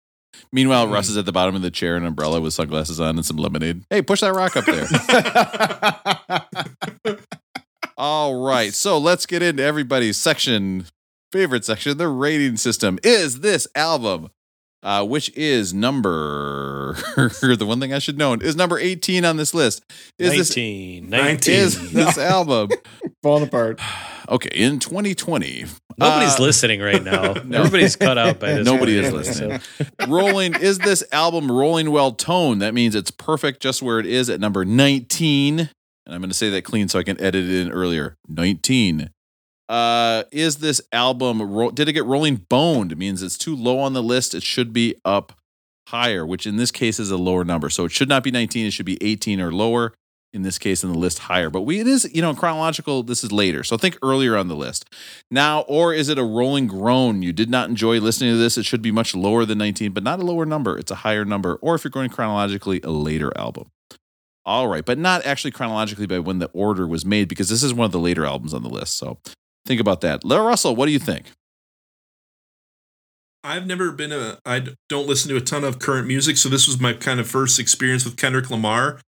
Meanwhile, 0.53 0.87
hmm. 0.87 0.93
Russ 0.93 1.09
is 1.09 1.17
at 1.17 1.25
the 1.25 1.33
bottom 1.33 1.55
of 1.55 1.63
the 1.63 1.71
chair, 1.71 1.97
an 1.97 2.05
umbrella 2.05 2.43
with 2.43 2.53
sunglasses 2.53 3.01
on 3.01 3.17
and 3.17 3.25
some 3.25 3.39
lemonade. 3.39 3.85
Hey, 3.89 4.03
push 4.03 4.21
that 4.21 4.35
rock 4.35 4.55
up 4.59 4.67
there. 4.67 4.87
All 7.97 8.45
right. 8.45 8.75
So 8.75 8.99
let's 8.99 9.25
get 9.25 9.43
into 9.43 9.63
everybody's 9.63 10.19
section, 10.19 10.85
favorite 11.33 11.65
section, 11.65 11.97
the 11.97 12.09
rating 12.09 12.59
system. 12.59 12.99
Is 13.03 13.41
this 13.41 13.67
album 13.75 14.29
uh, 14.83 15.05
which 15.05 15.35
is 15.37 15.75
number 15.75 16.95
the 17.17 17.65
one 17.67 17.81
thing 17.81 17.93
I 17.93 17.99
should 17.99 18.19
know 18.19 18.35
is 18.35 18.57
number 18.57 18.79
18 18.79 19.25
on 19.25 19.37
this 19.37 19.53
list. 19.55 19.85
Is 20.19 20.31
this 20.33 20.51
19. 20.51 21.11
19. 21.11 21.55
is 21.55 21.93
this 21.93 22.19
album 22.19 22.71
Falling 23.23 23.45
apart. 23.45 23.81
okay 24.29 24.51
in 24.55 24.79
2020? 24.79 25.65
Nobody's 25.99 26.39
uh, 26.39 26.43
listening 26.43 26.81
right 26.81 27.03
now. 27.03 27.35
No. 27.49 27.59
Everybody's 27.61 27.97
cut 27.97 28.19
out 28.19 28.39
by 28.39 28.55
this. 28.55 28.65
Nobody 28.67 28.99
is 28.99 29.13
listening. 29.13 29.61
rolling 30.07 30.55
is 30.55 30.79
this 30.79 31.03
album 31.13 31.51
rolling 31.51 31.91
well 31.91 32.13
toned? 32.13 32.61
That 32.63 32.75
means 32.75 32.95
it's 32.95 33.11
perfect 33.11 33.61
just 33.61 33.81
where 33.83 33.99
it 33.99 34.07
is 34.07 34.29
at 34.29 34.39
number 34.39 34.65
19. 34.65 35.61
And 35.61 35.69
I'm 36.07 36.21
going 36.21 36.31
to 36.31 36.35
say 36.35 36.51
that 36.51 36.63
clean 36.63 36.89
so 36.89 36.99
I 36.99 37.03
can 37.05 37.19
edit 37.21 37.45
it 37.45 37.67
in 37.67 37.71
earlier. 37.73 38.17
19. 38.29 39.11
Uh, 39.69 40.25
is 40.33 40.57
this 40.57 40.81
album 40.93 41.43
ro- 41.43 41.71
did 41.71 41.89
it 41.89 41.93
get 41.93 42.07
rolling 42.07 42.37
boned? 42.37 42.93
It 42.93 42.99
means 42.99 43.23
it's 43.23 43.37
too 43.37 43.55
low 43.55 43.79
on 43.79 43.93
the 43.93 44.03
list. 44.03 44.35
It 44.35 44.43
should 44.43 44.73
be 44.73 44.95
up 45.05 45.33
higher, 45.89 46.27
which 46.27 46.47
in 46.47 46.57
this 46.57 46.71
case 46.71 46.99
is 46.99 47.11
a 47.11 47.17
lower 47.17 47.45
number. 47.45 47.69
So 47.69 47.85
it 47.85 47.93
should 47.93 48.09
not 48.09 48.23
be 48.23 48.31
19. 48.31 48.67
It 48.67 48.71
should 48.73 48.87
be 48.87 49.03
18 49.03 49.41
or 49.41 49.53
lower. 49.53 49.95
In 50.35 50.43
this 50.43 50.59
case, 50.59 50.85
in 50.85 50.93
the 50.93 50.99
list 50.99 51.21
higher, 51.21 51.49
but 51.49 51.63
we 51.63 51.81
it 51.81 51.87
is 51.87 52.07
you 52.15 52.21
know 52.21 52.35
chronological. 52.35 53.03
This 53.03 53.25
is 53.25 53.33
later, 53.33 53.65
so 53.65 53.79
think 53.79 53.97
earlier 54.03 54.37
on 54.37 54.49
the 54.49 54.55
list 54.55 54.85
now, 55.31 55.61
or 55.63 55.95
is 55.95 56.11
it 56.11 56.19
a 56.19 56.23
rolling 56.23 56.67
groan? 56.67 57.23
You 57.23 57.33
did 57.33 57.49
not 57.49 57.71
enjoy 57.71 57.99
listening 57.99 58.33
to 58.33 58.37
this. 58.37 58.59
It 58.59 58.67
should 58.67 58.83
be 58.83 58.93
much 58.93 59.15
lower 59.15 59.47
than 59.47 59.57
19, 59.57 59.93
but 59.93 60.03
not 60.03 60.21
a 60.21 60.23
lower 60.23 60.45
number. 60.45 60.77
It's 60.77 60.91
a 60.91 60.97
higher 60.97 61.25
number. 61.25 61.55
Or 61.63 61.77
if 61.77 61.83
you're 61.83 61.91
going 61.91 62.11
chronologically, 62.11 62.83
a 62.83 62.91
later 62.91 63.33
album. 63.39 63.71
All 64.45 64.69
right, 64.69 64.85
but 64.85 64.99
not 64.99 65.25
actually 65.25 65.53
chronologically 65.53 66.07
by 66.07 66.19
when 66.19 66.41
the 66.41 66.51
order 66.53 66.87
was 66.87 67.07
made, 67.07 67.29
because 67.29 67.49
this 67.49 67.63
is 67.63 67.73
one 67.73 67.87
of 67.87 67.93
the 67.93 67.99
later 67.99 68.27
albums 68.27 68.53
on 68.53 68.63
the 68.63 68.69
list. 68.69 68.99
So 68.99 69.17
think 69.67 69.81
about 69.81 70.01
that. 70.03 70.25
Larry 70.25 70.47
Russell, 70.47 70.75
what 70.77 70.87
do 70.87 70.93
you 70.93 70.99
think? 70.99 71.27
I've 73.45 73.67
never 73.67 73.93
been 73.93 74.13
a. 74.13 74.39
I 74.45 74.67
don't 74.89 75.07
listen 75.07 75.29
to 75.31 75.37
a 75.37 75.41
ton 75.41 75.65
of 75.65 75.79
current 75.79 76.07
music, 76.07 76.37
so 76.37 76.49
this 76.49 76.67
was 76.67 76.81
my 76.81 76.93
kind 76.93 77.21
of 77.21 77.29
first 77.29 77.59
experience 77.59 78.05
with 78.05 78.17
Kendrick 78.17 78.51
Lamar, 78.51 79.01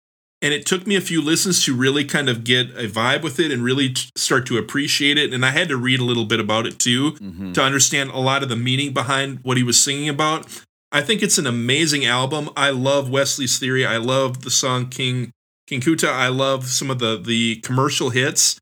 and 0.41 0.53
it 0.53 0.65
took 0.67 0.85
me 0.85 0.95
a 0.95 1.01
few 1.01 1.21
listens 1.21 1.65
to 1.65 1.75
really 1.75 2.05
kind 2.05 2.29
of 2.29 2.43
get 2.43 2.69
a 2.77 2.87
vibe 2.87 3.23
with 3.23 3.39
it 3.39 3.51
and 3.51 3.63
really 3.63 3.89
t- 3.89 4.09
start 4.15 4.45
to 4.47 4.57
appreciate 4.57 5.17
it. 5.17 5.33
And 5.33 5.43
I 5.45 5.49
had 5.49 5.67
to 5.69 5.77
read 5.77 5.99
a 5.99 6.03
little 6.05 6.25
bit 6.25 6.39
about 6.39 6.67
it 6.67 6.77
too 6.79 7.13
Mm-hmm. 7.13 7.53
to 7.53 7.61
understand 7.63 8.11
a 8.11 8.19
lot 8.19 8.43
of 8.43 8.49
the 8.49 8.55
meaning 8.55 8.93
behind 8.93 9.39
what 9.41 9.57
he 9.57 9.63
was 9.63 9.81
singing 9.81 10.07
about. 10.09 10.45
I 10.91 11.01
think 11.01 11.21
it's 11.21 11.37
an 11.37 11.47
amazing 11.47 12.05
album. 12.05 12.49
I 12.55 12.69
love 12.69 13.09
Wesley's 13.09 13.59
Theory. 13.59 13.85
I 13.85 13.97
love 13.97 14.43
the 14.43 14.51
song 14.51 14.87
King 14.89 15.31
King 15.67 15.81
Kunta. 15.81 16.07
I 16.07 16.27
love 16.29 16.67
some 16.67 16.89
of 16.91 16.99
the 16.99 17.19
the 17.19 17.57
commercial 17.57 18.11
hits. 18.11 18.59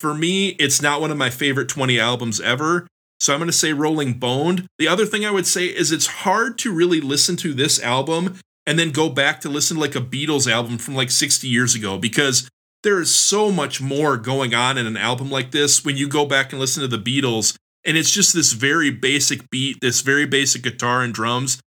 For 0.00 0.14
me, 0.14 0.50
it's 0.50 0.82
not 0.82 1.00
one 1.00 1.10
of 1.10 1.16
my 1.16 1.30
favorite 1.30 1.68
20 1.68 1.98
albums 1.98 2.40
ever. 2.40 2.86
So 3.18 3.32
I'm 3.32 3.38
going 3.38 3.48
to 3.48 3.52
say 3.52 3.72
Rolling 3.72 4.14
Boned. 4.14 4.66
The 4.78 4.88
other 4.88 5.06
thing 5.06 5.24
I 5.24 5.30
would 5.30 5.46
say 5.46 5.66
is 5.66 5.90
it's 5.90 6.06
hard 6.06 6.58
to 6.58 6.74
really 6.74 7.00
listen 7.00 7.36
to 7.36 7.54
this 7.54 7.82
album 7.82 8.38
and 8.66 8.78
then 8.78 8.90
go 8.90 9.08
back 9.08 9.40
to 9.40 9.48
listen 9.48 9.76
to 9.76 9.80
like 9.80 9.94
a 9.94 10.00
Beatles 10.00 10.50
album 10.50 10.76
from 10.76 10.94
like 10.94 11.10
60 11.10 11.48
years 11.48 11.74
ago 11.74 11.96
because 11.96 12.48
there 12.82 13.00
is 13.00 13.14
so 13.14 13.50
much 13.50 13.80
more 13.80 14.16
going 14.16 14.54
on 14.54 14.76
in 14.76 14.86
an 14.86 14.96
album 14.96 15.30
like 15.30 15.50
this 15.50 15.84
when 15.84 15.96
you 15.96 16.08
go 16.08 16.26
back 16.26 16.52
and 16.52 16.60
listen 16.60 16.82
to 16.82 16.88
the 16.88 17.02
Beatles 17.02 17.56
and 17.84 17.96
it's 17.96 18.10
just 18.10 18.34
this 18.34 18.52
very 18.52 18.90
basic 18.90 19.48
beat, 19.48 19.78
this 19.80 20.00
very 20.00 20.26
basic 20.26 20.62
guitar 20.62 21.02
and 21.02 21.14
drums. 21.14 21.60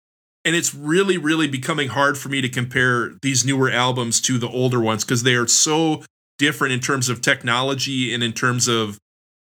And 0.44 0.57
it's 0.57 0.74
really, 0.74 1.19
really 1.19 1.48
becoming 1.48 1.89
hard 1.89 2.16
for 2.16 2.28
me 2.28 2.40
to 2.40 2.48
compare 2.48 3.12
these 3.20 3.44
newer 3.44 3.70
albums 3.70 4.20
to 4.23 4.39
the 4.39 4.48
older 4.48 4.81
ones 4.81 5.05
because 5.05 5.24
they 5.24 5.35
are 5.35 5.47
so 5.47 6.03
different 6.38 6.72
in 6.72 6.80
terms 6.80 7.08
of 7.08 7.20
technology 7.20 8.12
and 8.12 8.22
in 8.22 8.32
terms 8.32 8.68
of 8.68 8.98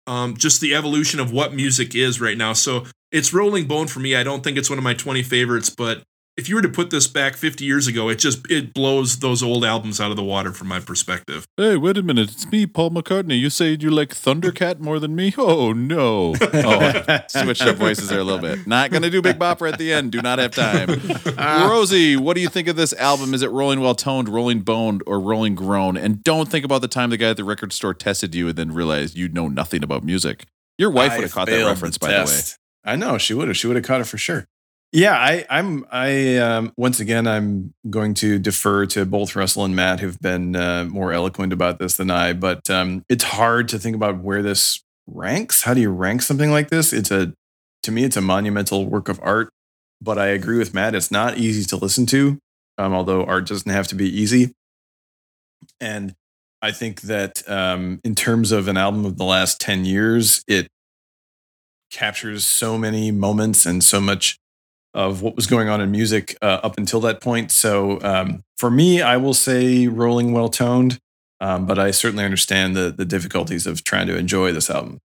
um, 0.08 0.36
just 0.38 0.62
the 0.62 0.76
evolution 0.76 1.20
of 1.20 1.32
what 1.32 1.54
music 1.54 1.96
is 1.96 2.22
right 2.22 2.38
now. 2.38 2.54
So 2.54 2.86
it's 3.12 3.34
Rolling 3.34 3.66
Bone 3.66 3.88
for 3.88 4.00
me. 4.00 4.16
I 4.16 4.24
don't 4.24 4.44
think 4.44 4.58
it's 4.58 4.70
one 4.70 4.78
of 4.78 4.84
my 4.84 4.94
20 4.94 5.24
favorites, 5.24 5.70
but 5.70 6.04
if 6.38 6.50
you 6.50 6.56
were 6.56 6.62
to 6.62 6.70
put 6.70 6.90
this 6.90 7.08
back 7.08 7.36
50 7.36 7.64
years 7.64 7.88
ago, 7.88 8.10
it 8.10 8.16
just 8.16 8.50
it 8.52 8.74
blows 8.74 9.20
those 9.20 9.42
old 9.42 9.64
albums 9.64 10.02
out 10.02 10.12
of 10.12 10.18
the 10.18 10.24
water 10.24 10.52
from 10.52 10.68
my 10.68 10.80
perspective. 10.80 11.48
Hey, 11.56 11.78
wait 11.78 11.98
a 11.98 12.04
minute. 12.04 12.32
It's 12.32 12.52
me, 12.52 12.66
Paul 12.66 12.92
McCartney. 12.92 13.40
You 13.40 13.50
say 13.50 13.78
you 13.80 13.90
like 13.90 14.10
Thundercat 14.10 14.80
more 14.80 15.00
than 15.00 15.16
me? 15.16 15.34
Oh, 15.38 15.74
no. 15.74 16.36
Oh, 16.68 17.20
switched 17.28 17.62
up 17.62 17.76
voices 17.76 18.10
there 18.10 18.20
a 18.20 18.24
little 18.24 18.42
bit. 18.42 18.66
Not 18.66 18.90
going 18.90 19.04
to 19.04 19.10
do 19.10 19.22
Big 19.22 19.38
Bopper 19.38 19.72
at 19.72 19.78
the 19.78 19.94
end. 19.94 20.12
Do 20.12 20.22
not 20.22 20.40
have 20.40 20.52
time. 20.52 20.90
Rosie, 21.70 22.16
what 22.16 22.36
do 22.36 22.42
you 22.42 22.48
think 22.50 22.68
of 22.68 22.76
this 22.76 22.94
album? 22.94 23.34
Is 23.34 23.42
it 23.42 23.52
rolling 23.52 23.82
well 23.82 23.94
toned, 23.94 24.30
rolling 24.30 24.62
boned, 24.62 25.04
or 25.06 25.20
rolling 25.20 25.54
groan? 25.54 25.96
And 25.98 26.24
don't 26.24 26.50
think 26.50 26.66
about 26.66 26.82
the 26.82 26.88
time 26.88 27.10
the 27.10 27.18
guy 27.18 27.30
at 27.30 27.38
the 27.38 27.44
record 27.44 27.72
store 27.74 27.94
tested 27.94 28.34
you 28.34 28.48
and 28.48 28.58
then 28.58 28.74
realized 28.74 29.16
you 29.16 29.28
know 29.28 29.48
nothing 29.48 29.84
about 29.84 30.04
music. 30.04 30.46
Your 30.78 30.90
wife 30.90 31.14
would 31.14 31.24
have 31.24 31.34
caught 31.34 31.48
that 31.48 31.66
reference, 31.66 31.98
the 31.98 32.08
by 32.08 32.14
the 32.14 32.26
way. 32.26 32.40
I 32.84 32.96
know 32.96 33.18
she 33.18 33.34
would 33.34 33.48
have. 33.48 33.58
She 33.58 33.68
would 33.68 33.76
have 33.76 33.86
caught 33.86 34.02
it 34.02 34.06
for 34.06 34.18
sure. 34.18 34.48
Yeah, 34.96 35.12
I, 35.12 35.46
I'm. 35.50 35.86
I 35.92 36.38
um, 36.38 36.72
once 36.78 37.02
again, 37.02 37.28
I'm 37.28 37.74
going 37.90 38.14
to 38.14 38.40
defer 38.40 38.86
to 38.86 39.06
both 39.06 39.36
Russell 39.36 39.66
and 39.66 39.76
Matt, 39.76 40.00
who've 40.00 40.20
been 40.22 40.56
uh, 40.56 40.86
more 40.86 41.12
eloquent 41.12 41.52
about 41.52 41.80
this 41.80 41.98
than 41.98 42.10
I. 42.10 42.32
But 42.32 42.70
um, 42.70 43.04
it's 43.10 43.26
hard 43.26 43.68
to 43.70 43.78
think 43.78 43.98
about 43.98 44.20
where 44.20 44.42
this 44.42 44.82
ranks. 45.06 45.64
How 45.64 45.74
do 45.74 45.82
you 45.82 45.90
rank 45.90 46.22
something 46.22 46.50
like 46.50 46.70
this? 46.70 46.94
It's 46.94 47.12
a, 47.12 47.34
to 47.84 47.92
me, 47.92 48.06
it's 48.06 48.16
a 48.16 48.22
monumental 48.22 48.86
work 48.86 49.10
of 49.10 49.20
art. 49.22 49.50
But 50.02 50.18
I 50.18 50.28
agree 50.28 50.58
with 50.58 50.74
Matt. 50.74 50.96
It's 50.96 51.12
not 51.12 51.38
easy 51.38 51.66
to 51.66 51.76
listen 51.76 52.06
to, 52.06 52.40
um, 52.78 52.94
although 52.94 53.26
art 53.26 53.48
doesn't 53.48 53.70
have 53.70 53.90
to 53.90 53.96
be 53.96 54.08
easy. 54.08 54.54
And 55.82 56.16
I 56.62 56.72
think 56.72 57.02
that 57.02 57.44
um, 57.50 58.00
in 58.06 58.16
terms 58.16 58.54
of 58.54 58.70
an 58.70 58.78
album 58.78 59.04
of 59.04 59.18
the 59.18 59.26
last 59.26 59.60
10 59.60 59.84
years, 59.84 60.42
it 60.48 60.70
captures 61.92 62.46
so 62.48 62.78
many 62.78 63.12
moments 63.12 63.66
and 63.66 63.84
so 63.84 64.00
much 64.00 64.38
of 64.96 65.22
what 65.22 65.36
was 65.36 65.46
going 65.46 65.68
on 65.68 65.82
in 65.82 65.92
music 65.92 66.38
uh, 66.42 66.62
up 66.64 66.78
until 66.78 67.02
that 67.02 67.22
point. 67.22 67.52
So 67.52 68.02
um, 68.02 68.44
for 68.58 68.72
me, 68.72 69.02
I 69.02 69.18
will 69.18 69.34
say 69.34 69.88
rolling 69.88 70.32
well 70.32 70.48
toned, 70.48 71.00
um, 71.42 71.66
but 71.66 71.78
I 71.78 71.92
certainly 71.92 72.24
understand 72.24 72.78
the, 72.78 72.94
the 72.98 73.04
difficulties 73.04 73.68
of 73.68 73.84
trying 73.84 74.08
to 74.08 74.18
enjoy 74.18 74.54
this 74.54 74.70
album. 74.70 75.02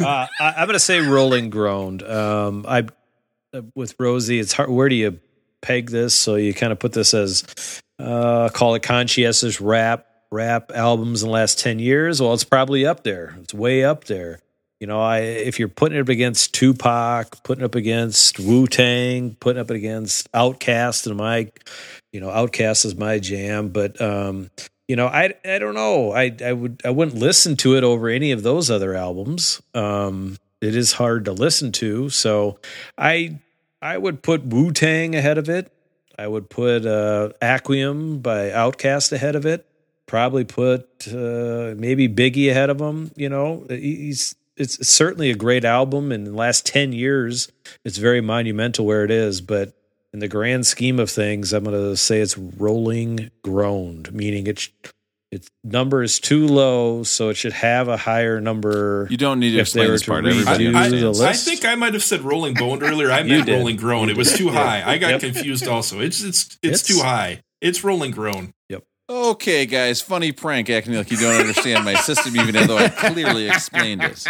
uh, 0.00 0.26
I, 0.40 0.54
I'm 0.56 0.66
going 0.66 0.74
to 0.74 0.78
say 0.78 1.00
rolling 1.00 1.50
groaned. 1.50 2.04
Um, 2.04 2.64
I 2.68 2.86
uh, 3.52 3.62
with 3.74 3.96
Rosie, 3.98 4.38
it's 4.38 4.52
hard. 4.52 4.70
Where 4.70 4.88
do 4.88 4.94
you 4.94 5.18
peg 5.60 5.90
this? 5.90 6.14
So 6.14 6.36
you 6.36 6.54
kind 6.54 6.72
of 6.72 6.78
put 6.78 6.92
this 6.92 7.12
as 7.14 7.82
uh, 7.98 8.48
call 8.50 8.76
it 8.76 8.84
conscientious 8.84 9.60
rap 9.60 10.06
rap 10.30 10.70
albums 10.72 11.24
in 11.24 11.28
the 11.28 11.32
last 11.32 11.58
ten 11.58 11.80
years. 11.80 12.22
Well, 12.22 12.32
it's 12.32 12.44
probably 12.44 12.86
up 12.86 13.02
there. 13.02 13.36
It's 13.42 13.52
way 13.52 13.84
up 13.84 14.04
there. 14.04 14.38
You 14.82 14.88
know, 14.88 15.00
I 15.00 15.18
if 15.20 15.60
you're 15.60 15.68
putting 15.68 15.96
it 15.96 16.00
up 16.00 16.08
against 16.08 16.54
Tupac, 16.54 17.44
putting 17.44 17.62
it 17.62 17.66
up 17.66 17.76
against 17.76 18.40
Wu 18.40 18.66
Tang, 18.66 19.36
putting 19.38 19.60
up 19.60 19.70
against 19.70 20.28
OutKast, 20.32 21.06
and 21.06 21.16
my, 21.16 21.52
you 22.12 22.20
know, 22.20 22.26
OutKast 22.26 22.84
is 22.86 22.96
my 22.96 23.20
jam. 23.20 23.68
But 23.68 24.00
um, 24.00 24.50
you 24.88 24.96
know, 24.96 25.06
I 25.06 25.34
I 25.44 25.60
don't 25.60 25.76
know. 25.76 26.10
I 26.10 26.36
I 26.44 26.52
would 26.52 26.82
I 26.84 26.90
wouldn't 26.90 27.16
listen 27.16 27.54
to 27.58 27.76
it 27.76 27.84
over 27.84 28.08
any 28.08 28.32
of 28.32 28.42
those 28.42 28.72
other 28.72 28.96
albums. 28.96 29.62
Um, 29.72 30.36
it 30.60 30.74
is 30.74 30.94
hard 30.94 31.26
to 31.26 31.32
listen 31.32 31.70
to, 31.74 32.08
so 32.08 32.58
I 32.98 33.38
I 33.80 33.96
would 33.98 34.20
put 34.20 34.44
Wu 34.46 34.72
Tang 34.72 35.14
ahead 35.14 35.38
of 35.38 35.48
it. 35.48 35.70
I 36.18 36.26
would 36.26 36.50
put 36.50 36.86
uh, 36.86 37.28
Aquemini 37.40 38.20
by 38.20 38.50
OutKast 38.50 39.12
ahead 39.12 39.36
of 39.36 39.46
it. 39.46 39.64
Probably 40.06 40.42
put 40.42 41.06
uh, 41.06 41.74
maybe 41.76 42.08
Biggie 42.08 42.50
ahead 42.50 42.68
of 42.68 42.80
him. 42.80 43.12
You 43.14 43.28
know, 43.28 43.64
he's 43.68 44.34
it's 44.62 44.88
certainly 44.88 45.30
a 45.30 45.34
great 45.34 45.64
album. 45.64 46.12
In 46.12 46.24
the 46.24 46.32
last 46.32 46.64
ten 46.66 46.92
years, 46.92 47.50
it's 47.84 47.98
very 47.98 48.20
monumental 48.20 48.86
where 48.86 49.04
it 49.04 49.10
is. 49.10 49.40
But 49.40 49.74
in 50.12 50.20
the 50.20 50.28
grand 50.28 50.66
scheme 50.66 50.98
of 50.98 51.10
things, 51.10 51.52
I'm 51.52 51.64
going 51.64 51.76
to 51.76 51.96
say 51.96 52.20
it's 52.20 52.38
rolling 52.38 53.30
groaned, 53.42 54.12
meaning 54.14 54.46
it's 54.46 54.68
its 55.30 55.48
number 55.64 56.02
is 56.02 56.20
too 56.20 56.46
low, 56.46 57.02
so 57.04 57.30
it 57.30 57.38
should 57.38 57.54
have 57.54 57.88
a 57.88 57.96
higher 57.96 58.38
number. 58.38 59.06
You 59.10 59.16
don't 59.16 59.40
need 59.40 59.52
to 59.52 59.60
explain 59.60 59.86
were 59.86 59.92
this 59.92 60.02
to 60.02 60.10
part. 60.10 60.24
redo 60.24 60.30
Everybody 60.32 60.70
the 60.70 60.78
I, 60.78 60.84
understands. 60.84 61.20
I 61.20 61.32
think 61.32 61.64
I 61.64 61.74
might 61.74 61.94
have 61.94 62.02
said 62.04 62.20
Rolling 62.20 62.52
Bone 62.52 62.82
earlier. 62.82 63.10
I 63.10 63.20
You 63.22 63.28
meant 63.36 63.46
did. 63.46 63.56
Rolling 63.56 63.76
Groan. 63.76 64.10
It 64.10 64.16
was 64.18 64.34
too 64.36 64.50
high. 64.50 64.82
I 64.84 64.98
got 64.98 65.12
Yep. 65.12 65.20
confused. 65.22 65.66
Also, 65.66 66.00
it's 66.00 66.22
it's 66.22 66.58
it's, 66.62 66.82
It's- 66.82 66.82
too 66.82 67.00
high. 67.02 67.42
It's 67.62 67.82
Rolling 67.82 68.10
Groan. 68.10 68.52
Yep. 68.68 68.84
Okay, 69.12 69.66
guys, 69.66 70.00
funny 70.00 70.32
prank 70.32 70.70
acting 70.70 70.94
like 70.94 71.10
you 71.10 71.18
don't 71.18 71.38
understand 71.38 71.84
my 71.84 71.92
system, 71.96 72.34
even 72.34 72.66
though 72.66 72.78
I 72.78 72.88
clearly 72.88 73.46
explained 73.46 74.02
it. 74.02 74.26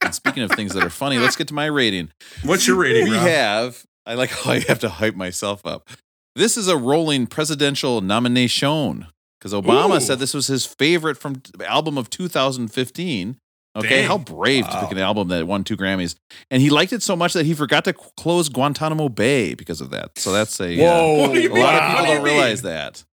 And 0.00 0.12
speaking 0.12 0.42
of 0.42 0.50
things 0.50 0.74
that 0.74 0.82
are 0.82 0.90
funny, 0.90 1.16
let's 1.18 1.36
get 1.36 1.46
to 1.48 1.54
my 1.54 1.66
rating. 1.66 2.10
What's 2.42 2.66
your 2.66 2.76
rating? 2.76 3.04
We 3.04 3.14
Rob? 3.14 3.28
have, 3.28 3.86
I 4.04 4.14
like 4.14 4.30
how 4.30 4.50
I 4.50 4.58
have 4.66 4.80
to 4.80 4.88
hype 4.88 5.14
myself 5.14 5.64
up. 5.64 5.88
This 6.34 6.56
is 6.56 6.66
a 6.66 6.76
rolling 6.76 7.28
presidential 7.28 8.00
nomination 8.00 9.06
because 9.38 9.52
Obama 9.52 9.98
Ooh. 9.98 10.00
said 10.00 10.18
this 10.18 10.34
was 10.34 10.48
his 10.48 10.66
favorite 10.66 11.16
from 11.16 11.40
album 11.64 11.96
of 11.96 12.10
2015. 12.10 13.36
Okay, 13.76 13.88
Dang. 14.00 14.06
how 14.08 14.18
brave 14.18 14.68
to 14.68 14.80
pick 14.80 14.90
an 14.90 14.98
album 14.98 15.28
that 15.28 15.46
won 15.46 15.62
two 15.62 15.76
Grammys, 15.76 16.16
and 16.50 16.60
he 16.60 16.70
liked 16.70 16.92
it 16.92 17.02
so 17.02 17.14
much 17.14 17.34
that 17.34 17.46
he 17.46 17.54
forgot 17.54 17.84
to 17.84 17.92
close 17.92 18.48
Guantanamo 18.48 19.08
Bay 19.08 19.54
because 19.54 19.80
of 19.80 19.90
that. 19.90 20.18
So 20.18 20.32
that's 20.32 20.58
a 20.60 20.74
uh, 20.74 20.76
Whoa. 20.88 21.20
What 21.20 21.34
do 21.34 21.40
you 21.40 21.52
a 21.52 21.54
lot 21.54 21.74
of 21.74 21.90
people 21.90 22.06
do 22.06 22.14
don't 22.14 22.24
realize 22.24 22.62
that. 22.62 23.04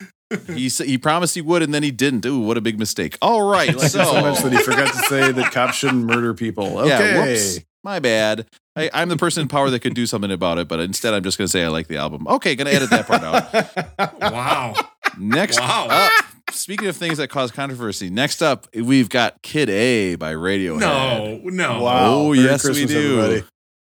He 0.55 0.69
he 0.69 0.99
promised 0.99 1.35
he 1.35 1.41
would, 1.43 1.63
and 1.63 1.73
then 1.75 1.83
he 1.83 1.91
didn't. 1.91 2.25
Ooh, 2.27 2.41
what 2.41 2.57
a 2.57 2.61
big 2.61 2.79
mistake! 2.79 3.17
All 3.23 3.49
right, 3.49 3.69
Like 3.77 3.91
so 3.91 4.03
so 4.03 4.21
much 4.21 4.41
that 4.43 4.53
he 4.53 4.59
forgot 4.59 4.93
to 4.93 4.99
say 5.05 5.31
that 5.31 5.53
cops 5.53 5.77
shouldn't 5.77 6.05
murder 6.05 6.33
people. 6.35 6.79
Okay. 6.81 6.89
yeah, 6.89 7.25
whoops, 7.25 7.61
my 7.85 7.99
bad. 8.01 8.47
I, 8.75 8.91
I'm 8.93 9.09
the 9.09 9.17
person 9.17 9.43
in 9.43 9.49
power 9.49 9.71
that 9.71 9.81
could 9.81 9.95
do 9.95 10.05
something 10.05 10.31
about 10.33 10.59
it, 10.59 10.69
but 10.69 10.81
instead 10.81 11.15
I'm 11.15 11.23
just 11.23 11.39
going 11.39 11.47
to 11.47 11.51
say 11.51 11.65
I 11.65 11.69
like 11.69 11.87
the 11.87 11.97
album. 11.99 12.27
Okay, 12.29 12.55
going 12.57 12.67
to 12.67 12.75
edit 12.75 12.91
that 12.91 13.07
part 13.07 13.23
out. 13.23 14.21
Wow. 14.33 14.75
Next 15.19 15.59
Wow. 15.61 15.87
up, 15.91 16.13
speaking 16.51 16.89
of 16.89 16.97
things 16.97 17.19
that 17.19 17.29
cause 17.29 17.51
controversy, 17.51 18.11
next 18.11 18.43
up 18.43 18.67
we've 18.75 19.09
got 19.09 19.43
Kid 19.43 19.69
A 19.71 20.15
by 20.17 20.33
Radiohead. 20.35 20.81
No, 20.81 21.41
no. 21.45 21.87
Oh, 21.87 22.33
Merry 22.33 22.45
yes, 22.47 22.63
Christmas, 22.65 22.89
we 22.89 22.95
do. 22.95 23.21
everybody. 23.21 23.45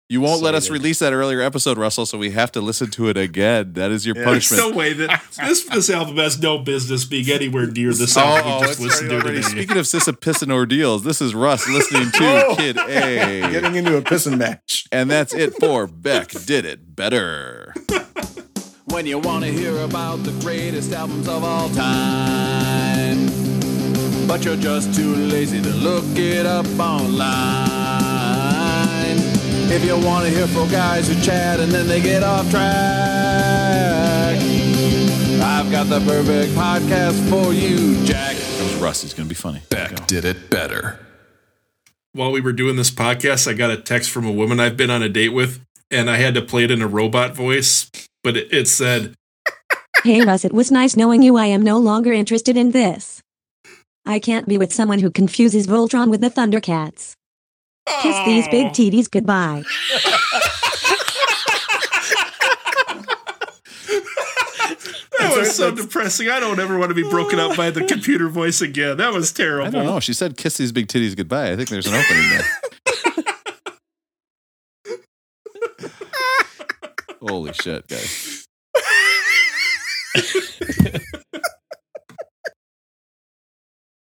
You 0.08 0.20
won't 0.20 0.40
let 0.40 0.54
us 0.54 0.70
release 0.70 1.00
that 1.00 1.12
earlier 1.12 1.40
episode, 1.40 1.78
Russell, 1.78 2.06
so 2.06 2.16
we 2.16 2.30
have 2.30 2.52
to 2.52 2.60
listen 2.60 2.92
to 2.92 3.08
it 3.08 3.16
again. 3.16 3.72
That 3.72 3.90
is 3.90 4.06
your 4.06 4.14
Yeah. 4.16 4.26
There's 4.30 4.48
punishment. 4.48 4.70
no 4.70 4.78
way 4.78 4.92
that 4.92 5.20
this 5.36 5.64
this 5.64 5.90
album 5.90 6.16
has 6.18 6.40
no 6.40 6.58
business 6.58 7.04
being 7.04 7.28
anywhere 7.28 7.66
near 7.66 7.92
the 7.92 8.06
sound 8.06 8.42
oh, 8.44 8.60
we 8.60 8.66
just 8.68 8.78
listened 8.78 9.10
to 9.10 9.20
today. 9.20 9.42
Speaking 9.42 9.76
of 9.78 9.86
Sisyphus 9.88 10.44
ordeals, 10.48 11.02
this 11.02 11.20
is 11.20 11.34
Russ 11.34 11.68
listening 11.68 12.12
to 12.12 12.18
Oh. 12.46 12.54
Kid 12.54 12.76
A. 12.78 13.50
Getting 13.50 13.74
into 13.74 13.96
a 13.96 14.00
pissing 14.02 14.38
match. 14.38 14.84
And 14.92 15.10
that's 15.10 15.34
it 15.34 15.54
for 15.58 15.88
Beck 15.88 16.28
Did 16.28 16.64
It 16.64 16.94
Better. 16.94 17.74
When 18.88 19.04
you 19.04 19.18
want 19.18 19.44
to 19.44 19.50
hear 19.50 19.76
about 19.78 20.22
the 20.22 20.30
greatest 20.42 20.92
albums 20.92 21.26
of 21.26 21.42
all 21.42 21.68
time, 21.70 23.26
but 24.28 24.44
you're 24.44 24.56
just 24.56 24.94
too 24.94 25.12
lazy 25.12 25.60
to 25.60 25.70
look 25.70 26.04
it 26.14 26.46
up 26.46 26.66
online. 26.78 27.66
If 29.72 29.84
you 29.84 29.98
want 30.06 30.24
to 30.26 30.30
hear 30.30 30.46
four 30.46 30.68
guys 30.68 31.08
who 31.08 31.20
chat 31.20 31.58
and 31.58 31.72
then 31.72 31.88
they 31.88 32.00
get 32.00 32.22
off 32.22 32.48
track, 32.48 32.66
I've 35.42 35.68
got 35.72 35.88
the 35.88 35.98
perfect 36.06 36.52
podcast 36.52 37.28
for 37.28 37.52
you, 37.52 38.04
Jack. 38.04 38.36
Comes 38.36 38.74
Russ. 38.76 39.02
He's 39.02 39.14
going 39.14 39.28
to 39.28 39.28
be 39.28 39.34
funny. 39.34 39.62
Beck 39.68 40.06
did 40.06 40.24
it 40.24 40.48
better. 40.48 41.04
While 42.12 42.30
we 42.30 42.40
were 42.40 42.52
doing 42.52 42.76
this 42.76 42.92
podcast, 42.92 43.48
I 43.48 43.54
got 43.54 43.72
a 43.72 43.76
text 43.78 44.10
from 44.10 44.26
a 44.26 44.32
woman 44.32 44.60
I've 44.60 44.76
been 44.76 44.90
on 44.90 45.02
a 45.02 45.08
date 45.08 45.30
with, 45.30 45.60
and 45.90 46.10
I 46.10 46.16
had 46.16 46.34
to 46.34 46.42
play 46.42 46.64
it 46.64 46.70
in 46.70 46.82
a 46.82 46.86
robot 46.88 47.34
voice, 47.34 47.90
but 48.22 48.36
it, 48.36 48.52
it 48.52 48.68
said, 48.68 49.14
Hey 50.02 50.22
Russ, 50.22 50.44
it 50.44 50.52
was 50.52 50.70
nice 50.70 50.96
knowing 50.96 51.22
you. 51.22 51.36
I 51.36 51.46
am 51.46 51.62
no 51.62 51.78
longer 51.78 52.12
interested 52.12 52.56
in 52.56 52.70
this. 52.72 53.22
I 54.04 54.18
can't 54.20 54.46
be 54.46 54.56
with 54.58 54.72
someone 54.72 55.00
who 55.00 55.10
confuses 55.10 55.66
Voltron 55.66 56.10
with 56.10 56.20
the 56.20 56.30
Thundercats. 56.30 57.14
Kiss 58.02 58.16
these 58.24 58.48
big 58.48 58.68
titties 58.68 59.10
goodbye. 59.10 59.64
That 65.18 65.36
was 65.36 65.56
so 65.56 65.74
depressing. 65.74 66.28
I 66.28 66.40
don't 66.40 66.58
ever 66.60 66.78
want 66.78 66.90
to 66.90 66.94
be 66.94 67.02
broken 67.02 67.38
up 67.40 67.56
by 67.56 67.70
the 67.70 67.84
computer 67.84 68.28
voice 68.28 68.60
again. 68.60 68.98
That 68.98 69.12
was 69.12 69.32
terrible. 69.32 69.66
I 69.66 69.70
don't 69.70 69.86
know. 69.86 70.00
She 70.00 70.12
said, 70.12 70.36
kiss 70.36 70.56
these 70.56 70.72
big 70.72 70.88
titties 70.88 71.16
goodbye. 71.16 71.52
I 71.52 71.56
think 71.56 71.68
there's 71.68 71.86
an 71.86 71.94
opening 71.94 72.28
there. 72.30 72.44
Holy 77.20 77.52
shit, 77.52 77.86
guys. 77.88 78.46